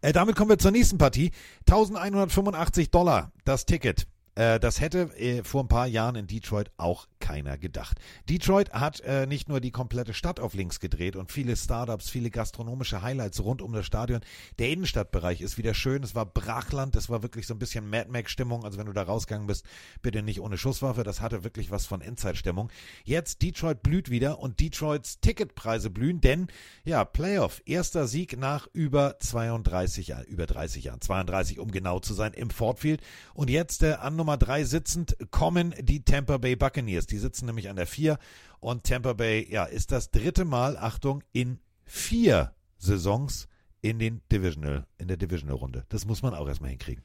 Äh, 0.00 0.12
damit 0.12 0.36
kommen 0.36 0.50
wir 0.50 0.58
zur 0.58 0.70
nächsten 0.70 0.96
Partie. 0.98 1.32
1185 1.66 2.90
Dollar 2.90 3.32
das 3.44 3.66
Ticket. 3.66 4.06
Äh, 4.36 4.60
das 4.60 4.80
hätte 4.80 5.14
äh, 5.18 5.42
vor 5.42 5.64
ein 5.64 5.68
paar 5.68 5.86
Jahren 5.86 6.14
in 6.14 6.26
Detroit 6.26 6.70
auch 6.76 7.08
keiner 7.28 7.58
gedacht. 7.58 7.98
Detroit 8.30 8.72
hat 8.72 9.00
äh, 9.00 9.26
nicht 9.26 9.50
nur 9.50 9.60
die 9.60 9.70
komplette 9.70 10.14
Stadt 10.14 10.40
auf 10.40 10.54
links 10.54 10.80
gedreht 10.80 11.14
und 11.14 11.30
viele 11.30 11.56
Startups, 11.56 12.08
viele 12.08 12.30
gastronomische 12.30 13.02
Highlights 13.02 13.44
rund 13.44 13.60
um 13.60 13.74
das 13.74 13.84
Stadion. 13.84 14.20
Der 14.58 14.70
Innenstadtbereich 14.70 15.42
ist 15.42 15.58
wieder 15.58 15.74
schön. 15.74 16.02
Es 16.02 16.14
war 16.14 16.24
Brachland. 16.24 16.96
Es 16.96 17.10
war 17.10 17.22
wirklich 17.22 17.46
so 17.46 17.52
ein 17.52 17.58
bisschen 17.58 17.90
Mad 17.90 18.10
Max-Stimmung. 18.10 18.64
Also 18.64 18.78
wenn 18.78 18.86
du 18.86 18.94
da 18.94 19.02
rausgegangen 19.02 19.46
bist, 19.46 19.66
bitte 20.00 20.22
nicht 20.22 20.40
ohne 20.40 20.56
Schusswaffe. 20.56 21.02
Das 21.02 21.20
hatte 21.20 21.44
wirklich 21.44 21.70
was 21.70 21.84
von 21.84 22.00
Endzeitstimmung. 22.00 22.70
Jetzt 23.04 23.42
Detroit 23.42 23.82
blüht 23.82 24.08
wieder 24.08 24.38
und 24.38 24.58
Detroits 24.58 25.20
Ticketpreise 25.20 25.90
blühen, 25.90 26.22
denn 26.22 26.46
ja, 26.84 27.04
Playoff, 27.04 27.60
erster 27.66 28.06
Sieg 28.06 28.38
nach 28.38 28.68
über 28.72 29.20
32 29.20 30.08
Jahren, 30.08 30.24
über 30.24 30.46
30 30.46 30.84
Jahren, 30.84 31.02
32 31.02 31.58
um 31.58 31.70
genau 31.70 32.00
zu 32.00 32.14
sein 32.14 32.32
im 32.32 32.48
Ford 32.48 32.78
Field. 32.78 33.02
Und 33.34 33.50
jetzt 33.50 33.82
äh, 33.82 33.92
an 33.92 34.16
Nummer 34.16 34.38
drei 34.38 34.64
sitzend 34.64 35.14
kommen 35.30 35.74
die 35.78 36.02
Tampa 36.04 36.38
Bay 36.38 36.56
Buccaneers. 36.56 37.06
Die 37.06 37.17
sitzen 37.18 37.46
nämlich 37.46 37.68
an 37.68 37.76
der 37.76 37.86
vier 37.86 38.18
und 38.60 38.84
Tampa 38.84 39.12
Bay, 39.12 39.46
ja, 39.50 39.64
ist 39.64 39.92
das 39.92 40.10
dritte 40.10 40.44
Mal, 40.44 40.76
Achtung, 40.76 41.22
in 41.32 41.58
vier 41.84 42.54
Saisons 42.78 43.48
in 43.80 43.98
den 43.98 44.20
Divisional, 44.32 44.86
in 44.98 45.08
der 45.08 45.16
Divisional 45.16 45.56
Runde. 45.56 45.84
Das 45.88 46.06
muss 46.06 46.22
man 46.22 46.34
auch 46.34 46.48
erstmal 46.48 46.70
hinkriegen. 46.70 47.04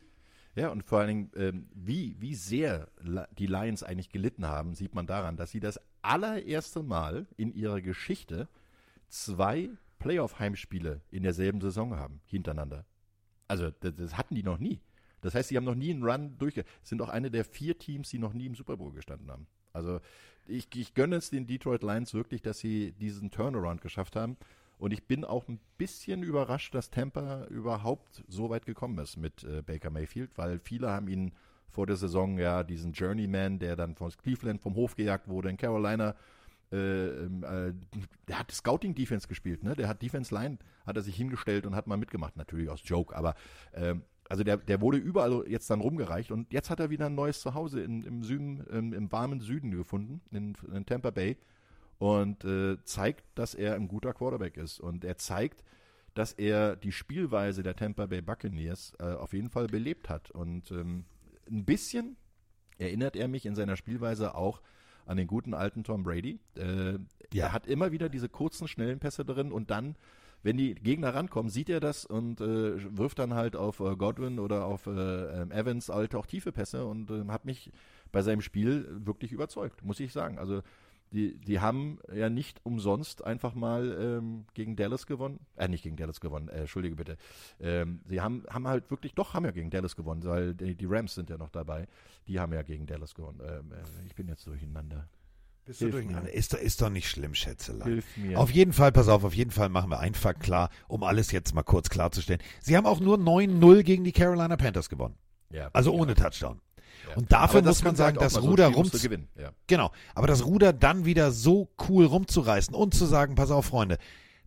Ja, 0.56 0.70
und 0.70 0.84
vor 0.84 1.00
allen 1.00 1.08
Dingen, 1.08 1.32
ähm, 1.36 1.68
wie, 1.74 2.16
wie 2.20 2.36
sehr 2.36 2.88
die 3.38 3.48
Lions 3.48 3.82
eigentlich 3.82 4.10
gelitten 4.10 4.46
haben, 4.46 4.76
sieht 4.76 4.94
man 4.94 5.08
daran, 5.08 5.36
dass 5.36 5.52
sie 5.52 5.60
das 5.60 5.80
allererste 6.02 6.84
Mal 6.84 7.26
in 7.38 7.54
ihrer 7.54 7.82
Geschichte 7.82 8.48
zwei 9.08 9.70
Playoff-Heimspiele 9.98 11.02
in 11.10 11.24
derselben 11.24 11.62
Saison 11.62 11.96
haben, 11.96 12.22
hintereinander. 12.26 12.86
Also, 13.48 13.72
das, 13.72 13.96
das 13.96 14.18
hatten 14.18 14.36
die 14.36 14.44
noch 14.44 14.60
nie. 14.60 14.82
Das 15.22 15.34
heißt, 15.34 15.50
sie 15.50 15.58
haben 15.58 15.64
noch 15.64 15.76
nie 15.76 15.92
einen 15.92 16.04
Run 16.04 16.38
durchge... 16.38 16.66
Sind 16.84 17.02
auch 17.02 17.10
eine 17.10 17.32
der 17.32 17.46
vier 17.46 17.78
Teams, 17.78 18.10
die 18.10 18.20
noch 18.20 18.34
nie 18.34 18.46
im 18.46 18.56
Super 18.56 18.78
Bowl 18.78 18.92
gestanden 18.92 19.32
haben. 19.32 19.48
Also, 19.74 20.00
ich, 20.46 20.68
ich 20.76 20.94
gönne 20.94 21.16
es 21.16 21.30
den 21.30 21.48
Detroit 21.48 21.84
Lions 21.84 22.14
wirklich, 22.14 22.42
dass 22.42 22.60
sie 22.60 22.92
diesen 22.94 23.32
Turnaround 23.32 23.82
geschafft 23.82 24.16
haben. 24.16 24.38
Und 24.78 24.92
ich 24.92 25.04
bin 25.06 25.24
auch 25.24 25.48
ein 25.48 25.60
bisschen 25.78 26.24
überrascht, 26.24 26.76
dass 26.76 26.90
Tampa 26.90 27.46
überhaupt 27.46 28.24
so 28.28 28.50
weit 28.50 28.66
gekommen 28.66 28.98
ist 28.98 29.18
mit 29.18 29.44
äh, 29.44 29.62
Baker 29.62 29.90
Mayfield, 29.90 30.38
weil 30.38 30.60
viele 30.60 30.90
haben 30.90 31.08
ihn 31.08 31.32
vor 31.70 31.88
der 31.88 31.96
Saison 31.96 32.38
ja 32.38 32.64
diesen 32.64 32.92
Journeyman, 32.92 33.60
der 33.60 33.76
dann 33.76 33.96
von 33.96 34.12
Cleveland 34.12 34.62
vom 34.62 34.76
Hof 34.76 34.96
gejagt 34.96 35.28
wurde 35.28 35.50
in 35.50 35.58
Carolina, 35.58 36.16
äh, 36.72 37.08
ähm, 37.08 37.44
äh, 37.44 37.74
der 38.28 38.40
hat 38.40 38.52
Scouting 38.52 38.96
Defense 38.96 39.28
gespielt, 39.28 39.64
ne? 39.64 39.76
Der 39.76 39.88
hat 39.88 40.02
Defense 40.02 40.34
Line, 40.34 40.58
hat 40.86 40.98
er 40.98 41.04
sich 41.04 41.16
hingestellt 41.16 41.66
und 41.66 41.76
hat 41.76 41.88
mal 41.88 41.98
mitgemacht, 41.98 42.36
natürlich 42.36 42.70
aus 42.70 42.82
Joke, 42.84 43.16
aber 43.16 43.36
ähm, 43.74 44.02
also 44.34 44.44
der, 44.44 44.58
der 44.58 44.82
wurde 44.82 44.98
überall 44.98 45.46
jetzt 45.48 45.70
dann 45.70 45.80
rumgereicht 45.80 46.32
und 46.32 46.52
jetzt 46.52 46.72
hat 46.72 46.80
er 46.80 46.90
wieder 46.90 47.06
ein 47.06 47.14
neues 47.14 47.40
Zuhause 47.40 47.82
in, 47.82 48.02
im 48.02 48.24
Süden, 48.24 48.66
im, 48.66 48.92
im 48.92 49.12
warmen 49.12 49.42
Süden 49.42 49.70
gefunden, 49.70 50.22
in, 50.32 50.58
in 50.74 50.88
Tampa 50.88 51.12
Bay 51.12 51.38
und 52.00 52.44
äh, 52.44 52.84
zeigt, 52.84 53.26
dass 53.36 53.54
er 53.54 53.76
ein 53.76 53.88
guter 53.88 54.12
Quarterback 54.12 54.58
ist. 54.58 54.80
Und 54.80 55.06
er 55.06 55.20
zeigt, 55.20 55.64
dass 56.16 56.34
er 56.34 56.76
die 56.76 56.92
Spielweise 56.92 57.62
der 57.62 57.76
Tampa 57.76 58.08
Bay 58.08 58.24
Buccaneers 58.24 58.94
äh, 58.98 59.04
auf 59.04 59.34
jeden 59.34 59.52
Fall 59.52 59.68
belebt 59.68 60.10
hat. 60.10 60.32
Und 60.32 60.72
ähm, 60.72 61.06
ein 61.48 61.64
bisschen 61.64 62.18
erinnert 62.80 63.16
er 63.16 63.28
mich 63.28 63.46
in 63.46 63.54
seiner 63.54 63.76
Spielweise 63.76 64.34
auch 64.34 64.64
an 65.06 65.18
den 65.18 65.28
guten 65.28 65.54
alten 65.54 65.84
Tom 65.84 66.02
Brady. 66.02 66.40
Äh, 66.56 66.94
Ja. 67.34 67.46
Er 67.46 67.54
hat 67.54 67.68
immer 67.68 67.92
wieder 67.92 68.10
diese 68.10 68.30
kurzen, 68.30 68.68
schnellen 68.68 68.98
Pässe 68.98 69.26
drin 69.26 69.52
und 69.52 69.70
dann 69.70 69.96
wenn 70.44 70.58
die 70.58 70.76
Gegner 70.76 71.16
rankommen, 71.16 71.50
sieht 71.50 71.70
er 71.70 71.80
das 71.80 72.06
und 72.06 72.42
äh, 72.42 72.98
wirft 72.98 73.20
dann 73.20 73.34
halt 73.34 73.56
auf 73.56 73.80
äh, 73.80 73.96
Godwin 73.96 74.40
oder 74.40 74.66
auf 74.66 74.86
äh, 74.88 74.92
ähm, 74.92 75.52
Evans 75.52 75.90
halt 75.90 76.14
auch 76.16 76.26
tiefe 76.26 76.52
Pässe 76.52 76.86
und 76.86 77.10
äh, 77.10 77.26
hat 77.30 77.46
mich 77.46 77.72
bei 78.12 78.22
seinem 78.22 78.42
Spiel 78.42 78.88
wirklich 79.06 79.32
überzeugt, 79.32 79.84
muss 79.84 80.00
ich 80.00 80.12
sagen. 80.14 80.38
Also 80.38 80.62
die, 81.14 81.38
die 81.38 81.60
haben 81.60 82.00
ja 82.14 82.30
nicht 82.30 82.60
umsonst 82.64 83.24
einfach 83.24 83.54
mal 83.54 83.96
ähm, 84.00 84.46
gegen 84.54 84.76
Dallas 84.76 85.06
gewonnen. 85.06 85.40
Äh, 85.56 85.68
nicht 85.68 85.84
gegen 85.84 85.96
Dallas 85.96 86.20
gewonnen, 86.20 86.50
äh, 86.50 86.62
entschuldige 86.62 86.96
bitte. 86.96 87.18
Ähm, 87.60 88.02
sie 88.06 88.20
haben, 88.20 88.44
haben 88.50 88.68
halt 88.68 88.90
wirklich, 88.90 89.14
doch, 89.14 89.34
haben 89.34 89.46
ja 89.46 89.52
gegen 89.52 89.70
Dallas 89.70 89.96
gewonnen, 89.96 90.24
weil 90.24 90.56
die, 90.56 90.76
die 90.76 90.86
Rams 90.86 91.14
sind 91.14 91.30
ja 91.30 91.38
noch 91.38 91.50
dabei. 91.50 91.88
Die 92.28 92.40
haben 92.40 92.52
ja 92.52 92.64
gegen 92.64 92.88
Dallas 92.88 93.14
gewonnen. 93.14 93.40
Ähm, 93.44 93.72
äh, 93.72 94.06
ich 94.08 94.16
bin 94.16 94.28
jetzt 94.28 94.46
durcheinander. 94.48 95.08
Bist 95.66 95.80
du 95.82 95.86
Hilf 95.86 95.96
durcheinander? 95.96 96.24
mir. 96.30 96.36
Ist, 96.36 96.54
doch- 96.54 96.60
ist 96.60 96.82
doch 96.82 96.90
nicht 96.90 97.10
schlimm, 97.10 97.34
Schätzelein. 97.36 97.88
Hilf 97.88 98.06
mir. 98.18 98.40
Auf 98.40 98.52
jeden 98.52 98.74
Fall, 98.74 98.92
pass 98.92 99.08
auf, 99.08 99.24
auf 99.24 99.34
jeden 99.34 99.52
Fall 99.52 99.70
machen 99.70 99.90
wir 99.90 100.00
einfach 100.00 100.34
klar, 100.38 100.70
um 100.88 101.04
alles 101.04 101.32
jetzt 101.32 101.54
mal 101.56 101.64
kurz 101.64 101.90
klarzustellen. 101.90 102.42
Sie 102.62 102.76
haben 102.76 102.86
auch 102.86 103.00
nur 103.00 103.18
9-0 103.18 103.84
gegen 103.84 104.04
die 104.04 104.12
Carolina 104.12 104.58
Panthers 104.58 104.90
gewonnen. 104.90 105.16
Ja. 105.50 105.70
Also 105.74 105.94
Ja. 105.94 106.00
ohne 106.02 106.16
Touchdown. 106.16 106.60
Ja. 107.10 107.16
Und 107.16 107.32
dafür 107.32 107.62
muss 107.62 107.82
man 107.84 107.90
halt 107.92 107.98
sagen, 107.98 108.18
das 108.20 108.34
so 108.34 108.42
Ruder 108.42 108.70
du 108.72 108.78
rum. 108.78 108.90
gewinnen. 108.90 109.28
Ja. 109.38 109.52
Genau. 109.68 109.92
Aber 110.16 110.28
das 110.28 110.46
Ruder 110.46 110.74
dann 110.74 111.06
wieder 111.06 111.32
so 111.32 111.70
cool 111.90 112.06
rumzureißen 112.06 112.74
und 112.74 112.94
zu 112.94 113.06
sagen, 113.06 113.36
pass 113.36 113.52
auf, 113.52 113.66
Freunde, 113.66 113.98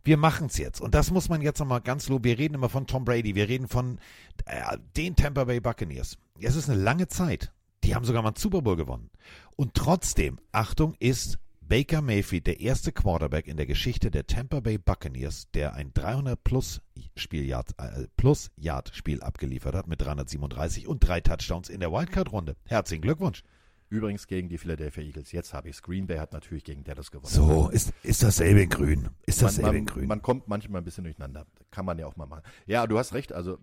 wir 0.04 0.16
machen's 0.16 0.56
jetzt. 0.56 0.80
Und 0.80 0.94
das 0.94 1.10
muss 1.10 1.28
man 1.28 1.40
jetzt 1.42 1.58
nochmal 1.58 1.80
ganz 1.80 2.08
lob. 2.08 2.24
Wir 2.24 2.38
reden 2.38 2.54
immer 2.54 2.68
von 2.68 2.86
Tom 2.86 3.04
Brady, 3.04 3.34
wir 3.34 3.48
reden 3.48 3.68
von 3.68 3.98
äh, 4.46 4.78
den 4.96 5.16
Tampa 5.16 5.44
Bay 5.44 5.60
Buccaneers. 5.60 6.16
Es 6.40 6.56
ist 6.56 6.70
eine 6.70 6.80
lange 6.80 7.08
Zeit. 7.08 7.52
Die 7.84 7.94
haben 7.94 8.04
sogar 8.04 8.22
mal 8.22 8.30
einen 8.30 8.36
Super 8.36 8.62
Bowl 8.62 8.76
gewonnen. 8.76 9.10
Und 9.56 9.74
trotzdem, 9.74 10.38
Achtung, 10.52 10.94
ist 10.98 11.38
Baker 11.62 12.02
Mayfield 12.02 12.46
der 12.46 12.60
erste 12.60 12.92
Quarterback 12.92 13.48
in 13.48 13.56
der 13.56 13.66
Geschichte 13.66 14.10
der 14.10 14.26
Tampa 14.26 14.60
Bay 14.60 14.78
Buccaneers, 14.78 15.50
der 15.52 15.74
ein 15.74 15.92
300 15.94 16.42
plus 16.44 16.80
Spieljard, 17.16 17.74
äh, 17.78 18.06
plus 18.16 18.50
Yard 18.56 18.94
Spiel 18.94 19.22
abgeliefert 19.22 19.74
hat 19.74 19.88
mit 19.88 20.00
337 20.00 20.86
und 20.86 21.00
drei 21.00 21.20
Touchdowns 21.20 21.68
in 21.68 21.80
der 21.80 21.90
Wildcard-Runde. 21.90 22.54
Herzlichen 22.66 23.02
Glückwunsch. 23.02 23.42
Übrigens 23.88 24.26
gegen 24.26 24.48
die 24.48 24.58
Philadelphia 24.58 25.02
Eagles. 25.02 25.32
Jetzt 25.32 25.54
habe 25.54 25.68
ich 25.68 25.80
Green 25.80 26.06
Bay 26.06 26.18
hat 26.18 26.32
natürlich 26.32 26.64
gegen 26.64 26.84
Dallas 26.84 27.10
gewonnen. 27.10 27.32
So, 27.32 27.68
ist, 27.70 27.92
ist 28.02 28.22
dasselbe 28.22 28.62
in 28.62 28.68
grün. 28.68 29.08
Ist 29.26 29.40
man, 29.40 29.48
dasselbe 29.48 29.78
in 29.78 29.84
man, 29.84 29.94
grün. 29.94 30.08
man 30.08 30.22
kommt 30.22 30.48
manchmal 30.48 30.82
ein 30.82 30.84
bisschen 30.84 31.04
durcheinander. 31.04 31.46
Kann 31.70 31.84
man 31.84 31.98
ja 31.98 32.06
auch 32.06 32.16
mal 32.16 32.26
machen. 32.26 32.42
Ja, 32.66 32.86
du 32.86 32.98
hast 32.98 33.14
recht. 33.14 33.32
Also, 33.32 33.58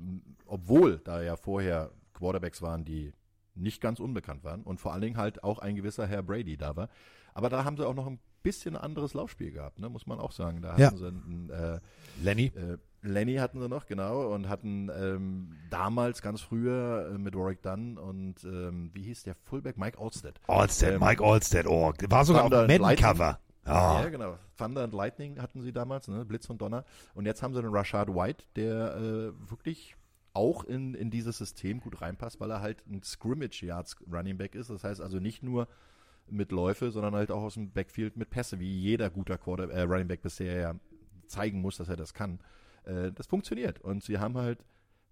obwohl 0.45 0.99
da 1.03 1.21
ja 1.21 1.35
vorher 1.35 1.91
Quarterbacks 2.13 2.61
waren, 2.61 2.85
die 2.85 3.11
nicht 3.55 3.81
ganz 3.81 3.99
unbekannt 3.99 4.43
waren 4.43 4.63
und 4.63 4.79
vor 4.79 4.93
allen 4.93 5.01
Dingen 5.01 5.17
halt 5.17 5.43
auch 5.43 5.59
ein 5.59 5.75
gewisser 5.75 6.07
Herr 6.07 6.23
Brady 6.23 6.57
da 6.57 6.75
war. 6.75 6.89
Aber 7.33 7.49
da 7.49 7.63
haben 7.65 7.77
sie 7.77 7.85
auch 7.87 7.93
noch 7.95 8.07
ein 8.07 8.19
bisschen 8.43 8.75
anderes 8.75 9.13
Laufspiel 9.13 9.51
gehabt, 9.51 9.79
ne? 9.79 9.89
muss 9.89 10.05
man 10.05 10.19
auch 10.19 10.31
sagen. 10.31 10.61
Da 10.61 10.77
Ja. 10.77 10.87
hatten 10.87 10.97
sie 10.97 11.07
einen, 11.07 11.49
äh, 11.49 11.79
Lenny? 12.21 12.51
äh, 12.55 12.77
Lenny 13.01 13.35
hatten 13.35 13.59
sie 13.59 13.67
noch, 13.67 13.85
genau, 13.85 14.33
und 14.33 14.47
hatten 14.49 14.89
ähm, 14.95 15.55
damals 15.69 16.21
ganz 16.21 16.41
früher 16.41 17.11
äh, 17.13 17.17
mit 17.17 17.35
Warwick 17.35 17.61
Dunn 17.61 17.97
und 17.97 18.43
ähm, 18.43 18.91
wie 18.93 19.03
hieß 19.03 19.23
der 19.23 19.35
Fullback? 19.35 19.77
Mike 19.77 19.99
Olstead. 19.99 20.39
Allstead, 20.47 20.93
Ähm, 20.93 20.99
Mike 21.01 21.23
Allstead, 21.23 21.67
oh, 21.67 21.91
war 22.09 22.25
sogar 22.25 22.43
auf 22.43 22.49
Thunder 22.49 22.67
dem 22.67 22.81
Lightning. 22.81 23.05
Madden-Cover. 23.05 23.39
Ah, 23.65 24.01
Ja, 24.03 24.09
genau. 24.09 24.37
Thunder 24.57 24.83
and 24.83 24.93
Lightning 24.93 25.41
hatten 25.41 25.61
sie 25.61 25.71
damals, 25.73 26.07
ne? 26.07 26.23
Blitz 26.25 26.49
und 26.49 26.61
Donner. 26.61 26.85
Und 27.13 27.25
jetzt 27.25 27.41
haben 27.43 27.53
sie 27.53 27.61
den 27.61 27.71
Rashad 27.73 28.09
White, 28.09 28.43
der 28.55 28.95
äh, 28.95 29.49
wirklich 29.49 29.95
auch 30.33 30.63
in, 30.63 30.95
in 30.95 31.11
dieses 31.11 31.37
System 31.37 31.79
gut 31.79 32.01
reinpasst, 32.01 32.39
weil 32.39 32.51
er 32.51 32.61
halt 32.61 32.83
ein 32.87 33.03
Scrimmage 33.03 33.63
Yards 33.63 33.97
Running 34.11 34.37
Back 34.37 34.55
ist. 34.55 34.69
Das 34.69 34.83
heißt 34.83 35.01
also 35.01 35.19
nicht 35.19 35.43
nur 35.43 35.67
mit 36.27 36.51
Läufe, 36.51 36.91
sondern 36.91 37.15
halt 37.15 37.31
auch 37.31 37.43
aus 37.43 37.55
dem 37.55 37.71
Backfield 37.71 38.17
mit 38.17 38.29
Pässe, 38.29 38.59
wie 38.59 38.79
jeder 38.79 39.09
guter 39.09 39.37
Quarter 39.37 39.69
äh, 39.69 39.81
Running 39.81 40.07
Back 40.07 40.21
bisher 40.21 40.55
ja 40.59 40.75
zeigen 41.27 41.61
muss, 41.61 41.77
dass 41.77 41.89
er 41.89 41.95
das 41.95 42.13
kann. 42.13 42.39
Äh, 42.85 43.11
das 43.11 43.27
funktioniert. 43.27 43.79
Und 43.81 44.03
sie 44.03 44.17
haben 44.17 44.37
halt 44.37 44.63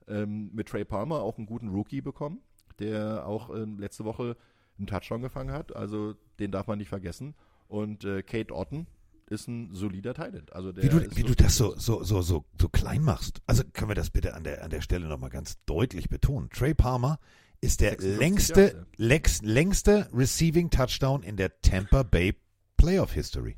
ähm, 0.08 0.52
mit 0.54 0.70
Trey 0.70 0.86
Palmer 0.86 1.22
auch 1.22 1.38
einen 1.38 1.48
guten 1.48 1.70
Rookie 1.70 2.02
bekommen, 2.02 2.42
der 2.80 3.28
auch 3.28 3.50
ähm, 3.56 3.78
letzte 3.80 4.06
Woche 4.06 4.36
einen 4.78 4.88
Touchdown 4.88 5.22
gefangen 5.22 5.52
hat. 5.52 5.76
Also 5.76 6.16
den 6.40 6.52
darf 6.52 6.68
man 6.68 6.80
nicht 6.80 6.90
vergessen. 6.90 7.36
Und 7.68 8.04
äh, 8.04 8.24
Kate 8.24 8.54
Otten 8.56 8.88
ist 9.32 9.48
ein 9.48 9.74
solider 9.74 10.14
Talent. 10.14 10.54
Also 10.54 10.76
wie 10.76 10.90
du, 10.90 11.16
wie 11.16 11.24
du 11.24 11.36
das 11.36 11.56
so, 11.58 11.76
so, 11.78 12.04
so, 12.04 12.22
so, 12.22 12.46
so 12.60 12.70
klein 12.70 13.02
machst. 13.02 13.42
Also 13.48 13.64
können 13.74 13.90
wir 13.90 13.96
das 13.96 14.10
bitte 14.10 14.34
an 14.34 14.44
der, 14.44 14.64
an 14.64 14.70
der 14.70 14.82
Stelle 14.82 15.08
nochmal 15.08 15.30
ganz 15.30 15.58
deutlich 15.66 16.10
betonen. 16.10 16.50
Trey 16.50 16.74
Palmer 16.74 17.20
ist 17.62 17.82
der 17.82 17.92
56 17.92 18.10
Jahre, 18.10 18.20
längste, 18.20 18.86
lex, 18.98 19.42
längste 19.42 20.10
Receiving 20.14 20.70
Touchdown 20.70 21.24
in 21.24 21.38
der 21.38 21.62
Tampa 21.62 22.04
Bay 22.04 22.36
Playoff 22.78 23.14
History. 23.14 23.58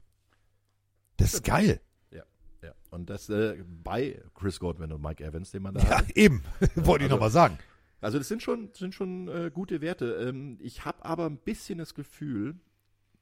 Das 1.18 1.34
ist 1.36 1.44
geil. 1.44 1.80
Ja, 2.12 2.24
ja. 2.62 2.74
Und 2.90 3.10
das 3.10 3.30
äh, 3.30 3.64
bei 3.84 4.22
Chris 4.36 4.60
Godwin 4.60 4.92
und 4.92 5.02
Mike 5.02 5.24
Evans, 5.24 5.52
den 5.52 5.64
man 5.64 5.76
da 5.76 5.82
Ja, 5.84 5.98
hat. 6.00 6.12
eben. 6.12 6.44
Wollte 6.76 7.06
ich 7.06 7.12
also- 7.12 7.16
nochmal 7.16 7.32
sagen. 7.32 7.58
Also 8.02 8.18
das 8.18 8.28
sind 8.28 8.44
schon, 8.44 8.70
sind 8.74 8.94
schon 8.94 9.30
äh, 9.30 9.50
gute 9.54 9.80
Werte. 9.80 10.16
Ähm, 10.16 10.58
ich 10.60 10.84
habe 10.84 11.06
aber 11.06 11.26
ein 11.26 11.38
bisschen 11.38 11.78
das 11.78 11.94
Gefühl, 11.94 12.56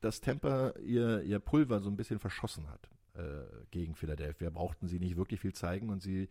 dass 0.02 0.22
Tampa 0.22 0.74
ihr, 0.84 1.22
ihr 1.22 1.40
Pulver 1.40 1.80
so 1.80 1.90
ein 1.90 1.96
bisschen 1.96 2.20
verschossen 2.20 2.70
hat 2.70 2.90
äh, 3.14 3.44
gegen 3.72 3.96
Philadelphia. 3.96 4.50
Brauchten 4.50 4.88
sie 4.88 5.00
nicht 5.00 5.16
wirklich 5.16 5.40
viel 5.40 5.54
zeigen 5.54 5.90
und 5.90 6.02
sie 6.02 6.30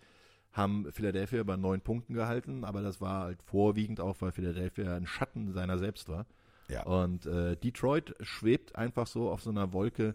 haben 0.53 0.91
Philadelphia 0.93 1.43
bei 1.45 1.57
neun 1.57 1.81
Punkten 1.81 2.15
gehalten, 2.15 2.65
aber 2.65 2.83
das 2.83 3.01
war 3.01 3.25
halt 3.25 3.43
vorwiegend 3.43 4.01
auch, 4.01 4.17
weil 4.21 4.33
Philadelphia 4.33 4.97
ein 4.97 5.07
Schatten 5.07 5.53
seiner 5.53 5.79
selbst 5.79 6.09
war. 6.09 6.27
Ja. 6.69 6.85
Und 6.85 7.27
äh, 7.27 7.57
Detroit 7.57 8.15
schwebt 8.21 8.77
einfach 8.77 9.07
so 9.07 9.31
auf 9.31 9.43
so 9.43 9.51
einer 9.51 9.73
Wolke, 9.73 10.15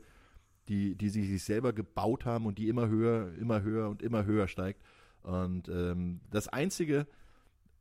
die, 0.68 0.96
die 0.96 1.10
sie 1.10 1.26
sich 1.26 1.44
selber 1.44 1.74
gebaut 1.74 2.26
haben 2.26 2.46
und 2.46 2.58
die 2.58 2.68
immer 2.70 2.88
höher, 2.88 3.34
immer 3.40 3.62
höher 3.62 3.90
und 3.90 4.02
immer 4.02 4.26
höher 4.26 4.48
steigt. 4.48 4.82
Und 5.24 5.70
ähm, 5.70 6.22
das 6.32 6.48
Einzige, 6.48 7.08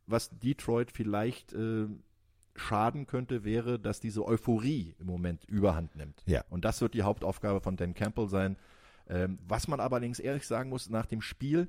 was 0.07 0.31
Detroit 0.39 0.91
vielleicht 0.91 1.53
äh, 1.55 1.87
schaden 2.57 3.07
könnte, 3.07 3.45
wäre, 3.45 3.79
dass 3.79 4.01
diese 4.01 4.25
Euphorie 4.25 4.95
im 4.99 5.07
Moment 5.07 5.45
überhand 5.45 5.97
nimmt. 5.97 6.23
Ja. 6.27 6.45
Und 6.51 6.65
das 6.65 6.81
wird 6.81 6.95
die 6.95 7.03
Hauptaufgabe 7.03 7.61
von 7.61 7.77
Dan 7.77 7.95
Campbell 7.95 8.29
sein. 8.29 8.57
Ähm, 9.09 9.39
was 9.47 9.69
man 9.69 9.81
allerdings 9.81 10.19
ehrlich 10.19 10.47
sagen 10.47 10.71
muss, 10.71 10.89
nach 10.89 11.07
dem 11.07 11.21
Spiel, 11.21 11.69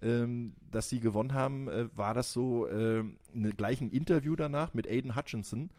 ähm, 0.00 0.54
das 0.70 0.88
sie 0.88 1.00
gewonnen 1.00 1.34
haben, 1.34 1.68
äh, 1.68 1.88
war 1.96 2.14
das 2.14 2.32
so 2.32 2.68
ähm, 2.68 3.18
eine, 3.34 3.50
gleich 3.50 3.80
ein 3.80 3.90
Interview 3.90 4.34
danach 4.34 4.74
mit 4.74 4.88
Aiden 4.88 5.14
Hutchinson. 5.14 5.70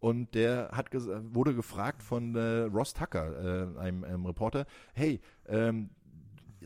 Und 0.00 0.34
der 0.34 0.68
hat 0.72 0.90
wurde 0.92 1.54
gefragt 1.54 2.02
von 2.02 2.36
äh, 2.36 2.64
Ross 2.64 2.92
Tucker, 2.92 3.72
äh, 3.74 3.78
einem, 3.78 4.04
einem 4.04 4.26
Reporter, 4.26 4.66
hey, 4.92 5.20
ähm, 5.48 5.88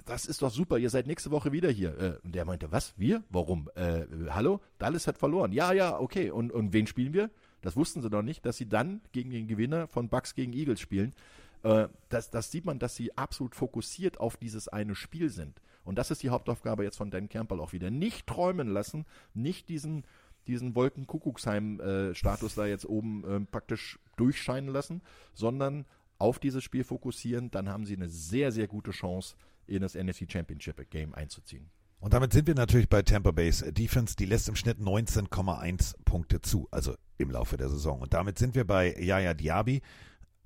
das 0.08 0.24
ist 0.24 0.40
doch 0.42 0.50
super, 0.50 0.78
ihr 0.78 0.90
seid 0.90 1.06
nächste 1.06 1.30
Woche 1.30 1.52
wieder 1.52 1.70
hier. 1.70 1.98
Äh, 1.98 2.18
und 2.24 2.34
der 2.34 2.44
meinte, 2.44 2.72
was, 2.72 2.94
wir? 2.96 3.22
Warum? 3.28 3.70
Äh, 3.74 4.06
hallo? 4.30 4.60
Dallas 4.78 5.06
hat 5.06 5.18
verloren. 5.18 5.52
Ja, 5.52 5.72
ja, 5.72 5.98
okay. 5.98 6.30
Und, 6.30 6.50
und 6.50 6.72
wen 6.72 6.86
spielen 6.86 7.12
wir? 7.12 7.30
Das 7.60 7.76
wussten 7.76 8.00
sie 8.00 8.08
noch 8.08 8.22
nicht, 8.22 8.46
dass 8.46 8.56
sie 8.56 8.68
dann 8.68 9.02
gegen 9.12 9.30
den 9.30 9.46
Gewinner 9.46 9.86
von 9.86 10.08
Bucks 10.08 10.34
gegen 10.34 10.52
Eagles 10.52 10.80
spielen. 10.80 11.14
Äh, 11.62 11.88
das, 12.08 12.30
das 12.30 12.50
sieht 12.50 12.64
man, 12.64 12.78
dass 12.78 12.96
sie 12.96 13.16
absolut 13.18 13.54
fokussiert 13.54 14.18
auf 14.18 14.36
dieses 14.36 14.68
eine 14.68 14.94
Spiel 14.94 15.28
sind. 15.28 15.60
Und 15.84 15.96
das 15.96 16.10
ist 16.10 16.22
die 16.22 16.30
Hauptaufgabe 16.30 16.84
jetzt 16.84 16.96
von 16.96 17.10
Dan 17.10 17.28
Campbell 17.28 17.60
auch 17.60 17.72
wieder. 17.72 17.90
Nicht 17.90 18.26
träumen 18.26 18.68
lassen, 18.68 19.04
nicht 19.34 19.68
diesen, 19.68 20.04
diesen 20.46 20.74
Wolkenkuckucksheim-Status 20.74 22.54
da 22.54 22.66
jetzt 22.66 22.86
oben 22.86 23.24
ähm, 23.28 23.46
praktisch 23.46 23.98
durchscheinen 24.16 24.70
lassen, 24.70 25.02
sondern 25.34 25.84
auf 26.18 26.38
dieses 26.38 26.64
Spiel 26.64 26.84
fokussieren. 26.84 27.50
Dann 27.50 27.68
haben 27.68 27.86
sie 27.86 27.96
eine 27.96 28.08
sehr, 28.08 28.52
sehr 28.52 28.68
gute 28.68 28.90
Chance, 28.90 29.36
in 29.68 29.82
das 29.82 29.94
NFC 29.94 30.30
Championship 30.30 30.90
Game 30.90 31.14
einzuziehen. 31.14 31.70
Und 32.00 32.14
damit 32.14 32.32
sind 32.32 32.46
wir 32.46 32.54
natürlich 32.54 32.88
bei 32.88 33.02
Tampa 33.02 33.32
Bay's 33.32 33.64
Defense. 33.70 34.14
Die 34.14 34.24
lässt 34.24 34.48
im 34.48 34.54
Schnitt 34.54 34.78
19,1 34.78 35.96
Punkte 36.04 36.40
zu, 36.40 36.68
also 36.70 36.94
im 37.18 37.30
Laufe 37.30 37.56
der 37.56 37.68
Saison. 37.68 38.00
Und 38.00 38.14
damit 38.14 38.38
sind 38.38 38.54
wir 38.54 38.64
bei 38.64 38.94
Yaya 38.94 39.34
Diaby. 39.34 39.82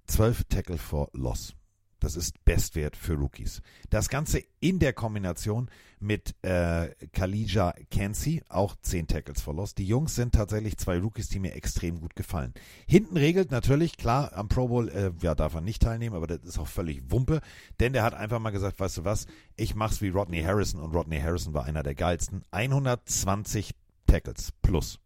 12 0.06 0.44
Tackle 0.44 0.78
for 0.78 1.10
Loss. 1.12 1.54
Das 2.02 2.16
ist 2.16 2.44
Bestwert 2.44 2.96
für 2.96 3.14
Rookies. 3.14 3.62
Das 3.88 4.08
Ganze 4.08 4.42
in 4.58 4.80
der 4.80 4.92
Kombination 4.92 5.70
mit 6.00 6.34
äh, 6.42 6.88
Kalija 7.12 7.74
Kensi, 7.90 8.42
auch 8.48 8.74
10 8.80 9.06
Tackles 9.06 9.40
for 9.40 9.54
Loss. 9.54 9.76
Die 9.76 9.86
Jungs 9.86 10.16
sind 10.16 10.34
tatsächlich 10.34 10.76
zwei 10.78 10.98
Rookies, 10.98 11.28
die 11.28 11.38
mir 11.38 11.54
extrem 11.54 12.00
gut 12.00 12.16
gefallen. 12.16 12.54
Hinten 12.86 13.16
regelt 13.16 13.52
natürlich, 13.52 13.96
klar, 13.96 14.32
am 14.34 14.48
Pro 14.48 14.66
Bowl 14.66 14.88
äh, 14.88 15.12
ja, 15.22 15.36
darf 15.36 15.54
er 15.54 15.60
nicht 15.60 15.82
teilnehmen, 15.82 16.16
aber 16.16 16.26
das 16.26 16.40
ist 16.42 16.58
auch 16.58 16.66
völlig 16.66 17.10
Wumpe, 17.12 17.40
denn 17.78 17.92
der 17.92 18.02
hat 18.02 18.14
einfach 18.14 18.40
mal 18.40 18.50
gesagt, 18.50 18.80
weißt 18.80 18.98
du 18.98 19.04
was, 19.04 19.26
ich 19.54 19.76
mach's 19.76 20.02
wie 20.02 20.08
Rodney 20.08 20.42
Harrison 20.42 20.80
und 20.80 20.92
Rodney 20.92 21.20
Harrison 21.20 21.54
war 21.54 21.66
einer 21.66 21.84
der 21.84 21.94
geilsten. 21.94 22.42
120 22.50 23.76
Tackles 24.06 24.50
plus. 24.60 24.98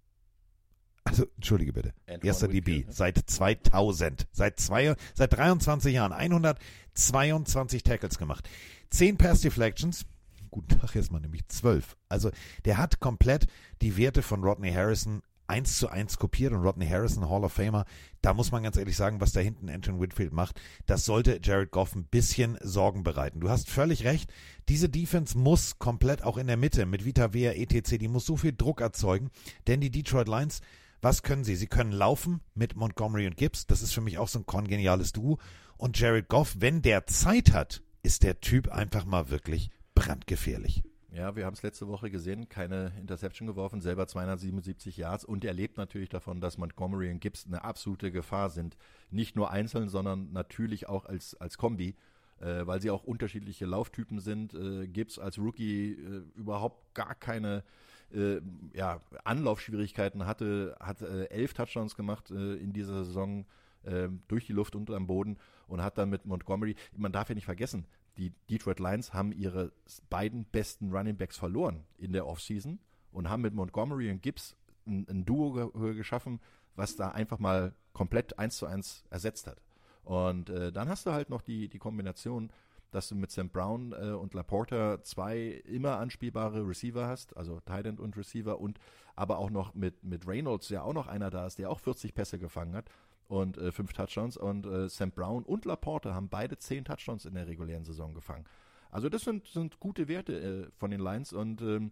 Also, 1.07 1.25
entschuldige 1.37 1.73
bitte. 1.73 1.95
Antoine 2.09 2.25
Erster 2.25 2.49
DB 2.49 2.67
Whitfield, 2.67 2.87
ne? 2.89 2.93
seit 2.93 3.19
2000, 3.19 4.27
seit 4.33 4.59
zwei, 4.59 4.97
seit 5.15 5.33
23 5.33 5.95
Jahren 5.95 6.13
122 6.13 7.85
Tackles 7.85 8.19
gemacht. 8.19 8.49
10 8.91 9.17
Pass 9.17 9.41
Deflections. 9.41 10.05
Guten 10.51 10.81
Tag, 10.81 10.95
jetzt 10.95 11.13
mal 11.13 11.21
nämlich 11.21 11.47
12. 11.47 11.97
Also, 12.09 12.31
der 12.65 12.79
hat 12.79 12.99
komplett 12.99 13.47
die 13.83 13.97
Werte 13.97 14.23
von 14.23 14.43
Rodney 14.43 14.73
Harrison 14.73 15.23
eins 15.47 15.79
zu 15.79 15.89
eins 15.89 16.19
kopiert 16.19 16.53
und 16.53 16.63
Rodney 16.63 16.89
Harrison, 16.89 17.29
Hall 17.29 17.45
of 17.45 17.53
Famer, 17.53 17.85
da 18.21 18.35
muss 18.35 18.51
man 18.51 18.65
ganz 18.65 18.77
ehrlich 18.77 18.97
sagen, 18.97 19.21
was 19.21 19.31
da 19.31 19.39
hinten 19.39 19.69
Anton 19.69 20.01
Whitfield 20.01 20.33
macht, 20.33 20.61
das 20.87 21.05
sollte 21.05 21.39
Jared 21.41 21.71
Goff 21.71 21.95
ein 21.95 22.05
bisschen 22.05 22.59
Sorgen 22.63 23.05
bereiten. 23.05 23.39
Du 23.39 23.49
hast 23.49 23.71
völlig 23.71 24.05
recht, 24.05 24.33
diese 24.69 24.89
Defense 24.89 25.39
muss 25.39 25.79
komplett 25.79 26.25
auch 26.25 26.37
in 26.37 26.49
der 26.49 26.57
Mitte 26.57 26.85
mit 26.87 27.05
Vita 27.05 27.33
Vea, 27.33 27.53
etc., 27.53 27.99
die 27.99 28.09
muss 28.09 28.27
so 28.27 28.37
viel 28.37 28.53
Druck 28.57 28.81
erzeugen, 28.81 29.31
denn 29.69 29.81
die 29.81 29.91
Detroit 29.91 30.27
Lions, 30.27 30.63
was 31.01 31.23
können 31.23 31.45
sie? 31.45 31.57
Sie 31.57 31.67
können 31.67 31.93
laufen 31.93 32.41
mit 32.55 32.77
Montgomery 32.77 33.27
und 33.27 33.37
Gibbs, 33.37 33.67
das 33.67 33.83
ist 33.83 33.93
für 33.93 34.01
mich 34.01 34.19
auch 34.19 34.29
so 34.29 34.39
ein 34.39 34.47
kongeniales 34.47 35.13
Duo 35.13 35.39
und 35.77 35.99
Jared 35.99 36.29
Goff, 36.29 36.57
wenn 36.59 36.83
der 36.83 37.07
Zeit 37.07 37.53
hat, 37.53 37.83
ist 38.03 38.23
der 38.23 38.41
Typ 38.41 38.69
einfach 38.69 39.05
mal 39.05 39.31
wirklich 39.31 39.71
brandgefährlich. 39.95 40.83
Ja, 41.13 41.35
wir 41.35 41.47
haben 41.47 41.55
es 41.55 41.63
letzte 41.63 41.89
Woche 41.89 42.11
gesehen, 42.11 42.49
keine 42.51 42.93
Interception 43.01 43.47
geworfen, 43.47 43.81
selber 43.81 44.07
277 44.07 44.99
Yards 44.99 45.25
und 45.25 45.45
er 45.45 45.55
lebt 45.55 45.79
natürlich 45.79 46.11
davon, 46.11 46.43
dass 46.43 46.59
Montgomery 46.59 47.11
und 47.11 47.21
Gibbs 47.21 47.47
eine 47.47 47.65
absolute 47.65 48.13
Gefahr 48.13 48.51
sind. 48.51 48.77
Nicht 49.11 49.35
nur 49.35 49.51
einzeln, 49.51 49.89
sondern 49.89 50.33
natürlich 50.33 50.89
auch 50.89 51.07
als, 51.07 51.35
als 51.41 51.57
Kombi, 51.57 51.97
äh, 52.41 52.67
weil 52.67 52.83
sie 52.83 52.91
auch 52.91 53.03
unterschiedliche 53.03 53.65
Lauftypen 53.65 54.21
sind. 54.21 54.53
Äh, 54.53 54.89
Gibbs 54.89 55.19
als 55.19 55.39
Rookie 55.39 55.93
äh, 55.93 56.23
überhaupt 56.39 56.95
gar 56.95 57.15
keine 57.15 57.65
äh, 58.13 58.41
ja, 58.75 59.01
Anlaufschwierigkeiten 59.25 60.27
hatte, 60.27 60.77
hat 60.81 61.03
äh, 61.03 61.25
elf 61.27 61.55
Touchdowns 61.55 61.97
gemacht 61.97 62.31
äh, 62.31 62.55
in 62.55 62.73
dieser 62.73 63.05
Saison 63.05 63.47
äh, 63.85 64.09
durch 64.29 64.47
die 64.47 64.53
Luft 64.53 64.75
und 64.77 64.91
am 64.91 65.07
Boden 65.07 65.39
und 65.67 65.83
hat 65.83 65.99
dann 65.99 66.11
mit 66.11 66.27
Montgomery, 66.27 66.77
man 66.97 67.13
darf 67.13 67.29
ja 67.29 67.35
nicht 67.35 67.45
vergessen, 67.45 67.87
die 68.17 68.33
Detroit 68.51 68.81
Lions 68.81 69.13
haben 69.13 69.33
ihre 69.33 69.73
beiden 70.09 70.45
besten 70.45 70.91
Running 70.91 71.17
Backs 71.17 71.37
verloren 71.37 71.85
in 71.99 72.13
der 72.13 72.27
Offseason 72.27 72.79
und 73.13 73.29
haben 73.29 73.43
mit 73.43 73.55
Montgomery 73.55 74.11
und 74.11 74.23
Gibbs 74.23 74.57
ein, 74.87 75.07
ein 75.09 75.25
Duo 75.25 75.53
ge 75.53 75.95
geschaffen, 75.95 76.41
was 76.75 76.97
da 76.97 77.11
einfach 77.11 77.39
mal 77.39 77.75
komplett 77.93 78.39
eins 78.39 78.57
zu 78.57 78.67
eins 78.67 79.05
ersetzt 79.11 79.47
hat. 79.47 79.63
Und 80.05 80.51
äh, 80.51 80.71
dann 80.71 80.89
hast 80.89 81.07
du 81.07 81.13
halt 81.13 81.31
noch 81.31 81.43
die, 81.43 81.69
die 81.69 81.79
Kombination, 81.79 82.51
dass 82.91 83.09
du 83.09 83.15
mit 83.15 83.31
Sam 83.31 83.49
Brown 83.49 83.93
äh, 83.93 84.13
und 84.13 84.35
Laporta 84.35 85.03
zwei 85.03 85.63
immer 85.65 85.99
anspielbare 85.99 86.67
Receiver 86.67 87.07
hast, 87.07 87.37
also 87.37 87.61
Tight 87.61 87.87
End 87.87 88.01
und 88.01 88.17
Receiver 88.17 88.61
und 88.61 88.79
aber 89.15 89.39
auch 89.39 89.51
noch 89.51 89.75
mit, 89.75 90.05
mit 90.05 90.27
Reynolds, 90.27 90.69
ja 90.69 90.83
auch 90.83 90.93
noch 90.93 91.07
einer 91.07 91.31
da 91.31 91.47
ist, 91.47 91.59
der 91.59 91.71
auch 91.71 91.81
40 91.81 92.15
Pässe 92.15 92.39
gefangen 92.39 92.75
hat 92.75 92.91
und 93.29 93.59
äh, 93.59 93.73
fünf 93.73 93.93
Touchdowns 93.93 94.37
und 94.37 94.67
äh, 94.67 94.89
Sam 94.89 95.11
Brown 95.11 95.45
und 95.45 95.65
Laporte 95.65 96.15
haben 96.15 96.29
beide 96.29 96.59
zehn 96.59 96.85
Touchdowns 96.85 97.25
in 97.25 97.35
der 97.35 97.47
regulären 97.47 97.85
Saison 97.85 98.15
gefangen. 98.15 98.45
Also 98.91 99.09
das 99.09 99.23
sind, 99.23 99.47
sind 99.47 99.81
gute 99.81 100.09
Werte 100.09 100.41
äh, 100.41 100.71
von 100.77 100.91
den 100.91 101.01
Lions 101.01 101.33
und 101.33 101.61
ähm, 101.63 101.91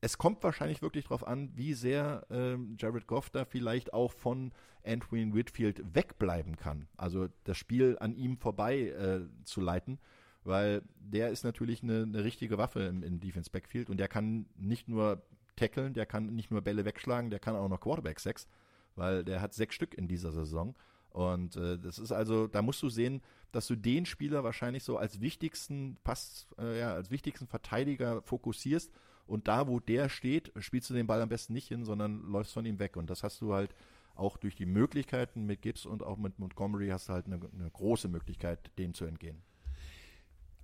es 0.00 0.18
kommt 0.18 0.42
wahrscheinlich 0.44 0.82
wirklich 0.82 1.04
darauf 1.04 1.26
an, 1.26 1.50
wie 1.54 1.74
sehr 1.74 2.26
ähm, 2.30 2.76
Jared 2.78 3.06
Goff 3.06 3.30
da 3.30 3.44
vielleicht 3.44 3.92
auch 3.92 4.12
von 4.12 4.52
Antoine 4.86 5.34
Whitfield 5.34 5.94
wegbleiben 5.94 6.56
kann. 6.56 6.88
Also 6.96 7.28
das 7.44 7.56
Spiel 7.56 7.96
an 8.00 8.14
ihm 8.14 8.36
vorbei 8.38 8.88
äh, 8.88 9.20
zu 9.44 9.60
leiten, 9.60 9.98
weil 10.44 10.82
der 10.98 11.30
ist 11.30 11.44
natürlich 11.44 11.82
eine, 11.82 12.02
eine 12.02 12.24
richtige 12.24 12.58
Waffe 12.58 12.82
im, 12.82 13.02
im 13.02 13.20
Defense 13.20 13.50
Backfield 13.50 13.90
und 13.90 13.98
der 13.98 14.08
kann 14.08 14.46
nicht 14.56 14.88
nur 14.88 15.22
tackeln, 15.56 15.94
der 15.94 16.06
kann 16.06 16.34
nicht 16.34 16.50
nur 16.50 16.60
Bälle 16.60 16.84
wegschlagen, 16.84 17.30
der 17.30 17.38
kann 17.40 17.56
auch 17.56 17.68
noch 17.68 17.80
Quarterback 17.80 18.20
Sex, 18.20 18.46
weil 18.94 19.24
der 19.24 19.40
hat 19.40 19.54
sechs 19.54 19.74
Stück 19.74 19.94
in 19.94 20.08
dieser 20.08 20.32
Saison. 20.32 20.74
Und 21.10 21.56
äh, 21.56 21.78
das 21.78 21.98
ist 21.98 22.12
also, 22.12 22.46
da 22.46 22.60
musst 22.60 22.82
du 22.82 22.90
sehen, 22.90 23.22
dass 23.50 23.66
du 23.66 23.74
den 23.74 24.04
Spieler 24.04 24.44
wahrscheinlich 24.44 24.84
so 24.84 24.98
als 24.98 25.20
wichtigsten 25.20 25.96
Pass, 26.04 26.46
äh, 26.58 26.78
ja, 26.78 26.92
als 26.92 27.10
wichtigsten 27.10 27.46
Verteidiger 27.46 28.20
fokussierst 28.20 28.92
und 29.26 29.48
da, 29.48 29.66
wo 29.66 29.80
der 29.80 30.08
steht, 30.08 30.52
spielst 30.58 30.90
du 30.90 30.94
den 30.94 31.06
Ball 31.06 31.20
am 31.20 31.28
besten 31.28 31.52
nicht 31.52 31.68
hin, 31.68 31.84
sondern 31.84 32.30
läufst 32.30 32.52
von 32.52 32.66
ihm 32.66 32.78
weg. 32.78 32.96
Und 32.96 33.10
das 33.10 33.22
hast 33.22 33.40
du 33.40 33.54
halt 33.54 33.74
auch 34.16 34.36
durch 34.36 34.56
die 34.56 34.66
Möglichkeiten 34.66 35.46
mit 35.46 35.62
Gibbs 35.62 35.86
und 35.86 36.02
auch 36.02 36.16
mit 36.16 36.38
Montgomery 36.38 36.88
hast 36.88 37.08
du 37.08 37.12
halt 37.12 37.26
eine, 37.26 37.40
eine 37.52 37.70
große 37.70 38.08
Möglichkeit, 38.08 38.70
dem 38.78 38.94
zu 38.94 39.04
entgehen. 39.04 39.42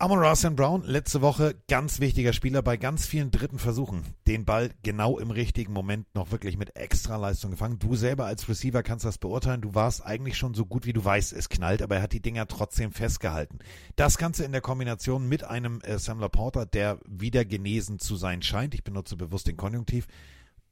Amon 0.03 0.19
Russell 0.19 0.51
Brown, 0.51 0.83
letzte 0.83 1.21
Woche 1.21 1.55
ganz 1.69 2.01
wichtiger 2.01 2.33
Spieler 2.33 2.61
bei 2.61 2.77
ganz 2.77 3.07
vielen 3.07 3.31
dritten 3.31 3.61
Versuchen. 3.61 4.03
Den 4.27 4.45
Ball 4.45 4.73
genau 4.83 5.17
im 5.17 5.31
richtigen 5.31 5.73
Moment 5.73 6.13
noch 6.13 6.33
wirklich 6.33 6.57
mit 6.57 6.75
Extraleistung 6.75 7.53
gefangen. 7.53 7.79
Du 7.79 7.95
selber 7.95 8.25
als 8.25 8.49
Receiver 8.49 8.83
kannst 8.83 9.05
das 9.05 9.19
beurteilen. 9.19 9.61
Du 9.61 9.77
warst 9.77 10.05
eigentlich 10.05 10.37
schon 10.37 10.55
so 10.55 10.67
gut 10.67 10.87
wie 10.87 10.93
du 10.93 11.05
weißt, 11.05 11.33
es 11.33 11.49
knallt, 11.49 11.83
aber 11.83 11.95
er 11.95 12.03
hat 12.03 12.13
die 12.13 12.21
Dinger 12.21 12.49
trotzdem 12.49 12.91
festgehalten. 12.91 13.61
Das 13.95 14.19
Ganze 14.19 14.45
in 14.45 14.51
der 14.51 14.61
Kombination 14.61 15.29
mit 15.29 15.45
einem 15.45 15.81
äh, 15.83 16.01
Sam 16.01 16.19
Laporta, 16.19 16.65
der 16.65 16.99
wieder 17.07 17.45
genesen 17.45 18.01
zu 18.01 18.17
sein 18.17 18.43
scheint. 18.43 18.75
Ich 18.75 18.83
benutze 18.83 19.17
bewusst 19.17 19.47
den 19.47 19.57
Konjunktiv. 19.57 20.09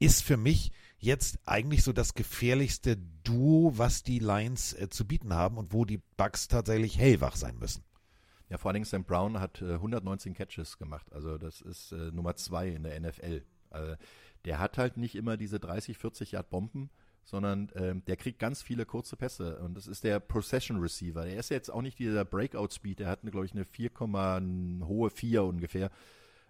Ist 0.00 0.24
für 0.24 0.38
mich 0.38 0.72
jetzt 1.00 1.38
eigentlich 1.46 1.82
so 1.82 1.92
das 1.92 2.14
gefährlichste 2.14 2.98
Duo, 3.24 3.72
was 3.76 4.02
die 4.02 4.18
Lions 4.18 4.74
äh, 4.74 4.88
zu 4.88 5.06
bieten 5.06 5.34
haben 5.34 5.56
und 5.56 5.72
wo 5.72 5.84
die 5.84 6.00
Bucks 6.16 6.48
tatsächlich 6.48 6.98
hellwach 6.98 7.36
sein 7.36 7.58
müssen. 7.58 7.82
Ja, 8.50 8.58
vor 8.58 8.72
Dingen 8.72 8.84
Sam 8.84 9.04
Brown 9.04 9.40
hat 9.40 9.62
äh, 9.62 9.74
119 9.74 10.34
Catches 10.34 10.78
gemacht. 10.78 11.06
Also 11.12 11.38
das 11.38 11.60
ist 11.60 11.92
äh, 11.92 12.10
Nummer 12.10 12.36
zwei 12.36 12.68
in 12.68 12.82
der 12.82 13.00
NFL. 13.00 13.42
Also, 13.70 13.94
der 14.44 14.58
hat 14.58 14.78
halt 14.78 14.96
nicht 14.96 15.14
immer 15.14 15.36
diese 15.36 15.60
30, 15.60 15.96
40 15.96 16.32
Yard 16.32 16.50
Bomben, 16.50 16.90
sondern 17.24 17.70
ähm, 17.76 18.04
der 18.06 18.16
kriegt 18.16 18.38
ganz 18.38 18.62
viele 18.62 18.86
kurze 18.86 19.16
Pässe. 19.16 19.58
Und 19.60 19.76
das 19.76 19.86
ist 19.86 20.02
der 20.02 20.18
Procession 20.18 20.80
Receiver. 20.80 21.24
Der 21.24 21.36
ist 21.36 21.50
jetzt 21.50 21.70
auch 21.70 21.82
nicht 21.82 21.98
dieser 21.98 22.24
Breakout 22.24 22.70
Speed. 22.72 22.98
Der 22.98 23.08
hat, 23.08 23.20
glaube 23.22 23.46
ich, 23.46 23.52
eine 23.52 23.64
4, 23.64 23.90
hohe 24.86 25.10
4 25.10 25.44
ungefähr. 25.44 25.90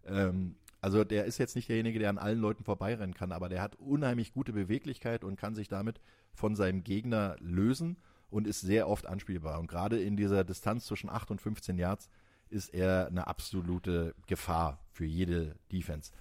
Ähm, 0.07 0.57
also 0.81 1.05
der 1.05 1.27
ist 1.27 1.39
jetzt 1.39 1.57
nicht 1.57 1.69
derjenige, 1.69 1.99
der 1.99 2.11
an 2.11 2.19
allen 2.19 2.39
Leuten 2.39 2.65
vorbeirennen 2.65 3.15
kann, 3.15 3.33
aber 3.33 3.49
der 3.49 3.63
hat 3.63 3.77
unheimlich 3.77 4.33
gute 4.33 4.53
Beweglichkeit 4.53 5.25
und 5.25 5.37
kann 5.37 5.55
sich 5.55 5.69
damit 5.69 6.01
von 6.33 6.57
seinem 6.57 6.85
Gegner 6.85 7.37
lösen 7.41 7.99
und 8.31 8.47
ist 8.47 8.61
sehr 8.61 8.89
oft 8.89 9.07
anspielbar. 9.07 9.59
Und 9.59 9.67
gerade 9.67 10.01
in 10.01 10.17
dieser 10.17 10.45
Distanz 10.45 10.87
zwischen 10.87 11.11
8 11.11 11.31
und 11.33 11.41
15 11.41 11.77
Yards 11.79 12.09
ist 12.49 12.73
er 12.73 13.09
eine 13.09 13.27
absolute 13.27 14.15
Gefahr 14.27 14.81
für 14.91 15.05
jede 15.05 15.57
Defense. 15.71 16.13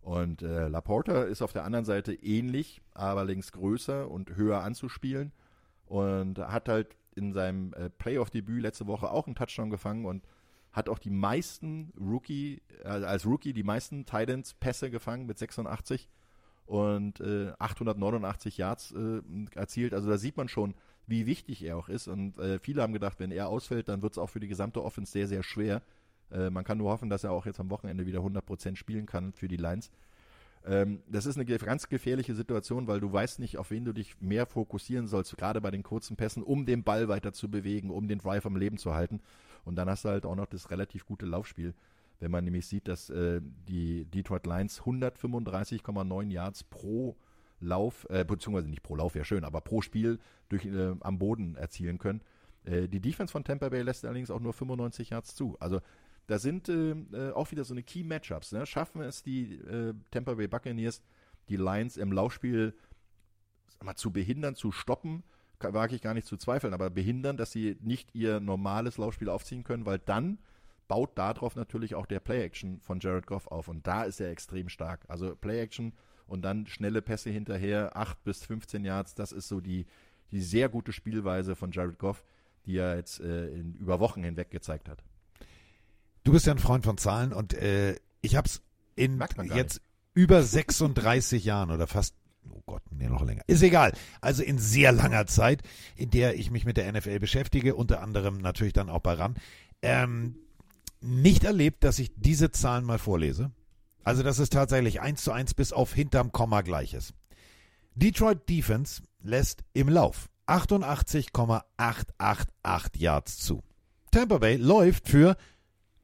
Und 0.00 0.42
äh, 0.42 0.68
Laporta 0.68 1.24
ist 1.24 1.42
auf 1.42 1.52
der 1.52 1.64
anderen 1.64 1.84
Seite 1.84 2.14
ähnlich, 2.14 2.80
aber 2.94 3.20
allerdings 3.20 3.52
größer 3.52 4.10
und 4.10 4.36
höher 4.36 4.62
anzuspielen 4.62 5.32
und 5.86 6.38
hat 6.38 6.68
halt 6.68 6.96
in 7.14 7.32
seinem 7.32 7.72
äh, 7.74 7.90
Playoff-Debüt 7.90 8.62
letzte 8.62 8.86
Woche 8.86 9.10
auch 9.10 9.26
einen 9.26 9.34
Touchdown 9.34 9.70
gefangen 9.70 10.06
und 10.06 10.24
hat 10.72 10.88
auch 10.88 10.98
die 10.98 11.10
meisten 11.10 11.92
Rookie, 11.98 12.62
äh, 12.84 12.88
als 12.88 13.26
Rookie 13.26 13.52
die 13.52 13.62
meisten 13.62 14.04
Titans-Pässe 14.04 14.90
gefangen 14.90 15.26
mit 15.26 15.38
86 15.38 16.08
und 16.66 17.20
äh, 17.20 17.52
889 17.58 18.58
Yards 18.58 18.92
äh, 18.92 19.20
erzielt. 19.54 19.94
Also 19.94 20.08
da 20.08 20.18
sieht 20.18 20.36
man 20.36 20.48
schon, 20.48 20.74
wie 21.06 21.26
wichtig 21.26 21.62
er 21.62 21.76
auch 21.76 21.88
ist. 21.88 22.08
Und 22.08 22.38
äh, 22.38 22.58
viele 22.58 22.82
haben 22.82 22.92
gedacht, 22.92 23.18
wenn 23.18 23.30
er 23.30 23.48
ausfällt, 23.48 23.88
dann 23.88 24.02
wird 24.02 24.12
es 24.12 24.18
auch 24.18 24.28
für 24.30 24.40
die 24.40 24.48
gesamte 24.48 24.84
Offense 24.84 25.12
sehr, 25.12 25.26
sehr 25.26 25.42
schwer. 25.42 25.82
Äh, 26.30 26.50
man 26.50 26.64
kann 26.64 26.78
nur 26.78 26.90
hoffen, 26.90 27.08
dass 27.08 27.24
er 27.24 27.32
auch 27.32 27.46
jetzt 27.46 27.60
am 27.60 27.70
Wochenende 27.70 28.06
wieder 28.06 28.20
100% 28.20 28.76
spielen 28.76 29.06
kann 29.06 29.32
für 29.32 29.48
die 29.48 29.56
Lions. 29.56 29.90
Ähm, 30.66 31.02
das 31.08 31.24
ist 31.24 31.36
eine 31.36 31.46
ganz 31.46 31.88
gefährliche 31.88 32.34
Situation, 32.34 32.86
weil 32.86 33.00
du 33.00 33.10
weißt 33.10 33.38
nicht, 33.38 33.56
auf 33.56 33.70
wen 33.70 33.84
du 33.84 33.92
dich 33.92 34.20
mehr 34.20 34.44
fokussieren 34.44 35.06
sollst, 35.06 35.36
gerade 35.36 35.60
bei 35.60 35.70
den 35.70 35.82
kurzen 35.82 36.16
Pässen, 36.16 36.42
um 36.42 36.66
den 36.66 36.84
Ball 36.84 37.08
weiter 37.08 37.32
zu 37.32 37.50
bewegen, 37.50 37.90
um 37.90 38.08
den 38.08 38.18
Drive 38.18 38.44
am 38.44 38.56
Leben 38.56 38.76
zu 38.76 38.94
halten. 38.94 39.20
Und 39.64 39.76
dann 39.76 39.88
hast 39.88 40.04
du 40.04 40.08
halt 40.08 40.26
auch 40.26 40.34
noch 40.34 40.46
das 40.46 40.70
relativ 40.70 41.06
gute 41.06 41.26
Laufspiel. 41.26 41.74
Wenn 42.20 42.30
man 42.30 42.44
nämlich 42.44 42.66
sieht, 42.66 42.88
dass 42.88 43.10
äh, 43.10 43.40
die 43.68 44.04
Detroit 44.06 44.46
Lions 44.46 44.80
135,9 44.80 46.30
Yards 46.30 46.64
pro 46.64 47.16
Lauf, 47.60 48.06
äh, 48.10 48.24
beziehungsweise 48.24 48.68
nicht 48.68 48.82
pro 48.82 48.96
Lauf, 48.96 49.14
ja 49.14 49.24
schön, 49.24 49.44
aber 49.44 49.60
pro 49.60 49.82
Spiel 49.82 50.18
durch, 50.48 50.64
äh, 50.64 50.94
am 51.00 51.18
Boden 51.18 51.54
erzielen 51.56 51.98
können. 51.98 52.20
Äh, 52.64 52.88
die 52.88 53.00
Defense 53.00 53.32
von 53.32 53.44
Tampa 53.44 53.68
Bay 53.68 53.82
lässt 53.82 54.04
allerdings 54.04 54.30
auch 54.30 54.40
nur 54.40 54.52
95 54.52 55.10
Yards 55.10 55.34
zu. 55.34 55.56
Also 55.60 55.80
da 56.26 56.38
sind 56.38 56.68
äh, 56.68 56.90
äh, 56.90 57.32
auch 57.32 57.50
wieder 57.50 57.64
so 57.64 57.74
eine 57.74 57.82
Key 57.82 58.04
Matchups. 58.04 58.52
Ne? 58.52 58.66
Schaffen 58.66 59.00
es 59.00 59.22
die 59.22 59.54
äh, 59.54 59.94
Tampa 60.10 60.34
Bay 60.34 60.46
Buccaneers, 60.46 61.02
die 61.48 61.56
Lions 61.56 61.96
im 61.96 62.12
Laufspiel 62.12 62.74
mal, 63.82 63.96
zu 63.96 64.12
behindern, 64.12 64.54
zu 64.54 64.70
stoppen, 64.70 65.24
wage 65.60 65.94
ich 65.94 66.02
gar 66.02 66.14
nicht 66.14 66.26
zu 66.26 66.36
zweifeln, 66.36 66.74
aber 66.74 66.90
behindern, 66.90 67.36
dass 67.36 67.52
sie 67.52 67.76
nicht 67.80 68.14
ihr 68.14 68.40
normales 68.40 68.98
Laufspiel 68.98 69.28
aufziehen 69.28 69.64
können, 69.64 69.86
weil 69.86 69.98
dann 69.98 70.38
baut 70.86 71.16
darauf 71.18 71.54
natürlich 71.54 71.94
auch 71.94 72.06
der 72.06 72.20
Play-Action 72.20 72.80
von 72.80 73.00
Jared 73.00 73.26
Goff 73.26 73.46
auf 73.46 73.68
und 73.68 73.86
da 73.86 74.04
ist 74.04 74.20
er 74.20 74.30
extrem 74.30 74.68
stark. 74.68 75.04
Also 75.08 75.36
Play-Action 75.36 75.92
und 76.26 76.42
dann 76.42 76.66
schnelle 76.66 77.02
Pässe 77.02 77.30
hinterher, 77.30 77.96
8 77.96 78.24
bis 78.24 78.44
15 78.44 78.84
Yards, 78.84 79.14
das 79.14 79.32
ist 79.32 79.48
so 79.48 79.60
die, 79.60 79.86
die 80.30 80.40
sehr 80.40 80.68
gute 80.68 80.92
Spielweise 80.92 81.56
von 81.56 81.72
Jared 81.72 81.98
Goff, 81.98 82.24
die 82.66 82.76
er 82.76 82.96
jetzt 82.96 83.20
äh, 83.20 83.48
in, 83.48 83.74
über 83.74 84.00
Wochen 84.00 84.22
hinweg 84.22 84.50
gezeigt 84.50 84.88
hat. 84.88 85.02
Du 86.24 86.32
bist 86.32 86.46
ja 86.46 86.52
ein 86.52 86.58
Freund 86.58 86.84
von 86.84 86.98
Zahlen 86.98 87.32
und 87.32 87.54
äh, 87.54 87.96
ich 88.20 88.36
habe 88.36 88.46
es 88.46 88.62
in 88.96 89.22
jetzt 89.54 89.80
über 90.14 90.42
36 90.42 91.44
Jahren 91.44 91.70
oder 91.70 91.86
fast, 91.86 92.14
oh 92.52 92.62
Gott, 92.66 92.82
nee, 92.90 93.08
noch 93.08 93.24
länger, 93.24 93.42
ist 93.46 93.62
egal. 93.62 93.92
Also 94.20 94.42
in 94.42 94.58
sehr 94.58 94.92
langer 94.92 95.26
Zeit, 95.26 95.62
in 95.96 96.10
der 96.10 96.36
ich 96.36 96.50
mich 96.50 96.64
mit 96.64 96.76
der 96.76 96.92
NFL 96.92 97.18
beschäftige, 97.18 97.74
unter 97.74 98.02
anderem 98.02 98.38
natürlich 98.38 98.72
dann 98.72 98.90
auch 98.90 99.00
bei 99.00 99.14
RAN, 99.14 99.36
ähm, 99.82 100.36
nicht 101.00 101.44
erlebt, 101.44 101.84
dass 101.84 101.98
ich 101.98 102.12
diese 102.16 102.50
Zahlen 102.50 102.84
mal 102.84 102.98
vorlese. 102.98 103.52
Also 104.04 104.22
dass 104.22 104.38
es 104.38 104.50
tatsächlich 104.50 105.00
eins 105.00 105.22
zu 105.22 105.32
eins 105.32 105.54
bis 105.54 105.72
auf 105.72 105.94
hinterm 105.94 106.32
Komma 106.32 106.60
gleich 106.62 106.94
ist. 106.94 107.14
Detroit 107.94 108.48
Defense 108.48 109.02
lässt 109.20 109.62
im 109.74 109.88
Lauf 109.88 110.28
88,888 110.46 113.00
Yards 113.00 113.38
zu. 113.38 113.62
Tampa 114.10 114.38
Bay 114.38 114.56
läuft 114.56 115.08
für 115.08 115.36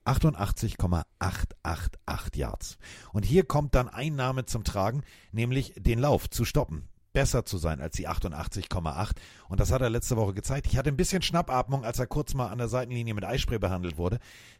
88,888 0.04 2.36
Yards. 2.36 2.76
Und 3.12 3.24
hier 3.24 3.44
kommt 3.44 3.74
dann 3.74 3.88
ein 3.88 4.14
Name 4.16 4.44
zum 4.44 4.64
Tragen, 4.64 5.02
nämlich 5.32 5.72
den 5.76 5.98
Lauf 5.98 6.28
zu 6.30 6.44
stoppen. 6.44 6.88
Besser 7.12 7.44
zu 7.44 7.58
sein 7.58 7.80
als 7.80 7.96
die 7.96 8.08
88,8. 8.08 9.12
Und 9.48 9.60
das 9.60 9.70
hat 9.70 9.82
er 9.82 9.90
letzte 9.90 10.16
Woche 10.16 10.34
gezeigt. 10.34 10.66
Ich 10.66 10.76
hatte 10.76 10.90
ein 10.90 10.96
bisschen 10.96 11.22
Schnappatmung, 11.22 11.84
als 11.84 12.00
er 12.00 12.08
kurz 12.08 12.34
mal 12.34 12.48
an 12.48 12.58
der 12.58 12.66
Seitenlinie 12.68 13.14
mit 13.14 13.24
Eispray 13.24 13.60
behandelt 13.60 13.98
wurde. 13.98 14.18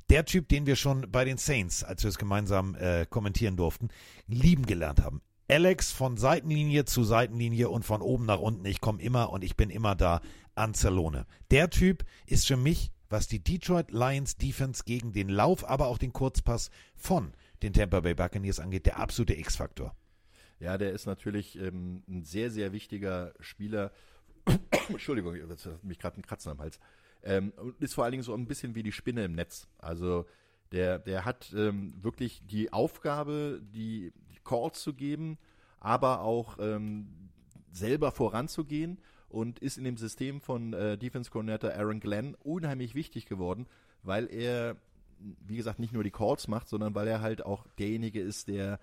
Der 0.09 0.25
Typ, 0.25 0.49
den 0.49 0.65
wir 0.65 0.77
schon 0.77 1.11
bei 1.11 1.25
den 1.25 1.37
Saints, 1.37 1.83
als 1.83 2.05
wir 2.05 2.11
es 2.11 2.19
gemeinsam 2.19 2.77
äh, 2.77 3.07
kommentieren 3.07 3.57
durften, 3.57 3.89
lieben 4.29 4.67
gelernt 4.67 5.03
haben. 5.03 5.21
Alex 5.51 5.93
von 5.93 6.17
Seitenlinie 6.17 6.85
zu 6.85 7.05
Seitenlinie 7.05 7.69
und 7.69 7.85
von 7.85 8.01
oben 8.01 8.25
nach 8.25 8.39
unten. 8.39 8.65
Ich 8.65 8.81
komme 8.81 9.03
immer 9.03 9.31
und 9.31 9.45
ich 9.45 9.57
bin 9.57 9.69
immer 9.69 9.95
da 9.95 10.21
an 10.55 10.75
Zerlone. 10.75 11.27
Der 11.51 11.71
Typ 11.71 12.05
ist 12.27 12.47
für 12.47 12.57
mich, 12.57 12.93
was 13.15 13.29
die 13.29 13.39
Detroit 13.39 13.93
Lions 13.93 14.37
Defense 14.39 14.83
gegen 14.85 15.13
den 15.13 15.29
Lauf, 15.29 15.65
aber 15.65 15.87
auch 15.87 15.99
den 15.99 16.13
Kurzpass 16.13 16.73
von 16.97 17.33
den 17.63 17.73
Tampa 17.73 18.01
Bay 18.01 18.13
Buccaneers 18.13 18.59
angeht, 18.59 18.87
der 18.87 18.99
absolute 18.99 19.39
X-Faktor. 19.39 19.95
Ja, 20.59 20.77
der 20.79 20.91
ist 20.91 21.07
natürlich 21.07 21.57
ähm, 21.57 22.03
ein 22.09 22.25
sehr, 22.25 22.51
sehr 22.51 22.73
wichtiger 22.73 23.33
Spieler. 23.39 23.93
Entschuldigung, 24.89 25.37
jetzt 25.37 25.65
hat 25.65 25.85
mich 25.85 26.01
gerade 26.01 26.19
ein 26.19 26.27
Kratzen 26.27 26.51
am 26.51 26.59
Hals. 26.59 26.81
Ähm, 27.23 27.53
und 27.57 27.81
ist 27.81 27.95
vor 27.95 28.03
allen 28.03 28.11
Dingen 28.11 28.25
so 28.25 28.35
ein 28.35 28.47
bisschen 28.47 28.75
wie 28.75 28.83
die 28.83 28.91
Spinne 28.91 29.27
im 29.27 29.37
Netz. 29.37 29.69
Also 29.79 30.27
der, 30.73 30.99
der 30.99 31.25
hat 31.25 31.55
ähm, 31.57 31.95
wirklich 32.03 32.43
die 32.45 32.73
Aufgabe, 32.73 33.63
die, 33.63 34.13
die 34.33 34.41
Calls 34.43 34.83
zu 34.83 34.93
geben, 34.93 35.39
aber 35.79 36.23
auch 36.23 36.59
ähm, 36.59 37.31
selber 37.71 38.11
voranzugehen 38.11 38.99
und 39.29 39.59
ist 39.59 39.79
in 39.79 39.85
dem 39.85 39.97
System 39.97 40.41
von 40.41 40.73
äh, 40.73 40.99
Defense 40.99 41.31
Coordinator 41.31 41.73
Aaron 41.73 42.01
Glenn 42.01 42.35
unheimlich 42.43 42.95
wichtig 42.95 43.27
geworden, 43.27 43.67
weil 44.03 44.27
er, 44.33 44.77
wie 45.19 45.57
gesagt, 45.57 45.79
nicht 45.79 45.93
nur 45.93 46.05
die 46.05 46.11
Calls 46.11 46.49
macht, 46.49 46.69
sondern 46.69 46.95
weil 46.95 47.09
er 47.09 47.21
halt 47.21 47.45
auch 47.45 47.67
derjenige 47.79 48.21
ist, 48.21 48.49
der 48.49 48.79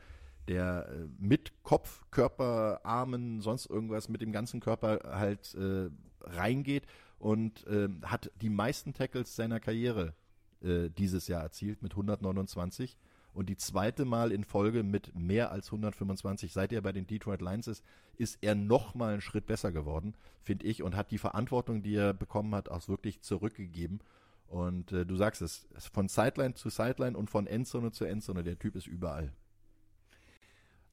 der 0.47 0.89
äh, 0.89 1.07
mit 1.19 1.63
Kopf, 1.63 2.01
Körper, 2.11 2.81
Armen, 2.83 3.41
sonst 3.41 3.67
irgendwas 3.67 4.09
mit 4.09 4.21
dem 4.21 4.31
ganzen 4.31 4.59
Körper 4.59 4.99
halt 5.05 5.55
äh, 5.55 5.89
reingeht 6.21 6.85
und 7.19 7.65
äh, 7.67 7.89
hat 8.03 8.31
die 8.41 8.49
meisten 8.49 8.93
Tackles 8.93 9.35
seiner 9.35 9.59
Karriere 9.59 10.13
äh, 10.61 10.89
dieses 10.89 11.27
Jahr 11.27 11.43
erzielt 11.43 11.81
mit 11.81 11.93
129 11.93 12.97
und 13.33 13.49
die 13.49 13.57
zweite 13.57 14.05
Mal 14.05 14.31
in 14.31 14.43
Folge 14.43 14.83
mit 14.83 15.15
mehr 15.15 15.51
als 15.51 15.67
125. 15.67 16.51
Seit 16.51 16.71
er 16.73 16.81
bei 16.81 16.91
den 16.91 17.07
Detroit 17.07 17.41
Lions 17.41 17.67
ist, 17.67 17.83
ist 18.17 18.37
er 18.41 18.55
noch 18.55 18.95
mal 18.95 19.13
einen 19.13 19.21
Schritt 19.21 19.45
besser 19.45 19.71
geworden, 19.71 20.15
finde 20.41 20.65
ich, 20.65 20.83
und 20.83 20.95
hat 20.95 21.11
die 21.11 21.17
Verantwortung, 21.17 21.81
die 21.81 21.95
er 21.95 22.13
bekommen 22.13 22.53
hat, 22.55 22.69
auch 22.69 22.87
wirklich 22.87 23.21
zurückgegeben. 23.21 23.99
Und 24.47 24.91
äh, 24.91 25.05
du 25.05 25.15
sagst 25.15 25.41
es, 25.41 25.67
von 25.93 26.09
Sideline 26.09 26.55
zu 26.55 26.69
Sideline 26.69 27.17
und 27.17 27.29
von 27.29 27.47
Endzone 27.47 27.91
zu 27.91 28.05
Endzone, 28.05 28.43
der 28.43 28.59
Typ 28.59 28.75
ist 28.75 28.87
überall 28.87 29.31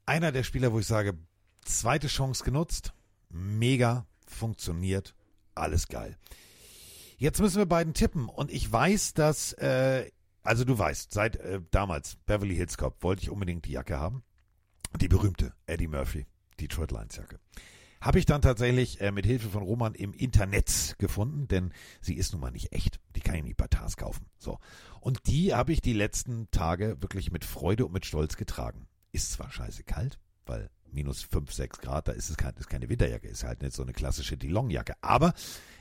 einer 0.08 0.32
der 0.32 0.42
Spieler, 0.42 0.72
wo 0.72 0.80
ich 0.80 0.86
sage, 0.86 1.18
zweite 1.64 2.08
Chance 2.08 2.42
genutzt, 2.42 2.94
mega, 3.28 4.06
funktioniert, 4.26 5.14
alles 5.54 5.86
geil. 5.88 6.16
Jetzt 7.18 7.40
müssen 7.40 7.58
wir 7.58 7.66
beiden 7.66 7.92
tippen 7.92 8.28
und 8.28 8.50
ich 8.50 8.72
weiß, 8.72 9.12
dass, 9.12 9.52
äh, 9.54 10.10
also 10.48 10.64
du 10.64 10.78
weißt, 10.78 11.12
seit 11.12 11.36
äh, 11.36 11.60
damals 11.70 12.16
Beverly 12.26 12.56
Hills 12.56 12.78
Cop 12.78 13.02
wollte 13.02 13.22
ich 13.22 13.30
unbedingt 13.30 13.66
die 13.66 13.72
Jacke 13.72 13.98
haben. 13.98 14.24
Die 14.98 15.08
berühmte 15.08 15.52
Eddie 15.66 15.88
Murphy, 15.88 16.26
Detroit 16.58 16.90
Lions 16.90 17.16
Jacke. 17.16 17.38
Habe 18.00 18.18
ich 18.18 18.26
dann 18.26 18.40
tatsächlich 18.40 19.00
äh, 19.00 19.10
mit 19.10 19.26
Hilfe 19.26 19.50
von 19.50 19.62
Roman 19.62 19.94
im 19.94 20.14
Internet 20.14 20.96
gefunden, 20.98 21.48
denn 21.48 21.72
sie 22.00 22.14
ist 22.14 22.32
nun 22.32 22.40
mal 22.40 22.50
nicht 22.50 22.72
echt. 22.72 22.98
Die 23.14 23.20
kann 23.20 23.34
ich 23.34 23.42
nicht 23.42 23.56
bei 23.58 23.66
Tars 23.66 23.96
kaufen. 23.96 24.26
So. 24.38 24.58
Und 25.00 25.26
die 25.26 25.52
habe 25.52 25.72
ich 25.72 25.82
die 25.82 25.92
letzten 25.92 26.50
Tage 26.50 26.96
wirklich 27.00 27.30
mit 27.30 27.44
Freude 27.44 27.84
und 27.84 27.92
mit 27.92 28.06
Stolz 28.06 28.36
getragen. 28.36 28.88
Ist 29.12 29.32
zwar 29.32 29.50
scheiße 29.50 29.84
kalt, 29.84 30.18
weil 30.46 30.70
minus 30.92 31.22
5, 31.22 31.52
6 31.52 31.80
Grad, 31.80 32.08
da 32.08 32.12
ist 32.12 32.30
es 32.30 32.36
kein, 32.36 32.54
ist 32.54 32.68
keine 32.68 32.88
Winterjacke, 32.88 33.28
ist 33.28 33.44
halt 33.44 33.62
nicht 33.62 33.74
so 33.74 33.82
eine 33.82 33.92
klassische 33.92 34.36
Dilonjacke. 34.36 34.94
Aber 35.00 35.34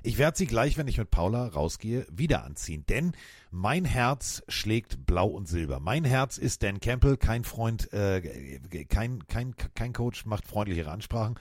ich 0.03 0.17
werde 0.17 0.37
sie 0.37 0.47
gleich, 0.47 0.77
wenn 0.77 0.87
ich 0.87 0.97
mit 0.97 1.11
Paula 1.11 1.47
rausgehe, 1.47 2.05
wieder 2.11 2.43
anziehen. 2.43 2.85
Denn 2.87 3.13
mein 3.51 3.85
Herz 3.85 4.43
schlägt 4.47 5.05
blau 5.05 5.27
und 5.27 5.47
silber. 5.47 5.79
Mein 5.79 6.05
Herz 6.05 6.37
ist 6.37 6.63
Dan 6.63 6.79
Campbell, 6.79 7.17
kein 7.17 7.43
Freund, 7.43 7.91
äh, 7.93 8.59
kein, 8.89 9.25
kein, 9.27 9.55
kein 9.55 9.93
Coach 9.93 10.25
macht 10.25 10.47
freundlichere 10.47 10.91
Ansprachen. 10.91 11.35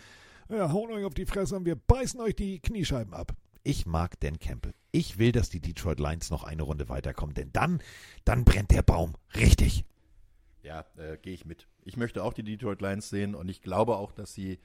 Ja, 0.48 0.72
hauen 0.72 0.90
euch 0.92 1.04
auf 1.04 1.14
die 1.14 1.26
Fresse 1.26 1.56
und 1.56 1.64
wir 1.64 1.76
beißen 1.76 2.20
euch 2.20 2.36
die 2.36 2.60
Kniescheiben 2.60 3.14
ab. 3.14 3.34
Ich 3.62 3.84
mag 3.84 4.18
Dan 4.20 4.38
Campbell. 4.38 4.74
Ich 4.92 5.18
will, 5.18 5.32
dass 5.32 5.50
die 5.50 5.60
Detroit 5.60 5.98
Lions 5.98 6.30
noch 6.30 6.44
eine 6.44 6.62
Runde 6.62 6.88
weiterkommen, 6.88 7.34
denn 7.34 7.50
dann, 7.52 7.82
dann 8.24 8.44
brennt 8.44 8.70
der 8.70 8.82
Baum 8.82 9.14
richtig. 9.34 9.84
Ja, 10.66 10.84
äh, 10.96 11.16
gehe 11.16 11.32
ich 11.32 11.44
mit. 11.44 11.68
Ich 11.84 11.96
möchte 11.96 12.24
auch 12.24 12.32
die 12.32 12.42
Detroit 12.42 12.82
Lions 12.82 13.08
sehen 13.08 13.36
und 13.36 13.48
ich 13.48 13.62
glaube 13.62 13.96
auch, 13.96 14.10
dass 14.10 14.34
sie 14.34 14.58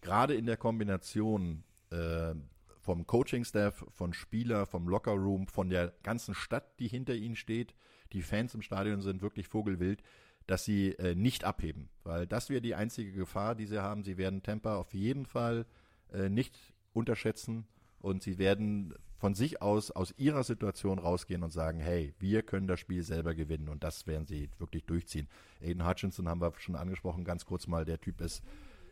gerade 0.00 0.34
in 0.34 0.46
der 0.46 0.56
Kombination 0.56 1.62
äh, 1.90 2.34
vom 2.80 3.06
Coaching-Staff, 3.06 3.84
von 3.88 4.12
Spieler, 4.14 4.66
vom 4.66 4.88
Locker-Room, 4.88 5.46
von 5.46 5.70
der 5.70 5.94
ganzen 6.02 6.34
Stadt, 6.34 6.80
die 6.80 6.88
hinter 6.88 7.14
ihnen 7.14 7.36
steht, 7.36 7.76
die 8.12 8.22
Fans 8.22 8.52
im 8.56 8.62
Stadion 8.62 9.00
sind 9.00 9.22
wirklich 9.22 9.46
vogelwild, 9.46 10.02
dass 10.48 10.64
sie 10.64 10.94
äh, 10.94 11.14
nicht 11.14 11.44
abheben. 11.44 11.88
Weil 12.02 12.26
das 12.26 12.50
wäre 12.50 12.60
die 12.60 12.74
einzige 12.74 13.12
Gefahr, 13.12 13.54
die 13.54 13.66
sie 13.66 13.80
haben. 13.80 14.02
Sie 14.02 14.16
werden 14.16 14.42
Tampa 14.42 14.74
auf 14.74 14.92
jeden 14.92 15.24
Fall 15.24 15.66
äh, 16.12 16.28
nicht 16.28 16.58
unterschätzen 16.92 17.68
und 18.00 18.24
sie 18.24 18.38
werden 18.38 18.92
von 19.18 19.34
sich 19.34 19.60
aus, 19.60 19.90
aus 19.90 20.14
ihrer 20.16 20.44
Situation 20.44 20.98
rausgehen 20.98 21.42
und 21.42 21.52
sagen, 21.52 21.80
hey, 21.80 22.14
wir 22.18 22.42
können 22.42 22.68
das 22.68 22.80
Spiel 22.80 23.02
selber 23.02 23.34
gewinnen 23.34 23.68
und 23.68 23.82
das 23.84 24.06
werden 24.06 24.26
sie 24.26 24.48
wirklich 24.58 24.84
durchziehen. 24.84 25.28
Aiden 25.60 25.86
Hutchinson 25.86 26.28
haben 26.28 26.40
wir 26.40 26.52
schon 26.58 26.76
angesprochen, 26.76 27.24
ganz 27.24 27.44
kurz 27.44 27.66
mal, 27.66 27.84
der 27.84 28.00
Typ 28.00 28.20
ist, 28.20 28.42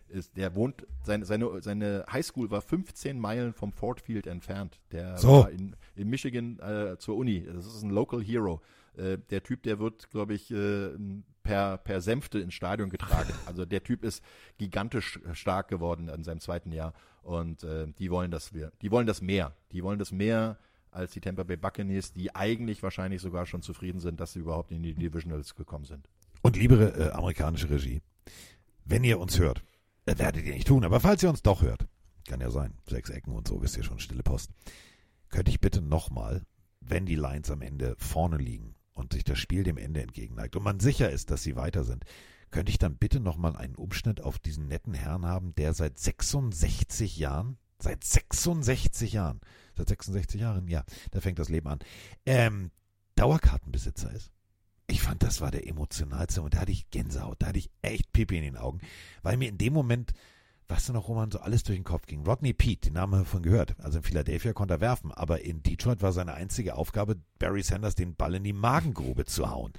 ist 0.08 0.36
der 0.36 0.54
wohnt, 0.54 0.86
seine, 1.04 1.24
seine, 1.24 1.62
seine 1.62 2.04
Highschool 2.10 2.50
war 2.50 2.60
15 2.60 3.18
Meilen 3.18 3.52
vom 3.52 3.72
Ford 3.72 4.00
Field 4.00 4.26
entfernt. 4.26 4.80
Der 4.90 5.16
So. 5.16 5.28
war 5.28 5.50
in, 5.50 5.76
in 5.94 6.08
Michigan 6.08 6.58
äh, 6.58 6.98
zur 6.98 7.16
Uni. 7.16 7.44
Das 7.44 7.66
ist 7.66 7.82
ein 7.82 7.90
Local 7.90 8.22
Hero. 8.22 8.60
Äh, 8.96 9.18
der 9.30 9.42
Typ, 9.42 9.62
der 9.62 9.78
wird, 9.78 10.10
glaube 10.10 10.34
ich, 10.34 10.50
äh, 10.50 10.90
per, 11.42 11.78
per 11.78 12.00
Sänfte 12.00 12.40
ins 12.40 12.54
Stadion 12.54 12.90
getragen. 12.90 13.32
Also 13.46 13.64
der 13.64 13.82
Typ 13.82 14.04
ist 14.04 14.22
gigantisch 14.58 15.20
stark 15.32 15.68
geworden 15.68 16.08
in 16.08 16.24
seinem 16.24 16.40
zweiten 16.40 16.72
Jahr. 16.72 16.92
Und 17.26 17.64
äh, 17.64 17.88
die 17.98 18.12
wollen 18.12 18.30
das 18.30 18.54
wir, 18.54 18.70
die 18.82 18.92
wollen 18.92 19.08
das 19.08 19.20
mehr. 19.20 19.52
Die 19.72 19.82
wollen 19.82 19.98
das 19.98 20.12
mehr 20.12 20.58
als 20.92 21.10
die 21.10 21.20
Tampa 21.20 21.42
Bay 21.42 21.56
Buccaneers, 21.56 22.12
die 22.12 22.32
eigentlich 22.36 22.84
wahrscheinlich 22.84 23.20
sogar 23.20 23.46
schon 23.46 23.62
zufrieden 23.62 23.98
sind, 23.98 24.20
dass 24.20 24.32
sie 24.32 24.38
überhaupt 24.38 24.70
in 24.70 24.84
die 24.84 24.94
Divisionals 24.94 25.56
gekommen 25.56 25.84
sind. 25.84 26.08
Und 26.42 26.56
liebe 26.56 26.94
äh, 26.96 27.10
amerikanische 27.10 27.68
Regie, 27.68 28.00
wenn 28.84 29.02
ihr 29.02 29.18
uns 29.18 29.40
hört, 29.40 29.64
das 30.04 30.20
werdet 30.20 30.46
ihr 30.46 30.54
nicht 30.54 30.68
tun, 30.68 30.84
aber 30.84 31.00
falls 31.00 31.20
ihr 31.24 31.28
uns 31.28 31.42
doch 31.42 31.62
hört, 31.62 31.88
kann 32.28 32.40
ja 32.40 32.50
sein, 32.50 32.74
sechs 32.88 33.10
Ecken 33.10 33.32
und 33.32 33.48
so, 33.48 33.60
wisst 33.60 33.76
ihr 33.76 33.82
schon, 33.82 33.98
stille 33.98 34.22
Post, 34.22 34.52
könnte 35.28 35.50
ich 35.50 35.60
bitte 35.60 35.82
nochmal, 35.82 36.42
wenn 36.80 37.06
die 37.06 37.16
Lions 37.16 37.50
am 37.50 37.60
Ende 37.60 37.96
vorne 37.98 38.36
liegen 38.36 38.76
und 38.92 39.14
sich 39.14 39.24
das 39.24 39.40
Spiel 39.40 39.64
dem 39.64 39.78
Ende 39.78 40.00
entgegenneigt 40.00 40.54
und 40.54 40.62
man 40.62 40.78
sicher 40.78 41.10
ist, 41.10 41.32
dass 41.32 41.42
sie 41.42 41.56
weiter 41.56 41.82
sind, 41.82 42.04
könnte 42.50 42.70
ich 42.70 42.78
dann 42.78 42.96
bitte 42.96 43.20
nochmal 43.20 43.56
einen 43.56 43.74
Umschnitt 43.74 44.20
auf 44.20 44.38
diesen 44.38 44.68
netten 44.68 44.94
Herrn 44.94 45.26
haben, 45.26 45.54
der 45.54 45.74
seit 45.74 45.98
66 45.98 47.16
Jahren, 47.16 47.58
seit 47.78 48.04
66 48.04 49.12
Jahren, 49.12 49.40
seit 49.76 49.88
66 49.88 50.40
Jahren, 50.40 50.68
ja, 50.68 50.84
da 51.10 51.20
fängt 51.20 51.38
das 51.38 51.48
Leben 51.48 51.68
an, 51.68 51.78
ähm, 52.24 52.70
Dauerkartenbesitzer 53.16 54.12
ist. 54.12 54.30
Ich 54.88 55.02
fand, 55.02 55.22
das 55.22 55.40
war 55.40 55.50
der 55.50 55.66
emotionalste 55.66 56.42
und 56.42 56.54
da 56.54 56.60
hatte 56.60 56.72
ich 56.72 56.90
Gänsehaut, 56.90 57.36
da 57.40 57.48
hatte 57.48 57.58
ich 57.58 57.70
echt 57.82 58.12
Pipi 58.12 58.36
in 58.36 58.44
den 58.44 58.56
Augen, 58.56 58.80
weil 59.22 59.36
mir 59.36 59.48
in 59.48 59.58
dem 59.58 59.72
Moment, 59.72 60.12
was 60.68 60.86
du 60.86 60.92
noch, 60.92 61.08
Roman, 61.08 61.30
so 61.30 61.38
alles 61.38 61.62
durch 61.62 61.78
den 61.78 61.84
Kopf 61.84 62.06
ging. 62.06 62.24
Rodney 62.24 62.52
Pete, 62.52 62.88
den 62.88 62.94
Namen 62.94 63.14
haben 63.14 63.20
wir 63.22 63.26
von 63.26 63.42
gehört. 63.42 63.74
Also 63.78 63.98
in 63.98 64.04
Philadelphia 64.04 64.52
konnte 64.52 64.74
er 64.74 64.80
werfen, 64.80 65.12
aber 65.12 65.42
in 65.42 65.62
Detroit 65.62 66.02
war 66.02 66.12
seine 66.12 66.34
einzige 66.34 66.74
Aufgabe, 66.74 67.16
Barry 67.38 67.62
Sanders 67.62 67.94
den 67.94 68.16
Ball 68.16 68.34
in 68.34 68.44
die 68.44 68.52
Magengrube 68.52 69.24
zu 69.24 69.50
hauen. 69.50 69.72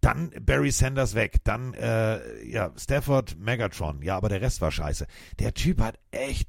Dann 0.00 0.30
Barry 0.40 0.70
Sanders 0.70 1.14
weg, 1.14 1.38
dann 1.44 1.74
äh, 1.74 2.44
ja 2.46 2.72
Stafford 2.76 3.38
Megatron, 3.38 4.02
ja, 4.02 4.16
aber 4.16 4.28
der 4.28 4.40
Rest 4.40 4.60
war 4.60 4.70
scheiße. 4.70 5.06
Der 5.38 5.54
Typ 5.54 5.80
hat 5.80 5.98
echt 6.10 6.48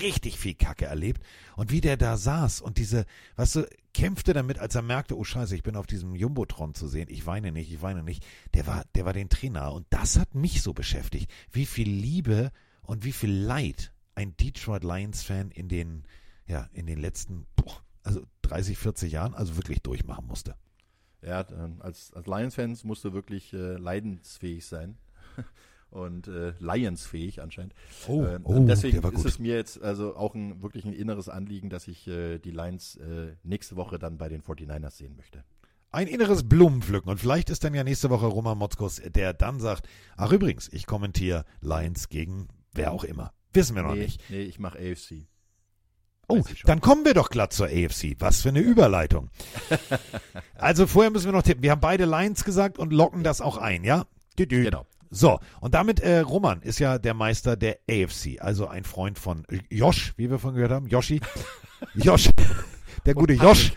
richtig 0.00 0.38
viel 0.38 0.54
Kacke 0.54 0.84
erlebt 0.84 1.22
und 1.56 1.70
wie 1.70 1.80
der 1.80 1.96
da 1.96 2.16
saß 2.16 2.60
und 2.60 2.78
diese, 2.78 3.04
weißt 3.36 3.56
du, 3.56 3.68
kämpfte 3.92 4.32
damit, 4.32 4.58
als 4.58 4.74
er 4.74 4.82
merkte, 4.82 5.16
oh 5.16 5.24
Scheiße, 5.24 5.54
ich 5.54 5.62
bin 5.62 5.76
auf 5.76 5.86
diesem 5.86 6.14
Jumbotron 6.14 6.74
zu 6.74 6.88
sehen, 6.88 7.08
ich 7.10 7.26
weine 7.26 7.52
nicht, 7.52 7.70
ich 7.72 7.82
weine 7.82 8.02
nicht. 8.02 8.24
Der 8.54 8.66
war, 8.66 8.84
der 8.94 9.04
war 9.04 9.12
den 9.12 9.28
Trainer 9.28 9.72
und 9.72 9.86
das 9.90 10.18
hat 10.18 10.34
mich 10.34 10.62
so 10.62 10.72
beschäftigt, 10.72 11.30
wie 11.50 11.66
viel 11.66 11.88
Liebe 11.88 12.50
und 12.86 13.04
wie 13.04 13.12
viel 13.12 13.32
Leid 13.32 13.92
ein 14.14 14.36
Detroit 14.36 14.84
Lions 14.84 15.22
Fan 15.22 15.50
in 15.50 15.68
den, 15.68 16.04
ja, 16.46 16.68
in 16.72 16.86
den 16.86 16.98
letzten, 16.98 17.46
boah, 17.56 17.82
also 18.02 18.22
30, 18.42 18.76
40 18.78 19.12
Jahren, 19.12 19.34
also 19.34 19.56
wirklich 19.56 19.82
durchmachen 19.82 20.26
musste. 20.26 20.54
Ja, 21.22 21.46
ähm, 21.50 21.76
als, 21.80 22.12
als 22.14 22.26
Lions-Fans 22.26 22.84
musst 22.84 23.04
du 23.04 23.12
wirklich 23.12 23.52
äh, 23.52 23.76
leidensfähig 23.76 24.66
sein. 24.66 24.98
und 25.90 26.26
äh, 26.26 26.54
Lions-fähig 26.58 27.40
anscheinend. 27.40 27.74
Oh, 28.08 28.24
Ähm, 28.24 28.42
oh, 28.44 28.54
und 28.54 28.66
deswegen 28.66 29.02
ist 29.12 29.24
es 29.24 29.38
mir 29.38 29.54
jetzt 29.54 29.80
also 29.80 30.16
auch 30.16 30.34
ein, 30.34 30.62
wirklich 30.62 30.84
ein 30.84 30.92
inneres 30.92 31.28
Anliegen, 31.28 31.70
dass 31.70 31.86
ich 31.86 32.08
äh, 32.08 32.38
die 32.38 32.50
Lions 32.50 32.96
äh, 32.96 33.36
nächste 33.44 33.76
Woche 33.76 33.98
dann 33.98 34.18
bei 34.18 34.28
den 34.28 34.42
49ers 34.42 34.96
sehen 34.96 35.14
möchte. 35.16 35.44
Ein 35.90 36.08
inneres 36.08 36.48
Blumenpflücken. 36.48 37.10
Und 37.10 37.18
vielleicht 37.18 37.50
ist 37.50 37.62
dann 37.62 37.74
ja 37.74 37.84
nächste 37.84 38.08
Woche 38.08 38.26
Roman 38.26 38.56
Motzkus, 38.56 38.96
der 38.96 39.34
dann 39.34 39.60
sagt, 39.60 39.86
ach 40.16 40.32
übrigens, 40.32 40.68
ich 40.72 40.86
kommentiere 40.86 41.44
Lions 41.60 42.08
gegen 42.08 42.48
wer 42.72 42.92
auch 42.92 43.04
immer. 43.04 43.32
Wissen 43.52 43.76
wir 43.76 43.82
noch 43.82 43.94
nee, 43.94 44.02
nicht. 44.02 44.30
nee, 44.30 44.42
ich 44.42 44.58
mache 44.58 44.78
AFC. 44.78 45.26
Oh, 46.28 46.42
dann 46.64 46.80
kommen 46.80 47.04
wir 47.04 47.14
doch 47.14 47.28
glatt 47.28 47.52
zur 47.52 47.66
AFC. 47.66 48.16
Was 48.18 48.42
für 48.42 48.48
eine 48.48 48.60
Überleitung. 48.60 49.28
also 50.54 50.86
vorher 50.86 51.10
müssen 51.10 51.26
wir 51.26 51.32
noch 51.32 51.42
tippen. 51.42 51.62
Wir 51.62 51.72
haben 51.72 51.80
beide 51.80 52.04
Lions 52.04 52.44
gesagt 52.44 52.78
und 52.78 52.92
locken 52.92 53.22
das 53.22 53.40
auch 53.40 53.58
ein, 53.58 53.84
ja? 53.84 54.06
Düdü. 54.38 54.64
Genau. 54.64 54.86
So, 55.10 55.40
und 55.60 55.74
damit, 55.74 56.00
äh, 56.00 56.20
Roman 56.20 56.62
ist 56.62 56.78
ja 56.78 56.98
der 56.98 57.12
Meister 57.12 57.54
der 57.54 57.80
AFC, 57.90 58.40
also 58.40 58.66
ein 58.66 58.84
Freund 58.84 59.18
von 59.18 59.44
Josh, 59.68 60.14
wie 60.16 60.30
wir 60.30 60.38
von 60.38 60.54
gehört 60.54 60.72
haben. 60.72 60.86
Yoshi. 60.86 61.20
Josh. 61.94 62.30
Der 63.04 63.12
gute 63.14 63.34
Josh. 63.34 63.72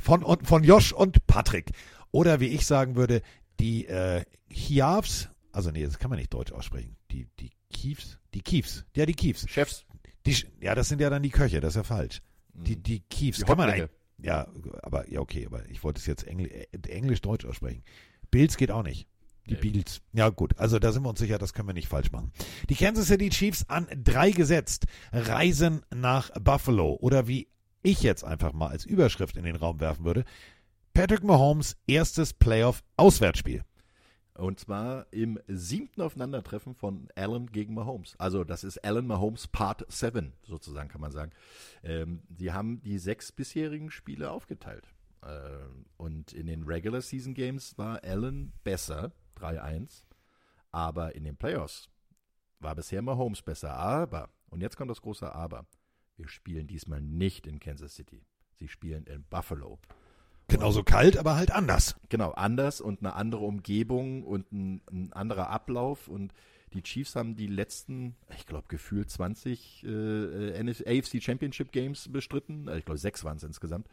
Von, 0.00 0.24
von 0.44 0.62
Josh 0.62 0.92
und 0.92 1.26
Patrick. 1.26 1.72
Oder 2.12 2.38
wie 2.38 2.48
ich 2.48 2.66
sagen 2.66 2.94
würde, 2.94 3.22
die 3.58 3.86
äh, 3.86 4.22
Chiavs, 4.48 5.28
also 5.50 5.72
nee, 5.72 5.84
das 5.84 5.98
kann 5.98 6.10
man 6.10 6.20
nicht 6.20 6.32
deutsch 6.32 6.52
aussprechen. 6.52 6.96
Die, 7.10 7.26
die 7.40 7.50
Kiefs? 7.72 8.18
Die 8.34 8.42
Kiefs. 8.42 8.84
Ja, 8.94 9.06
die 9.06 9.14
Kiefs. 9.14 9.48
Chefs. 9.48 9.84
Die, 10.26 10.36
ja, 10.60 10.74
das 10.74 10.88
sind 10.88 11.00
ja 11.00 11.08
dann 11.10 11.22
die 11.22 11.30
Köche, 11.30 11.60
das 11.60 11.70
ist 11.70 11.76
ja 11.76 11.82
falsch. 11.82 12.20
Die, 12.52 12.76
die 12.76 13.00
Kiefs. 13.00 13.38
Die 13.38 13.44
kann 13.44 13.56
man 13.56 13.70
eigentlich- 13.70 13.88
Ja, 14.22 14.46
aber 14.82 15.08
ja, 15.10 15.20
okay, 15.20 15.46
aber 15.46 15.66
ich 15.70 15.82
wollte 15.82 15.98
es 15.98 16.06
jetzt 16.06 16.26
Engl 16.26 16.46
äh, 16.46 16.66
Englisch-Deutsch 16.88 17.46
aussprechen. 17.46 17.82
Bills 18.30 18.56
geht 18.58 18.70
auch 18.70 18.82
nicht. 18.82 19.06
Die 19.48 19.54
Nee. 19.54 19.60
Bills. 19.60 20.02
Ja, 20.12 20.28
gut, 20.28 20.58
also 20.58 20.78
da 20.78 20.92
sind 20.92 21.02
wir 21.04 21.08
uns 21.08 21.18
sicher, 21.18 21.38
das 21.38 21.54
können 21.54 21.68
wir 21.68 21.72
nicht 21.72 21.88
falsch 21.88 22.12
machen. 22.12 22.30
Die 22.68 22.74
Kansas 22.74 23.06
City 23.06 23.30
Chiefs 23.30 23.64
an 23.68 23.86
drei 24.04 24.30
gesetzt, 24.30 24.84
reisen 25.12 25.80
nach 25.94 26.30
Buffalo. 26.38 26.98
Oder 27.00 27.26
wie 27.26 27.48
ich 27.82 28.02
jetzt 28.02 28.22
einfach 28.24 28.52
mal 28.52 28.68
als 28.68 28.84
Überschrift 28.84 29.38
in 29.38 29.44
den 29.44 29.56
Raum 29.56 29.80
werfen 29.80 30.04
würde, 30.04 30.24
Patrick 30.92 31.24
Mahomes 31.24 31.76
erstes 31.86 32.34
Playoff-Auswärtsspiel. 32.34 33.64
Und 34.40 34.58
zwar 34.58 35.06
im 35.12 35.38
siebten 35.48 36.00
Aufeinandertreffen 36.00 36.74
von 36.74 37.08
Allen 37.14 37.52
gegen 37.52 37.74
Mahomes. 37.74 38.14
Also 38.18 38.42
das 38.42 38.64
ist 38.64 38.82
Allen 38.82 39.06
Mahomes 39.06 39.48
Part 39.48 39.84
7, 39.92 40.32
sozusagen 40.44 40.88
kann 40.88 41.02
man 41.02 41.12
sagen. 41.12 41.32
Ähm, 41.82 42.22
die 42.30 42.50
haben 42.50 42.80
die 42.80 42.98
sechs 42.98 43.32
bisherigen 43.32 43.90
Spiele 43.90 44.30
aufgeteilt. 44.30 44.88
Ähm, 45.22 45.84
und 45.98 46.32
in 46.32 46.46
den 46.46 46.62
Regular 46.62 47.02
Season 47.02 47.34
Games 47.34 47.76
war 47.76 48.02
Allen 48.02 48.54
besser, 48.64 49.12
3-1. 49.38 50.04
Aber 50.72 51.14
in 51.14 51.24
den 51.24 51.36
Playoffs 51.36 51.90
war 52.60 52.74
bisher 52.74 53.02
Mahomes 53.02 53.42
besser. 53.42 53.74
Aber, 53.74 54.30
und 54.48 54.62
jetzt 54.62 54.76
kommt 54.76 54.90
das 54.90 55.02
große 55.02 55.34
Aber, 55.34 55.66
wir 56.16 56.28
spielen 56.28 56.66
diesmal 56.66 57.02
nicht 57.02 57.46
in 57.46 57.60
Kansas 57.60 57.94
City. 57.94 58.24
Sie 58.54 58.68
spielen 58.68 59.04
in 59.04 59.22
Buffalo. 59.24 59.78
Genauso 60.50 60.82
kalt, 60.82 61.16
aber 61.16 61.36
halt 61.36 61.52
anders. 61.52 61.96
Genau, 62.08 62.32
anders 62.32 62.80
und 62.80 63.00
eine 63.00 63.14
andere 63.14 63.44
Umgebung 63.44 64.24
und 64.24 64.50
ein, 64.52 64.82
ein 64.90 65.12
anderer 65.12 65.50
Ablauf. 65.50 66.08
Und 66.08 66.32
die 66.72 66.82
Chiefs 66.82 67.16
haben 67.16 67.36
die 67.36 67.46
letzten, 67.46 68.16
ich 68.36 68.46
glaube, 68.46 68.66
gefühlt 68.68 69.10
20 69.10 69.84
äh, 69.84 70.60
AFC 70.86 71.22
Championship 71.22 71.72
Games 71.72 72.10
bestritten. 72.12 72.68
Äh, 72.68 72.78
Ich 72.78 72.84
glaube, 72.84 72.98
sechs 72.98 73.24
waren 73.24 73.36
es 73.36 73.42
insgesamt. 73.42 73.88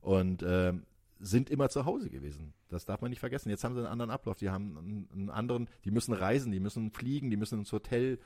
Und 0.00 0.44
ähm, 0.46 0.84
sind 1.18 1.50
immer 1.50 1.68
zu 1.68 1.84
Hause 1.84 2.10
gewesen. 2.10 2.52
Das 2.68 2.84
darf 2.84 3.00
man 3.00 3.10
nicht 3.10 3.20
vergessen. 3.20 3.48
Jetzt 3.48 3.64
haben 3.64 3.74
sie 3.74 3.80
einen 3.80 3.88
anderen 3.88 4.10
Ablauf. 4.10 4.38
Die 4.38 4.50
haben 4.50 5.08
einen 5.12 5.30
anderen, 5.30 5.68
die 5.84 5.90
müssen 5.90 6.12
reisen, 6.12 6.52
die 6.52 6.60
müssen 6.60 6.90
fliegen, 6.90 7.30
die 7.30 7.36
müssen 7.36 7.60
ins 7.60 7.72
Hotel. 7.72 8.18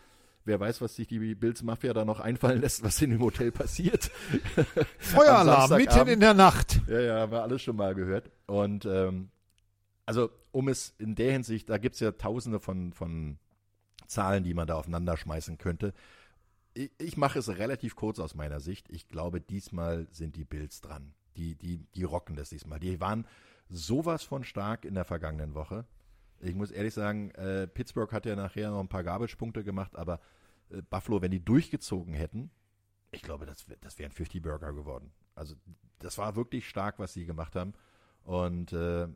Wer 0.46 0.60
weiß, 0.60 0.80
was 0.80 0.94
sich 0.94 1.08
die 1.08 1.34
Bills 1.34 1.62
Mafia 1.64 1.92
da 1.92 2.04
noch 2.04 2.20
einfallen 2.20 2.60
lässt, 2.60 2.84
was 2.84 3.02
in 3.02 3.10
dem 3.10 3.20
Hotel 3.20 3.50
passiert. 3.50 4.12
Feueralarm 4.98 5.76
mitten 5.76 6.06
in 6.06 6.20
der 6.20 6.34
Nacht. 6.34 6.80
Ja, 6.86 7.00
ja, 7.00 7.20
haben 7.20 7.32
wir 7.32 7.42
alles 7.42 7.62
schon 7.62 7.74
mal 7.74 7.96
gehört. 7.96 8.30
Und 8.46 8.86
ähm, 8.86 9.30
also, 10.06 10.30
um 10.52 10.68
es 10.68 10.94
in 10.98 11.16
der 11.16 11.32
Hinsicht, 11.32 11.68
da 11.68 11.78
gibt 11.78 11.94
es 11.94 12.00
ja 12.00 12.12
tausende 12.12 12.60
von, 12.60 12.92
von 12.92 13.38
Zahlen, 14.06 14.44
die 14.44 14.54
man 14.54 14.68
da 14.68 14.76
aufeinander 14.76 15.16
schmeißen 15.16 15.58
könnte. 15.58 15.92
Ich, 16.74 16.92
ich 16.98 17.16
mache 17.16 17.40
es 17.40 17.48
relativ 17.48 17.96
kurz 17.96 18.20
aus 18.20 18.36
meiner 18.36 18.60
Sicht. 18.60 18.88
Ich 18.88 19.08
glaube, 19.08 19.40
diesmal 19.40 20.06
sind 20.12 20.36
die 20.36 20.44
Bills 20.44 20.80
dran. 20.80 21.12
Die, 21.36 21.56
die, 21.56 21.78
die 21.96 22.04
rocken 22.04 22.36
das 22.36 22.50
diesmal. 22.50 22.78
Die 22.78 23.00
waren 23.00 23.26
sowas 23.68 24.22
von 24.22 24.44
stark 24.44 24.84
in 24.84 24.94
der 24.94 25.04
vergangenen 25.04 25.54
Woche. 25.54 25.86
Ich 26.40 26.54
muss 26.54 26.70
ehrlich 26.70 26.94
sagen, 26.94 27.30
äh, 27.32 27.66
Pittsburgh 27.66 28.12
hat 28.12 28.26
ja 28.26 28.36
nachher 28.36 28.70
noch 28.70 28.80
ein 28.80 28.88
paar 28.88 29.04
Garbage-Punkte 29.04 29.64
gemacht, 29.64 29.96
aber 29.96 30.20
äh, 30.70 30.82
Buffalo, 30.82 31.22
wenn 31.22 31.30
die 31.30 31.44
durchgezogen 31.44 32.14
hätten, 32.14 32.50
ich 33.12 33.22
glaube, 33.22 33.46
das, 33.46 33.64
das 33.80 33.98
wären 33.98 34.12
50 34.12 34.42
Burger 34.42 34.72
geworden. 34.72 35.10
Also 35.34 35.54
das 35.98 36.18
war 36.18 36.36
wirklich 36.36 36.68
stark, 36.68 36.98
was 36.98 37.14
sie 37.14 37.24
gemacht 37.24 37.56
haben. 37.56 37.72
Und 38.24 38.72
äh, 38.72 39.08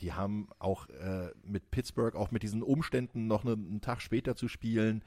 die 0.00 0.12
haben 0.12 0.48
auch 0.58 0.88
äh, 0.88 1.30
mit 1.44 1.70
Pittsburgh, 1.70 2.16
auch 2.16 2.30
mit 2.30 2.42
diesen 2.42 2.62
Umständen 2.62 3.26
noch 3.26 3.44
ne, 3.44 3.52
einen 3.52 3.80
Tag 3.80 4.00
später 4.00 4.34
zu 4.34 4.48
spielen, 4.48 5.04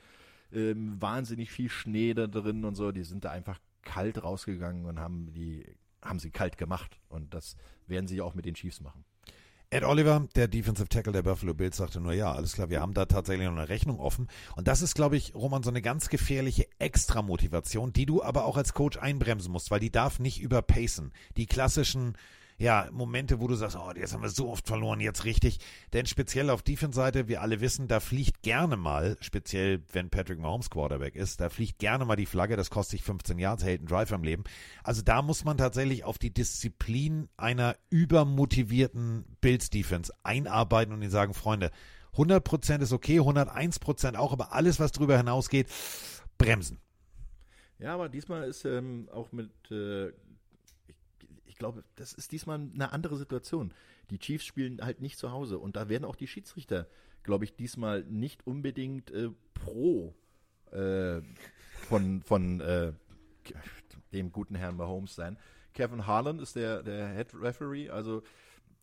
ähm, 0.51 1.01
wahnsinnig 1.01 1.51
viel 1.51 1.69
Schnee 1.69 2.13
da 2.13 2.27
drin 2.27 2.63
und 2.63 2.75
so. 2.75 2.91
Die 2.91 3.03
sind 3.03 3.25
da 3.25 3.31
einfach 3.31 3.59
kalt 3.81 4.23
rausgegangen 4.23 4.85
und 4.85 4.99
haben 4.99 5.33
die 5.33 5.65
haben 6.01 6.19
sie 6.19 6.31
kalt 6.31 6.57
gemacht. 6.57 6.99
Und 7.09 7.33
das 7.33 7.55
werden 7.87 8.07
sie 8.07 8.21
auch 8.21 8.35
mit 8.35 8.45
den 8.45 8.53
Chiefs 8.53 8.81
machen. 8.81 9.03
Ed 9.73 9.85
Oliver, 9.85 10.27
der 10.35 10.47
Defensive 10.47 10.87
Tackle 10.87 11.13
der 11.13 11.23
Buffalo 11.23 11.55
Bills, 11.55 11.77
sagte 11.77 11.99
nur, 11.99 12.13
ja, 12.13 12.31
alles 12.31 12.53
klar, 12.53 12.69
wir 12.69 12.79
haben 12.79 12.93
da 12.93 13.05
tatsächlich 13.05 13.47
noch 13.47 13.57
eine 13.57 13.69
Rechnung 13.69 13.99
offen. 13.99 14.27
Und 14.55 14.67
das 14.67 14.83
ist, 14.83 14.93
glaube 14.93 15.17
ich, 15.17 15.33
Roman, 15.33 15.63
so 15.63 15.71
eine 15.71 15.81
ganz 15.81 16.09
gefährliche 16.09 16.67
Extramotivation, 16.77 17.91
die 17.91 18.05
du 18.05 18.21
aber 18.21 18.45
auch 18.45 18.55
als 18.55 18.75
Coach 18.75 18.99
einbremsen 18.99 19.51
musst, 19.51 19.71
weil 19.71 19.79
die 19.79 19.91
darf 19.91 20.19
nicht 20.19 20.39
überpacen. 20.39 21.11
Die 21.37 21.47
klassischen, 21.47 22.15
ja, 22.57 22.87
Momente, 22.91 23.39
wo 23.39 23.47
du 23.47 23.55
sagst, 23.55 23.75
oh, 23.75 23.91
jetzt 23.95 24.13
haben 24.13 24.21
wir 24.21 24.29
so 24.29 24.49
oft 24.49 24.67
verloren, 24.67 24.99
jetzt 24.99 25.25
richtig. 25.25 25.59
Denn 25.91 26.05
speziell 26.05 26.49
auf 26.49 26.61
Defense-Seite, 26.61 27.27
wir 27.27 27.41
alle 27.41 27.61
wissen, 27.61 27.87
da 27.87 27.99
fliegt 27.99 28.41
gerne 28.41 28.77
mal, 28.77 29.17
speziell 29.21 29.81
wenn 29.91 30.09
Patrick 30.09 30.39
Mahomes 30.39 30.69
Quarterback 30.69 31.15
ist, 31.15 31.41
da 31.41 31.49
fliegt 31.49 31.79
gerne 31.79 32.05
mal 32.05 32.15
die 32.15 32.25
Flagge, 32.25 32.55
das 32.55 32.69
kostet 32.69 32.99
dich 32.99 33.05
15 33.05 33.39
Yards, 33.39 33.63
hält 33.63 33.81
einen 33.81 33.87
Drive 33.87 34.11
am 34.11 34.23
Leben. 34.23 34.43
Also 34.83 35.01
da 35.01 35.21
muss 35.21 35.43
man 35.43 35.57
tatsächlich 35.57 36.03
auf 36.03 36.17
die 36.17 36.33
Disziplin 36.33 37.29
einer 37.37 37.75
übermotivierten 37.89 39.25
Bills-Defense 39.41 40.13
einarbeiten 40.23 40.93
und 40.93 41.01
ihnen 41.01 41.11
sagen, 41.11 41.33
Freunde, 41.33 41.71
100% 42.15 42.81
ist 42.81 42.93
okay, 42.93 43.19
101% 43.19 44.15
auch, 44.15 44.33
aber 44.33 44.53
alles, 44.53 44.79
was 44.79 44.91
drüber 44.91 45.17
hinausgeht, 45.17 45.67
bremsen. 46.37 46.79
Ja, 47.79 47.95
aber 47.95 48.07
diesmal 48.07 48.47
ist 48.47 48.65
ähm, 48.65 49.09
auch 49.11 49.31
mit, 49.31 49.51
äh, 49.71 50.13
ich, 51.53 51.59
glaube, 51.59 51.83
das 51.95 52.13
ist 52.13 52.31
diesmal 52.31 52.59
eine 52.59 52.91
andere 52.91 53.15
Situation. 53.15 53.73
Die 54.09 54.17
Chiefs 54.17 54.43
spielen 54.43 54.81
halt 54.81 55.01
nicht 55.01 55.19
zu 55.19 55.31
Hause 55.31 55.59
und 55.59 55.75
da 55.75 55.87
werden 55.87 56.03
auch 56.03 56.15
die 56.15 56.27
Schiedsrichter, 56.27 56.87
glaube 57.21 57.45
ich, 57.45 57.55
diesmal 57.55 58.03
nicht 58.05 58.47
unbedingt 58.47 59.11
äh, 59.11 59.29
pro 59.53 60.15
äh, 60.71 61.21
von, 61.87 62.23
von 62.23 62.59
äh, 62.59 62.93
dem 64.13 64.31
guten 64.31 64.55
Herrn 64.55 64.77
Mahomes 64.77 65.13
sein. 65.13 65.37
Kevin 65.73 66.07
Harlan 66.07 66.39
ist 66.39 66.55
der, 66.55 66.81
der 66.81 67.13
Head 67.13 67.35
Referee, 67.35 67.89
also 67.89 68.23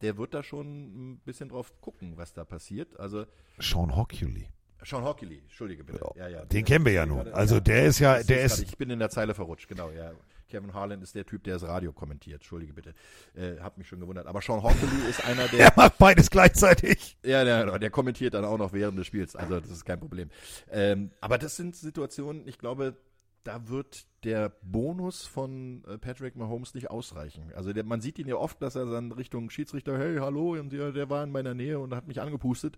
der 0.00 0.16
wird 0.16 0.32
da 0.32 0.44
schon 0.44 1.12
ein 1.12 1.18
bisschen 1.24 1.48
drauf 1.48 1.80
gucken, 1.80 2.16
was 2.16 2.32
da 2.32 2.44
passiert. 2.44 2.98
Also 3.00 3.26
Sean 3.58 3.96
Hockley. 3.96 4.48
Sean 4.84 5.04
Hockley, 5.04 5.38
entschuldige 5.38 5.82
bitte. 5.82 6.00
Ja, 6.14 6.28
ja, 6.28 6.44
Den 6.44 6.64
kennen 6.64 6.84
wir 6.84 6.92
ja 6.92 7.04
nun. 7.04 7.28
Also 7.32 7.58
der 7.58 7.86
ist 7.86 7.98
ja, 7.98 8.20
ich 8.20 8.26
der 8.26 8.44
ist, 8.44 8.58
grad, 8.58 8.68
ich 8.68 8.78
bin 8.78 8.90
in 8.90 9.00
der 9.00 9.10
Zeile 9.10 9.34
verrutscht, 9.34 9.68
genau, 9.68 9.90
ja. 9.90 10.12
Kevin 10.50 10.74
Harlan 10.74 11.00
ist 11.02 11.14
der 11.14 11.24
Typ, 11.24 11.44
der 11.44 11.54
das 11.54 11.64
Radio 11.64 11.92
kommentiert. 11.92 12.40
Entschuldige 12.40 12.72
bitte. 12.72 12.94
Äh, 13.34 13.60
hab 13.60 13.78
mich 13.78 13.88
schon 13.88 14.00
gewundert. 14.00 14.26
Aber 14.26 14.42
Sean 14.42 14.62
Hockley 14.62 15.08
ist 15.08 15.24
einer, 15.24 15.48
der. 15.48 15.60
er 15.66 15.72
macht 15.76 15.98
beides 15.98 16.30
gleichzeitig. 16.30 17.16
Ja, 17.24 17.44
der, 17.44 17.78
der 17.78 17.90
kommentiert 17.90 18.34
dann 18.34 18.44
auch 18.44 18.58
noch 18.58 18.72
während 18.72 18.98
des 18.98 19.06
Spiels. 19.06 19.36
Also 19.36 19.60
das 19.60 19.70
ist 19.70 19.84
kein 19.84 20.00
Problem. 20.00 20.30
Ähm, 20.70 21.10
aber 21.20 21.38
das 21.38 21.56
sind 21.56 21.76
Situationen, 21.76 22.46
ich 22.46 22.58
glaube, 22.58 22.96
da 23.44 23.68
wird 23.68 24.06
der 24.24 24.50
Bonus 24.62 25.24
von 25.24 25.82
äh, 25.86 25.96
Patrick 25.98 26.36
Mahomes 26.36 26.74
nicht 26.74 26.90
ausreichen. 26.90 27.52
Also 27.54 27.72
der, 27.72 27.84
man 27.84 28.00
sieht 28.00 28.18
ihn 28.18 28.28
ja 28.28 28.36
oft, 28.36 28.60
dass 28.60 28.74
er 28.74 28.86
dann 28.86 29.12
Richtung 29.12 29.48
Schiedsrichter, 29.50 29.98
hey, 29.98 30.18
hallo, 30.18 30.52
und 30.52 30.72
der, 30.72 30.92
der 30.92 31.08
war 31.08 31.24
in 31.24 31.30
meiner 31.30 31.54
Nähe 31.54 31.78
und 31.78 31.94
hat 31.94 32.06
mich 32.06 32.20
angepustet 32.20 32.76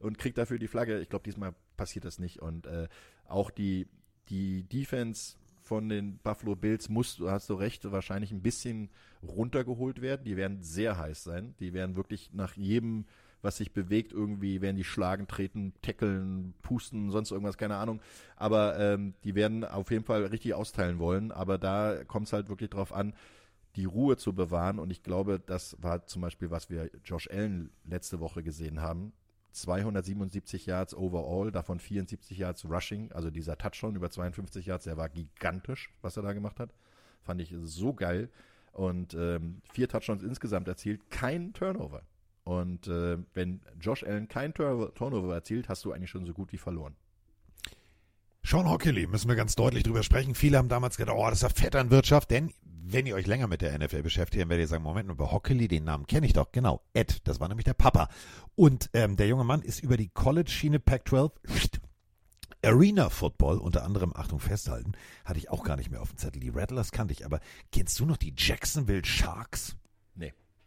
und 0.00 0.18
kriegt 0.18 0.36
dafür 0.36 0.58
die 0.58 0.68
Flagge. 0.68 1.00
Ich 1.00 1.08
glaube, 1.08 1.24
diesmal 1.24 1.54
passiert 1.76 2.04
das 2.04 2.18
nicht. 2.18 2.42
Und 2.42 2.66
äh, 2.66 2.88
auch 3.26 3.50
die, 3.50 3.88
die 4.28 4.64
Defense 4.64 5.36
von 5.72 5.88
den 5.88 6.18
Buffalo 6.18 6.54
Bills 6.54 6.90
muss, 6.90 7.16
du 7.16 7.30
hast 7.30 7.48
du 7.48 7.54
recht, 7.54 7.90
wahrscheinlich 7.90 8.30
ein 8.30 8.42
bisschen 8.42 8.90
runtergeholt 9.22 10.02
werden. 10.02 10.22
Die 10.22 10.36
werden 10.36 10.62
sehr 10.62 10.98
heiß 10.98 11.24
sein. 11.24 11.54
Die 11.60 11.72
werden 11.72 11.96
wirklich 11.96 12.30
nach 12.34 12.58
jedem 12.58 13.06
was 13.40 13.56
sich 13.56 13.72
bewegt 13.72 14.12
irgendwie, 14.12 14.60
werden 14.60 14.76
die 14.76 14.84
schlagen, 14.84 15.26
treten, 15.26 15.72
tackeln, 15.80 16.52
pusten, 16.60 17.10
sonst 17.10 17.32
irgendwas, 17.32 17.56
keine 17.56 17.76
Ahnung. 17.76 18.00
Aber 18.36 18.78
ähm, 18.78 19.14
die 19.24 19.34
werden 19.34 19.64
auf 19.64 19.90
jeden 19.90 20.04
Fall 20.04 20.26
richtig 20.26 20.52
austeilen 20.52 20.98
wollen. 20.98 21.32
Aber 21.32 21.56
da 21.56 22.04
kommt 22.04 22.26
es 22.26 22.34
halt 22.34 22.50
wirklich 22.50 22.68
drauf 22.68 22.92
an, 22.92 23.14
die 23.74 23.86
Ruhe 23.86 24.18
zu 24.18 24.34
bewahren. 24.34 24.78
Und 24.78 24.90
ich 24.90 25.02
glaube, 25.02 25.40
das 25.40 25.76
war 25.80 26.06
zum 26.06 26.20
Beispiel, 26.20 26.50
was 26.50 26.68
wir 26.68 26.90
Josh 27.02 27.30
Allen 27.30 27.70
letzte 27.84 28.20
Woche 28.20 28.42
gesehen 28.42 28.82
haben. 28.82 29.14
277 29.52 30.66
Yards 30.66 30.94
overall, 30.94 31.50
davon 31.50 31.78
74 31.78 32.38
Yards 32.38 32.64
rushing, 32.64 33.12
also 33.12 33.30
dieser 33.30 33.56
Touchdown 33.56 33.94
über 33.96 34.10
52 34.10 34.66
Yards, 34.66 34.84
der 34.84 34.96
war 34.96 35.08
gigantisch, 35.08 35.90
was 36.00 36.16
er 36.16 36.22
da 36.22 36.32
gemacht 36.32 36.58
hat. 36.58 36.74
Fand 37.22 37.40
ich 37.40 37.54
so 37.62 37.92
geil. 37.92 38.30
Und 38.72 39.14
ähm, 39.14 39.60
vier 39.70 39.88
Touchdowns 39.88 40.22
insgesamt 40.22 40.66
erzielt, 40.66 41.10
kein 41.10 41.52
Turnover. 41.52 42.02
Und 42.44 42.88
äh, 42.88 43.18
wenn 43.34 43.60
Josh 43.78 44.02
Allen 44.02 44.28
kein 44.28 44.54
Tur 44.54 44.92
Turnover 44.94 45.34
erzielt, 45.34 45.68
hast 45.68 45.84
du 45.84 45.92
eigentlich 45.92 46.10
schon 46.10 46.24
so 46.24 46.32
gut 46.32 46.52
wie 46.52 46.58
verloren. 46.58 46.96
Sean 48.44 48.68
Hockley, 48.68 49.06
müssen 49.06 49.28
wir 49.28 49.36
ganz 49.36 49.54
deutlich 49.54 49.84
drüber 49.84 50.02
sprechen. 50.02 50.34
Viele 50.34 50.58
haben 50.58 50.68
damals 50.68 50.96
gedacht, 50.96 51.16
oh, 51.18 51.24
das 51.28 51.34
ist 51.34 51.42
ja 51.42 51.48
Vetternwirtschaft, 51.48 52.30
denn 52.30 52.52
wenn 52.84 53.06
ihr 53.06 53.14
euch 53.14 53.26
länger 53.26 53.46
mit 53.46 53.62
der 53.62 53.78
NFL 53.78 54.02
beschäftigt, 54.02 54.42
dann 54.42 54.48
werdet 54.50 54.64
ihr 54.64 54.68
sagen, 54.68 54.82
Moment, 54.82 55.08
über 55.08 55.30
Hockley, 55.30 55.68
den 55.68 55.84
Namen 55.84 56.06
kenne 56.06 56.26
ich 56.26 56.32
doch. 56.32 56.50
Genau, 56.52 56.82
Ed, 56.92 57.20
das 57.24 57.40
war 57.40 57.48
nämlich 57.48 57.64
der 57.64 57.74
Papa. 57.74 58.08
Und 58.56 58.90
ähm, 58.92 59.16
der 59.16 59.28
junge 59.28 59.44
Mann 59.44 59.62
ist 59.62 59.82
über 59.82 59.96
die 59.96 60.08
College-Schiene 60.08 60.80
Pac-12 60.80 61.30
Arena 62.64 63.10
Football, 63.10 63.58
unter 63.58 63.82
anderem, 63.82 64.12
Achtung, 64.14 64.38
festhalten, 64.38 64.92
hatte 65.24 65.38
ich 65.38 65.50
auch 65.50 65.64
gar 65.64 65.76
nicht 65.76 65.90
mehr 65.90 66.00
auf 66.00 66.10
dem 66.10 66.18
Zettel. 66.18 66.40
Die 66.40 66.50
Rattlers 66.50 66.92
kannte 66.92 67.12
ich, 67.12 67.26
aber 67.26 67.40
kennst 67.72 67.98
du 67.98 68.06
noch 68.06 68.16
die 68.16 68.34
Jacksonville 68.36 69.04
Sharks? 69.04 69.76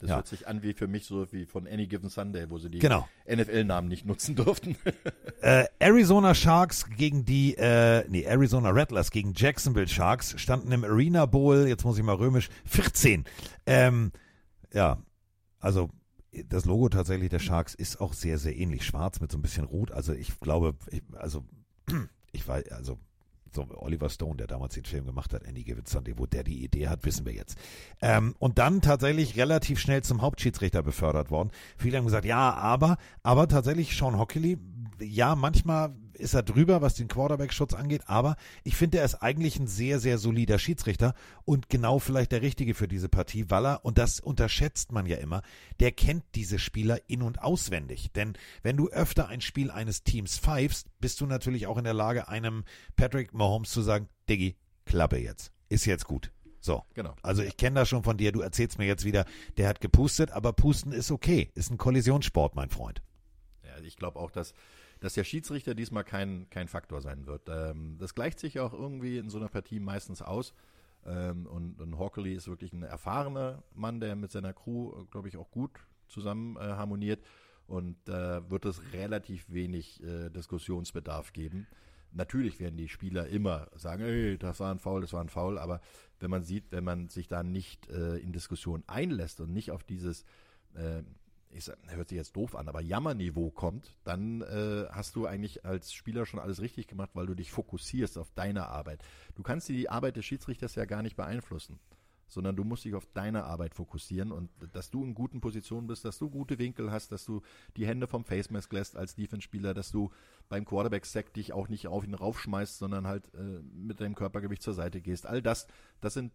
Das 0.05 0.11
Ja. 0.11 0.15
hört 0.17 0.27
sich 0.27 0.47
an 0.47 0.61
wie 0.63 0.73
für 0.73 0.87
mich 0.87 1.05
so 1.05 1.25
wie 1.31 1.45
von 1.45 1.67
Any 1.67 1.87
Given 1.87 2.09
Sunday, 2.09 2.49
wo 2.49 2.57
sie 2.59 2.69
die 2.69 2.79
Genau. 2.79 3.07
NFL-Namen 3.27 3.87
nicht 3.87 4.05
nutzen 4.05 4.35
durften. 4.35 4.75
Äh, 5.41 5.65
Arizona 5.79 6.33
Sharks 6.33 6.89
gegen 6.97 7.23
die, 7.25 7.55
äh, 7.57 8.03
nee, 8.09 8.23
Arizona 8.23 8.69
Rattlers 8.71 9.11
gegen 9.11 9.33
Jacksonville 9.35 9.87
Sharks 9.87 10.33
standen 10.41 10.71
im 10.71 10.83
Arena 10.83 11.25
Bowl, 11.27 11.67
jetzt 11.67 11.83
muss 11.85 11.97
ich 11.99 12.03
mal 12.03 12.15
römisch, 12.15 12.49
14. 12.65 13.25
Ähm, 13.67 14.11
ja, 14.73 14.97
also 15.59 15.89
das 16.47 16.65
Logo 16.65 16.89
tatsächlich 16.89 17.29
der 17.29 17.39
Sharks 17.39 17.75
ist 17.75 18.01
auch 18.01 18.13
sehr, 18.13 18.37
sehr 18.39 18.55
ähnlich. 18.55 18.85
Schwarz 18.85 19.19
mit 19.19 19.31
so 19.31 19.37
ein 19.37 19.41
bisschen 19.41 19.65
Rot. 19.65 19.91
Also 19.91 20.13
ich 20.13 20.39
glaube, 20.39 20.75
ich, 20.91 21.03
also 21.13 21.43
ich 22.31 22.47
weiß, 22.47 22.71
also 22.71 22.97
so 23.55 23.65
Oliver 23.77 24.09
Stone, 24.09 24.37
der 24.37 24.47
damals 24.47 24.75
den 24.75 24.85
Film 24.85 25.05
gemacht 25.05 25.33
hat, 25.33 25.47
Any 25.47 25.63
Given 25.63 25.85
Sunday, 25.85 26.13
wo 26.17 26.25
der 26.25 26.43
die 26.43 26.63
Idee 26.63 26.87
hat, 26.87 27.05
wissen 27.05 27.25
wir 27.25 27.33
jetzt. 27.33 27.57
Ähm, 28.01 28.35
und 28.39 28.59
dann 28.59 28.81
tatsächlich 28.81 29.37
relativ 29.37 29.79
schnell 29.79 30.03
zum 30.03 30.21
Hauptschiedsrichter 30.21 30.83
befördert 30.83 31.31
worden. 31.31 31.49
Viele 31.77 31.97
haben 31.97 32.05
gesagt, 32.05 32.25
ja, 32.25 32.53
aber, 32.53 32.97
aber 33.23 33.47
tatsächlich 33.47 33.97
Sean 33.97 34.19
Hockley, 34.19 34.57
ja, 34.99 35.35
manchmal 35.35 35.93
ist 36.15 36.33
er 36.33 36.43
drüber, 36.43 36.81
was 36.81 36.95
den 36.95 37.07
Quarterback-Schutz 37.07 37.73
angeht, 37.73 38.03
aber 38.07 38.35
ich 38.63 38.75
finde, 38.75 38.99
er 38.99 39.05
ist 39.05 39.15
eigentlich 39.15 39.59
ein 39.59 39.67
sehr, 39.67 39.99
sehr 39.99 40.17
solider 40.17 40.59
Schiedsrichter 40.59 41.13
und 41.45 41.69
genau 41.69 41.99
vielleicht 41.99 42.31
der 42.31 42.41
Richtige 42.41 42.73
für 42.73 42.87
diese 42.87 43.09
Partie, 43.09 43.49
weil 43.49 43.65
er, 43.65 43.85
und 43.85 43.97
das 43.97 44.19
unterschätzt 44.19 44.91
man 44.91 45.05
ja 45.05 45.17
immer, 45.17 45.41
der 45.79 45.91
kennt 45.91 46.23
diese 46.35 46.59
Spieler 46.59 46.99
in- 47.07 47.21
und 47.21 47.41
auswendig. 47.41 48.11
Denn 48.13 48.33
wenn 48.63 48.77
du 48.77 48.89
öfter 48.89 49.27
ein 49.27 49.41
Spiel 49.41 49.71
eines 49.71 50.03
Teams 50.03 50.37
pfeifst, 50.37 50.87
bist 50.99 51.21
du 51.21 51.25
natürlich 51.25 51.67
auch 51.67 51.77
in 51.77 51.83
der 51.83 51.93
Lage, 51.93 52.27
einem 52.27 52.63
Patrick 52.95 53.33
Mahomes 53.33 53.71
zu 53.71 53.81
sagen, 53.81 54.09
Diggi, 54.29 54.55
Klappe 54.85 55.17
jetzt. 55.17 55.51
Ist 55.69 55.85
jetzt 55.85 56.05
gut. 56.05 56.31
So. 56.65 56.83
Genau. 56.95 57.15
Also 57.21 57.43
ich 57.43 57.57
kenne 57.57 57.79
das 57.79 57.89
schon 57.89 58.03
von 58.03 58.17
dir, 58.17 58.31
du 58.31 58.41
erzählst 58.41 58.79
mir 58.79 58.87
jetzt 58.87 59.05
wieder, 59.05 59.25
der 59.57 59.67
hat 59.67 59.81
gepustet, 59.81 60.31
aber 60.31 60.51
pusten 60.51 60.91
ist 60.91 61.11
okay. 61.11 61.51
Ist 61.53 61.69
ein 61.69 61.77
Kollisionssport, 61.77 62.55
mein 62.55 62.69
Freund. 62.69 63.03
Ja, 63.63 63.83
ich 63.83 63.97
glaube 63.97 64.19
auch, 64.19 64.31
dass, 64.31 64.53
dass 64.99 65.13
der 65.13 65.23
Schiedsrichter 65.23 65.75
diesmal 65.75 66.03
kein, 66.03 66.49
kein 66.49 66.67
Faktor 66.67 67.01
sein 67.01 67.27
wird. 67.27 67.49
Ähm, 67.49 67.97
das 67.99 68.15
gleicht 68.15 68.39
sich 68.39 68.59
auch 68.59 68.73
irgendwie 68.73 69.17
in 69.17 69.29
so 69.29 69.37
einer 69.37 69.49
Partie 69.49 69.79
meistens 69.79 70.21
aus. 70.21 70.53
Ähm, 71.05 71.45
und, 71.45 71.79
und 71.81 71.97
Hockley 71.97 72.33
ist 72.33 72.47
wirklich 72.47 72.73
ein 72.73 72.83
erfahrener 72.83 73.63
Mann, 73.73 73.99
der 73.99 74.15
mit 74.15 74.31
seiner 74.31 74.53
Crew, 74.53 75.05
glaube 75.11 75.27
ich, 75.27 75.37
auch 75.37 75.51
gut 75.51 75.71
zusammen 76.07 76.55
äh, 76.57 76.59
harmoniert. 76.59 77.23
Und 77.67 77.97
da 78.05 78.49
wird 78.49 78.65
es 78.65 78.81
relativ 78.93 79.45
wenig 79.49 80.01
äh, 80.03 80.29
Diskussionsbedarf 80.29 81.33
geben. 81.33 81.67
Natürlich 82.11 82.59
werden 82.59 82.77
die 82.77 82.87
Spieler 82.87 83.27
immer 83.27 83.67
sagen, 83.75 84.03
ey, 84.03 84.37
das 84.37 84.59
war 84.59 84.71
ein 84.71 84.79
Foul, 84.79 85.01
das 85.01 85.13
war 85.13 85.21
ein 85.21 85.29
Foul, 85.29 85.57
aber 85.57 85.81
wenn 86.19 86.29
man 86.29 86.43
sieht, 86.43 86.71
wenn 86.71 86.83
man 86.83 87.09
sich 87.09 87.27
da 87.27 87.43
nicht 87.43 87.89
äh, 87.89 88.17
in 88.17 88.31
Diskussion 88.31 88.83
einlässt 88.87 89.41
und 89.41 89.51
nicht 89.51 89.71
auf 89.71 89.83
dieses 89.83 90.23
äh, 90.75 91.03
ich 91.55 91.63
sag, 91.63 91.77
hört 91.87 92.09
sich 92.09 92.17
jetzt 92.17 92.35
doof 92.35 92.55
an, 92.55 92.67
aber 92.67 92.81
Jammerniveau 92.81 93.49
kommt, 93.49 93.95
dann 94.03 94.41
äh, 94.41 94.85
hast 94.91 95.15
du 95.15 95.25
eigentlich 95.25 95.65
als 95.65 95.93
Spieler 95.93 96.25
schon 96.25 96.39
alles 96.39 96.61
richtig 96.61 96.87
gemacht, 96.87 97.11
weil 97.13 97.27
du 97.27 97.33
dich 97.33 97.51
fokussierst 97.51 98.17
auf 98.17 98.29
deine 98.31 98.67
Arbeit. 98.67 99.01
Du 99.35 99.43
kannst 99.43 99.69
die 99.69 99.89
Arbeit 99.89 100.17
des 100.17 100.25
Schiedsrichters 100.25 100.75
ja 100.75 100.83
gar 100.85 101.01
nicht 101.01 101.15
beeinflussen, 101.15 101.79
sondern 102.27 102.57
du 102.57 102.65
musst 102.65 102.83
dich 102.83 102.93
auf 102.93 103.07
deine 103.13 103.45
Arbeit 103.45 103.73
fokussieren 103.73 104.33
und 104.33 104.49
dass 104.73 104.91
du 104.91 105.05
in 105.05 105.15
guten 105.15 105.39
Positionen 105.39 105.87
bist, 105.87 106.03
dass 106.03 106.19
du 106.19 106.29
gute 106.29 106.59
Winkel 106.59 106.91
hast, 106.91 107.13
dass 107.13 107.23
du 107.23 107.41
die 107.77 107.87
Hände 107.87 108.07
vom 108.07 108.25
Face 108.25 108.49
Mask 108.49 108.71
lässt 108.73 108.97
als 108.97 109.15
Defense-Spieler, 109.15 109.73
dass 109.73 109.91
du 109.91 110.11
beim 110.49 110.65
Quarterback-Sack 110.65 111.33
dich 111.33 111.53
auch 111.53 111.69
nicht 111.69 111.87
auf 111.87 112.03
ihn 112.03 112.15
raufschmeißt, 112.15 112.77
sondern 112.77 113.07
halt 113.07 113.33
äh, 113.33 113.61
mit 113.73 114.01
deinem 114.01 114.15
Körpergewicht 114.15 114.61
zur 114.61 114.73
Seite 114.73 114.99
gehst. 114.99 115.25
All 115.25 115.41
das, 115.41 115.67
das 116.01 116.15
sind 116.15 116.33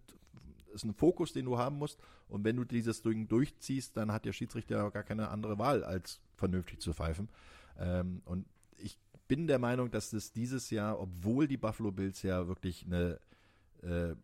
ist 0.70 0.84
ein 0.84 0.94
Fokus, 0.94 1.32
den 1.32 1.44
du 1.44 1.58
haben 1.58 1.76
musst. 1.76 1.98
Und 2.28 2.44
wenn 2.44 2.56
du 2.56 2.64
dieses 2.64 3.02
Ding 3.02 3.28
durchziehst, 3.28 3.96
dann 3.96 4.12
hat 4.12 4.24
der 4.24 4.32
Schiedsrichter 4.32 4.90
gar 4.90 5.02
keine 5.02 5.28
andere 5.28 5.58
Wahl, 5.58 5.84
als 5.84 6.20
vernünftig 6.36 6.80
zu 6.80 6.92
pfeifen. 6.92 7.28
Ähm, 7.78 8.22
und 8.24 8.46
ich 8.76 8.98
bin 9.28 9.46
der 9.46 9.58
Meinung, 9.58 9.90
dass 9.90 10.12
es 10.12 10.32
dieses 10.32 10.70
Jahr, 10.70 11.00
obwohl 11.00 11.46
die 11.46 11.56
Buffalo 11.56 11.92
Bills 11.92 12.22
ja 12.22 12.48
wirklich 12.48 12.86
eine 12.86 13.20
äh, 13.82 14.14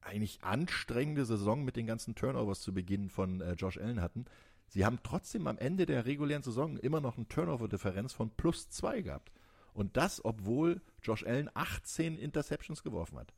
eigentlich 0.00 0.42
anstrengende 0.42 1.24
Saison 1.24 1.64
mit 1.64 1.76
den 1.76 1.86
ganzen 1.86 2.14
Turnovers 2.14 2.60
zu 2.60 2.74
Beginn 2.74 3.08
von 3.08 3.40
äh, 3.40 3.52
Josh 3.54 3.78
Allen 3.78 4.00
hatten, 4.00 4.26
sie 4.68 4.84
haben 4.84 4.98
trotzdem 5.02 5.46
am 5.46 5.58
Ende 5.58 5.86
der 5.86 6.04
regulären 6.04 6.42
Saison 6.42 6.76
immer 6.76 7.00
noch 7.00 7.16
eine 7.16 7.26
Turnover-Differenz 7.26 8.12
von 8.12 8.30
plus 8.30 8.68
zwei 8.70 9.02
gehabt. 9.02 9.32
Und 9.72 9.96
das, 9.96 10.24
obwohl 10.24 10.80
Josh 11.02 11.26
Allen 11.26 11.50
18 11.54 12.18
Interceptions 12.18 12.82
geworfen 12.82 13.18
hat. 13.18 13.34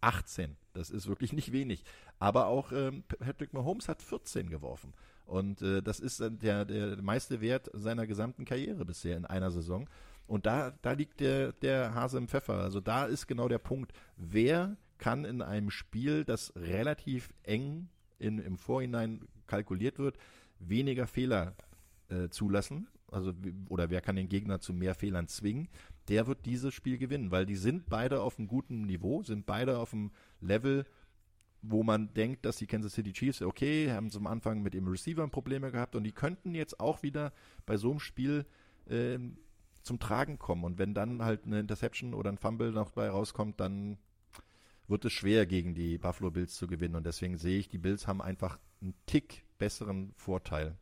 18. 0.00 0.56
Das 0.72 0.90
ist 0.90 1.08
wirklich 1.08 1.32
nicht 1.32 1.52
wenig. 1.52 1.84
Aber 2.18 2.46
auch 2.46 2.72
ähm, 2.72 3.02
Patrick 3.02 3.52
Mahomes 3.52 3.88
hat 3.88 4.02
14 4.02 4.50
geworfen. 4.50 4.92
Und 5.26 5.62
äh, 5.62 5.82
das 5.82 6.00
ist 6.00 6.20
der, 6.20 6.64
der 6.64 7.00
meiste 7.02 7.40
Wert 7.40 7.70
seiner 7.72 8.06
gesamten 8.06 8.44
Karriere 8.44 8.84
bisher 8.84 9.16
in 9.16 9.26
einer 9.26 9.50
Saison. 9.50 9.88
Und 10.26 10.46
da, 10.46 10.72
da 10.82 10.92
liegt 10.92 11.20
der, 11.20 11.52
der 11.52 11.94
Hase 11.94 12.18
im 12.18 12.28
Pfeffer. 12.28 12.54
Also 12.54 12.80
da 12.80 13.04
ist 13.04 13.26
genau 13.26 13.48
der 13.48 13.58
Punkt. 13.58 13.92
Wer 14.16 14.76
kann 14.98 15.24
in 15.24 15.42
einem 15.42 15.70
Spiel, 15.70 16.24
das 16.24 16.52
relativ 16.54 17.30
eng 17.42 17.88
in, 18.18 18.38
im 18.38 18.58
Vorhinein 18.58 19.22
kalkuliert 19.46 19.98
wird, 19.98 20.16
weniger 20.60 21.06
Fehler 21.06 21.54
äh, 22.08 22.28
zulassen? 22.28 22.88
Also, 23.10 23.32
oder 23.68 23.90
wer 23.90 24.00
kann 24.00 24.16
den 24.16 24.28
Gegner 24.28 24.60
zu 24.60 24.72
mehr 24.72 24.94
Fehlern 24.94 25.26
zwingen? 25.26 25.68
Der 26.08 26.26
wird 26.26 26.46
dieses 26.46 26.74
Spiel 26.74 26.98
gewinnen, 26.98 27.30
weil 27.30 27.46
die 27.46 27.56
sind 27.56 27.88
beide 27.88 28.22
auf 28.22 28.38
einem 28.38 28.48
guten 28.48 28.82
Niveau, 28.82 29.22
sind 29.22 29.46
beide 29.46 29.78
auf 29.78 29.92
einem 29.92 30.10
Level, 30.40 30.86
wo 31.62 31.82
man 31.82 32.12
denkt, 32.14 32.44
dass 32.44 32.56
die 32.56 32.66
Kansas 32.66 32.94
City 32.94 33.12
Chiefs, 33.12 33.42
okay, 33.42 33.92
haben 33.92 34.10
zum 34.10 34.26
Anfang 34.26 34.62
mit 34.62 34.74
dem 34.74 34.88
Receiver 34.88 35.26
Probleme 35.28 35.70
gehabt 35.70 35.94
und 35.94 36.04
die 36.04 36.12
könnten 36.12 36.54
jetzt 36.54 36.80
auch 36.80 37.02
wieder 37.02 37.32
bei 37.66 37.76
so 37.76 37.90
einem 37.90 38.00
Spiel 38.00 38.46
ähm, 38.88 39.36
zum 39.82 39.98
Tragen 39.98 40.38
kommen. 40.38 40.64
Und 40.64 40.78
wenn 40.78 40.94
dann 40.94 41.22
halt 41.22 41.44
eine 41.44 41.60
Interception 41.60 42.14
oder 42.14 42.30
ein 42.30 42.38
Fumble 42.38 42.72
noch 42.72 42.92
bei 42.92 43.08
rauskommt, 43.08 43.60
dann 43.60 43.98
wird 44.88 45.04
es 45.04 45.12
schwer 45.12 45.46
gegen 45.46 45.74
die 45.74 45.98
Buffalo 45.98 46.30
Bills 46.30 46.56
zu 46.56 46.66
gewinnen. 46.66 46.96
Und 46.96 47.06
deswegen 47.06 47.36
sehe 47.36 47.58
ich, 47.58 47.68
die 47.68 47.78
Bills 47.78 48.06
haben 48.06 48.20
einfach 48.20 48.58
einen 48.80 48.94
Tick 49.06 49.44
besseren 49.58 50.12
Vorteil, 50.16 50.76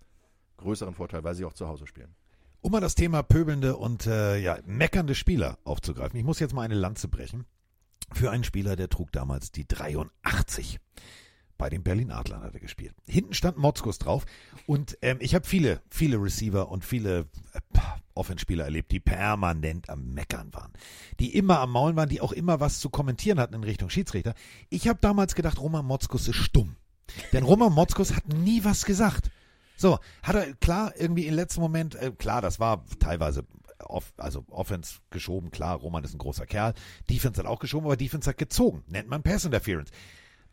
größeren 0.57 0.95
Vorteil, 0.95 1.25
weil 1.25 1.35
sie 1.35 1.45
auch 1.45 1.53
zu 1.53 1.69
Hause 1.69 1.87
spielen. 1.87 2.15
Um 2.61 2.73
mal 2.73 2.81
das 2.81 2.95
Thema 2.95 3.23
pöbelnde 3.23 3.77
und 3.77 4.07
äh, 4.07 4.39
ja, 4.39 4.59
meckernde 4.67 5.15
Spieler 5.15 5.59
aufzugreifen. 5.65 6.19
Ich 6.19 6.25
muss 6.25 6.41
jetzt 6.41 6.55
mal 6.55 6.63
eine 6.63 6.75
Lanze 6.75 7.09
brechen. 7.09 7.47
Für 8.13 8.31
einen 8.31 8.45
Spieler, 8.45 8.75
der 8.75 8.89
trug 8.89 9.13
damals 9.13 9.53
die 9.53 9.67
83. 9.69 10.79
Bei 11.57 11.69
den 11.69 11.83
Berlin 11.83 12.11
Adlern 12.11 12.43
hat 12.43 12.55
er 12.55 12.61
gespielt. 12.61 12.95
Hinten 13.07 13.35
stand 13.35 13.59
Motzkus 13.59 13.99
drauf. 13.99 14.25
Und 14.67 14.97
ähm, 15.03 15.19
ich 15.21 15.35
habe 15.35 15.47
viele, 15.47 15.83
viele 15.91 16.17
Receiver 16.23 16.69
und 16.69 16.85
viele 16.85 17.27
äh, 17.53 17.61
Offenspieler 18.15 18.65
erlebt, 18.65 18.93
die 18.93 19.01
permanent 19.01 19.91
am 19.91 20.15
Meckern 20.15 20.53
waren. 20.55 20.73
Die 21.21 21.35
immer 21.35 21.61
am 21.61 21.73
Maulen 21.73 21.97
waren, 21.97 22.09
die 22.09 22.21
auch 22.21 22.33
immer 22.33 22.61
was 22.61 22.81
zu 22.81 22.91
kommentieren 22.91 23.41
hatten 23.41 23.55
in 23.55 23.65
Richtung 23.65 23.91
Schiedsrichter. 23.91 24.35
Ich 24.69 24.89
habe 24.89 24.99
damals 25.01 25.35
gedacht, 25.35 25.61
Roman 25.61 25.85
Motzkus 25.85 26.29
ist 26.29 26.37
stumm. 26.37 26.77
Denn 27.33 27.45
Roman 27.45 27.73
Motzkus 27.73 28.15
hat 28.15 28.29
nie 28.29 28.65
was 28.65 28.85
gesagt. 28.85 29.31
So, 29.79 29.99
hat 30.23 30.35
er 30.35 30.53
klar 30.55 30.93
irgendwie 30.99 31.27
im 31.27 31.35
letzten 31.35 31.61
Moment, 31.61 31.95
äh, 31.95 32.11
klar, 32.11 32.43
das 32.43 32.61
war 32.61 32.85
teilweise 32.99 33.45
off, 33.85 34.13
also 34.17 34.45
Offense 34.51 34.97
geschoben, 35.11 35.51
klar, 35.51 35.77
Roman 35.77 36.05
ist 36.05 36.15
ein 36.15 36.19
großer 36.19 36.47
Kerl. 36.47 36.75
Defense 37.09 37.41
hat 37.41 37.47
auch 37.47 37.61
geschoben, 37.61 37.87
aber 37.87 37.97
Defense 37.97 38.29
hat 38.29 38.39
gezogen. 38.39 38.83
Nennt 38.89 39.09
man 39.09 39.23
Pass 39.23 39.45
Interference. 39.45 39.91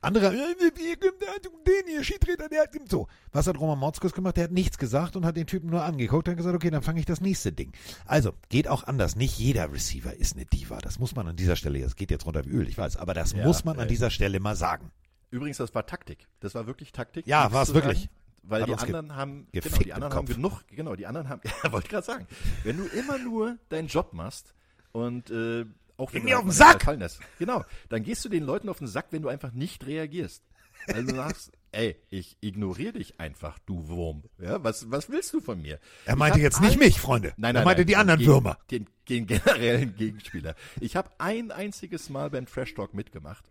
Andere, 0.02 0.28
äh, 0.28 0.56
den 0.62 1.88
hier, 1.88 2.04
Schiedsrichter, 2.04 2.48
der 2.48 2.64
hat 2.64 2.70
so. 2.88 3.08
Was 3.32 3.48
hat 3.48 3.60
Roman 3.60 3.80
Motzkus 3.80 4.14
gemacht? 4.14 4.38
Der 4.38 4.44
hat 4.44 4.52
nichts 4.52 4.78
gesagt 4.78 5.16
und 5.16 5.26
hat 5.26 5.36
den 5.36 5.48
Typen 5.48 5.72
nur 5.72 5.84
angeguckt 5.84 6.28
und 6.28 6.34
hat 6.34 6.38
gesagt, 6.38 6.56
okay, 6.56 6.70
dann 6.70 6.84
fange 6.84 7.00
ich 7.00 7.08
das 7.08 7.22
nächste 7.22 7.52
Ding. 7.52 7.72
Also, 8.06 8.34
geht 8.50 8.68
auch 8.68 8.84
anders. 8.84 9.16
Nicht 9.16 9.40
jeder 9.40 9.74
Receiver 9.74 10.14
ist 10.14 10.36
eine 10.36 10.46
Diva. 10.46 10.78
Das 10.78 11.00
muss 11.00 11.16
man 11.16 11.28
an 11.28 11.36
dieser 11.36 11.56
Stelle, 11.56 11.82
das 11.82 11.96
geht 11.96 12.12
jetzt 12.12 12.28
runter 12.28 12.46
wie 12.46 12.50
Öl, 12.52 12.68
ich 12.68 12.78
weiß, 12.78 12.98
aber 12.98 13.16
das 13.16 13.32
Ja, 13.32 13.44
muss 13.44 13.66
man 13.66 13.80
an 13.80 13.86
äh, 13.86 13.90
dieser 13.90 14.12
Stelle 14.12 14.40
mal 14.40 14.56
sagen. 14.56 14.92
Übrigens, 15.32 15.58
das 15.58 15.74
war 15.74 15.88
Taktik. 15.88 16.28
Das 16.40 16.54
war 16.54 16.68
wirklich 16.68 16.92
Taktik. 16.92 17.26
Ja, 17.26 17.52
war's 17.52 17.70
zu 17.70 17.74
wirklich. 17.74 18.02
sagen. 18.02 18.10
Weil 18.48 18.62
Hat 18.62 18.70
die 18.70 18.74
ge- 18.74 18.96
anderen 18.96 19.16
haben, 19.16 19.48
genau, 19.52 19.78
die 19.78 19.94
anderen 19.94 20.14
haben 20.14 20.26
genug, 20.26 20.64
genau, 20.70 20.96
die 20.96 21.06
anderen 21.08 21.30
haben, 21.30 21.42
ja, 21.64 21.72
wollte 21.72 21.86
ich 21.86 21.92
gerade 21.92 22.06
sagen, 22.06 22.28
wenn 22.64 22.78
du 22.78 22.86
immer 22.86 23.18
nur 23.18 23.58
deinen 23.70 23.88
Job 23.88 24.14
machst 24.14 24.54
und 24.92 25.30
äh, 25.32 25.66
auch 25.98 26.12
Geh 26.12 26.18
wenn 26.18 26.24
mir 26.26 26.32
du 26.36 26.38
auf 26.38 26.44
den 26.56 26.66
halt 26.66 26.82
Sack! 26.84 27.00
lässt, 27.00 27.20
genau, 27.40 27.64
dann 27.90 28.04
gehst 28.04 28.24
du 28.26 28.30
den 28.30 28.44
Leuten 28.44 28.70
auf 28.70 28.80
den 28.80 28.88
Sack, 28.88 29.08
wenn 29.12 29.22
du 29.22 29.30
einfach 29.30 29.52
nicht 29.52 29.86
reagierst. 29.86 30.44
Also 30.88 31.08
du 31.08 31.16
sagst, 31.16 31.52
ey, 31.72 31.96
ich 32.10 32.38
ignoriere 32.42 32.94
dich 32.94 33.20
einfach, 33.20 33.58
du 33.66 33.88
Wurm. 33.88 34.24
Ja, 34.40 34.64
was, 34.64 34.92
was 34.92 35.10
willst 35.10 35.34
du 35.34 35.40
von 35.40 35.62
mir? 35.62 35.80
Er 36.06 36.16
meinte 36.16 36.40
jetzt 36.40 36.60
nicht 36.62 36.78
mich, 36.78 37.00
Freunde. 37.00 37.30
Nein, 37.38 37.56
er 37.56 37.60
nein, 37.62 37.66
meinte 37.66 37.82
nein, 37.82 37.88
die 37.88 37.96
anderen 37.96 38.26
Würmer. 38.26 38.58
Den, 38.72 38.88
den 39.10 39.26
generellen 39.26 39.96
Gegenspieler. 39.96 40.56
Ich 40.82 40.96
habe 40.96 41.10
ein 41.18 41.52
einziges 41.52 42.10
Mal 42.10 42.30
beim 42.30 42.46
Trash 42.46 42.74
Talk 42.76 42.94
mitgemacht. 42.94 43.46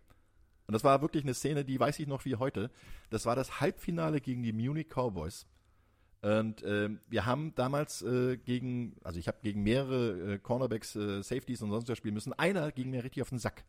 Und 0.67 0.73
das 0.73 0.83
war 0.83 1.01
wirklich 1.01 1.23
eine 1.23 1.33
Szene, 1.33 1.63
die 1.63 1.79
weiß 1.79 1.99
ich 1.99 2.07
noch 2.07 2.25
wie 2.25 2.35
heute. 2.35 2.71
Das 3.09 3.25
war 3.25 3.35
das 3.35 3.59
Halbfinale 3.59 4.21
gegen 4.21 4.43
die 4.43 4.53
Munich 4.53 4.87
Cowboys. 4.89 5.45
Und 6.21 6.63
ähm, 6.63 7.01
wir 7.07 7.27
haben 7.27 7.53
damals 7.53 8.01
äh, 8.01 8.37
gegen, 8.37 8.95
also 9.03 9.19
ich 9.19 9.27
habe 9.27 9.37
gegen 9.43 9.61
mehrere 9.61 10.33
äh, 10.33 10.39
Cornerbacks, 10.39 10.95
äh, 10.95 11.21
Safeties 11.21 11.61
und 11.61 11.69
sonst 11.69 11.87
was 11.87 11.97
spielen 11.99 12.15
müssen. 12.15 12.33
Einer 12.33 12.71
ging 12.71 12.89
mir 12.89 13.03
richtig 13.03 13.21
auf 13.21 13.29
den 13.29 13.37
Sack. 13.37 13.63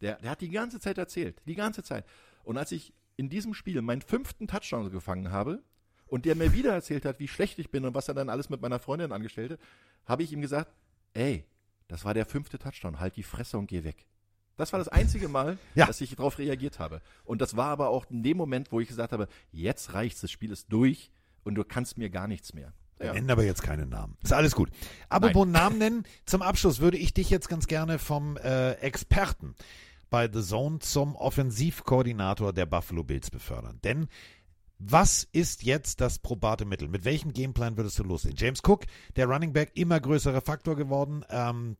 Der, 0.00 0.16
der 0.20 0.30
hat 0.30 0.40
die 0.40 0.50
ganze 0.50 0.78
Zeit 0.78 0.98
erzählt, 0.98 1.42
die 1.46 1.56
ganze 1.56 1.82
Zeit. 1.82 2.04
Und 2.44 2.58
als 2.58 2.70
ich 2.70 2.92
in 3.16 3.28
diesem 3.28 3.54
Spiel 3.54 3.82
meinen 3.82 4.02
fünften 4.02 4.46
Touchdown 4.46 4.90
gefangen 4.90 5.32
habe 5.32 5.64
und 6.06 6.26
der 6.26 6.36
mir 6.36 6.52
wieder 6.52 6.72
erzählt 6.72 7.04
hat, 7.04 7.18
wie 7.18 7.26
schlecht 7.26 7.58
ich 7.58 7.70
bin 7.70 7.84
und 7.84 7.94
was 7.94 8.06
er 8.06 8.14
dann 8.14 8.28
alles 8.28 8.50
mit 8.50 8.60
meiner 8.60 8.78
Freundin 8.78 9.10
angestellt 9.10 9.52
hat, 9.52 9.60
habe 10.04 10.22
ich 10.22 10.32
ihm 10.32 10.42
gesagt, 10.42 10.72
ey, 11.14 11.44
das 11.88 12.04
war 12.04 12.14
der 12.14 12.26
fünfte 12.26 12.58
Touchdown, 12.58 13.00
halt 13.00 13.16
die 13.16 13.24
Fresse 13.24 13.58
und 13.58 13.66
geh 13.66 13.82
weg. 13.82 14.06
Das 14.56 14.72
war 14.72 14.78
das 14.78 14.88
einzige 14.88 15.28
Mal, 15.28 15.58
Ja. 15.74 15.86
dass 15.86 16.00
ich 16.00 16.14
darauf 16.16 16.38
reagiert 16.38 16.78
habe. 16.78 17.02
Und 17.24 17.40
das 17.40 17.56
war 17.56 17.68
aber 17.68 17.88
auch 17.88 18.06
in 18.10 18.22
dem 18.22 18.36
Moment, 18.36 18.72
wo 18.72 18.80
ich 18.80 18.88
gesagt 18.88 19.12
habe, 19.12 19.28
jetzt 19.52 19.92
reicht's, 19.94 20.20
das 20.22 20.30
Spiel 20.30 20.50
ist 20.50 20.72
durch 20.72 21.10
und 21.44 21.54
du 21.56 21.64
kannst 21.64 21.98
mir 21.98 22.08
gar 22.10 22.26
nichts 22.26 22.54
mehr. 22.54 22.72
Wir 22.98 23.08
Ja. 23.08 23.12
nennen 23.12 23.30
aber 23.30 23.44
jetzt 23.44 23.62
keine 23.62 23.84
Namen. 23.86 24.16
Ist 24.22 24.32
alles 24.32 24.54
gut. 24.54 24.70
Apropos 25.10 25.46
Namen 25.46 25.76
nennen, 25.78 26.04
zum 26.24 26.40
Abschluss 26.40 26.80
würde 26.80 26.96
ich 26.96 27.12
dich 27.12 27.28
jetzt 27.28 27.48
ganz 27.48 27.66
gerne 27.66 27.98
vom 27.98 28.38
äh, 28.38 28.72
Experten 28.74 29.54
bei 30.08 30.30
The 30.32 30.42
Zone 30.42 30.78
zum 30.78 31.14
Offensivkoordinator 31.16 32.52
der 32.54 32.64
Buffalo 32.64 33.04
Bills 33.04 33.30
befördern. 33.30 33.80
Denn 33.84 34.08
was 34.78 35.24
ist 35.32 35.62
jetzt 35.62 36.00
das 36.00 36.18
probate 36.18 36.64
Mittel? 36.64 36.88
Mit 36.88 37.04
welchem 37.04 37.32
Gameplan 37.32 37.76
würdest 37.76 37.98
du 37.98 38.02
loslegen? 38.04 38.36
James 38.38 38.60
Cook, 38.66 38.84
der 39.16 39.26
Running 39.26 39.52
Back, 39.52 39.72
immer 39.74 39.98
größerer 40.00 40.40
Faktor 40.42 40.76
geworden. 40.76 41.24
Ähm, 41.30 41.76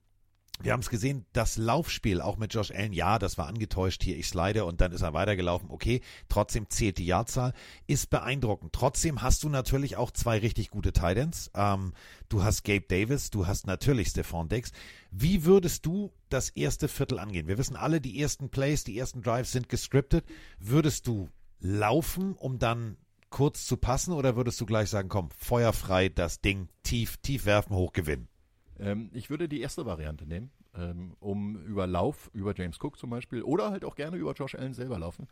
wir 0.62 0.72
haben 0.72 0.80
es 0.80 0.88
gesehen, 0.88 1.26
das 1.32 1.56
Laufspiel 1.56 2.20
auch 2.20 2.36
mit 2.36 2.54
Josh 2.54 2.70
Allen, 2.70 2.92
ja, 2.92 3.18
das 3.18 3.36
war 3.38 3.46
angetäuscht, 3.46 4.02
hier 4.02 4.16
ich 4.16 4.28
slide 4.28 4.64
und 4.64 4.80
dann 4.80 4.92
ist 4.92 5.02
er 5.02 5.12
weitergelaufen, 5.12 5.70
okay, 5.70 6.00
trotzdem 6.28 6.68
zählt 6.70 6.98
die 6.98 7.06
Jahrzahl, 7.06 7.52
ist 7.86 8.10
beeindruckend. 8.10 8.72
Trotzdem 8.72 9.22
hast 9.22 9.42
du 9.42 9.48
natürlich 9.48 9.96
auch 9.96 10.10
zwei 10.10 10.38
richtig 10.38 10.70
gute 10.70 10.92
Titans. 10.92 11.50
Ähm, 11.54 11.92
du 12.28 12.42
hast 12.42 12.64
Gabe 12.64 12.86
Davis, 12.88 13.30
du 13.30 13.46
hast 13.46 13.66
natürlich 13.66 14.08
Stephon 14.08 14.48
Diggs. 14.48 14.72
Wie 15.10 15.44
würdest 15.44 15.86
du 15.86 16.12
das 16.28 16.50
erste 16.50 16.88
Viertel 16.88 17.18
angehen? 17.18 17.48
Wir 17.48 17.58
wissen 17.58 17.76
alle, 17.76 18.00
die 18.00 18.20
ersten 18.20 18.48
Plays, 18.48 18.84
die 18.84 18.98
ersten 18.98 19.22
Drives 19.22 19.52
sind 19.52 19.68
gescriptet. 19.68 20.24
Würdest 20.58 21.06
du 21.06 21.28
laufen, 21.60 22.34
um 22.34 22.58
dann 22.58 22.96
kurz 23.30 23.66
zu 23.66 23.76
passen 23.76 24.12
oder 24.12 24.36
würdest 24.36 24.60
du 24.60 24.66
gleich 24.66 24.88
sagen, 24.88 25.08
komm, 25.08 25.30
feuerfrei 25.30 26.08
das 26.08 26.40
Ding 26.40 26.68
tief, 26.82 27.16
tief 27.18 27.44
werfen, 27.44 27.74
hoch 27.74 27.92
gewinnen? 27.92 28.28
Ähm, 28.78 29.10
ich 29.12 29.30
würde 29.30 29.48
die 29.48 29.60
erste 29.60 29.86
Variante 29.86 30.26
nehmen, 30.26 30.50
ähm, 30.74 31.16
um 31.20 31.56
über 31.64 31.86
Lauf, 31.86 32.30
über 32.32 32.54
James 32.54 32.78
Cook 32.80 32.98
zum 32.98 33.10
Beispiel, 33.10 33.42
oder 33.42 33.70
halt 33.70 33.84
auch 33.84 33.94
gerne 33.94 34.16
über 34.16 34.32
Josh 34.32 34.54
Allen 34.54 34.74
selber 34.74 34.98
laufen, 34.98 35.28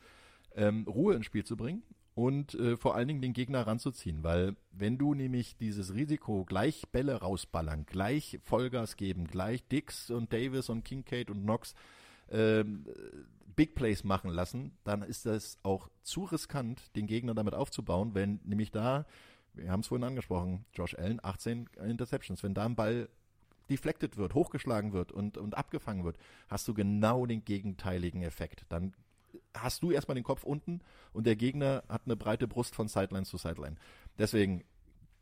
ähm, 0.55 0.87
Ruhe 0.87 1.15
ins 1.15 1.27
Spiel 1.27 1.45
zu 1.45 1.57
bringen 1.57 1.83
und 2.15 2.55
äh, 2.55 2.77
vor 2.77 2.95
allen 2.95 3.09
Dingen 3.09 3.23
den 3.23 3.33
Gegner 3.33 3.66
ranzuziehen. 3.66 4.23
Weil 4.23 4.57
wenn 4.71 4.99
du 4.99 5.15
nämlich 5.15 5.57
dieses 5.57 5.95
Risiko 5.95 6.45
gleich 6.45 6.85
Bälle 6.93 7.16
rausballern, 7.16 7.87
gleich 7.87 8.39
Vollgas 8.43 8.97
geben, 8.97 9.27
gleich 9.27 9.66
Dix 9.69 10.11
und 10.11 10.33
Davis 10.33 10.69
und 10.69 10.85
Kincaid 10.85 11.31
und 11.31 11.43
Knox 11.43 11.75
ähm, 12.31 12.87
Big 13.57 13.75
Plays 13.75 14.05
machen 14.05 14.31
lassen, 14.31 14.77
dann 14.85 15.03
ist 15.03 15.27
das 15.27 15.59
auch 15.62 15.89
zu 16.03 16.25
riskant, 16.25 16.95
den 16.97 17.07
Gegner 17.07 17.35
damit 17.35 17.55
aufzubauen, 17.55 18.15
wenn 18.15 18.41
nämlich 18.45 18.71
da, 18.71 19.07
wir 19.53 19.71
haben 19.71 19.81
es 19.81 19.89
vorhin 19.89 20.07
angesprochen, 20.07 20.65
Josh 20.73 20.97
Allen, 20.97 21.21
18 21.23 21.69
Interceptions, 21.85 22.43
wenn 22.43 22.55
da 22.55 22.65
ein 22.65 22.75
Ball 22.75 23.09
deflected 23.70 24.16
wird, 24.16 24.35
hochgeschlagen 24.35 24.93
wird 24.93 25.12
und, 25.12 25.39
und 25.39 25.57
abgefangen 25.57 26.05
wird, 26.05 26.19
hast 26.49 26.66
du 26.69 26.74
genau 26.74 27.27
den 27.27 27.45
gegenteiligen 27.45 28.23
Effekt. 28.23 28.66
Dann 28.69 28.95
hast 29.55 29.82
du 29.82 29.91
erstmal 29.91 30.15
den 30.15 30.24
Kopf 30.24 30.45
unten 30.45 30.81
und 31.12 31.27
der 31.27 31.36
Gegner 31.36 31.82
hat 31.89 32.03
eine 32.05 32.16
breite 32.16 32.49
Brust 32.49 32.74
von 32.74 32.89
Sideline 32.89 33.24
zu 33.24 33.36
Sideline. 33.36 33.77
Deswegen 34.19 34.65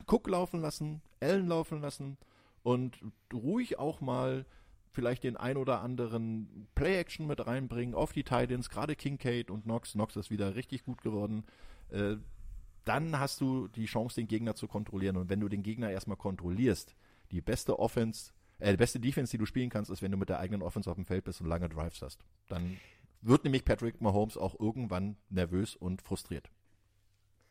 Cook 0.07 0.27
laufen 0.27 0.61
lassen, 0.61 1.01
Allen 1.21 1.47
laufen 1.47 1.81
lassen 1.81 2.17
und 2.63 2.99
ruhig 3.33 3.79
auch 3.79 4.01
mal 4.01 4.45
vielleicht 4.91 5.23
den 5.23 5.37
ein 5.37 5.57
oder 5.57 5.81
anderen 5.81 6.67
Play-Action 6.75 7.25
mit 7.25 7.45
reinbringen 7.45 7.95
auf 7.95 8.13
die 8.13 8.23
Titans, 8.23 8.69
gerade 8.69 8.95
Kincaid 8.95 9.49
und 9.49 9.63
Knox. 9.63 9.93
Knox 9.93 10.15
ist 10.15 10.29
wieder 10.29 10.55
richtig 10.55 10.83
gut 10.83 11.01
geworden. 11.01 11.43
Äh, 11.89 12.17
dann 12.85 13.17
hast 13.17 13.41
du 13.41 13.67
die 13.69 13.85
Chance, 13.85 14.15
den 14.15 14.27
Gegner 14.27 14.55
zu 14.55 14.67
kontrollieren. 14.67 15.17
Und 15.17 15.29
wenn 15.29 15.39
du 15.39 15.49
den 15.49 15.63
Gegner 15.63 15.89
erstmal 15.89 16.17
kontrollierst, 16.17 16.95
die 17.33 17.41
beste 17.41 17.79
Offense, 17.79 18.31
äh, 18.59 18.71
die 18.71 18.77
beste 18.77 18.99
Defense, 18.99 19.31
die 19.31 19.37
du 19.37 19.45
spielen 19.45 19.69
kannst, 19.69 19.91
ist, 19.91 20.01
wenn 20.01 20.11
du 20.11 20.17
mit 20.17 20.29
der 20.29 20.39
eigenen 20.39 20.61
Offense 20.61 20.89
auf 20.89 20.95
dem 20.95 21.05
Feld 21.05 21.25
bist 21.25 21.41
und 21.41 21.47
lange 21.47 21.67
Drives 21.67 22.01
hast. 22.01 22.19
Dann 22.47 22.77
wird 23.21 23.43
nämlich 23.43 23.65
Patrick 23.65 23.99
Mahomes 23.99 24.37
auch 24.37 24.59
irgendwann 24.59 25.17
nervös 25.29 25.75
und 25.75 26.01
frustriert. 26.01 26.49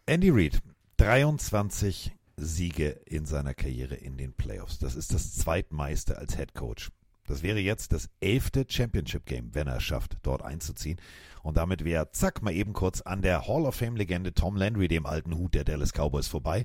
Andy 0.07 0.31
Reid, 0.31 0.61
23 0.99 2.13
Siege 2.37 3.01
in 3.07 3.27
seiner 3.27 3.55
Karriere 3.55 3.95
in 3.95 4.17
den 4.17 4.33
Playoffs. 4.33 4.79
Das 4.79 4.95
ist 4.95 5.13
das 5.13 5.35
zweitmeiste 5.35 6.19
als 6.19 6.37
Head 6.37 6.55
Coach. 6.55 6.91
Das 7.27 7.43
wäre 7.43 7.61
jetzt 7.61 7.93
das 7.93 8.11
elfte 8.21 8.67
Championship 8.69 9.27
Game, 9.27 9.55
wenn 9.55 9.69
er 9.69 9.77
es 9.77 9.85
schafft, 9.85 10.17
dort 10.23 10.43
einzuziehen. 10.43 11.01
Und 11.43 11.57
damit 11.57 11.85
wäre, 11.85 12.11
zack, 12.11 12.43
mal 12.43 12.53
eben 12.53 12.73
kurz 12.73 13.01
an 13.01 13.23
der 13.23 13.47
Hall 13.47 13.65
of 13.65 13.77
Fame 13.77 13.97
Legende 13.97 14.35
Tom 14.35 14.57
Landry, 14.57 14.89
dem 14.89 15.07
alten 15.07 15.37
Hut 15.37 15.55
der 15.55 15.65
Dallas 15.65 15.93
Cowboys, 15.93 16.27
vorbei. 16.27 16.65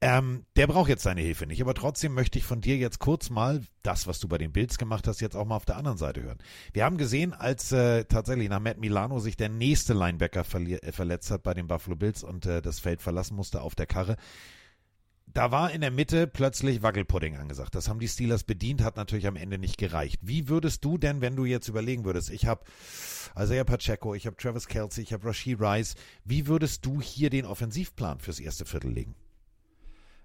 Ähm, 0.00 0.44
der 0.56 0.66
braucht 0.66 0.88
jetzt 0.88 1.02
seine 1.02 1.22
Hilfe 1.22 1.46
nicht, 1.46 1.62
aber 1.62 1.72
trotzdem 1.72 2.12
möchte 2.14 2.38
ich 2.38 2.44
von 2.44 2.60
dir 2.60 2.76
jetzt 2.76 2.98
kurz 2.98 3.30
mal 3.30 3.62
das, 3.82 4.06
was 4.06 4.18
du 4.18 4.28
bei 4.28 4.36
den 4.36 4.52
Bills 4.52 4.76
gemacht 4.76 5.08
hast, 5.08 5.20
jetzt 5.20 5.36
auch 5.36 5.46
mal 5.46 5.56
auf 5.56 5.64
der 5.64 5.76
anderen 5.76 5.96
Seite 5.96 6.22
hören. 6.22 6.38
Wir 6.72 6.84
haben 6.84 6.98
gesehen, 6.98 7.32
als 7.32 7.72
äh, 7.72 8.04
tatsächlich 8.04 8.48
nach 8.48 8.60
Matt 8.60 8.78
Milano 8.78 9.18
sich 9.18 9.36
der 9.36 9.48
nächste 9.48 9.94
Linebacker 9.94 10.40
äh, 10.40 10.92
verletzt 10.92 11.30
hat 11.30 11.42
bei 11.42 11.54
den 11.54 11.68
Buffalo 11.68 11.96
Bills 11.96 12.22
und 12.22 12.44
äh, 12.44 12.60
das 12.60 12.80
Feld 12.80 13.00
verlassen 13.00 13.34
musste 13.34 13.62
auf 13.62 13.74
der 13.74 13.86
Karre, 13.86 14.16
da 15.26 15.50
war 15.50 15.72
in 15.72 15.80
der 15.80 15.90
Mitte 15.90 16.26
plötzlich 16.26 16.82
Wackelpudding 16.82 17.36
angesagt. 17.36 17.74
Das 17.74 17.88
haben 17.88 17.98
die 17.98 18.08
Steelers 18.08 18.44
bedient, 18.44 18.82
hat 18.82 18.96
natürlich 18.96 19.26
am 19.26 19.36
Ende 19.36 19.58
nicht 19.58 19.78
gereicht. 19.78 20.20
Wie 20.22 20.48
würdest 20.48 20.84
du 20.84 20.98
denn, 20.98 21.20
wenn 21.20 21.34
du 21.34 21.44
jetzt 21.44 21.68
überlegen 21.68 22.04
würdest, 22.04 22.30
ich 22.30 22.46
habe 22.46 22.64
Isaiah 23.36 23.64
Pacheco, 23.64 24.14
ich 24.14 24.26
habe 24.26 24.36
Travis 24.36 24.68
Kelsey, 24.68 25.02
ich 25.02 25.12
habe 25.12 25.26
Rashid 25.26 25.60
Rice, 25.60 25.94
wie 26.24 26.46
würdest 26.46 26.84
du 26.86 27.00
hier 27.00 27.30
den 27.30 27.46
Offensivplan 27.46 28.20
fürs 28.20 28.38
erste 28.38 28.64
Viertel 28.64 28.92
legen? 28.92 29.14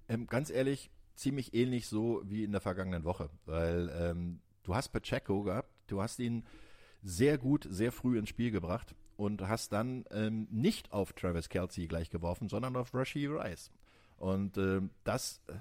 Ähm, 0.10 0.28
ganz 0.28 0.50
ehrlich, 0.50 0.92
ziemlich 1.16 1.54
ähnlich 1.54 1.88
so 1.88 2.22
wie 2.26 2.44
in 2.44 2.52
der 2.52 2.62
vergangenen 2.62 3.04
Woche, 3.04 3.30
weil 3.46 3.90
ähm, 3.94 4.42
du 4.64 4.76
hast 4.76 4.90
Pacheco 4.90 5.44
gehabt, 5.44 5.72
du 5.88 6.02
hast 6.02 6.20
ihn 6.20 6.46
sehr 7.02 7.38
gut, 7.38 7.68
sehr 7.70 7.92
früh 7.92 8.18
ins 8.18 8.30
Spiel 8.30 8.52
gebracht 8.52 8.96
und 9.16 9.48
hast 9.48 9.72
dann 9.72 10.06
ähm, 10.12 10.48
nicht 10.50 10.92
auf 10.92 11.14
Travis 11.14 11.50
Kelsey 11.50 11.88
gleich 11.88 12.10
geworfen, 12.10 12.50
sondern 12.50 12.76
auf 12.76 12.94
Rashid 12.94 13.30
Rice. 13.30 13.72
Und 14.18 14.58
ähm, 14.58 14.90
das 15.04 15.42
äh, 15.48 15.54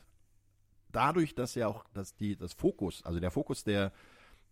dadurch, 0.92 1.34
dass 1.34 1.54
ja 1.54 1.68
auch 1.68 1.84
dass 1.92 2.16
die, 2.16 2.36
das 2.36 2.54
Fokus, 2.54 3.04
also 3.04 3.20
der 3.20 3.30
Fokus 3.30 3.64
der 3.64 3.92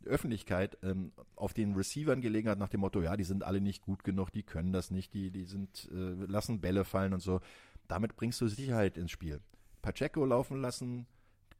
Öffentlichkeit 0.04 0.78
ähm, 0.82 1.12
auf 1.34 1.54
den 1.54 1.74
Receivern 1.74 2.20
gelegen 2.20 2.48
hat 2.48 2.58
nach 2.58 2.68
dem 2.68 2.80
Motto, 2.80 3.02
ja, 3.02 3.16
die 3.16 3.24
sind 3.24 3.42
alle 3.42 3.60
nicht 3.60 3.82
gut 3.82 4.04
genug, 4.04 4.30
die 4.30 4.42
können 4.42 4.72
das 4.72 4.90
nicht, 4.90 5.14
die, 5.14 5.30
die 5.30 5.44
sind, 5.44 5.88
äh, 5.90 6.26
lassen 6.26 6.60
Bälle 6.60 6.84
fallen 6.84 7.12
und 7.12 7.20
so. 7.20 7.40
Damit 7.88 8.16
bringst 8.16 8.40
du 8.40 8.48
Sicherheit 8.48 8.98
ins 8.98 9.10
Spiel. 9.10 9.40
Pacheco 9.86 10.24
laufen 10.24 10.60
lassen, 10.60 11.06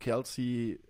Kelsey 0.01 0.81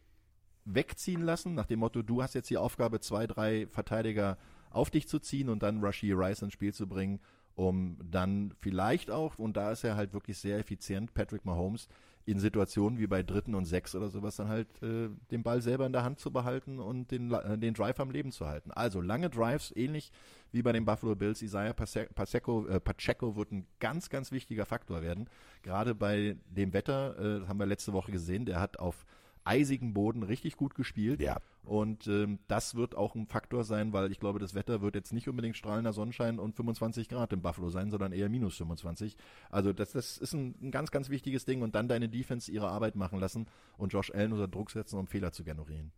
wegziehen 0.64 1.20
lassen, 1.20 1.52
nach 1.52 1.66
dem 1.66 1.80
Motto, 1.80 2.00
du 2.00 2.22
hast 2.22 2.34
jetzt 2.34 2.48
die 2.48 2.56
Aufgabe, 2.56 2.98
zwei, 3.00 3.26
drei 3.26 3.66
Verteidiger 3.66 4.38
auf 4.70 4.88
dich 4.88 5.06
zu 5.06 5.18
ziehen 5.18 5.50
und 5.50 5.62
dann 5.62 5.84
Rashid 5.84 6.14
Rice 6.16 6.40
ins 6.40 6.54
Spiel 6.54 6.72
zu 6.72 6.88
bringen, 6.88 7.20
um 7.54 7.98
dann 8.02 8.54
vielleicht 8.58 9.10
auch, 9.10 9.38
und 9.38 9.58
da 9.58 9.70
ist 9.70 9.84
er 9.84 9.96
halt 9.96 10.14
wirklich 10.14 10.38
sehr 10.38 10.58
effizient, 10.58 11.12
Patrick 11.12 11.44
Mahomes, 11.44 11.88
in 12.26 12.40
Situationen 12.40 12.98
wie 12.98 13.06
bei 13.06 13.22
dritten 13.22 13.54
und 13.54 13.66
sechs 13.66 13.94
oder 13.94 14.08
sowas 14.08 14.36
dann 14.36 14.48
halt 14.48 14.66
äh, 14.82 15.08
den 15.30 15.44
Ball 15.44 15.62
selber 15.62 15.86
in 15.86 15.92
der 15.92 16.02
Hand 16.02 16.18
zu 16.18 16.32
behalten 16.32 16.80
und 16.80 17.12
den, 17.12 17.32
äh, 17.32 17.56
den 17.56 17.72
Drive 17.72 18.00
am 18.00 18.10
Leben 18.10 18.32
zu 18.32 18.46
halten. 18.46 18.72
Also 18.72 19.00
lange 19.00 19.30
Drives, 19.30 19.72
ähnlich 19.76 20.10
wie 20.50 20.62
bei 20.62 20.72
den 20.72 20.84
Buffalo 20.84 21.14
Bills. 21.14 21.40
Isaiah 21.40 21.72
Pacheco, 21.72 22.66
äh, 22.66 22.80
Pacheco 22.80 23.36
wird 23.36 23.52
ein 23.52 23.64
ganz, 23.78 24.10
ganz 24.10 24.32
wichtiger 24.32 24.66
Faktor 24.66 25.02
werden. 25.02 25.30
Gerade 25.62 25.94
bei 25.94 26.36
dem 26.50 26.72
Wetter, 26.72 27.16
äh, 27.16 27.40
das 27.40 27.48
haben 27.48 27.60
wir 27.60 27.66
letzte 27.66 27.92
Woche 27.92 28.10
gesehen, 28.10 28.44
der 28.44 28.58
hat 28.58 28.80
auf 28.80 29.06
eisigen 29.46 29.94
Boden 29.94 30.22
richtig 30.22 30.56
gut 30.56 30.74
gespielt. 30.74 31.20
Ja. 31.20 31.38
Und 31.62 32.06
ähm, 32.06 32.38
das 32.46 32.74
wird 32.74 32.94
auch 32.94 33.14
ein 33.14 33.26
Faktor 33.26 33.64
sein, 33.64 33.92
weil 33.92 34.12
ich 34.12 34.20
glaube, 34.20 34.38
das 34.38 34.54
Wetter 34.54 34.82
wird 34.82 34.94
jetzt 34.94 35.12
nicht 35.12 35.28
unbedingt 35.28 35.56
strahlender 35.56 35.92
Sonnenschein 35.92 36.38
und 36.38 36.54
25 36.54 37.08
Grad 37.08 37.32
im 37.32 37.42
Buffalo 37.42 37.70
sein, 37.70 37.90
sondern 37.90 38.12
eher 38.12 38.28
minus 38.28 38.56
25. 38.56 39.16
Also 39.50 39.72
das, 39.72 39.92
das 39.92 40.18
ist 40.18 40.32
ein, 40.32 40.54
ein 40.62 40.70
ganz, 40.70 40.90
ganz 40.90 41.08
wichtiges 41.08 41.44
Ding 41.44 41.62
und 41.62 41.74
dann 41.74 41.88
deine 41.88 42.08
Defense 42.08 42.50
ihre 42.50 42.68
Arbeit 42.68 42.94
machen 42.94 43.18
lassen 43.18 43.46
und 43.78 43.92
Josh 43.92 44.12
Allen 44.12 44.32
unter 44.32 44.48
Druck 44.48 44.70
setzen, 44.70 44.98
um 44.98 45.06
Fehler 45.06 45.32
zu 45.32 45.42
generieren. 45.42 45.92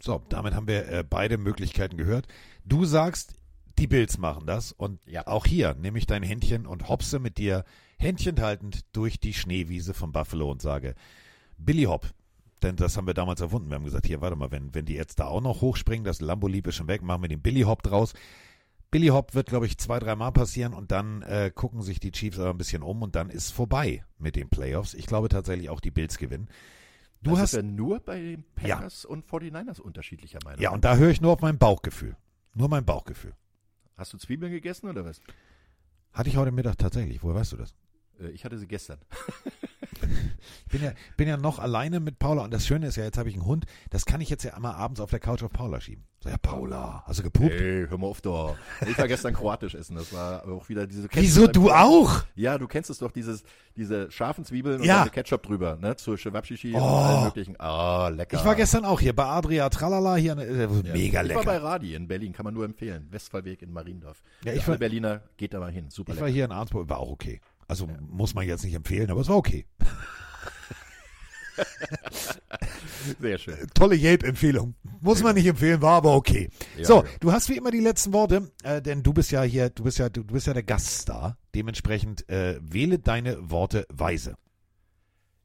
So, 0.00 0.22
damit 0.28 0.54
haben 0.54 0.66
wir 0.66 0.88
äh, 0.88 1.04
beide 1.08 1.38
Möglichkeiten 1.38 1.96
gehört. 1.96 2.26
Du 2.64 2.84
sagst, 2.84 3.34
die 3.78 3.86
Bills 3.86 4.18
machen 4.18 4.46
das 4.46 4.72
und 4.72 5.00
Ja. 5.06 5.26
auch 5.26 5.46
hier 5.46 5.74
nehme 5.74 5.96
ich 5.98 6.06
dein 6.06 6.22
Händchen 6.22 6.66
und 6.66 6.88
hopse 6.88 7.18
mit 7.18 7.38
dir 7.38 7.64
Händchen 7.98 8.40
haltend 8.40 8.84
durch 8.92 9.20
die 9.20 9.32
Schneewiese 9.32 9.94
von 9.94 10.12
Buffalo 10.12 10.50
und 10.50 10.60
sage, 10.60 10.94
Billy 11.56 11.84
Hop, 11.84 12.10
denn 12.62 12.76
das 12.76 12.96
haben 12.96 13.06
wir 13.06 13.14
damals 13.14 13.40
erfunden. 13.40 13.68
Wir 13.68 13.76
haben 13.76 13.84
gesagt, 13.84 14.06
hier, 14.06 14.20
warte 14.20 14.36
mal, 14.36 14.50
wenn, 14.50 14.74
wenn 14.74 14.84
die 14.84 14.94
jetzt 14.94 15.20
da 15.20 15.26
auch 15.26 15.40
noch 15.40 15.60
hochspringen, 15.60 16.04
das 16.04 16.20
Lambo-Lieb 16.20 16.66
ist 16.66 16.76
schon 16.76 16.88
weg, 16.88 17.02
machen 17.02 17.22
wir 17.22 17.28
den 17.28 17.42
Billy 17.42 17.62
Hop 17.62 17.82
draus. 17.82 18.14
Billy 18.90 19.08
Hop 19.08 19.34
wird, 19.34 19.48
glaube 19.48 19.66
ich, 19.66 19.78
zwei, 19.78 19.98
dreimal 19.98 20.32
passieren 20.32 20.74
und 20.74 20.92
dann 20.92 21.22
äh, 21.22 21.50
gucken 21.54 21.80
sich 21.82 21.98
die 21.98 22.12
Chiefs 22.12 22.38
aber 22.38 22.50
ein 22.50 22.58
bisschen 22.58 22.82
um 22.82 23.02
und 23.02 23.16
dann 23.16 23.30
ist 23.30 23.50
vorbei 23.50 24.04
mit 24.18 24.36
den 24.36 24.50
Playoffs. 24.50 24.94
Ich 24.94 25.06
glaube 25.06 25.28
tatsächlich 25.28 25.70
auch 25.70 25.80
die 25.80 25.90
Bills 25.90 26.18
gewinnen. 26.18 26.48
Du 27.22 27.30
das 27.30 27.40
hast 27.40 27.54
ist 27.54 27.56
ja 27.56 27.62
nur 27.62 28.00
bei 28.00 28.20
den 28.20 28.44
Packers 28.54 29.04
und 29.04 29.26
49ers 29.26 29.80
unterschiedlicher 29.80 30.40
Meinung. 30.44 30.60
Ja, 30.60 30.72
und 30.72 30.84
da 30.84 30.96
höre 30.96 31.10
ich 31.10 31.20
nur 31.20 31.32
auf 31.32 31.40
mein 31.40 31.56
Bauchgefühl. 31.56 32.16
Nur 32.54 32.68
mein 32.68 32.84
Bauchgefühl. 32.84 33.32
Hast 33.96 34.12
du 34.12 34.18
Zwiebeln 34.18 34.52
gegessen 34.52 34.88
oder 34.88 35.04
was? 35.04 35.20
Hatte 36.12 36.28
ich 36.28 36.36
heute 36.36 36.52
Mittag 36.52 36.76
tatsächlich. 36.76 37.22
Woher 37.22 37.36
weißt 37.36 37.52
du 37.52 37.56
das? 37.56 37.74
Äh, 38.22 38.30
Ich 38.30 38.44
hatte 38.44 38.58
sie 38.58 38.66
gestern. 38.66 38.98
Ich 40.66 40.72
bin 40.72 40.82
ja, 40.82 40.92
bin 41.16 41.28
ja 41.28 41.36
noch 41.36 41.58
alleine 41.58 42.00
mit 42.00 42.18
Paula 42.18 42.42
und 42.44 42.52
das 42.52 42.66
Schöne 42.66 42.86
ist 42.88 42.96
ja, 42.96 43.04
jetzt 43.04 43.18
habe 43.18 43.28
ich 43.28 43.34
einen 43.36 43.44
Hund, 43.44 43.66
das 43.90 44.04
kann 44.06 44.20
ich 44.20 44.30
jetzt 44.30 44.42
ja 44.42 44.54
einmal 44.54 44.74
abends 44.74 45.00
auf 45.00 45.10
der 45.10 45.20
Couch 45.20 45.42
auf 45.42 45.52
Paula 45.52 45.80
schieben. 45.80 46.04
So, 46.20 46.28
ja, 46.30 46.38
Paula, 46.38 47.04
hast 47.06 47.18
du 47.20 47.24
gepupt? 47.24 47.50
Hey, 47.52 47.86
hör 47.88 47.98
mal 47.98 48.06
auf 48.06 48.20
doch. 48.20 48.56
Ich 48.88 48.96
war 48.98 49.06
gestern 49.06 49.34
kroatisch 49.34 49.74
essen. 49.74 49.96
Das 49.96 50.12
war 50.12 50.48
auch 50.48 50.68
wieder 50.68 50.86
diese 50.86 51.08
Wieso, 51.12 51.46
du 51.46 51.70
auch? 51.70 52.24
Ja, 52.34 52.58
du 52.58 52.66
kennst 52.68 52.90
es 52.90 52.98
doch, 52.98 53.10
dieses, 53.12 53.44
diese 53.76 54.10
scharfen 54.10 54.44
Zwiebeln 54.44 54.80
und 54.80 54.86
Ja. 54.86 55.04
mit 55.04 55.12
Ketchup 55.12 55.42
drüber, 55.42 55.76
ne? 55.80 55.94
Zur 55.96 56.16
Chewabschichi 56.16 56.72
Oh. 56.74 56.78
und 56.78 56.82
allen 56.82 57.24
möglichen. 57.24 57.60
Ah, 57.60 58.08
lecker. 58.08 58.38
Ich 58.38 58.44
war 58.44 58.54
gestern 58.54 58.84
auch 58.84 58.98
hier 59.00 59.14
bei 59.14 59.24
Adria 59.26 59.68
Tralala 59.68 60.16
hier, 60.16 60.36
äh, 60.38 60.62
Ja. 60.62 60.68
mega 60.92 61.22
Ich 61.22 61.34
war 61.34 61.44
bei 61.44 61.54
lecker. 61.54 61.64
Radi 61.64 61.94
in 61.94 62.08
Berlin, 62.08 62.32
kann 62.32 62.44
man 62.44 62.54
nur 62.54 62.64
empfehlen. 62.64 63.06
Westfallweg 63.10 63.62
in 63.62 63.72
Mariendorf. 63.72 64.22
Ja, 64.44 64.52
ich 64.52 64.66
war- 64.66 64.78
Berliner, 64.78 65.22
geht 65.36 65.54
da 65.54 65.60
mal 65.60 65.70
hin. 65.72 65.90
Super 65.90 66.12
Ich 66.14 66.18
war 66.20 66.26
lecker. 66.28 66.34
hier 66.34 66.44
in 66.46 66.52
Arnsburg, 66.52 66.88
war 66.88 66.98
auch 66.98 67.10
okay. 67.10 67.40
Also 67.72 67.88
muss 68.10 68.34
man 68.34 68.46
jetzt 68.46 68.64
nicht 68.64 68.74
empfehlen, 68.74 69.10
aber 69.10 69.22
es 69.22 69.28
war 69.28 69.38
okay. 69.38 69.64
Sehr 73.18 73.38
schön. 73.38 73.56
Tolle 73.72 73.96
Yelp-Empfehlung. 73.96 74.74
Muss 75.00 75.22
man 75.22 75.34
nicht 75.34 75.46
empfehlen, 75.46 75.80
war 75.80 75.94
aber 75.94 76.14
okay. 76.14 76.50
Ja, 76.76 76.84
so, 76.84 77.02
ja. 77.02 77.08
du 77.20 77.32
hast 77.32 77.48
wie 77.48 77.56
immer 77.56 77.70
die 77.70 77.80
letzten 77.80 78.12
Worte, 78.12 78.52
äh, 78.62 78.82
denn 78.82 79.02
du 79.02 79.14
bist 79.14 79.30
ja 79.30 79.42
hier, 79.42 79.70
du 79.70 79.84
bist 79.84 79.96
ja, 79.96 80.10
du, 80.10 80.22
du 80.22 80.34
bist 80.34 80.46
ja 80.46 80.52
der 80.52 80.64
Gaststar. 80.64 81.38
Dementsprechend 81.54 82.28
äh, 82.28 82.60
wähle 82.60 82.98
deine 82.98 83.50
Worte 83.50 83.86
weise. 83.88 84.36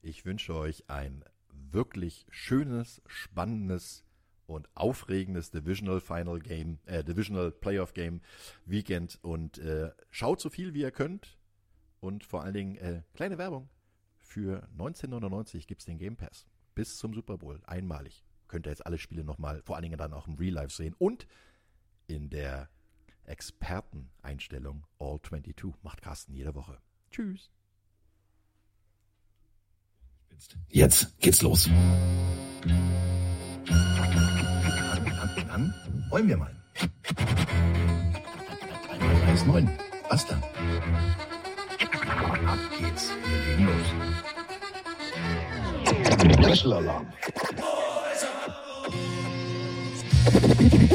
Ich 0.01 0.25
wünsche 0.25 0.53
euch 0.53 0.83
ein 0.89 1.23
wirklich 1.49 2.25
schönes, 2.29 3.01
spannendes 3.05 4.03
und 4.47 4.67
aufregendes 4.75 5.51
Divisional 5.51 6.01
Final 6.01 6.39
Game, 6.39 6.79
äh, 6.87 7.05
Divisional 7.05 7.51
Playoff 7.51 7.93
Game 7.93 8.19
Weekend 8.65 9.17
und 9.21 9.59
äh, 9.59 9.91
schaut 10.11 10.41
so 10.41 10.49
viel 10.49 10.73
wie 10.73 10.81
ihr 10.81 10.91
könnt 10.91 11.36
und 11.99 12.23
vor 12.23 12.43
allen 12.43 12.53
Dingen 12.53 12.75
äh, 12.77 13.01
kleine 13.13 13.37
Werbung. 13.37 13.69
Für 14.17 14.63
1999 14.73 15.67
gibt 15.67 15.81
es 15.81 15.85
den 15.85 15.97
Game 15.97 16.17
Pass 16.17 16.45
bis 16.75 16.97
zum 16.97 17.13
Super 17.13 17.37
Bowl 17.37 17.59
einmalig. 17.65 18.23
Könnt 18.47 18.67
ihr 18.67 18.71
jetzt 18.71 18.85
alle 18.85 18.97
Spiele 18.97 19.23
nochmal, 19.23 19.61
vor 19.63 19.75
allen 19.75 19.83
Dingen 19.83 19.97
dann 19.97 20.13
auch 20.13 20.27
im 20.27 20.35
Real 20.35 20.53
Life 20.53 20.75
sehen 20.75 20.95
und 20.99 21.27
in 22.07 22.29
der 22.29 22.69
Experteneinstellung 23.25 24.85
All 24.99 25.19
22 25.21 25.73
macht 25.83 26.01
Carsten 26.01 26.33
jede 26.33 26.55
Woche. 26.55 26.79
Tschüss. 27.11 27.49
Jetzt 30.69 31.17
geht's 31.19 31.41
los. 31.41 31.69
Dann 35.47 35.73
wollen 36.09 36.27
wir 36.27 36.37
mal. 36.37 36.55
Einmal 38.89 39.33
ist 39.33 39.47
neun. 39.47 39.69
Was 40.09 40.25
dann? 40.27 40.43
Ab 42.45 42.59
geht's. 42.77 43.11
Wir 43.25 43.39
legen 43.45 43.65
los. 46.47 46.59
Schlalalarm. 46.59 47.05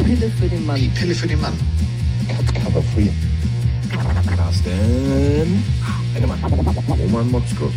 Pille 0.05 0.31
für 0.31 0.49
den 0.49 0.67
Mann. 0.67 0.77
Die 0.77 0.89
Pille 0.89 1.15
für 1.15 1.29
den 1.29 1.41
Mann. 1.41 1.55
Aber 2.67 2.83
früh. 2.83 3.09
Carsten. 4.37 5.63
Engemann. 6.15 6.39
Roman 6.89 7.31
Motzkus. 7.31 7.73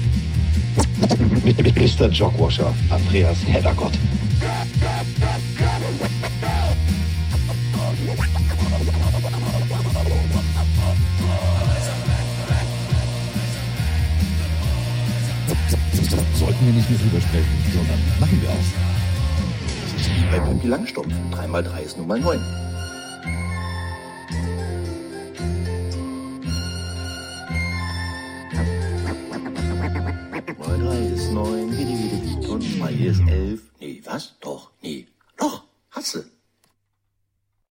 Mr. 1.43 2.09
Jogwasher. 2.09 2.73
Andreas 2.89 3.37
Heddergott. 3.45 3.93
Sollten 16.09 16.65
wir 16.65 16.73
nicht 16.73 16.89
mehr 16.89 16.99
drüber 16.99 17.19
sprechen, 17.19 17.47
sondern 17.73 17.99
machen 18.19 18.39
wir 18.41 18.49
aus. 18.49 18.57
Das 19.81 20.01
ist 20.01 20.09
wie 20.09 20.25
bei 20.29 20.39
Pippi 20.39 20.67
Langstrumpf. 20.67 21.13
3 21.31 21.47
mal 21.47 21.63
3 21.63 21.81
ist 21.81 21.97
nun 21.97 22.07
mal 22.07 22.19
9. 22.19 22.39
Mal 30.59 30.79
3 30.79 30.97
ist 31.15 31.31
9, 31.31 31.71
wie 31.71 31.85
die, 31.85 31.93
wie 31.93 32.09
die, 32.09 32.43
wie. 32.43 32.47
Und 32.47 32.61
2 32.61 32.91
ist 32.91 33.21
11. 33.27 33.74